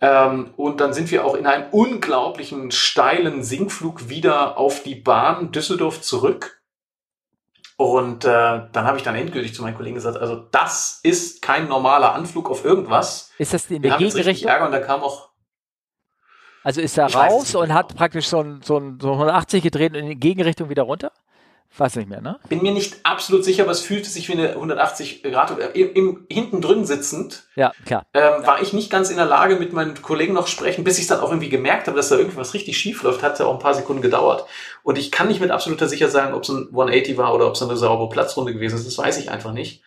Ähm, 0.00 0.52
und 0.56 0.80
dann 0.80 0.94
sind 0.94 1.10
wir 1.10 1.24
auch 1.26 1.34
in 1.34 1.46
einem 1.46 1.70
unglaublichen 1.70 2.70
steilen 2.70 3.42
Sinkflug 3.42 4.08
wieder 4.08 4.58
auf 4.58 4.82
die 4.82 4.94
Bahn 4.94 5.52
Düsseldorf 5.52 6.00
zurück 6.00 6.61
und 7.76 8.24
äh, 8.24 8.28
dann 8.28 8.84
habe 8.84 8.98
ich 8.98 9.02
dann 9.02 9.14
endgültig 9.14 9.54
zu 9.54 9.62
meinen 9.62 9.76
Kollegen 9.76 9.94
gesagt, 9.94 10.16
also 10.16 10.36
das 10.50 11.00
ist 11.02 11.42
kein 11.42 11.68
normaler 11.68 12.14
Anflug 12.14 12.50
auf 12.50 12.64
irgendwas. 12.64 13.32
Ist 13.38 13.54
das 13.54 13.70
in 13.70 13.82
der 13.82 13.96
Gegenrichtung? 13.96 14.48
Ärger 14.48 14.66
und 14.66 14.72
da 14.72 14.80
kam 14.80 15.02
auch. 15.02 15.30
Also 16.64 16.80
ist 16.80 16.96
er 16.96 17.12
raus 17.12 17.54
und 17.54 17.64
genau. 17.64 17.74
hat 17.74 17.96
praktisch 17.96 18.28
so 18.28 18.40
ein, 18.40 18.62
so 18.62 18.78
ein 18.78 18.98
so 19.00 19.12
180 19.12 19.62
gedreht 19.62 19.92
und 19.92 19.98
in 19.98 20.08
die 20.10 20.16
Gegenrichtung 20.16 20.68
wieder 20.68 20.82
runter? 20.82 21.10
Weiß 21.78 21.96
nicht 21.96 22.08
mehr, 22.08 22.20
ne? 22.20 22.38
Bin 22.50 22.60
mir 22.60 22.72
nicht 22.72 22.96
absolut 23.02 23.44
sicher, 23.44 23.62
aber 23.62 23.72
es 23.72 23.80
fühlte 23.80 24.10
sich 24.10 24.28
wie 24.28 24.32
eine 24.32 24.50
180 24.50 25.22
Grad. 25.22 25.58
Äh, 25.58 25.68
im, 25.80 25.94
im, 25.94 26.26
hinten 26.30 26.60
drin 26.60 26.84
sitzend 26.84 27.44
ja, 27.56 27.72
klar. 27.86 28.04
Ähm, 28.12 28.46
war 28.46 28.60
ich 28.60 28.74
nicht 28.74 28.90
ganz 28.90 29.08
in 29.08 29.16
der 29.16 29.24
Lage, 29.24 29.56
mit 29.56 29.72
meinen 29.72 30.00
Kollegen 30.02 30.34
noch 30.34 30.48
sprechen, 30.48 30.84
bis 30.84 30.98
ich 30.98 31.06
dann 31.06 31.20
auch 31.20 31.30
irgendwie 31.30 31.48
gemerkt 31.48 31.86
habe, 31.86 31.96
dass 31.96 32.10
da 32.10 32.16
irgendwas 32.16 32.52
richtig 32.52 32.76
schief 32.76 33.02
läuft. 33.02 33.22
Hat 33.22 33.38
ja 33.38 33.46
auch 33.46 33.54
ein 33.54 33.58
paar 33.58 33.74
Sekunden 33.74 34.02
gedauert. 34.02 34.44
Und 34.82 34.98
ich 34.98 35.10
kann 35.10 35.28
nicht 35.28 35.40
mit 35.40 35.50
absoluter 35.50 35.88
Sicherheit 35.88 36.12
sagen, 36.12 36.34
ob 36.34 36.42
es 36.42 36.50
ein 36.50 36.68
180 36.70 37.16
war 37.16 37.34
oder 37.34 37.46
ob 37.46 37.54
es 37.54 37.62
eine 37.62 37.76
saubere 37.76 38.10
Platzrunde 38.10 38.52
gewesen 38.52 38.76
ist. 38.76 38.86
Das 38.86 38.98
weiß 38.98 39.18
ich 39.18 39.30
einfach 39.30 39.52
nicht. 39.52 39.82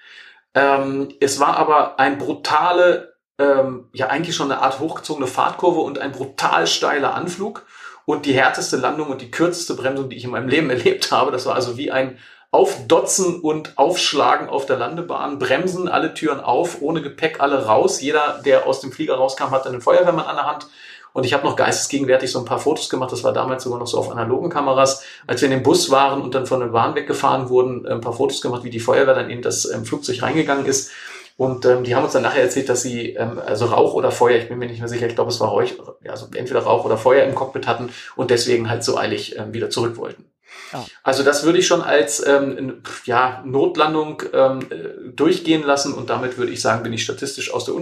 Ähm, 0.56 1.10
es 1.20 1.40
war 1.40 1.57
aber 1.57 1.99
ein 1.99 2.18
brutale, 2.18 3.14
ähm, 3.38 3.90
ja 3.94 4.07
eigentlich 4.07 4.36
schon 4.36 4.52
eine 4.52 4.62
Art 4.62 4.80
hochgezogene 4.80 5.28
Fahrtkurve 5.28 5.82
und 5.82 5.99
ein 5.99 6.14
brutal 6.14 6.66
steiler 6.66 7.14
Anflug 7.14 7.66
und 8.06 8.26
die 8.26 8.34
härteste 8.34 8.77
Landung 8.77 9.10
und 9.10 9.22
die 9.22 9.32
kürzeste 9.32 9.73
Bremsung, 9.73 10.10
die 10.10 10.15
ich 10.15 10.23
in 10.23 10.32
meinem 10.32 10.48
Leben 10.48 10.69
erlebt 10.72 11.11
habe. 11.11 11.32
Das 11.32 11.45
war 11.45 11.56
also 11.56 11.77
wie 11.77 11.91
ein 11.91 12.18
Aufdotzen 12.52 13.41
und 13.41 13.77
Aufschlagen 13.77 14.48
auf 14.48 14.65
der 14.65 14.77
Landebahn, 14.77 15.40
Bremsen, 15.40 15.90
alle 15.90 16.14
Türen 16.14 16.40
auf, 16.40 16.82
ohne 16.82 17.02
Gepäck, 17.02 17.41
alle 17.41 17.65
raus. 17.65 17.99
Jeder, 17.99 18.41
der 18.45 18.65
aus 18.65 18.80
dem 18.80 18.94
Flieger 18.94 19.15
rauskam, 19.15 19.52
hatte 19.52 19.68
einen 19.68 19.82
Feuerwehrmann 19.82 20.26
an 20.26 20.38
der 20.38 20.45
Hand. 20.45 20.68
Und 21.11 21.26
ich 21.26 21.34
habe 21.34 21.45
noch 21.45 21.56
geistesgegenwärtig 21.56 22.32
so 22.32 22.40
ein 22.40 22.45
paar 22.45 22.60
Fotos 22.60 22.90
gemacht. 22.90 23.11
Das 23.11 23.23
war 23.23 23.32
damals 23.32 23.64
sogar 23.64 23.80
noch 23.80 23.88
so 23.88 23.98
auf 23.98 24.11
analogen 24.11 24.49
Kameras. 24.49 25.03
Als 25.27 25.41
wir 25.41 25.48
in 25.48 25.53
dem 25.53 25.64
Bus 25.64 25.90
waren 25.90 26.22
und 26.22 26.36
dann 26.36 26.45
von 26.45 26.60
der 26.60 26.68
Bahn 26.68 26.95
weggefahren 26.95 27.49
wurden, 27.49 27.86
ein 27.88 28.02
paar 28.02 28.14
Fotos 28.14 28.41
gemacht, 28.41 28.64
wie 28.64 28.69
die 28.69 28.82
Feuerwehr 28.82 29.15
dann 29.15 29.30
in 29.30 29.41
das 29.41 29.69
ähm, 29.69 29.86
Flugzeug 29.86 30.22
reingegangen 30.22 30.65
ist. 30.65 30.91
Und 31.38 31.66
ähm, 31.66 31.84
die 31.84 31.95
haben 31.95 32.06
uns 32.06 32.14
dann 32.14 32.22
nachher 32.22 32.44
erzählt, 32.44 32.70
dass 32.70 32.82
sie 32.82 33.14
ähm, 33.14 33.40
also 33.45 33.66
Rauch 33.66 33.94
oder 33.94 34.12
Feuer, 34.12 34.38
ich 34.38 34.48
bin 34.48 34.57
mir 34.57 34.68
nicht 34.68 34.80
mehr 34.80 34.88
sicher, 34.88 35.07
ich 35.07 35.16
glaube 35.16 35.32
es 35.32 35.40
war 35.41 35.49
Rauch, 35.49 35.64
also 36.07 36.28
entweder 36.34 36.62
Rauch 36.62 36.86
oder 36.86 36.98
Feuer 36.98 37.26
im 37.26 37.36
Cockpit 37.36 37.68
hatten 37.68 37.90
und 38.16 38.32
deswegen 38.32 38.70
halt 38.70 38.84
so 38.86 38.98
eilig 38.98 39.38
ähm, 39.38 39.53
wieder 39.53 39.70
zurück 39.70 39.98
wollten. 39.98 40.26
Oh. 40.74 40.78
Also 41.03 41.24
das 41.24 41.44
würde 41.44 41.60
ich 41.60 41.68
schon 41.68 41.82
als 41.82 42.26
ähm, 42.26 42.82
ja, 43.03 43.44
Notlandung 43.45 44.24
ähm, 44.32 44.60
äh, 44.70 45.12
durchgehen 45.12 45.64
lassen 45.64 45.94
und 45.94 46.10
damit 46.10 46.38
würde 46.38 46.53
ich 46.53 46.62
sagen, 46.62 46.84
bin 46.84 46.94
ich 46.94 47.03
statistisch 47.03 47.53
aus 47.53 47.66
der 47.66 47.76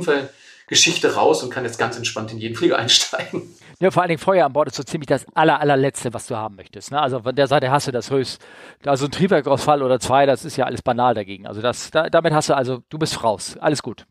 Unfallgeschichte 0.74 1.16
raus 1.16 1.44
und 1.44 1.52
kann 1.52 1.64
jetzt 1.66 1.78
ganz 1.78 1.98
entspannt 1.98 2.32
in 2.32 2.40
jeden 2.40 2.56
Flieger 2.56 2.78
einsteigen. 2.80 3.56
Ja, 3.80 3.91
vor 3.91 4.02
allen 4.02 4.10
Dingen 4.10 4.20
Feuer 4.20 4.45
an 4.45 4.54
Bord 4.54 4.70
ist 4.70 4.76
so 4.76 4.84
ziemlich 4.84 5.08
das 5.08 5.26
aller, 5.34 5.60
allerletzte, 5.60 6.14
was 6.14 6.28
du 6.28 6.36
haben 6.36 6.56
möchtest. 6.56 6.91
Ne? 6.91 7.02
Also 7.02 7.22
von 7.22 7.36
der 7.36 7.48
Seite 7.48 7.70
hast 7.70 7.88
du 7.88 7.91
das 7.91 8.10
höchst, 8.10 8.41
also 8.86 9.06
ein 9.06 9.12
Triebwerkausfall 9.12 9.84
oder 9.84 10.00
zwei, 10.00 10.26
das 10.26 10.45
ist 10.45 10.58
ja 10.58 10.66
alles 10.66 10.82
banal 10.82 11.14
dagegen. 11.14 11.48
Also 11.48 11.62
das, 11.62 11.91
da, 11.91 12.10
damit 12.10 12.34
hast 12.34 12.50
du 12.50 12.56
also, 12.56 12.82
du 12.90 12.98
bist 12.98 13.24
raus, 13.24 13.58
alles 13.60 13.84
gut. 13.84 14.06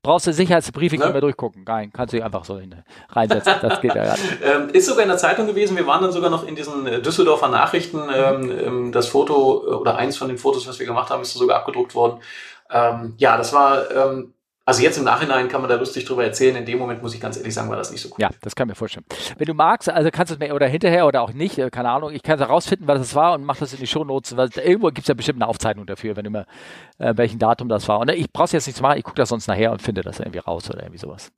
Brauchst 0.00 0.28
du 0.28 0.32
Sicherheitsbriefing 0.32 1.00
ne? 1.00 1.10
mehr 1.10 1.20
durchgucken? 1.20 1.64
Nein, 1.66 1.90
kannst 1.92 2.14
du 2.14 2.24
einfach 2.24 2.44
so 2.44 2.58
hin, 2.60 2.76
reinsetzen. 3.08 3.54
Das 3.60 3.80
geht 3.80 3.94
ja 3.96 4.04
gar 4.04 4.12
nicht. 4.12 4.38
ähm, 4.44 4.68
ist 4.68 4.86
sogar 4.86 5.02
in 5.02 5.08
der 5.08 5.18
Zeitung 5.18 5.48
gewesen. 5.48 5.76
Wir 5.76 5.88
waren 5.88 6.00
dann 6.00 6.12
sogar 6.12 6.30
noch 6.30 6.46
in 6.46 6.54
diesen 6.54 6.86
äh, 6.86 7.02
Düsseldorfer 7.02 7.48
Nachrichten. 7.48 8.02
Ähm, 8.14 8.50
ähm, 8.50 8.92
das 8.92 9.08
Foto 9.08 9.64
äh, 9.66 9.70
oder 9.74 9.96
eins 9.96 10.16
von 10.16 10.28
den 10.28 10.38
Fotos, 10.38 10.68
was 10.68 10.78
wir 10.78 10.86
gemacht 10.86 11.10
haben, 11.10 11.22
ist 11.22 11.32
sogar 11.32 11.58
abgedruckt 11.58 11.94
worden. 11.94 12.20
Ja, 13.16 13.38
das 13.38 13.54
war 13.54 13.86
also 14.68 14.82
jetzt 14.82 14.98
im 14.98 15.04
Nachhinein 15.04 15.48
kann 15.48 15.62
man 15.62 15.70
da 15.70 15.76
lustig 15.76 16.04
drüber 16.04 16.24
erzählen. 16.24 16.54
In 16.54 16.66
dem 16.66 16.78
Moment 16.78 17.02
muss 17.02 17.14
ich 17.14 17.22
ganz 17.22 17.38
ehrlich 17.38 17.54
sagen, 17.54 17.70
war 17.70 17.78
das 17.78 17.90
nicht 17.90 18.02
so 18.02 18.10
cool. 18.10 18.16
Ja, 18.18 18.28
das 18.42 18.54
kann 18.54 18.68
ich 18.68 18.72
mir 18.72 18.74
vorstellen. 18.74 19.06
Wenn 19.38 19.46
du 19.46 19.54
magst, 19.54 19.88
also 19.88 20.10
kannst 20.10 20.30
du 20.30 20.34
es 20.34 20.38
mir 20.38 20.54
oder 20.54 20.66
hinterher 20.66 21.06
oder 21.06 21.22
auch 21.22 21.32
nicht, 21.32 21.56
äh, 21.56 21.70
keine 21.70 21.88
Ahnung, 21.88 22.12
ich 22.12 22.22
kann 22.22 22.38
herausfinden, 22.38 22.86
was 22.86 23.00
es 23.00 23.14
war 23.14 23.32
und 23.32 23.44
mach 23.44 23.56
das 23.56 23.72
in 23.72 23.78
die 23.78 23.86
Shownotes. 23.86 24.36
Weil 24.36 24.50
irgendwo 24.62 24.88
gibt 24.88 24.98
es 24.98 25.08
ja 25.08 25.14
bestimmt 25.14 25.40
eine 25.40 25.48
Aufzeichnung 25.48 25.86
dafür, 25.86 26.16
wenn 26.16 26.24
du 26.24 26.30
mir 26.30 26.44
äh, 26.98 27.14
welchen 27.16 27.38
Datum 27.38 27.70
das 27.70 27.88
war. 27.88 27.98
Und 27.98 28.10
ich 28.10 28.30
brauch's 28.30 28.52
jetzt 28.52 28.66
nicht 28.66 28.76
zu 28.76 28.82
machen, 28.82 28.98
ich 28.98 29.04
gucke 29.04 29.16
das 29.16 29.30
sonst 29.30 29.46
nachher 29.46 29.72
und 29.72 29.80
finde 29.80 30.02
das 30.02 30.20
irgendwie 30.20 30.40
raus 30.40 30.68
oder 30.68 30.80
irgendwie 30.80 30.98
sowas. 30.98 31.32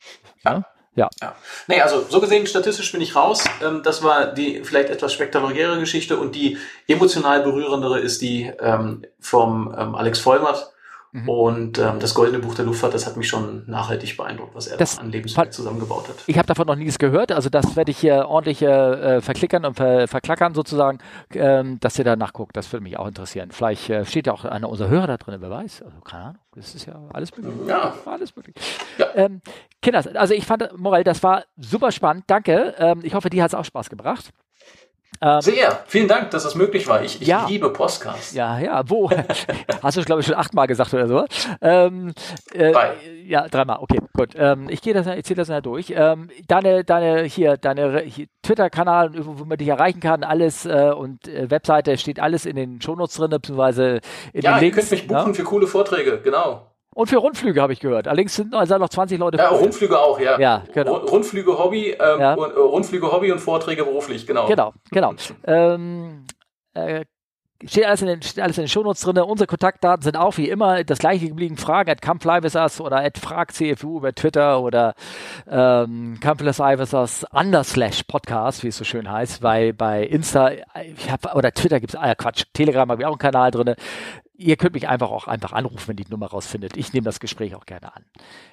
Ja. 0.45 0.65
Ja. 0.97 1.09
ja. 1.23 1.37
Nee, 1.69 1.81
also 1.81 2.05
so 2.09 2.21
gesehen, 2.21 2.49
statistisch 2.49 2.91
bin 2.91 3.01
ich 3.01 3.15
raus. 3.15 3.45
Ähm, 3.63 3.83
das 3.85 4.03
war 4.03 4.35
die 4.35 4.65
vielleicht 4.65 4.91
etwas 4.91 5.13
spektakuläre 5.13 5.79
Geschichte 5.79 6.17
und 6.17 6.35
die 6.35 6.59
emotional 6.89 7.45
berührendere 7.45 8.01
ist 8.01 8.23
die 8.23 8.51
ähm, 8.59 9.05
vom 9.21 9.73
ähm, 9.79 9.95
Alex 9.95 10.19
Vollmert 10.19 10.73
Mhm. 11.13 11.29
Und 11.29 11.79
ähm, 11.79 11.99
das 11.99 12.15
Goldene 12.15 12.39
Buch 12.39 12.55
der 12.55 12.65
Luftfahrt, 12.65 12.95
das 12.95 13.07
hat 13.07 13.17
mich 13.17 13.29
schon 13.29 13.65
nachhaltig 13.67 14.17
beeindruckt, 14.17 14.55
was 14.55 14.69
er 14.69 14.77
das 14.77 14.99
an 14.99 15.11
Lebensmitteln 15.11 15.53
zusammengebaut 15.53 16.09
hat. 16.09 16.17
Ich 16.27 16.39
habe 16.39 16.47
davon 16.47 16.67
noch 16.67 16.77
nichts 16.77 16.99
gehört, 16.99 17.33
also 17.33 17.49
das 17.49 17.75
werde 17.75 17.91
ich 17.91 17.99
hier 17.99 18.29
ordentlich 18.29 18.63
äh, 18.63 19.21
verklickern 19.21 19.65
und 19.65 19.75
ver 19.75 20.07
verklackern 20.07 20.55
sozusagen, 20.55 20.99
ähm, 21.35 21.81
dass 21.81 21.99
ihr 21.99 22.05
da 22.05 22.15
nachguckt. 22.15 22.57
Das 22.57 22.73
würde 22.73 22.85
mich 22.85 22.97
auch 22.97 23.07
interessieren. 23.07 23.51
Vielleicht 23.51 23.91
äh, 23.91 24.05
steht 24.05 24.29
ja 24.29 24.33
auch 24.33 24.45
einer 24.45 24.69
unserer 24.69 24.89
Hörer 24.89 25.07
da 25.09 25.17
drin, 25.17 25.37
wer 25.41 25.51
weiß. 25.51 25.83
Also 25.83 26.01
keine 26.01 26.25
Ahnung, 26.25 26.43
das 26.55 26.75
ist 26.75 26.87
ja 26.87 27.01
alles 27.13 27.37
möglich. 27.37 27.55
Ja. 27.67 27.95
Alles 28.05 28.37
möglich. 28.37 28.55
Ja. 28.99 29.07
Ähm, 29.15 29.41
Kinders, 29.83 30.07
also 30.07 30.35
ich 30.35 30.47
fand, 30.47 30.79
Morel, 30.79 31.05
das 31.05 31.23
war 31.23 31.45
super 31.57 31.91
spannend. 31.91 32.25
Danke. 32.29 32.75
Ähm, 32.79 33.01
ich 33.03 33.15
hoffe, 33.15 33.31
dir 33.31 33.43
hat 33.43 33.51
es 33.51 33.55
auch 33.55 33.65
Spaß 33.65 33.91
gebracht. 33.91 34.31
Ähm, 35.23 35.41
Sehr, 35.43 35.85
vielen 35.87 36.09
Dank, 36.09 36.31
dass 36.31 36.45
das 36.45 36.55
möglich 36.55 36.89
war. 36.89 37.03
Ich, 37.03 37.21
ich 37.21 37.29
ja. 37.29 37.47
liebe 37.47 37.71
Podcasts. 37.71 38.33
Ja, 38.33 38.59
ja, 38.59 38.83
wo? 38.89 39.11
Hast 39.83 39.97
du, 39.97 40.03
glaube 40.03 40.23
ich, 40.23 40.27
schon 40.27 40.37
achtmal 40.37 40.67
gesagt 40.67 40.95
oder 40.95 41.09
so? 41.09 41.25
Ähm, 41.61 42.15
äh, 42.55 42.73
Drei. 42.73 42.95
Ja, 43.27 43.47
dreimal, 43.47 43.79
okay, 43.81 43.99
gut. 44.15 44.31
Ähm, 44.35 44.69
ich 44.71 44.81
gehe 44.83 44.95
das, 44.95 45.07
ich 45.07 45.25
ziehe 45.25 45.37
das 45.37 45.49
mal 45.49 45.61
durch. 45.61 45.93
Ähm, 45.95 46.31
deine, 46.49 46.85
deine, 46.85 47.25
hier, 47.25 47.59
deine 47.59 48.05
Twitter-Kanal, 48.43 49.13
wo 49.25 49.45
man 49.45 49.59
dich 49.59 49.69
erreichen 49.69 50.01
kann, 50.01 50.25
alles 50.25 50.65
äh, 50.65 50.93
und 50.97 51.29
äh, 51.29 51.51
Webseite 51.51 51.97
steht 51.99 52.19
alles 52.19 52.47
in 52.47 52.57
den 52.57 52.81
Shownotes 52.81 53.17
drin, 53.17 53.31
beziehungsweise 53.31 54.01
in 54.33 54.43
ja, 54.43 54.55
den 54.55 54.61
Links. 54.61 54.63
Ja, 54.63 54.63
ihr 54.63 54.73
könnt 54.73 54.91
mich 54.91 55.07
buchen 55.07 55.29
ja? 55.29 55.35
für 55.35 55.45
coole 55.45 55.67
Vorträge, 55.67 56.21
genau. 56.23 56.70
Und 56.95 57.09
für 57.09 57.19
Rundflüge 57.19 57.63
habe 57.63 57.73
ich 57.73 57.81
gehört. 57.81 58.09
Allerdings 58.09 58.35
sind 58.35 58.53
also 58.53 58.77
noch 58.79 58.89
20 58.89 59.19
Leute. 59.19 59.39
Ja, 59.39 59.49
Rundflüge 59.49 59.99
auch, 59.99 60.19
ja. 60.19 60.39
Ja, 60.41 60.65
genau. 60.73 60.97
Rundflüge 60.97 61.57
Hobby, 61.57 61.91
ähm, 61.91 62.21
ja. 62.21 62.35
Äh, 62.35 62.59
Rundflüge 62.59 63.13
Hobby 63.13 63.31
und 63.31 63.39
Vorträge 63.39 63.85
beruflich, 63.85 64.27
genau. 64.27 64.47
Genau, 64.49 64.73
genau. 64.91 65.15
ähm, 65.47 66.27
äh, 66.75 67.05
steht 67.65 67.87
alles 67.87 68.03
in 68.03 68.09
den, 68.09 68.23
steht 68.23 68.43
alles 68.43 68.59
in 68.59 68.65
den 68.65 68.69
Shownotes 68.69 69.03
drin. 69.03 69.19
Unsere 69.19 69.47
Kontaktdaten 69.47 70.03
sind 70.03 70.17
auch 70.17 70.37
wie 70.37 70.49
immer 70.49 70.83
das 70.83 70.99
gleiche 70.99 71.29
geblieben. 71.29 71.57
Fragen 71.57 71.91
at 71.91 72.03
campflyvisas 72.03 72.81
oder 72.81 73.05
at 73.05 73.19
fragcfu 73.19 73.99
über 73.99 74.13
Twitter 74.13 74.61
oder 74.61 74.95
ähm, 75.49 76.19
campflyvisas 76.21 77.25
under 77.33 77.63
slash 77.63 78.03
podcast, 78.05 78.65
wie 78.65 78.69
es 78.69 78.77
so 78.77 78.85
schön 78.85 79.11
heißt, 79.11 79.43
weil 79.43 79.73
bei 79.73 80.05
Insta 80.05 80.51
ich 80.51 81.11
hab, 81.11 81.37
oder 81.37 81.53
Twitter 81.53 81.79
gibt 81.79 81.95
es, 81.95 82.01
ah 82.01 82.09
ja 82.09 82.15
Quatsch, 82.17 82.45
Telegram 82.53 82.91
habe 82.91 83.03
ich 83.03 83.07
auch 83.07 83.13
einen 83.13 83.19
Kanal 83.19 83.51
drin 83.53 83.75
ihr 84.41 84.57
könnt 84.57 84.75
mich 84.75 84.89
einfach 84.89 85.11
auch 85.11 85.27
einfach 85.27 85.53
anrufen, 85.53 85.89
wenn 85.89 85.97
die 85.97 86.07
Nummer 86.09 86.27
rausfindet. 86.27 86.77
Ich 86.77 86.93
nehme 86.93 87.05
das 87.05 87.21
Gespräch 87.21 87.55
auch 87.55 87.67
gerne 87.67 87.95
an. 87.95 88.05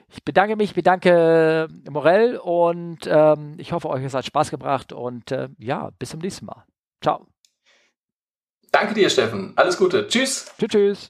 Ich 0.09 0.23
bedanke 0.23 0.55
mich, 0.55 0.73
bedanke 0.73 1.67
Morell 1.89 2.37
und 2.37 3.07
ähm, 3.07 3.55
ich 3.57 3.71
hoffe, 3.71 3.89
euch 3.89 4.13
hat 4.13 4.25
Spaß 4.25 4.51
gebracht 4.51 4.91
und 4.91 5.31
äh, 5.31 5.49
ja, 5.57 5.91
bis 5.97 6.09
zum 6.09 6.19
nächsten 6.19 6.45
Mal. 6.45 6.65
Ciao. 7.01 7.27
Danke 8.71 8.93
dir, 8.93 9.09
Steffen. 9.09 9.53
Alles 9.55 9.77
Gute. 9.77 10.07
Tschüss. 10.07 10.51
Tschüss. 10.59 10.69
tschüss. 10.69 11.05